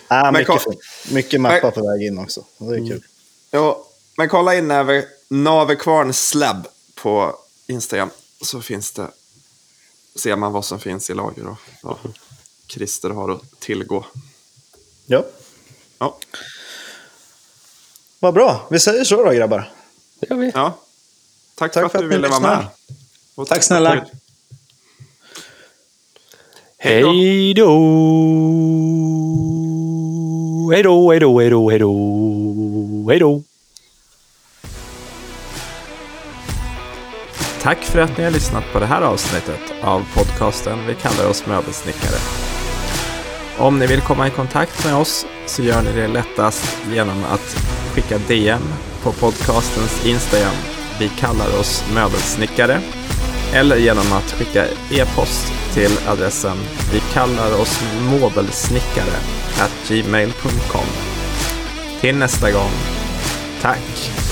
Ah, 0.07 0.31
Men 0.31 0.33
mycket, 0.41 0.63
kom- 0.63 0.75
mycket 1.11 1.41
mappa 1.41 1.59
Men- 1.63 1.71
på 1.71 1.87
väg 1.91 2.07
in 2.07 2.17
också. 2.19 2.43
Det 2.57 2.65
är 2.75 2.87
kul. 2.87 3.03
Ja, 3.51 3.85
men 4.17 4.29
kolla 4.29 4.55
in 4.55 4.67
Nave, 4.67 5.05
Navekvarn 5.27 6.13
Slab 6.13 6.67
på 6.95 7.35
Instagram. 7.67 8.09
Så 8.41 8.61
finns 8.61 8.91
det, 8.91 9.07
ser 10.15 10.35
man 10.35 10.51
vad 10.53 10.65
som 10.65 10.79
finns 10.79 11.09
i 11.09 11.13
lager 11.13 11.47
och 11.47 11.57
vad 11.83 11.97
Christer 12.67 13.09
har 13.09 13.29
att 13.31 13.59
tillgå. 13.59 14.05
Ja, 15.05 15.23
Ja, 15.99 16.17
vad 18.19 18.33
bra. 18.33 18.67
Vi 18.71 18.79
säger 18.79 19.03
så 19.03 19.23
då, 19.23 19.31
grabbar. 19.31 19.73
Det 20.19 20.29
gör 20.29 20.37
vi. 20.37 20.51
ja. 20.53 20.79
Tack, 21.55 21.71
Tack 21.73 21.81
för 21.81 21.85
att, 21.85 21.91
för 21.91 21.99
att 21.99 22.03
du 22.03 22.09
ni 22.09 22.15
ville 22.15 22.27
vara 22.27 22.39
med. 22.39 22.67
Och 23.35 23.47
Tack 23.47 23.63
snälla. 23.63 23.93
att 23.93 24.05
du- 24.05 24.17
Hej 26.77 27.01
då. 27.01 27.11
Hej 27.11 27.53
då! 27.53 27.69
Hej 30.71 30.83
då, 30.83 31.09
hej 31.11 31.19
då, 31.19 31.39
hej 31.69 31.79
då, 31.79 31.89
hej 33.09 33.19
då. 33.19 33.43
Tack 37.61 37.83
för 37.83 37.99
att 37.99 38.17
ni 38.17 38.23
har 38.23 38.31
lyssnat 38.31 38.63
på 38.73 38.79
det 38.79 38.85
här 38.85 39.01
avsnittet 39.01 39.73
av 39.81 40.05
podcasten 40.13 40.87
Vi 40.87 40.95
kallar 40.95 41.29
oss 41.29 41.45
möbelsnickare. 41.47 42.19
Om 43.57 43.79
ni 43.79 43.87
vill 43.87 44.01
komma 44.01 44.27
i 44.27 44.31
kontakt 44.31 44.85
med 44.85 44.95
oss 44.95 45.25
så 45.45 45.63
gör 45.63 45.81
ni 45.81 45.91
det 45.91 46.07
lättast 46.07 46.77
genom 46.91 47.23
att 47.23 47.55
skicka 47.93 48.17
DM 48.17 48.61
på 49.03 49.11
podcastens 49.11 50.05
Instagram 50.05 50.55
Vi 50.99 51.09
kallar 51.09 51.59
oss 51.59 51.85
möbelsnickare 51.93 52.81
eller 53.53 53.77
genom 53.77 54.13
att 54.13 54.31
skicka 54.31 54.65
e-post 54.91 55.53
till 55.73 55.91
adressen 56.07 56.57
Vi 56.93 56.99
kallar 57.13 57.61
oss 57.61 57.83
möbelsnickare 58.11 59.17
at 59.59 59.71
gmail.com. 59.87 60.85
Till 62.01 62.15
nästa 62.15 62.51
gång, 62.51 62.98
Tack. 63.59 64.28